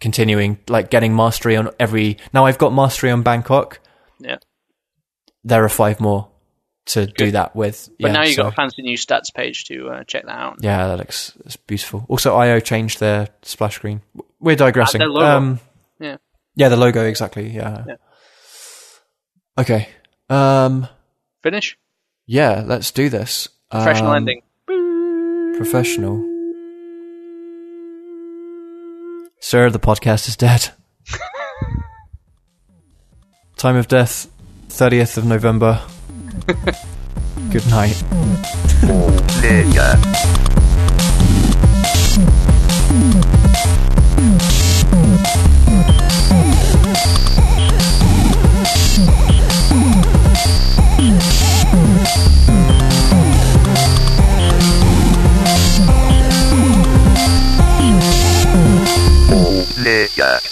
continuing, 0.00 0.58
like, 0.68 0.90
getting 0.90 1.14
mastery 1.14 1.56
on 1.56 1.70
every. 1.78 2.18
Now 2.32 2.46
I've 2.46 2.58
got 2.58 2.72
mastery 2.72 3.10
on 3.10 3.22
Bangkok. 3.22 3.80
Yeah. 4.18 4.38
There 5.44 5.64
are 5.64 5.68
five 5.68 6.00
more 6.00 6.30
to 6.86 7.06
do 7.06 7.30
that 7.32 7.54
with. 7.56 7.88
But 8.00 8.08
yeah, 8.08 8.12
now 8.12 8.22
you've 8.22 8.34
so- 8.34 8.42
got 8.44 8.52
a 8.52 8.56
fancy 8.56 8.82
new 8.82 8.96
stats 8.96 9.32
page 9.34 9.64
to 9.66 9.88
uh, 9.90 10.04
check 10.04 10.24
that 10.26 10.32
out. 10.38 10.58
Yeah, 10.60 10.86
that 10.88 10.98
looks 10.98 11.32
it's 11.44 11.56
beautiful. 11.56 12.06
Also, 12.08 12.34
IO 12.36 12.60
changed 12.60 13.00
their 13.00 13.28
splash 13.42 13.74
screen. 13.76 14.02
We're 14.40 14.56
digressing. 14.56 15.00
logo. 15.00 15.24
Um, 15.26 15.60
Yeah. 15.98 16.16
yeah, 16.54 16.68
the 16.68 16.76
logo 16.76 17.04
exactly. 17.04 17.48
Yeah. 17.50 17.84
Yeah. 17.86 17.94
Okay. 19.58 19.88
Um. 20.28 20.86
Finish. 21.42 21.76
Yeah, 22.26 22.62
let's 22.66 22.90
do 22.90 23.08
this. 23.08 23.48
Professional 23.70 24.10
Um, 24.10 24.16
ending. 24.16 24.42
Professional. 25.56 26.18
Sir, 29.40 29.70
the 29.70 29.78
podcast 29.78 30.28
is 30.28 30.36
dead. 30.36 30.70
Time 33.56 33.76
of 33.76 33.88
death, 33.88 34.28
thirtieth 34.68 35.16
of 35.16 35.24
November. 35.24 35.80
Good 37.50 37.66
night. 37.70 38.02
Later. 59.82 60.45